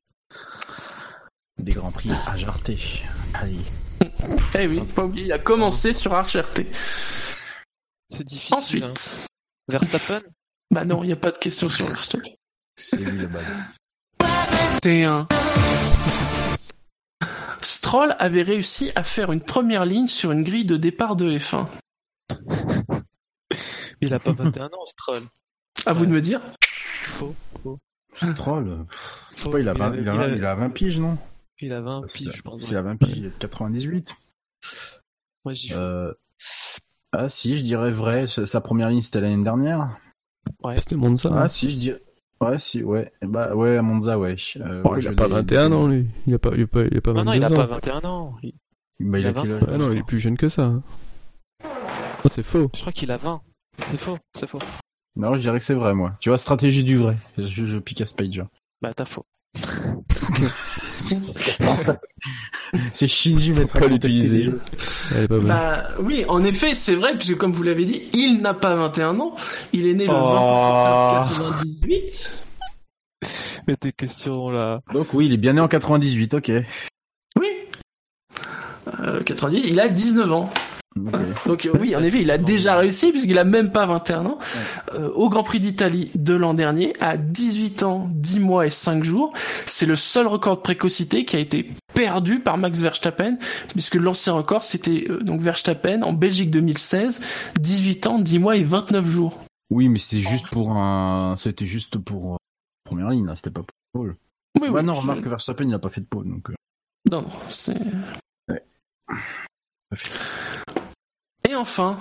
Des 1.59 1.73
grands 1.73 1.91
prix 1.91 2.11
à 2.27 2.37
jarter. 2.37 3.03
Allez. 3.33 3.57
Eh 4.59 4.67
oui, 4.67 4.81
pas 4.81 5.05
oublier, 5.05 5.27
il 5.27 5.31
a 5.31 5.39
commencé 5.39 5.93
sur 5.93 6.11
HRT. 6.11 6.65
C'est 8.09 8.23
difficile. 8.23 8.53
Ensuite, 8.53 8.83
hein. 8.83 8.93
Verstappen 9.69 10.19
bah 10.73 10.85
non, 10.85 11.03
il 11.03 11.07
n'y 11.07 11.13
a 11.13 11.17
pas 11.17 11.31
de 11.31 11.37
question 11.37 11.69
sur 11.69 11.85
Verstappen. 11.85 12.31
C'est 12.75 12.97
lui 12.97 13.19
le 13.19 13.27
bad. 13.27 13.43
T1. 14.81 15.27
Stroll 17.61 18.15
avait 18.17 18.41
réussi 18.41 18.91
à 18.95 19.03
faire 19.03 19.31
une 19.31 19.41
première 19.41 19.85
ligne 19.85 20.07
sur 20.07 20.31
une 20.31 20.41
grille 20.41 20.65
de 20.65 20.75
départ 20.75 21.15
de 21.15 21.37
F1. 21.37 21.67
Il 24.01 24.15
a 24.15 24.19
pas 24.19 24.31
21 24.31 24.65
ans, 24.65 24.85
Stroll. 24.85 25.21
À 25.85 25.93
vous 25.93 26.07
de 26.07 26.11
me 26.11 26.21
dire. 26.21 26.41
Faux. 27.03 27.35
faux. 27.61 27.77
Stroll, 28.15 28.85
pas, 29.43 29.59
il 29.59 29.69
a 29.69 29.73
20, 29.73 29.95
il 29.95 30.09
a, 30.09 30.27
il 30.29 30.45
a 30.45 30.55
20 30.55 30.69
piges, 30.71 30.99
non? 30.99 31.19
Il 31.59 31.71
a 31.73 31.81
20 31.81 32.01
Parce 32.01 32.13
piges, 32.13 32.29
que- 32.29 32.35
je 32.37 32.41
pense. 32.41 32.61
S'il 32.61 32.75
a 32.77 32.81
20 32.81 32.95
piges, 32.97 33.17
il 33.17 33.25
est 33.25 33.29
de 33.29 33.35
98. 33.39 34.09
Moi, 35.45 35.53
j'y 35.53 35.73
Euh... 35.73 36.13
Ah 37.11 37.29
si, 37.29 37.57
je 37.57 37.63
dirais 37.63 37.91
vrai. 37.91 38.27
Sa 38.27 38.59
première 38.61 38.89
ligne, 38.89 39.01
c'était 39.01 39.21
l'année 39.21 39.43
dernière. 39.43 39.97
Ouais. 40.63 40.77
C'était 40.77 40.95
Monza. 40.95 41.29
Ah 41.31 41.43
hein. 41.43 41.47
si, 41.47 41.69
je 41.71 41.77
dirais... 41.77 42.01
Ouais, 42.41 42.59
si, 42.59 42.83
ouais. 42.83 43.11
Bah 43.21 43.55
ouais, 43.55 43.81
Monza, 43.81 44.17
ouais. 44.19 44.35
Euh, 44.57 44.81
Oh, 44.83 44.89
ouais, 44.93 44.99
il 44.99 45.07
a 45.07 45.13
pas 45.13 45.27
l'ai- 45.27 45.33
21 45.35 45.71
ans, 45.71 45.87
lui. 45.87 46.07
Il 46.27 46.33
a 46.33 46.39
pas, 46.39 46.51
il 46.55 46.63
a 46.63 46.67
pas, 46.67 46.81
il 46.83 46.97
a 46.97 47.01
pas 47.01 47.13
Non, 47.13 47.23
22 47.23 47.25
non, 47.25 47.33
il 47.33 47.43
a 47.43 47.47
ans. 47.51 47.55
pas 47.55 47.65
21 47.67 48.01
ans. 48.03 48.35
Il- 48.43 48.53
Bah, 48.99 49.19
il, 49.19 49.21
il 49.21 49.27
a 49.27 49.29
a 49.29 49.33
quel 49.33 49.51
20 49.51 49.57
âge 49.57 49.69
Ah 49.71 49.77
non, 49.77 49.91
il 49.93 49.99
est 49.99 50.03
plus 50.03 50.19
jeune 50.19 50.37
que 50.37 50.49
ça. 50.49 50.63
hein. 50.63 50.83
Oh, 52.25 52.29
c'est 52.33 52.43
faux. 52.43 52.69
Je 52.75 52.81
crois 52.81 52.91
qu'il 52.91 53.11
a 53.11 53.17
20. 53.17 53.41
C'est 53.87 53.97
faux, 53.99 54.17
c'est 54.33 54.47
faux. 54.47 54.59
Non, 55.15 55.35
je 55.35 55.41
dirais 55.41 55.59
que 55.59 55.63
c'est 55.63 55.73
vrai, 55.73 55.93
moi. 55.93 56.13
Tu 56.19 56.29
vois, 56.29 56.37
stratégie 56.37 56.83
du 56.83 56.97
vrai. 56.97 57.15
Je, 57.37 57.65
je 57.65 57.77
pique 57.77 58.01
à 58.01 58.05
Spage. 58.05 58.43
Bah, 58.81 58.93
t'as 58.93 59.05
faux. 59.05 59.25
C'est 62.93 63.07
Shinji 63.07 63.51
mettra 63.51 63.79
Pas 63.81 63.87
l'utiliser. 63.87 64.51
Bah 65.29 65.83
oui, 65.99 66.25
en 66.27 66.43
effet, 66.43 66.73
c'est 66.73 66.95
vrai, 66.95 67.15
puisque 67.17 67.37
comme 67.37 67.51
vous 67.51 67.63
l'avez 67.63 67.85
dit, 67.85 68.03
il 68.13 68.41
n'a 68.41 68.53
pas 68.53 68.75
21 68.75 69.19
ans. 69.19 69.35
Il 69.73 69.87
est 69.87 69.93
né 69.93 70.05
le 70.05 70.11
20 70.13 70.19
Oh. 70.19 71.19
octobre 71.19 71.29
98. 71.29 72.43
Mais 73.67 73.75
tes 73.75 73.91
questions, 73.91 74.49
là. 74.49 74.81
Donc 74.91 75.13
oui, 75.13 75.27
il 75.27 75.33
est 75.33 75.37
bien 75.37 75.53
né 75.53 75.61
en 75.61 75.67
98, 75.67 76.33
ok. 76.33 76.51
Oui. 77.39 77.47
Euh, 78.99 79.21
98, 79.23 79.63
il 79.69 79.79
a 79.79 79.87
19 79.89 80.31
ans. 80.31 80.49
Donc 81.45 81.69
oui, 81.79 81.95
en 81.95 82.03
effet, 82.03 82.21
il 82.21 82.31
a 82.31 82.37
déjà 82.37 82.75
réussi 82.75 83.11
puisqu'il 83.11 83.37
a 83.37 83.43
même 83.43 83.71
pas 83.71 83.85
21 83.85 84.25
ans. 84.25 84.37
Euh, 84.93 85.09
au 85.09 85.29
Grand 85.29 85.43
Prix 85.43 85.59
d'Italie 85.59 86.11
de 86.15 86.33
l'an 86.33 86.53
dernier, 86.53 86.93
à 86.99 87.17
18 87.17 87.83
ans, 87.83 88.09
10 88.11 88.39
mois 88.39 88.65
et 88.67 88.69
5 88.69 89.03
jours, 89.03 89.33
c'est 89.65 89.85
le 89.85 89.95
seul 89.95 90.27
record 90.27 90.57
de 90.57 90.61
précocité 90.61 91.25
qui 91.25 91.35
a 91.35 91.39
été 91.39 91.71
perdu 91.93 92.39
par 92.39 92.57
Max 92.57 92.79
Verstappen 92.79 93.37
puisque 93.69 93.95
l'ancien 93.95 94.33
record 94.33 94.63
c'était 94.63 95.05
euh, 95.09 95.19
donc 95.19 95.41
Verstappen 95.41 96.01
en 96.03 96.13
Belgique 96.13 96.51
2016, 96.51 97.21
18 97.59 98.07
ans, 98.07 98.19
10 98.19 98.39
mois 98.39 98.55
et 98.55 98.63
29 98.63 99.05
jours. 99.07 99.39
Oui, 99.69 99.89
mais 99.89 99.97
c'était 99.99 100.21
juste 100.21 100.49
pour 100.49 100.71
un... 100.71 101.35
C'était 101.37 101.65
juste 101.65 101.97
pour... 101.97 102.33
euh, 102.33 102.37
Première 102.83 103.09
ligne, 103.09 103.25
là. 103.25 103.35
C'était 103.35 103.49
pas 103.49 103.61
pour 103.61 103.75
pole. 103.93 104.15
Oui, 104.61 104.69
bah 104.69 104.79
oui, 104.79 104.83
non, 104.83 104.93
remarque 104.93 105.21
que 105.21 105.29
Verstappen, 105.29 105.65
il 105.67 105.73
a 105.73 105.79
pas 105.79 105.89
fait 105.89 106.01
de 106.01 106.05
pole, 106.05 106.29
donc... 106.29 106.49
Non, 107.09 107.23
non, 107.23 107.27
c'est... 107.49 107.75
Ouais. 108.47 108.63
Et 111.53 111.55
enfin, 111.55 111.99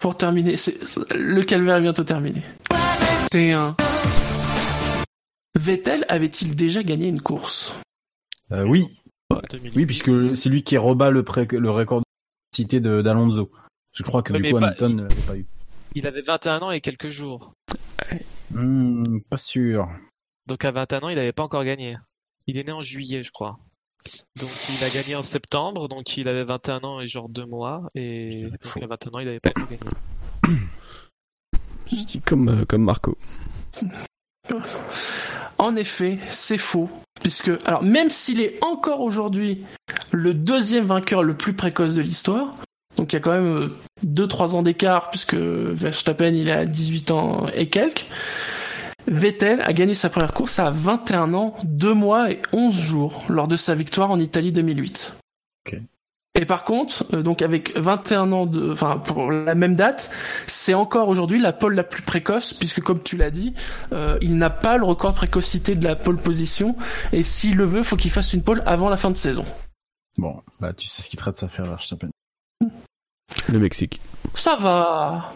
pour 0.00 0.16
terminer, 0.16 0.56
c'est 0.56 0.78
le 1.14 1.42
calvaire 1.42 1.76
est 1.76 1.82
bientôt 1.82 2.04
terminé. 2.04 2.42
C'est 3.30 3.52
un... 3.52 3.76
Vettel 5.58 6.06
avait-il 6.08 6.56
déjà 6.56 6.82
gagné 6.82 7.06
une 7.08 7.20
course? 7.20 7.74
Euh, 8.50 8.64
oui. 8.64 8.98
2008. 9.50 9.76
Oui, 9.76 9.84
puisque 9.84 10.36
c'est 10.36 10.48
lui 10.48 10.62
qui 10.62 10.78
rebat 10.78 11.10
le, 11.10 11.22
pré- 11.22 11.46
le 11.52 11.70
record 11.70 12.00
de 12.00 12.04
cité 12.56 12.80
de 12.80 13.02
d'Alonso. 13.02 13.50
Je 13.92 14.02
crois 14.04 14.22
que 14.22 14.32
Ouais, 14.32 14.38
du 14.38 14.42
mais 14.44 14.52
coup, 14.52 14.58
pas- 14.58 14.68
Hamilton 14.68 14.96
ne 14.96 15.02
l'avait 15.02 15.22
pas 15.26 15.36
eu. 15.36 15.46
Il 15.94 16.06
avait 16.06 16.22
21 16.22 16.60
ans 16.60 16.70
et 16.70 16.80
quelques 16.80 17.08
jours. 17.10 17.52
Hmm, 18.50 19.18
pas 19.28 19.36
sûr. 19.36 19.86
Donc 20.46 20.64
à 20.64 20.70
21 20.70 21.00
ans, 21.00 21.08
il 21.10 21.16
n'avait 21.16 21.32
pas 21.34 21.42
encore 21.42 21.64
gagné. 21.64 21.98
Il 22.46 22.56
est 22.56 22.64
né 22.64 22.72
en 22.72 22.80
juillet, 22.80 23.22
je 23.22 23.32
crois. 23.32 23.58
Donc 24.36 24.50
il 24.68 24.84
a 24.84 24.90
gagné 24.90 25.16
en 25.16 25.22
septembre, 25.22 25.88
donc 25.88 26.16
il 26.16 26.28
avait 26.28 26.44
21 26.44 26.80
ans 26.80 27.00
et 27.00 27.08
genre 27.08 27.28
deux 27.28 27.46
mois, 27.46 27.88
et 27.94 28.44
donc 28.44 28.82
à 28.82 28.86
21 28.86 29.10
ans, 29.10 29.18
il 29.18 29.26
n'avait 29.26 29.40
pas 29.40 29.50
encore 29.50 29.68
gagné. 29.68 30.58
Je 31.90 32.04
dis 32.04 32.20
comme, 32.20 32.48
euh, 32.48 32.64
comme 32.64 32.84
Marco. 32.84 33.16
En 35.58 35.74
effet, 35.74 36.18
c'est 36.30 36.56
faux. 36.56 36.88
Puisque, 37.20 37.50
alors, 37.66 37.82
même 37.82 38.10
s'il 38.10 38.40
est 38.40 38.62
encore 38.62 39.00
aujourd'hui 39.00 39.64
le 40.12 40.32
deuxième 40.32 40.86
vainqueur 40.86 41.24
le 41.24 41.36
plus 41.36 41.52
précoce 41.52 41.96
de 41.96 42.02
l'histoire, 42.02 42.54
donc 42.96 43.12
il 43.12 43.16
y 43.16 43.18
a 43.18 43.20
quand 43.20 43.32
même 43.32 43.72
2-3 44.06 44.54
ans 44.54 44.62
d'écart, 44.62 45.10
puisque 45.10 45.34
Verstappen 45.34 46.32
il 46.32 46.48
est 46.48 46.52
à 46.52 46.64
18 46.64 47.10
ans 47.10 47.46
et 47.54 47.68
quelques, 47.68 48.06
Vettel 49.08 49.60
a 49.62 49.72
gagné 49.72 49.94
sa 49.94 50.10
première 50.10 50.32
course 50.32 50.58
à 50.58 50.70
21 50.70 51.34
ans, 51.34 51.56
2 51.64 51.94
mois 51.94 52.30
et 52.30 52.40
11 52.52 52.78
jours, 52.78 53.24
lors 53.28 53.48
de 53.48 53.56
sa 53.56 53.74
victoire 53.74 54.10
en 54.10 54.18
Italie 54.18 54.52
2008. 54.52 55.16
Ok. 55.66 55.80
Et 56.34 56.44
par 56.44 56.64
contre, 56.64 57.04
euh, 57.14 57.22
donc 57.22 57.42
avec 57.42 57.76
21 57.76 58.30
ans 58.30 58.46
de, 58.46 58.70
enfin 58.70 58.98
pour 58.98 59.32
la 59.32 59.56
même 59.56 59.74
date, 59.74 60.10
c'est 60.46 60.74
encore 60.74 61.08
aujourd'hui 61.08 61.40
la 61.40 61.52
pole 61.52 61.74
la 61.74 61.82
plus 61.82 62.02
précoce 62.02 62.54
puisque 62.54 62.80
comme 62.80 63.02
tu 63.02 63.16
l'as 63.16 63.30
dit, 63.30 63.54
euh, 63.92 64.18
il 64.20 64.36
n'a 64.36 64.50
pas 64.50 64.76
le 64.76 64.84
record 64.84 65.12
de 65.12 65.16
précocité 65.16 65.74
de 65.74 65.82
la 65.82 65.96
pole 65.96 66.16
position 66.16 66.76
et 67.12 67.24
s'il 67.24 67.56
le 67.56 67.64
veut, 67.64 67.82
faut 67.82 67.96
qu'il 67.96 68.12
fasse 68.12 68.34
une 68.34 68.42
pole 68.42 68.62
avant 68.66 68.88
la 68.88 68.96
fin 68.96 69.10
de 69.10 69.16
saison. 69.16 69.44
Bon, 70.16 70.40
bah 70.60 70.72
tu 70.72 70.86
sais 70.86 71.02
ce 71.02 71.08
qu'il 71.08 71.18
traite 71.18 71.36
sa 71.36 71.48
faire 71.48 71.64
Verstappen. 71.64 72.10
Le 73.48 73.58
Mexique. 73.58 74.00
Ça 74.34 74.56
va. 74.56 75.34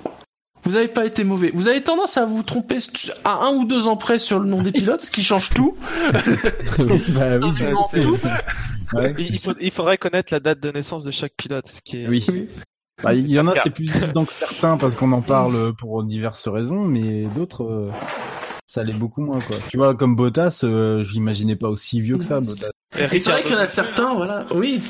Vous 0.64 0.76
avez 0.76 0.88
pas 0.88 1.04
été 1.06 1.24
mauvais. 1.24 1.50
Vous 1.54 1.66
avez 1.68 1.82
tendance 1.82 2.16
à 2.16 2.24
vous 2.24 2.42
tromper 2.42 2.78
à 3.24 3.32
un 3.46 3.54
ou 3.54 3.64
deux 3.64 3.86
ans 3.88 3.96
près 3.96 4.18
sur 4.18 4.38
le 4.38 4.48
nom 4.48 4.62
des 4.62 4.70
pilotes, 4.72 5.00
ce 5.00 5.10
qui 5.10 5.22
change 5.24 5.50
tout. 5.50 5.76
bah 6.12 7.38
oui, 7.40 7.50
Absolument 7.50 7.88
tout. 7.92 8.18
Ouais. 8.96 9.14
Il, 9.18 9.34
il 9.34 9.38
faut- 9.38 9.54
il 9.60 9.70
faudrait 9.70 9.98
connaître 9.98 10.32
la 10.32 10.40
date 10.40 10.60
de 10.60 10.70
naissance 10.70 11.04
de 11.04 11.10
chaque 11.10 11.32
pilote, 11.36 11.66
ce 11.66 11.80
qui 11.82 12.02
est... 12.02 12.08
Oui. 12.08 12.24
Bah, 13.02 13.14
il 13.14 13.28
y 13.30 13.40
en 13.40 13.48
a, 13.48 13.54
c'est 13.60 13.70
plus 13.70 13.90
évident 13.96 14.24
que 14.24 14.32
certains 14.32 14.76
parce 14.76 14.94
qu'on 14.94 15.10
en 15.12 15.22
parle 15.22 15.74
pour 15.74 16.04
diverses 16.04 16.46
raisons, 16.46 16.84
mais 16.84 17.24
d'autres, 17.34 17.64
euh, 17.64 17.90
ça 18.66 18.84
l'est 18.84 18.92
beaucoup 18.92 19.22
moins, 19.22 19.40
quoi. 19.40 19.56
Tu 19.70 19.76
vois, 19.78 19.96
comme 19.96 20.14
Bottas, 20.14 20.60
euh, 20.62 21.02
je 21.02 21.12
l'imaginais 21.12 21.56
pas 21.56 21.68
aussi 21.68 22.00
vieux 22.00 22.18
que 22.18 22.24
ça, 22.24 22.40
Bottas. 22.40 22.70
Et 22.96 23.18
c'est 23.18 23.32
vrai 23.32 23.42
qu'il 23.42 23.52
y 23.52 23.54
en 23.56 23.58
a 23.58 23.66
certains, 23.66 24.14
voilà. 24.14 24.44
Oui. 24.54 24.80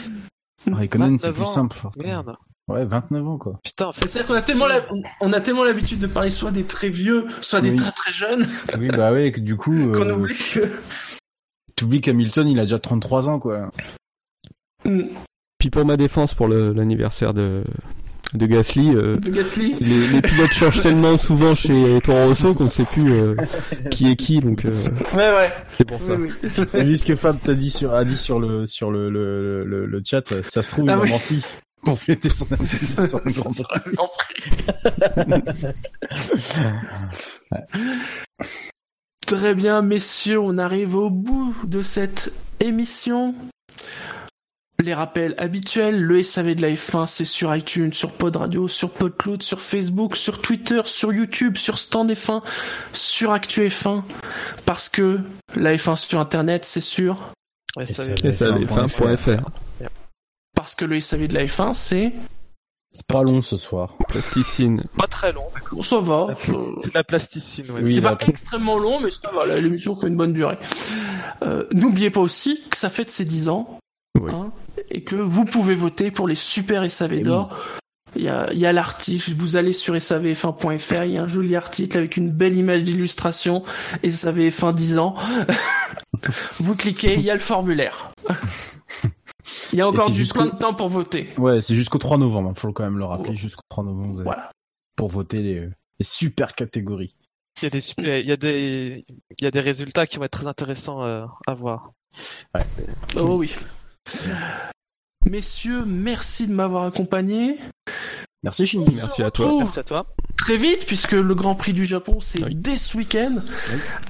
Raikkonen, 0.70 1.16
c'est 1.16 1.28
29 1.28 1.36
plus 1.46 1.52
simple, 1.54 1.76
forcément. 1.76 2.04
Merde. 2.06 2.32
Ouais, 2.68 2.84
29 2.84 3.26
ans, 3.28 3.38
quoi. 3.38 3.58
Putain, 3.64 3.86
en 3.86 3.92
fait, 3.92 4.08
C'est-à-dire 4.08 4.28
qu'on 4.28 4.34
a 4.34 4.42
tellement 4.42 4.66
la- 4.66 4.84
on 5.20 5.32
a 5.32 5.40
tellement 5.40 5.64
l'habitude 5.64 5.98
de 5.98 6.06
parler 6.06 6.30
soit 6.30 6.52
des 6.52 6.62
très 6.64 6.88
vieux, 6.88 7.26
soit 7.40 7.60
des 7.60 7.70
Oui. 7.70 7.76
très 7.76 7.90
très 7.90 8.12
jeunes, 8.12 8.46
Oui, 8.78 8.88
bah 8.88 9.12
ouais, 9.12 9.32
que 9.32 9.40
du 9.40 9.56
coup, 9.56 9.72
qu'on 9.92 10.08
euh, 10.08 10.14
oublie 10.14 10.36
que. 10.36 10.60
t'oublies 11.76 12.00
qu'Hamilton, 12.00 12.46
il 12.48 12.58
a 12.60 12.62
déjà 12.62 12.78
33 12.78 13.28
ans, 13.28 13.38
quoi. 13.40 13.70
Hmm. 14.84 15.02
Puis 15.58 15.70
pour 15.70 15.84
ma 15.84 15.96
défense, 15.96 16.34
pour 16.34 16.46
le- 16.48 16.72
l'anniversaire 16.72 17.34
de, 17.34 17.64
de 18.34 18.46
Gasly, 18.46 18.94
euh, 18.94 19.16
De 19.16 19.30
Gasly. 19.30 19.74
les, 19.80 20.08
les 20.08 20.22
pilotes 20.22 20.52
changent 20.52 20.80
tellement 20.82 21.16
souvent 21.16 21.54
chez 21.56 22.00
Toro 22.02 22.26
Rosso 22.28 22.54
qu'on 22.54 22.64
ne 22.64 22.70
sait 22.70 22.84
plus 22.84 23.12
euh, 23.12 23.34
qui 23.90 24.08
est 24.10 24.16
qui, 24.16 24.40
donc 24.40 24.64
euh, 24.64 24.84
Ouais, 25.14 25.34
ouais. 25.34 25.52
c'est 25.76 25.84
pour 25.84 26.00
ça. 26.00 26.14
Oui, 26.14 26.30
oui. 26.42 26.84
Vu 26.84 26.96
ce 26.96 27.04
que 27.04 27.16
Fab 27.16 27.38
t'a 27.40 27.54
dit 27.54 27.70
sur, 27.70 27.92
a 27.94 28.04
dit 28.04 28.16
sur 28.18 28.38
le, 28.40 28.66
sur 28.66 28.90
le, 28.92 29.10
le, 29.10 29.64
le, 29.64 29.86
le 29.86 30.02
chat, 30.04 30.32
ça 30.44 30.62
se 30.62 30.68
trouve, 30.68 30.88
Ah 30.88 30.92
il 30.92 30.98
a 30.98 31.02
oui. 31.02 31.10
menti 31.10 31.42
son. 32.30 32.46
Très 39.26 39.54
bien, 39.54 39.82
messieurs, 39.82 40.40
on 40.40 40.58
arrive 40.58 40.96
au 40.96 41.10
bout 41.10 41.54
de 41.64 41.80
cette 41.80 42.32
émission. 42.60 43.34
Les 44.82 44.94
rappels 44.94 45.34
habituels, 45.38 46.02
le 46.02 46.22
SAV 46.22 46.54
de 46.56 46.62
la 46.62 46.70
F1, 46.70 47.06
c'est 47.06 47.24
sur 47.24 47.54
iTunes, 47.54 47.92
sur 47.92 48.12
Pod 48.12 48.34
Radio, 48.36 48.66
sur 48.66 48.90
PodCloud, 48.90 49.40
sur 49.42 49.60
Facebook, 49.60 50.16
sur 50.16 50.40
Twitter, 50.40 50.82
sur 50.86 51.12
YouTube, 51.12 51.56
sur 51.56 51.78
Stand 51.78 52.10
F1, 52.10 52.42
sur 52.92 53.32
Actu 53.32 53.68
F1, 53.68 54.02
parce 54.66 54.88
que 54.88 55.20
la 55.54 55.76
F1 55.76 55.96
sur 55.96 56.18
Internet, 56.18 56.64
c'est 56.64 56.80
sur 56.80 57.32
savf1.fr 57.78 59.71
parce 60.54 60.74
que 60.74 60.84
le 60.84 61.00
SAV 61.00 61.26
de 61.28 61.34
la 61.34 61.44
F1, 61.44 61.72
c'est... 61.74 62.12
c'est 62.90 63.06
Pas 63.06 63.22
long 63.22 63.42
ce 63.42 63.56
soir. 63.56 63.96
Plasticine. 64.08 64.84
pas 64.96 65.06
très 65.06 65.32
long. 65.32 65.44
Ça 65.82 66.00
va, 66.00 66.26
euh, 66.48 66.74
C'est 66.82 66.90
de 66.90 66.94
la 66.94 67.04
plasticine, 67.04 67.64
ouais. 67.72 67.82
Oui, 67.86 67.94
c'est 67.94 68.00
pas 68.02 68.18
extrêmement 68.26 68.78
long, 68.78 69.00
mais 69.00 69.10
ça 69.10 69.30
va, 69.34 69.46
l'émission 69.58 69.94
fait 69.94 70.08
une 70.08 70.16
bonne 70.16 70.32
durée. 70.32 70.58
Euh, 71.42 71.64
N'oubliez 71.72 72.10
pas 72.10 72.20
aussi 72.20 72.62
que 72.70 72.76
ça 72.76 72.90
fête 72.90 73.10
ses 73.10 73.24
10 73.24 73.48
ans, 73.48 73.78
Oui. 74.20 74.30
hein, 74.32 74.52
et 74.90 75.02
que 75.04 75.16
vous 75.16 75.44
pouvez 75.44 75.74
voter 75.74 76.10
pour 76.10 76.28
les 76.28 76.34
super 76.34 76.88
SAV 76.90 77.12
Eh 77.14 77.20
d'or. 77.22 77.56
Il 78.14 78.22
y 78.24 78.28
a, 78.28 78.52
il 78.52 78.58
y 78.58 78.66
a 78.66 78.74
l'article, 78.74 79.30
vous 79.34 79.56
allez 79.56 79.72
sur 79.72 79.94
savf1.fr, 79.94 81.04
il 81.06 81.12
y 81.12 81.16
a 81.18 81.22
un 81.22 81.26
joli 81.26 81.56
article 81.56 81.96
avec 81.96 82.18
une 82.18 82.30
belle 82.30 82.58
image 82.58 82.82
d'illustration, 82.84 83.62
SAVF1 84.04 84.74
10 84.74 84.98
ans. 84.98 85.14
vous 86.60 86.76
cliquez, 86.76 87.14
il 87.14 87.22
y 87.22 87.30
a 87.30 87.34
le 87.34 87.40
formulaire. 87.40 88.10
Il 89.72 89.78
y 89.78 89.82
a 89.82 89.88
encore 89.88 90.10
du 90.10 90.24
plein 90.26 90.46
de 90.46 90.56
temps 90.56 90.74
pour 90.74 90.88
voter. 90.88 91.30
Ouais, 91.38 91.60
c'est 91.60 91.74
jusqu'au 91.74 91.98
3 91.98 92.18
novembre, 92.18 92.52
faut 92.56 92.72
quand 92.72 92.84
même 92.84 92.98
le 92.98 93.04
rappeler, 93.04 93.36
jusqu'au 93.36 93.62
3 93.68 93.84
novembre, 93.84 94.08
vous 94.08 94.20
avez- 94.20 94.24
Voilà. 94.24 94.50
pour 94.96 95.08
voter 95.08 95.38
les, 95.38 95.60
les 95.98 96.04
super 96.04 96.54
catégories. 96.54 97.14
Il 97.60 97.64
y 97.64 97.66
a 97.66 97.70
des, 97.70 97.80
super- 97.80 98.18
il 98.20 98.26
y 98.28 98.32
a 98.32 98.36
des, 98.36 99.04
il 99.38 99.44
y 99.44 99.46
a 99.46 99.50
des 99.50 99.60
résultats 99.60 100.06
qui 100.06 100.16
vont 100.18 100.24
être 100.24 100.30
très 100.38 100.46
intéressants 100.46 101.02
euh, 101.04 101.26
à 101.46 101.54
voir. 101.54 101.90
Oh 103.16 103.36
oui. 103.36 103.54
Messieurs, 105.24 105.84
merci 105.84 106.46
de 106.46 106.52
m'avoir 106.52 106.84
accompagné. 106.84 107.58
Merci 108.42 108.66
Shinji. 108.66 108.94
Merci 108.96 109.22
à 109.22 109.30
toi. 109.30 109.54
Merci 109.58 109.78
à 109.78 109.84
toi. 109.84 110.06
très 110.36 110.56
vite 110.56 110.84
puisque 110.86 111.12
le 111.12 111.34
Grand 111.34 111.54
Prix 111.54 111.72
du 111.72 111.84
Japon 111.84 112.20
c'est 112.20 112.42
dès 112.54 112.76
ce 112.76 112.96
week-end. 112.96 113.36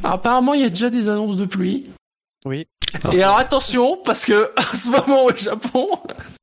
Apparemment, 0.02 0.54
il 0.54 0.62
y 0.62 0.64
a 0.64 0.70
déjà 0.70 0.88
des 0.88 1.08
annonces 1.08 1.36
de 1.36 1.44
pluie. 1.44 1.90
Oui. 2.46 2.66
Et 3.12 3.22
alors 3.22 3.38
attention 3.38 3.98
parce 4.04 4.24
que 4.24 4.50
en 4.58 4.76
ce 4.76 4.88
moment 4.90 5.24
au 5.24 5.36
Japon, 5.36 5.88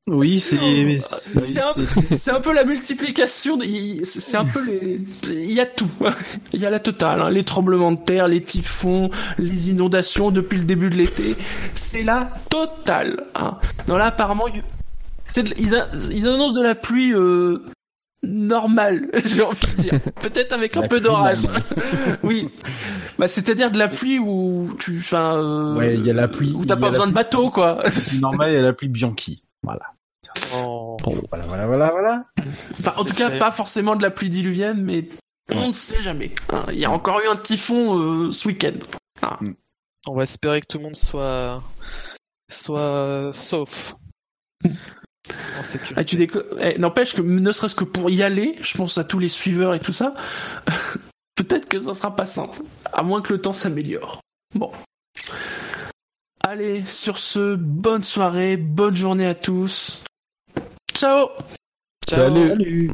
Oui, 0.08 0.40
c'est 0.40 0.56
c'est 1.00 1.60
un, 1.60 1.72
c'est 1.84 2.30
un 2.32 2.40
peu 2.40 2.52
la 2.52 2.64
multiplication. 2.64 3.58
C'est 4.04 4.36
un 4.36 4.44
peu 4.44 4.64
les. 4.64 5.00
Il 5.28 5.52
y 5.52 5.60
a 5.60 5.66
tout. 5.66 5.90
Il 6.52 6.60
y 6.60 6.66
a 6.66 6.70
la 6.70 6.80
totale. 6.80 7.22
hein. 7.22 7.30
Les 7.30 7.44
tremblements 7.44 7.92
de 7.92 8.00
terre, 8.00 8.26
les 8.28 8.42
typhons, 8.42 9.10
les 9.38 9.70
inondations 9.70 10.30
depuis 10.30 10.58
le 10.58 10.64
début 10.64 10.90
de 10.90 10.96
l'été. 10.96 11.36
C'est 11.74 12.02
la 12.02 12.28
totale. 12.48 13.22
Hein. 13.34 13.58
Non 13.88 13.96
là 13.96 14.06
apparemment 14.06 14.46
de- 15.44 15.54
ils, 15.58 15.76
a- 15.76 15.86
ils 16.12 16.26
annoncent 16.26 16.54
de 16.54 16.62
la 16.62 16.74
pluie 16.74 17.12
euh, 17.14 17.62
normale. 18.22 19.08
J'ai 19.24 19.42
envie 19.42 19.66
de 19.76 19.80
dire. 19.82 20.00
Peut-être 20.22 20.52
avec 20.52 20.76
un 20.76 20.82
La 20.82 20.88
peu 20.88 21.00
d'orage. 21.00 21.38
oui. 22.22 22.48
Bah 23.18 23.28
c'est-à-dire 23.28 23.70
de 23.70 23.78
la 23.78 23.88
pluie 23.88 24.18
où 24.18 24.74
tu. 24.78 24.98
Enfin. 24.98 25.36
euh, 25.36 25.76
Ouais, 25.76 25.94
il 25.94 26.04
y 26.06 26.10
a 26.10 26.14
la 26.14 26.28
pluie. 26.28 26.52
Où 26.54 26.64
t'as 26.64 26.76
pas 26.76 26.90
besoin 26.90 27.06
de 27.06 27.12
bateau 27.12 27.50
quoi. 27.50 27.82
C'est 27.90 28.18
normal, 28.18 28.50
il 28.50 28.54
y 28.54 28.58
a 28.58 28.62
la 28.62 28.72
pluie 28.72 28.88
Bianchi. 28.88 29.42
Voilà. 29.62 29.92
Oh. 30.54 30.96
Voilà, 31.30 31.44
voilà, 31.46 31.66
voilà, 31.66 31.90
voilà. 31.90 32.24
Enfin, 32.78 32.92
en 33.00 33.04
tout 33.04 33.14
cas, 33.14 33.36
pas 33.38 33.52
forcément 33.52 33.96
de 33.96 34.02
la 34.02 34.10
pluie 34.10 34.28
diluvienne, 34.28 34.82
mais 34.82 35.08
on 35.52 35.68
ne 35.68 35.72
sait 35.72 36.00
jamais. 36.00 36.32
hein. 36.52 36.64
Il 36.70 36.78
y 36.78 36.84
a 36.84 36.90
encore 36.90 37.20
eu 37.20 37.26
un 37.28 37.36
typhon 37.36 37.98
euh, 37.98 38.30
ce 38.32 38.46
week-end. 38.48 38.78
Ah. 39.22 39.38
On 40.08 40.14
va 40.14 40.22
espérer 40.22 40.60
que 40.60 40.66
tout 40.68 40.78
le 40.78 40.84
monde 40.84 40.94
soit 40.96 41.62
soit 42.50 43.30
sauf. 43.34 43.94
Ah, 45.96 46.04
tu 46.04 46.16
déco- 46.16 46.44
eh, 46.58 46.78
N'empêche 46.78 47.14
que 47.14 47.20
ne 47.22 47.52
serait-ce 47.52 47.74
que 47.74 47.84
pour 47.84 48.10
y 48.10 48.22
aller, 48.22 48.56
je 48.62 48.76
pense 48.76 48.98
à 48.98 49.04
tous 49.04 49.18
les 49.18 49.28
suiveurs 49.28 49.74
et 49.74 49.80
tout 49.80 49.92
ça, 49.92 50.14
peut-être 51.36 51.68
que 51.68 51.78
ça 51.78 51.94
sera 51.94 52.14
pas 52.16 52.26
simple, 52.26 52.62
à 52.92 53.02
moins 53.02 53.20
que 53.20 53.32
le 53.32 53.40
temps 53.40 53.52
s'améliore. 53.52 54.20
Bon. 54.54 54.72
Allez, 56.42 56.84
sur 56.86 57.18
ce, 57.18 57.54
bonne 57.54 58.02
soirée, 58.02 58.56
bonne 58.56 58.96
journée 58.96 59.26
à 59.26 59.34
tous. 59.34 60.02
Ciao 60.94 61.28
Salut. 62.08 62.48
Salut. 62.48 62.90